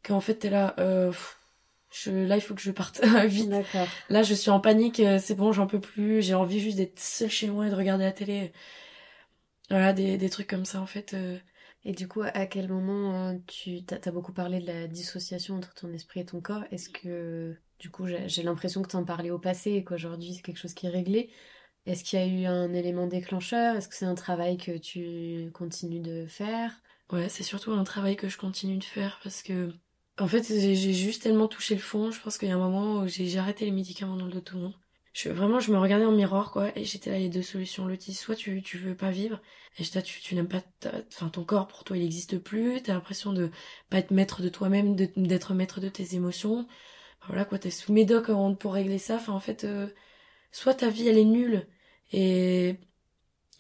qu'en 0.05 0.21
fait 0.21 0.37
t'es 0.37 0.51
là, 0.51 0.75
euh, 0.81 1.13
je, 1.93 2.11
là 2.13 2.37
il 2.37 2.41
faut 2.43 2.55
que 2.55 2.63
je 2.63 2.73
parte 2.73 3.01
vite. 3.27 3.51
Là, 4.11 4.23
je 4.25 4.35
suis 4.35 4.51
en 4.51 4.61
panique, 4.61 5.01
euh, 5.01 5.19
c'est 5.23 5.35
bon, 5.37 5.53
j'en 5.53 5.67
peux 5.69 5.81
plus, 5.81 6.23
j'ai 6.23 6.35
envie 6.35 6.61
juste 6.61 6.79
d'être 6.79 7.01
seule 7.01 7.31
chez 7.31 7.49
moi 7.49 7.67
et 7.69 7.71
de 7.71 7.77
regarder 7.77 8.05
la 8.05 8.13
télé. 8.13 8.53
Voilà, 9.71 9.93
des, 9.93 10.17
des 10.19 10.31
trucs 10.31 10.47
comme 10.49 10.65
ça, 10.65 10.81
en 10.81 10.87
fait. 10.87 11.15
euh. 11.15 11.39
Et 11.85 11.93
du 11.93 12.09
coup, 12.09 12.23
à 12.23 12.47
quel 12.47 12.69
moment 12.69 13.29
euh, 13.31 13.39
tu 13.47 13.85
t'as 13.85 13.99
as 14.05 14.11
beaucoup 14.13 14.33
parlé 14.33 14.61
de 14.61 14.67
la 14.67 14.87
dissociation 14.89 15.57
entre 15.57 15.75
ton 15.75 15.93
esprit 15.93 16.21
et 16.21 16.25
ton 16.27 16.41
corps 16.41 16.65
Est-ce 16.71 16.89
que, 16.91 17.57
du 17.79 17.91
coup, 17.91 18.07
j'ai 18.27 18.43
l'impression 18.43 18.83
que 18.83 18.89
t'en 18.89 19.05
parlais 19.05 19.31
au 19.31 19.39
passé 19.39 19.73
et 19.73 19.85
qu'aujourd'hui 19.85 20.35
c'est 20.35 20.43
quelque 20.43 20.59
chose 20.59 20.75
qui 20.75 20.87
est 20.87 20.91
réglé? 20.91 21.31
Est-ce 21.87 22.05
qu'il 22.05 22.19
y 22.21 22.23
a 22.23 22.27
eu 22.27 22.47
un 22.47 22.73
élément 22.75 23.07
déclencheur? 23.09 23.77
Est-ce 23.77 23.89
que 23.89 23.97
c'est 23.97 24.07
un 24.07 24.15
travail 24.15 24.59
que 24.59 24.79
tu 24.79 25.51
continues 25.55 26.01
de 26.01 26.27
faire? 26.27 26.81
Ouais, 27.13 27.29
c'est 27.29 27.43
surtout 27.43 27.73
un 27.73 27.85
travail 27.85 28.17
que 28.17 28.29
je 28.31 28.39
continue 28.39 28.79
de 28.79 28.85
faire 28.85 29.21
parce 29.23 29.43
que, 29.43 29.73
en 30.19 30.27
fait, 30.29 30.43
j'ai 30.45 30.75
juste 30.95 31.23
tellement 31.23 31.49
touché 31.49 31.75
le 31.75 31.81
fond. 31.83 32.11
Je 32.11 32.21
pense 32.21 32.39
qu'il 32.39 32.49
y 32.49 32.51
a 32.53 32.55
un 32.55 32.59
moment 32.59 33.03
où 33.03 33.09
j'ai 33.09 33.27
j'ai 33.27 33.39
arrêté 33.39 33.65
les 33.67 33.71
médicaments 33.73 34.17
dans 34.17 34.25
le 34.27 34.33
dos 34.33 34.39
de 34.41 34.45
tout 34.45 34.57
le 34.57 34.63
monde. 34.65 34.75
Je, 35.19 35.31
vraiment, 35.31 35.59
je 35.59 35.73
me 35.73 35.79
regardais 35.79 36.05
en 36.05 36.13
miroir, 36.13 36.53
quoi, 36.53 36.71
et 36.79 36.85
j'étais 36.85 37.11
là, 37.11 37.17
il 37.19 37.25
y 37.25 37.27
a 37.27 37.29
deux 37.29 37.43
solutions. 37.43 37.87
Le 37.87 37.97
dit, 37.97 38.15
soit 38.15 38.37
tu, 38.37 38.63
tu 38.63 38.79
veux 38.79 38.95
pas 38.95 39.11
vivre, 39.11 39.41
et 39.77 39.83
j'étais 39.83 39.99
là, 39.99 40.03
tu, 40.03 40.21
tu 40.21 40.37
n'aimes 40.37 40.47
pas, 40.47 40.63
enfin, 41.09 41.29
ton 41.29 41.43
corps, 41.43 41.67
pour 41.67 41.83
toi, 41.83 41.97
il 41.97 42.05
n'existe 42.05 42.39
plus, 42.39 42.81
t'as 42.83 42.95
l'impression 42.95 43.33
de 43.33 43.51
pas 43.91 43.99
être 43.99 44.13
maître 44.13 44.43
de 44.43 44.49
toi-même, 44.49 44.95
d'être 44.95 45.55
maître 45.55 45.81
de 45.81 45.89
tes 45.89 46.15
émotions. 46.15 46.69
Voilà, 47.27 47.45
quoi, 47.45 47.59
t'es 47.59 47.71
sous 47.71 47.93
médoc 47.93 48.31
pour 48.61 48.75
régler 48.75 48.99
ça. 48.99 49.17
Enfin, 49.17 49.33
en 49.33 49.41
fait, 49.41 49.65
euh, 49.65 49.89
soit 50.53 50.75
ta 50.75 50.89
vie, 50.89 51.09
elle 51.09 51.19
est 51.19 51.25
nulle, 51.25 51.67
et, 52.13 52.77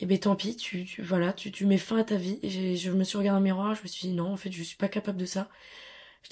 et 0.01 0.07
ben 0.07 0.19
tant 0.19 0.37
pis, 0.37 0.57
tu, 0.57 0.85
tu, 0.85 1.03
voilà, 1.03 1.33
tu, 1.33 1.51
tu 1.51 1.67
mets 1.67 1.79
fin 1.79 1.99
à 1.99 2.05
ta 2.05 2.17
vie. 2.17 2.39
Je 2.45 2.91
me 2.93 3.03
suis 3.05 3.19
regardée 3.19 3.41
le 3.41 3.45
miroir, 3.45 3.75
je 3.75 3.83
me 3.83 3.89
suis 3.89 4.09
dit, 4.09 4.15
non, 4.15 4.33
en 4.33 4.37
fait, 4.37 4.53
je 4.53 4.63
suis 4.63 4.77
pas 4.77 4.89
capable 4.89 5.19
de 5.19 5.27
ça. 5.27 5.49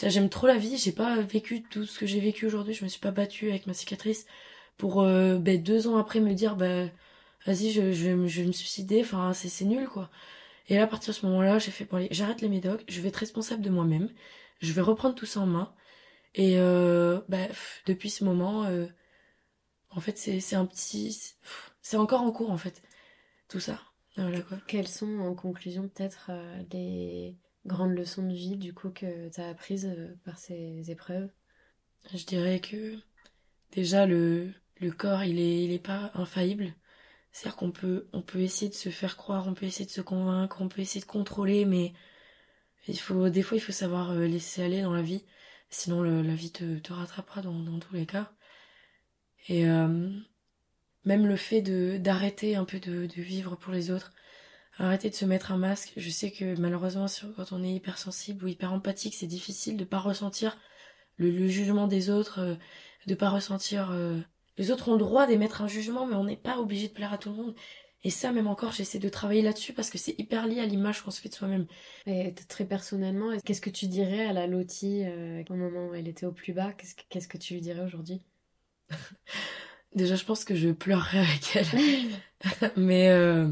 J'aime 0.01 0.29
trop 0.29 0.47
la 0.47 0.57
vie, 0.57 0.77
j'ai 0.79 0.93
pas 0.93 1.21
vécu 1.21 1.63
tout 1.65 1.85
ce 1.85 1.99
que 1.99 2.07
j'ai 2.07 2.21
vécu 2.21 2.47
aujourd'hui, 2.47 2.75
je 2.75 2.85
me 2.85 2.89
suis 2.89 3.01
pas 3.01 3.11
battue 3.11 3.51
avec 3.51 3.67
ma 3.67 3.75
cicatrice 3.75 4.27
pour 4.79 5.03
euh, 5.03 5.39
ben, 5.39 5.63
deux 5.63 5.89
ans 5.89 5.97
après 5.99 6.21
me 6.21 6.35
dire 6.35 6.57
bah 6.57 6.87
vas-y 7.47 7.71
je, 7.73 7.93
je, 7.93 8.05
vais 8.05 8.15
me- 8.17 8.27
je 8.29 8.43
vais 8.43 8.47
me 8.49 8.53
suicider 8.53 9.01
enfin 9.03 9.33
c'est 9.33 9.49
c'est 9.49 9.65
nul 9.65 9.89
quoi. 9.89 10.11
Et 10.69 10.77
là 10.77 10.85
à 10.85 10.87
partir 10.87 11.15
de 11.15 11.19
ce 11.19 11.27
moment-là 11.27 11.59
j'ai 11.59 11.71
fait 11.73 11.85
bon 11.87 12.07
j'arrête 12.11 12.41
les 12.43 12.49
médocs 12.49 12.85
je 12.89 13.01
vais 13.01 13.09
être 13.09 13.17
responsable 13.17 13.63
de 13.63 13.71
moi-même 13.71 14.11
je 14.61 14.73
vais 14.73 14.83
reprendre 14.83 15.15
tout 15.15 15.27
ça 15.27 15.41
en 15.41 15.47
main. 15.47 15.75
Et 16.35 16.59
euh, 16.59 17.21
pff, 17.31 17.83
depuis 17.87 18.11
ce 18.11 18.25
moment 18.25 18.65
euh, 18.67 18.87
en 19.91 20.01
fait 20.01 20.17
c'est 20.19 20.39
c'est 20.41 20.57
un 20.57 20.67
petit 20.67 21.35
c'est 21.83 21.97
encore 21.97 22.23
en 22.23 22.31
cours 22.33 22.51
en 22.51 22.57
fait 22.59 22.83
tout 23.49 23.61
ça. 23.61 23.81
Voilà 24.17 24.41
quoi. 24.41 24.59
Quelles 24.67 24.89
sont, 24.89 25.19
en 25.21 25.35
conclusion, 25.35 25.89
peut-être 25.89 26.31
euh, 26.31 26.63
les 26.73 27.37
grandes 27.67 27.93
leçons 27.95 28.23
de 28.27 28.33
vie, 28.33 28.57
du 28.57 28.73
coup, 28.73 28.91
que 28.91 29.29
t'as 29.29 29.51
apprises 29.51 29.87
euh, 29.87 30.15
par 30.25 30.39
ces 30.39 30.91
épreuves? 30.91 31.29
Je 32.15 32.25
dirais 32.25 32.61
que 32.61 32.97
déjà 33.73 34.07
le, 34.07 34.53
le 34.81 34.91
corps 34.91 35.25
il 35.25 35.39
est, 35.39 35.65
il 35.65 35.73
est 35.73 35.79
pas 35.79 36.11
infaillible. 36.15 36.75
C'est-à-dire 37.33 37.57
qu'on 37.57 37.71
peut, 37.71 38.09
on 38.13 38.23
peut 38.23 38.41
essayer 38.41 38.71
de 38.71 38.75
se 38.75 38.89
faire 38.89 39.17
croire, 39.17 39.47
on 39.47 39.55
peut 39.55 39.67
essayer 39.67 39.85
de 39.85 39.91
se 39.91 40.01
convaincre, 40.01 40.63
on 40.63 40.69
peut 40.69 40.81
essayer 40.81 41.03
de 41.03 41.07
contrôler, 41.07 41.67
mais 41.67 41.93
il 42.89 42.99
faut, 42.99 43.29
des 43.29 43.43
fois 43.43 43.59
il 43.59 43.61
faut 43.61 43.73
savoir 43.73 44.13
euh, 44.13 44.27
laisser 44.27 44.63
aller 44.63 44.83
dans 44.83 44.95
la 44.95 45.03
vie. 45.03 45.25
Sinon 45.69 46.03
la 46.03 46.35
vie 46.35 46.53
te, 46.53 46.79
te 46.79 46.93
rattrapera 46.93 47.43
dans, 47.43 47.59
dans 47.61 47.79
tous 47.79 47.95
les 47.95 48.07
cas. 48.07 48.33
Et 49.49 49.69
euh, 49.69 50.11
même 51.05 51.27
le 51.27 51.37
fait 51.37 51.63
de 51.63 51.99
d'arrêter 51.99 52.57
un 52.57 52.65
peu 52.65 52.79
de, 52.81 53.09
vivre 53.21 53.57
pour 53.57 53.73
les 53.73 53.91
autres, 53.91 54.13
arrêter 54.79 55.11
de 55.11 55.15
se 55.15 55.25
mettre 55.25 55.53
un 55.53 55.59
masque. 55.59 55.93
Je 55.97 56.11
sais 56.11 56.31
que 56.31 56.59
malheureusement 56.61 57.07
quand 57.37 57.53
on 57.53 57.63
est 57.65 57.75
hypersensible 57.75 58.45
ou 58.45 58.49
hyper 58.49 58.73
empathique, 58.73 59.15
c'est 59.15 59.27
difficile 59.27 59.77
de 59.77 59.85
pas 59.85 59.99
ressentir 59.99 60.57
le, 61.17 61.49
jugement 61.49 61.87
des 61.87 62.11
autres, 62.11 62.41
euh, 62.41 62.55
de 63.07 63.15
pas 63.15 63.31
ressentir. 63.31 63.91
Les 64.59 64.71
autres 64.71 64.89
ont 64.89 64.93
le 64.93 64.99
droit 64.99 65.27
d'émettre 65.27 65.63
un 65.63 65.69
jugement, 65.69 66.07
mais 66.07 66.15
on 66.17 66.25
n'est 66.25 66.37
pas 66.37 66.59
obligé 66.59 66.89
de 66.89 66.93
plaire 66.93 67.13
à 67.13 67.19
tout 67.19 67.31
le 67.31 67.37
monde. 67.37 67.55
Et 68.05 68.11
ça, 68.11 68.31
même 68.33 68.47
encore, 68.47 68.73
j'essaie 68.73 68.99
de 68.99 69.09
travailler 69.09 69.43
là-dessus 69.43 69.73
parce 69.73 69.91
que 69.91 69.99
c'est 69.99 70.15
hyper 70.19 70.47
lié 70.47 70.61
à 70.61 70.67
l'image 70.67 71.03
qu'on 71.03 71.11
se 71.11 71.21
fait 71.21 71.29
de 71.29 71.35
soi-même. 71.35 71.67
Et 72.07 72.33
très 72.49 72.65
personnellement, 72.65 73.33
est- 73.33 73.43
qu'est-ce 73.45 73.61
que 73.61 73.71
tu 73.71 73.87
dirais 73.89 74.27
à 74.27 74.33
la 74.33 74.47
Lottie 74.47 75.03
euh, 75.05 75.43
au 75.51 75.55
moment 75.55 75.89
où 75.89 75.95
elle 75.95 76.07
était 76.09 76.27
au 76.27 76.33
plus 76.33 76.53
bas? 76.53 76.73
Qu'est-ce 77.09 77.27
que, 77.29 77.39
tu 77.39 77.55
lui 77.55 77.61
dirais 77.61 77.83
aujourd'hui? 77.83 78.23
Déjà, 79.95 80.15
je 80.15 80.25
pense 80.25 80.45
que 80.45 80.55
je 80.55 80.69
pleurerais 80.71 81.19
avec 81.21 81.57
elle. 81.57 82.71
mais 82.77 83.09
euh, 83.09 83.49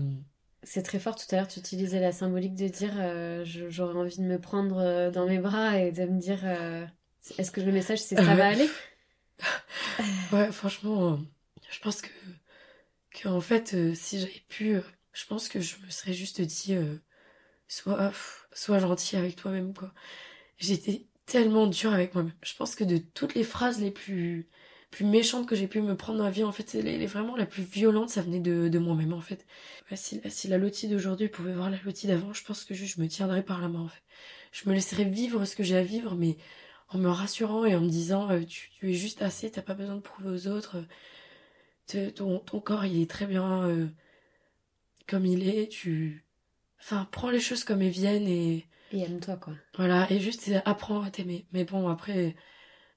C'est 0.62 0.82
très 0.82 0.98
fort. 0.98 1.16
Tout 1.16 1.26
à 1.32 1.36
l'heure, 1.36 1.48
tu 1.48 1.58
utilisais 1.58 2.00
la 2.00 2.12
symbolique 2.12 2.54
de 2.54 2.68
dire 2.68 2.92
euh, 2.98 3.44
j'aurais 3.44 3.98
envie 3.98 4.18
de 4.18 4.22
me 4.22 4.38
prendre 4.38 4.78
euh, 4.78 5.10
dans 5.10 5.26
mes 5.26 5.38
bras 5.38 5.78
et 5.78 5.90
de 5.90 6.04
me 6.04 6.18
dire 6.20 6.44
est-ce 7.38 7.50
que 7.50 7.60
le 7.60 7.72
message 7.72 8.00
c'est 8.02 8.16
ça 8.16 8.34
va 8.34 8.48
aller? 8.48 8.70
Ouais, 10.32 10.50
franchement, 10.52 11.14
euh, 11.14 11.16
je 11.70 11.78
pense 11.80 12.02
que, 13.12 13.28
en 13.28 13.40
fait, 13.40 13.74
euh, 13.74 13.94
si 13.94 14.20
j'avais 14.20 14.42
pu, 14.48 14.74
euh, 14.76 14.80
je 15.12 15.24
pense 15.26 15.48
que 15.48 15.60
je 15.60 15.76
me 15.84 15.90
serais 15.90 16.12
juste 16.12 16.40
dit, 16.40 16.74
euh, 16.74 16.96
sois, 17.68 18.08
pff, 18.10 18.48
sois 18.54 18.80
gentil 18.80 19.16
avec 19.16 19.36
toi-même, 19.36 19.74
quoi. 19.74 19.92
J'étais 20.58 21.06
tellement 21.26 21.66
dure 21.68 21.94
avec 21.94 22.14
moi-même. 22.14 22.34
Je 22.44 22.54
pense 22.56 22.74
que 22.76 22.84
de 22.84 22.98
toutes 22.98 23.34
les 23.34 23.44
phrases 23.44 23.80
les 23.80 23.90
plus, 23.92 24.48
plus 24.90 25.06
méchantes 25.06 25.48
que 25.48 25.56
j'ai 25.56 25.68
pu 25.68 25.82
me 25.82 25.96
prendre 25.96 26.18
dans 26.20 26.24
la 26.26 26.30
vie, 26.30 26.44
en 26.44 26.52
fait, 26.52 26.74
les, 26.74 26.98
les 26.98 27.06
vraiment 27.06 27.36
la 27.36 27.46
plus 27.46 27.64
violente, 27.64 28.10
ça 28.10 28.22
venait 28.22 28.40
de, 28.40 28.68
de 28.68 28.78
moi-même, 28.78 29.12
en 29.14 29.20
fait. 29.22 29.46
Si, 29.94 30.20
si 30.30 30.48
la 30.48 30.58
Lottie 30.58 30.88
d'aujourd'hui 30.88 31.28
pouvait 31.28 31.54
voir 31.54 31.70
la 31.70 31.78
Lottie 31.84 32.06
d'avant, 32.08 32.32
je 32.34 32.44
pense 32.44 32.64
que 32.64 32.74
juste 32.74 32.96
je 32.96 33.02
me 33.02 33.08
tiendrais 33.08 33.44
par 33.44 33.60
la 33.60 33.68
main, 33.68 33.80
en 33.80 33.88
fait. 33.88 34.02
Je 34.52 34.68
me 34.68 34.74
laisserais 34.74 35.04
vivre 35.04 35.44
ce 35.46 35.56
que 35.56 35.62
j'ai 35.64 35.76
à 35.76 35.82
vivre, 35.82 36.14
mais 36.16 36.36
en 36.88 36.98
me 36.98 37.08
rassurant 37.10 37.64
et 37.64 37.74
en 37.76 37.80
me 37.80 37.88
disant 37.90 38.30
euh, 38.30 38.44
tu, 38.44 38.70
tu 38.72 38.90
es 38.90 38.94
juste 38.94 39.22
assez, 39.22 39.50
t'as 39.50 39.62
pas 39.62 39.74
besoin 39.74 39.96
de 39.96 40.00
prouver 40.00 40.30
aux 40.30 40.48
autres. 40.48 40.84
te- 41.86 42.10
ton, 42.10 42.40
ton 42.40 42.60
corps 42.60 42.84
il 42.84 43.00
est 43.02 43.10
très 43.10 43.26
bien 43.26 43.62
euh, 43.64 43.88
comme 45.06 45.24
il 45.26 45.48
est, 45.48 45.68
tu 45.68 46.24
enfin 46.80 47.08
prends 47.12 47.30
les 47.30 47.40
choses 47.40 47.64
comme 47.64 47.82
elles 47.82 47.90
viennent 47.90 48.28
et 48.28 48.66
Et 48.92 49.00
aime-toi 49.02 49.36
quoi. 49.36 49.52
voilà, 49.76 50.06
et 50.10 50.20
juste 50.20 50.48
euh, 50.48 50.60
apprends 50.64 51.02
à 51.02 51.10
t'aimer. 51.10 51.46
Mais 51.52 51.64
bon 51.64 51.88
après 51.88 52.34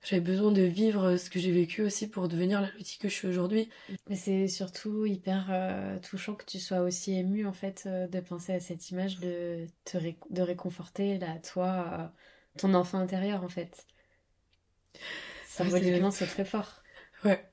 j'avais 0.04 0.22
besoin 0.22 0.52
de 0.52 0.62
vivre 0.64 1.18
ce 1.18 1.30
que 1.30 1.40
j'ai 1.40 1.52
vécu 1.52 1.82
aussi 1.84 2.08
pour 2.10 2.28
devenir 2.30 2.62
la 2.62 2.72
Lottie 2.72 2.98
que 3.00 3.10
je 3.10 3.16
suis 3.16 3.28
aujourd'hui. 3.28 3.70
Mais 4.10 4.16
c'est 4.16 4.48
surtout 4.48 5.06
hyper 5.06 5.48
euh, 5.50 6.00
touchant 6.00 6.36
que 6.36 6.46
tu 6.46 6.60
sois 6.60 6.82
aussi 6.82 7.14
ému 7.14 7.46
en 7.46 7.54
fait 7.54 7.84
euh, 7.86 8.08
de 8.08 8.20
penser 8.20 8.54
à 8.54 8.60
cette 8.60 8.90
image 8.90 9.20
de 9.20 9.66
te 9.86 9.98
ré- 9.98 10.18
de 10.30 10.42
réconforter 10.42 11.18
là 11.18 11.40
toi 11.40 12.14
ton 12.58 12.74
enfant 12.74 13.00
intérieur 13.00 13.44
en 13.44 13.50
fait. 13.50 13.86
Symboliquement 15.46 16.12
c'est 16.12 16.28
très 16.28 16.46
fort. 16.46 16.84
Ouais. 17.24 17.44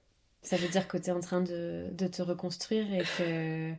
Ça 0.43 0.57
veut 0.57 0.69
dire 0.69 0.89
que 0.89 0.99
tu 0.99 1.07
es 1.07 1.13
en 1.13 1.21
train 1.21 1.41
de, 1.41 1.89
de 1.93 2.07
te 2.07 2.23
reconstruire 2.23 2.93
et 2.93 3.05
que 3.19 3.75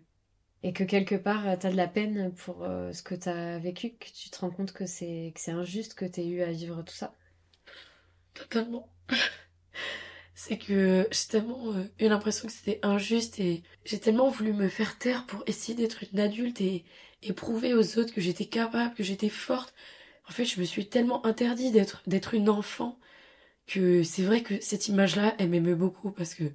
et 0.63 0.73
que 0.73 0.83
quelque 0.83 1.15
part 1.15 1.59
tu 1.59 1.67
as 1.67 1.71
de 1.71 1.75
la 1.77 1.87
peine 1.87 2.33
pour 2.33 2.63
euh, 2.63 2.91
ce 2.91 3.03
que 3.03 3.13
tu 3.15 3.29
as 3.29 3.59
vécu, 3.59 3.91
que 3.97 4.07
tu 4.07 4.29
te 4.31 4.39
rends 4.39 4.49
compte 4.49 4.71
que 4.73 4.85
c'est 4.87 5.31
que 5.35 5.41
c'est 5.41 5.51
injuste 5.51 5.93
que 5.93 6.05
tu 6.05 6.21
aies 6.21 6.27
eu 6.27 6.41
à 6.41 6.51
vivre 6.51 6.81
tout 6.83 6.95
ça. 6.95 7.13
Totalement. 8.33 8.89
C'est 10.37 10.57
que 10.57 11.07
j'ai 11.11 11.27
tellement 11.29 11.71
euh, 11.73 11.85
eu 11.97 12.09
l'impression 12.09 12.47
que 12.47 12.53
c'était 12.53 12.79
injuste 12.83 13.39
et 13.39 13.63
j'ai 13.85 13.99
tellement 13.99 14.29
voulu 14.29 14.51
me 14.51 14.67
faire 14.67 14.97
taire 14.97 15.25
pour 15.25 15.43
essayer 15.47 15.75
d'être 15.75 16.03
une 16.11 16.19
adulte 16.19 16.59
et, 16.59 16.83
et 17.23 17.31
prouver 17.33 17.73
aux 17.73 17.97
autres 17.97 18.13
que 18.13 18.19
j'étais 18.19 18.45
capable, 18.47 18.93
que 18.95 19.03
j'étais 19.03 19.29
forte. 19.29 19.73
En 20.27 20.31
fait, 20.31 20.45
je 20.45 20.59
me 20.59 20.65
suis 20.65 20.87
tellement 20.89 21.25
interdit 21.25 21.71
d'être 21.71 22.01
d'être 22.07 22.33
une 22.33 22.49
enfant 22.49 22.99
que 23.67 24.03
c'est 24.03 24.23
vrai 24.23 24.43
que 24.43 24.59
cette 24.61 24.87
image-là, 24.89 25.35
elle 25.39 25.49
m'aimait 25.49 25.75
beaucoup 25.75 26.11
parce 26.11 26.35
que 26.35 26.45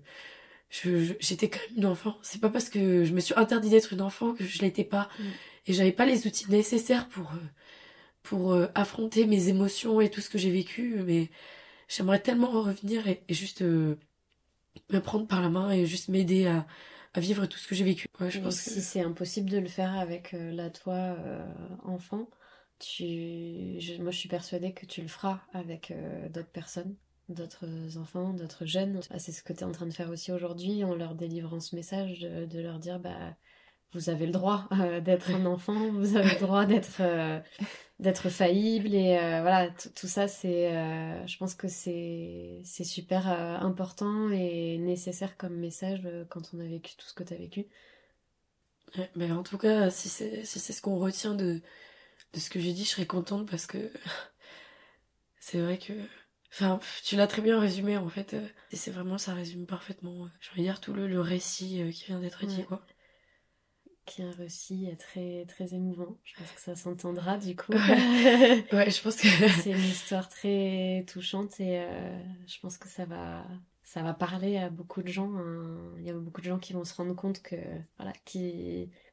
je, 0.70 1.14
j'étais 1.20 1.50
quand 1.50 1.60
même 1.70 1.78
une 1.78 1.86
enfant. 1.86 2.18
C'est 2.22 2.40
pas 2.40 2.50
parce 2.50 2.68
que 2.70 3.04
je 3.04 3.12
me 3.14 3.20
suis 3.20 3.34
interdit 3.36 3.70
d'être 3.70 3.92
une 3.92 4.02
enfant 4.02 4.34
que 4.34 4.44
je 4.44 4.62
l'étais 4.62 4.84
pas 4.84 5.08
Mm. 5.18 5.24
et 5.66 5.72
j'avais 5.74 5.92
pas 5.92 6.06
les 6.06 6.26
outils 6.26 6.50
nécessaires 6.50 7.08
pour 7.08 7.32
euh, 7.32 7.36
pour 8.22 8.52
euh, 8.54 8.68
affronter 8.74 9.26
mes 9.26 9.48
émotions 9.48 10.00
et 10.00 10.10
tout 10.10 10.20
ce 10.20 10.30
que 10.30 10.38
j'ai 10.38 10.50
vécu, 10.52 10.96
mais 11.06 11.30
j'aimerais 11.88 12.20
tellement 12.20 12.50
en 12.54 12.62
revenir 12.62 13.06
et, 13.08 13.22
et 13.28 13.34
juste 13.34 13.62
euh, 13.62 13.96
me 14.90 15.00
prendre 15.00 15.26
par 15.26 15.40
la 15.42 15.48
main 15.48 15.70
et 15.70 15.86
juste 15.86 16.08
m'aider 16.08 16.46
à, 16.46 16.66
à 17.14 17.20
vivre 17.20 17.46
tout 17.46 17.58
ce 17.58 17.66
que 17.68 17.74
j'ai 17.74 17.84
vécu. 17.84 18.06
Ouais, 18.20 18.30
je 18.30 18.40
pense 18.40 18.56
que 18.62 18.70
si 18.70 18.82
c'est 18.82 19.00
impossible 19.00 19.50
de 19.50 19.58
le 19.58 19.68
faire 19.68 19.94
avec 19.98 20.34
euh, 20.34 20.52
la 20.52 20.70
toi 20.70 20.94
euh, 20.94 21.46
enfant, 21.84 22.28
tu... 22.80 23.80
je- 23.80 24.02
moi 24.02 24.12
je 24.12 24.18
suis 24.18 24.28
persuadée 24.30 24.74
que 24.74 24.86
tu 24.86 25.02
le 25.02 25.08
feras 25.08 25.40
avec 25.54 25.92
euh, 25.92 26.28
d'autres 26.30 26.50
personnes, 26.50 26.96
d'autres 27.28 27.66
enfants, 27.98 28.32
d'autres 28.34 28.66
jeunes. 28.66 29.00
Ah, 29.10 29.18
c'est 29.20 29.32
ce 29.32 29.42
que 29.44 29.52
tu 29.54 29.60
es 29.60 29.64
en 29.64 29.72
train 29.72 29.86
de 29.86 29.94
faire 29.94 30.10
aussi 30.10 30.32
aujourd'hui 30.32 30.84
en 30.84 30.94
leur 30.96 31.14
délivrant 31.16 31.60
ce 31.60 31.76
message, 31.76 32.20
de, 32.20 32.46
de 32.46 32.60
leur 32.60 32.80
dire 32.80 33.00
bah 33.00 33.36
vous 33.94 34.10
avez 34.10 34.26
le 34.26 34.32
droit 34.32 34.68
euh, 34.72 35.00
d'être 35.00 35.34
un 35.34 35.46
enfant, 35.46 35.92
vous 35.92 36.16
avez 36.16 36.34
le 36.34 36.40
droit 36.40 36.66
d'être 36.66 37.00
euh, 37.00 37.40
d'être 38.00 38.30
faillible 38.30 38.94
et 38.94 39.18
euh, 39.18 39.42
voilà 39.42 39.70
tout 39.70 40.08
ça 40.08 40.28
c'est 40.28 40.70
je 41.26 41.36
pense 41.38 41.54
que 41.54 41.68
c'est 41.68 42.60
c'est 42.64 42.84
super 42.84 43.28
important 43.28 44.30
et 44.30 44.78
nécessaire 44.78 45.36
comme 45.38 45.56
message 45.56 46.02
quand 46.30 46.50
on 46.54 46.60
a 46.60 46.64
vécu 46.66 46.96
tout 46.96 47.06
ce 47.06 47.14
que 47.14 47.24
tu 47.24 47.34
as 47.34 47.38
vécu. 47.38 47.66
Ouais, 48.96 49.10
mais 49.14 49.30
en 49.30 49.42
tout 49.42 49.58
cas, 49.58 49.90
si 49.90 50.08
c'est 50.08 50.44
si 50.44 50.58
c'est 50.58 50.72
ce 50.72 50.82
qu'on 50.82 50.98
retient 50.98 51.34
de, 51.34 51.60
de 52.34 52.40
ce 52.40 52.50
que 52.50 52.60
j'ai 52.60 52.72
dit, 52.72 52.84
je 52.84 52.90
serais 52.90 53.06
contente 53.06 53.48
parce 53.50 53.66
que 53.66 53.92
c'est 55.40 55.60
vrai 55.60 55.78
que. 55.78 55.92
Enfin, 56.52 56.80
tu 57.04 57.14
l'as 57.16 57.28
très 57.28 57.42
bien 57.42 57.60
résumé 57.60 57.96
en 57.96 58.08
fait. 58.08 58.34
euh, 58.34 58.46
Et 58.72 58.76
c'est 58.76 58.90
vraiment, 58.90 59.18
ça 59.18 59.34
résume 59.34 59.66
parfaitement, 59.66 60.24
euh, 60.24 60.28
je 60.40 60.50
veux 60.56 60.62
dire, 60.62 60.80
tout 60.80 60.92
le, 60.92 61.06
le 61.06 61.20
récit 61.20 61.80
euh, 61.82 61.90
qui 61.92 62.06
vient 62.06 62.18
d'être 62.18 62.44
dit, 62.46 62.56
Ouais. 62.58 62.64
quoi. 62.64 62.84
qui 64.06 64.22
est 64.22 64.24
un 64.24 64.32
récit 64.32 64.88
très 64.98 65.44
très 65.46 65.74
émouvant. 65.74 66.18
Je 66.24 66.34
pense 66.34 66.50
que 66.52 66.60
ça 66.60 66.74
s'entendra 66.74 67.38
du 67.38 67.54
coup. 67.54 67.72
Ouais. 67.72 68.64
Ouais, 68.72 68.90
je 68.90 69.00
pense 69.02 69.16
que. 69.16 69.28
c'est 69.62 69.70
une 69.70 69.78
histoire 69.84 70.28
très 70.28 71.04
touchante 71.12 71.60
et 71.60 71.80
euh, 71.80 72.18
je 72.46 72.58
pense 72.60 72.78
que 72.78 72.88
ça 72.88 73.04
va 73.04 73.44
ça 73.90 74.04
va 74.04 74.14
parler 74.14 74.56
à 74.56 74.70
beaucoup 74.70 75.02
de 75.02 75.08
gens. 75.08 75.36
hein. 75.36 75.92
Il 75.98 76.04
y 76.04 76.10
a 76.10 76.12
beaucoup 76.12 76.40
de 76.40 76.46
gens 76.46 76.60
qui 76.60 76.72
vont 76.72 76.84
se 76.84 76.94
rendre 76.94 77.12
compte 77.16 77.42
que 77.42 77.56
voilà, 77.98 78.12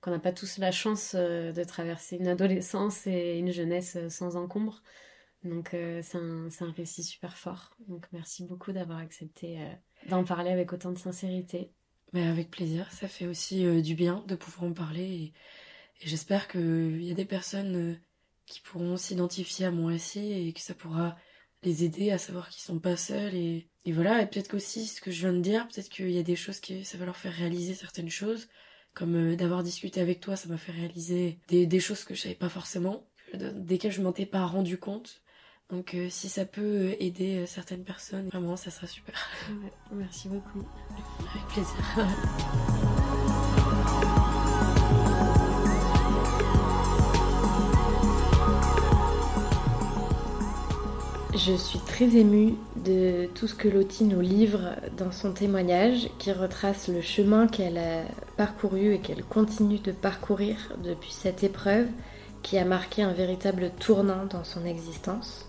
qu'on 0.01 0.11
n'a 0.11 0.19
pas 0.19 0.31
tous 0.31 0.59
la 0.59 0.71
chance 0.71 1.15
euh, 1.15 1.51
de 1.51 1.63
traverser 1.63 2.17
une 2.17 2.27
adolescence 2.27 3.07
et 3.07 3.39
une 3.39 3.51
jeunesse 3.51 3.95
euh, 3.95 4.09
sans 4.09 4.35
encombre. 4.35 4.83
Donc 5.43 5.73
euh, 5.73 6.01
c'est 6.03 6.19
un, 6.19 6.47
un 6.61 6.71
récit 6.73 7.03
super 7.03 7.35
fort. 7.37 7.75
Donc 7.87 8.05
merci 8.11 8.43
beaucoup 8.45 8.71
d'avoir 8.71 8.99
accepté 8.99 9.57
d'en 10.09 10.23
parler 10.23 10.51
avec 10.51 10.71
autant 10.71 10.91
de 10.91 10.99
sincérité. 10.99 11.71
Mais 12.13 12.27
avec 12.27 12.51
plaisir, 12.51 12.91
ça 12.91 13.07
fait 13.07 13.25
aussi 13.25 13.81
du 13.81 13.95
bien 13.95 14.23
de 14.27 14.35
pouvoir 14.35 14.69
en 14.69 14.73
parler 14.73 15.05
et, 15.05 15.33
et 16.01 16.07
j'espère 16.07 16.47
qu'il 16.47 17.01
y 17.03 17.09
a 17.09 17.15
des 17.15 17.25
personnes 17.25 17.99
qui 18.45 18.61
pourront 18.61 18.95
s'identifier 18.95 19.65
à 19.65 19.71
mon 19.71 19.87
récit 19.87 20.33
et 20.33 20.53
que 20.53 20.61
ça 20.61 20.75
pourra 20.75 21.15
les 21.63 21.83
aider 21.83 22.11
à 22.11 22.17
savoir 22.17 22.49
qu'ils 22.49 22.61
sont 22.61 22.79
pas 22.79 22.95
seuls 22.95 23.33
et, 23.35 23.69
et 23.87 23.91
voilà, 23.93 24.21
et 24.21 24.25
peut-être 24.27 24.49
qu'aussi 24.49 24.85
ce 24.85 24.99
que 24.99 25.11
je 25.11 25.21
viens 25.21 25.31
de 25.33 25.39
dire, 25.39 25.65
peut-être 25.69 25.87
qu'il 25.89 26.11
y 26.11 26.19
a 26.19 26.23
des 26.23 26.35
choses 26.35 26.59
qui 26.59 26.83
ça 26.83 26.97
va 26.97 27.05
leur 27.05 27.15
faire 27.15 27.31
réaliser 27.33 27.73
certaines 27.73 28.09
choses, 28.09 28.49
comme 28.93 29.15
euh, 29.15 29.35
d'avoir 29.37 29.63
discuté 29.63 30.01
avec 30.01 30.19
toi, 30.19 30.35
ça 30.35 30.49
m'a 30.49 30.57
fait 30.57 30.73
réaliser 30.73 31.39
des, 31.47 31.65
des 31.65 31.79
choses 31.79 32.03
que 32.03 32.13
je 32.13 32.21
savais 32.21 32.35
pas 32.35 32.49
forcément, 32.49 33.07
que- 33.31 33.37
desquelles 33.51 33.93
je 33.93 34.01
m'en 34.01 34.11
étais 34.11 34.25
pas 34.25 34.45
rendu 34.45 34.77
compte. 34.77 35.21
Donc 35.69 35.93
euh, 35.95 36.09
si 36.09 36.27
ça 36.27 36.45
peut 36.45 36.61
euh, 36.91 36.95
aider 36.99 37.45
certaines 37.47 37.83
personnes, 37.85 38.27
vraiment 38.27 38.57
ça 38.57 38.71
sera 38.71 38.87
super. 38.87 39.15
Ouais, 39.63 39.71
merci 39.93 40.27
beaucoup. 40.27 40.65
Avec 41.33 41.47
plaisir. 41.47 42.75
Je 51.37 51.53
suis 51.53 51.77
très 51.77 52.15
émue 52.15 52.55
de 52.83 53.27
tout 53.35 53.45
ce 53.45 53.53
que 53.53 53.67
Lottie 53.67 54.05
nous 54.05 54.21
livre 54.21 54.71
dans 54.97 55.11
son 55.11 55.33
témoignage 55.33 56.09
qui 56.17 56.31
retrace 56.31 56.87
le 56.87 56.99
chemin 57.01 57.45
qu'elle 57.45 57.77
a 57.77 58.05
parcouru 58.37 58.95
et 58.95 58.97
qu'elle 58.97 59.23
continue 59.23 59.77
de 59.77 59.91
parcourir 59.91 60.55
depuis 60.83 61.11
cette 61.11 61.43
épreuve 61.43 61.85
qui 62.41 62.57
a 62.57 62.65
marqué 62.65 63.03
un 63.03 63.13
véritable 63.13 63.69
tournant 63.79 64.25
dans 64.25 64.43
son 64.43 64.65
existence. 64.65 65.45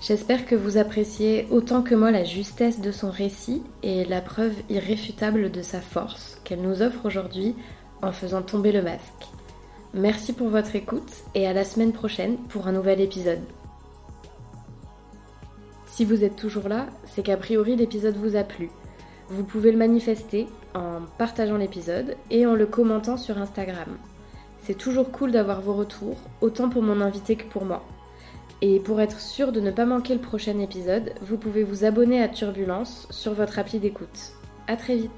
J'espère 0.00 0.46
que 0.46 0.54
vous 0.54 0.78
appréciez 0.78 1.46
autant 1.50 1.82
que 1.82 1.94
moi 1.94 2.10
la 2.10 2.24
justesse 2.24 2.80
de 2.80 2.90
son 2.90 3.10
récit 3.10 3.62
et 3.82 4.06
la 4.06 4.22
preuve 4.22 4.54
irréfutable 4.70 5.50
de 5.50 5.60
sa 5.60 5.82
force 5.82 6.40
qu'elle 6.44 6.62
nous 6.62 6.80
offre 6.80 7.04
aujourd'hui 7.04 7.54
en 8.00 8.12
faisant 8.12 8.40
tomber 8.40 8.72
le 8.72 8.80
masque. 8.80 9.26
Merci 9.92 10.32
pour 10.32 10.48
votre 10.48 10.76
écoute 10.76 11.12
et 11.34 11.46
à 11.46 11.52
la 11.52 11.64
semaine 11.64 11.92
prochaine 11.92 12.38
pour 12.48 12.68
un 12.68 12.72
nouvel 12.72 13.02
épisode. 13.02 13.42
Si 16.00 16.06
vous 16.06 16.24
êtes 16.24 16.36
toujours 16.36 16.70
là, 16.70 16.86
c'est 17.04 17.22
qu'a 17.22 17.36
priori 17.36 17.76
l'épisode 17.76 18.16
vous 18.16 18.34
a 18.34 18.42
plu. 18.42 18.70
Vous 19.28 19.44
pouvez 19.44 19.70
le 19.70 19.76
manifester 19.76 20.46
en 20.74 21.02
partageant 21.18 21.58
l'épisode 21.58 22.16
et 22.30 22.46
en 22.46 22.54
le 22.54 22.64
commentant 22.64 23.18
sur 23.18 23.36
Instagram. 23.36 23.98
C'est 24.62 24.78
toujours 24.78 25.10
cool 25.10 25.30
d'avoir 25.30 25.60
vos 25.60 25.74
retours, 25.74 26.16
autant 26.40 26.70
pour 26.70 26.80
mon 26.80 27.02
invité 27.02 27.36
que 27.36 27.44
pour 27.44 27.66
moi. 27.66 27.84
Et 28.62 28.80
pour 28.80 28.98
être 29.02 29.20
sûr 29.20 29.52
de 29.52 29.60
ne 29.60 29.70
pas 29.70 29.84
manquer 29.84 30.14
le 30.14 30.22
prochain 30.22 30.58
épisode, 30.60 31.12
vous 31.20 31.36
pouvez 31.36 31.64
vous 31.64 31.84
abonner 31.84 32.22
à 32.22 32.28
Turbulence 32.28 33.06
sur 33.10 33.34
votre 33.34 33.58
appli 33.58 33.78
d'écoute. 33.78 34.32
A 34.68 34.76
très 34.76 34.96
vite 34.96 35.10